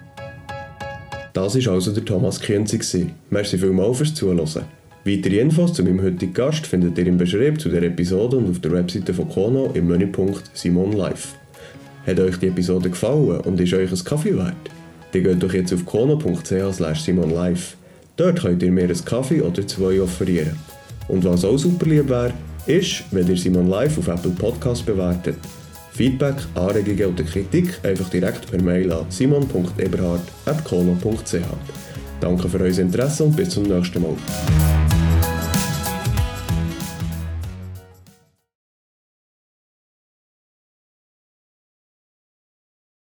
Das 1.33 1.55
war 1.55 1.73
also 1.73 1.91
der 1.93 2.03
Thomas 2.03 2.39
Kienzi. 2.39 3.07
Merci 3.29 3.57
vielmals 3.57 3.97
fürs 3.97 4.13
Zuhören. 4.13 4.65
Weitere 5.05 5.39
Infos 5.39 5.73
zu 5.73 5.83
meinem 5.83 6.01
heutigen 6.01 6.33
Gast 6.33 6.67
findet 6.67 6.97
ihr 6.97 7.07
im 7.07 7.17
Beschreibung 7.17 7.59
zu 7.59 7.69
der 7.69 7.83
Episode 7.83 8.37
und 8.37 8.49
auf 8.49 8.59
der 8.59 8.71
Webseite 8.71 9.13
von 9.13 9.29
Kono 9.29 9.71
im 9.73 9.87
Menüpunkt 9.87 10.51
Simon 10.53 10.91
Live. 10.91 11.35
Hat 12.05 12.19
euch 12.19 12.37
die 12.37 12.47
Episode 12.47 12.89
gefallen 12.89 13.39
und 13.41 13.59
ist 13.59 13.73
euch 13.73 13.91
ein 13.91 14.03
Kaffee 14.03 14.35
wert? 14.35 14.55
Dann 15.13 15.23
geht 15.23 15.41
doch 15.41 15.53
jetzt 15.53 15.73
auf 15.73 15.85
kono.ch 15.85 16.99
simonlive. 16.99 17.75
Dort 18.17 18.41
könnt 18.41 18.61
ihr 18.61 18.71
mir 18.71 18.83
einen 18.83 19.05
Kaffee 19.05 19.41
oder 19.41 19.65
zwei 19.65 20.01
offerieren. 20.01 20.59
Und 21.07 21.23
was 21.23 21.45
auch 21.45 21.57
super 21.57 21.85
lieb 21.85 22.09
wäre, 22.09 22.33
ist, 22.65 23.05
wenn 23.11 23.27
ihr 23.27 23.37
Simon 23.37 23.69
Live 23.69 23.97
auf 23.97 24.09
Apple 24.09 24.31
Podcasts 24.31 24.83
bewertet. 24.83 25.37
Feedback, 25.95 26.35
Anregungen 26.55 27.13
oder 27.13 27.23
Kritik 27.23 27.79
einfach 27.83 28.09
direkt 28.09 28.51
per 28.51 28.61
Mail 28.61 28.91
an 28.91 29.05
simon.eberhard.kono.ch. 29.09 31.35
Danke 32.19 32.49
für 32.49 32.59
euer 32.59 32.77
Interesse 32.77 33.23
und 33.23 33.33
bis 33.35 33.49
zum 33.49 33.63
nächsten 33.63 33.99
Mal. 34.01 34.15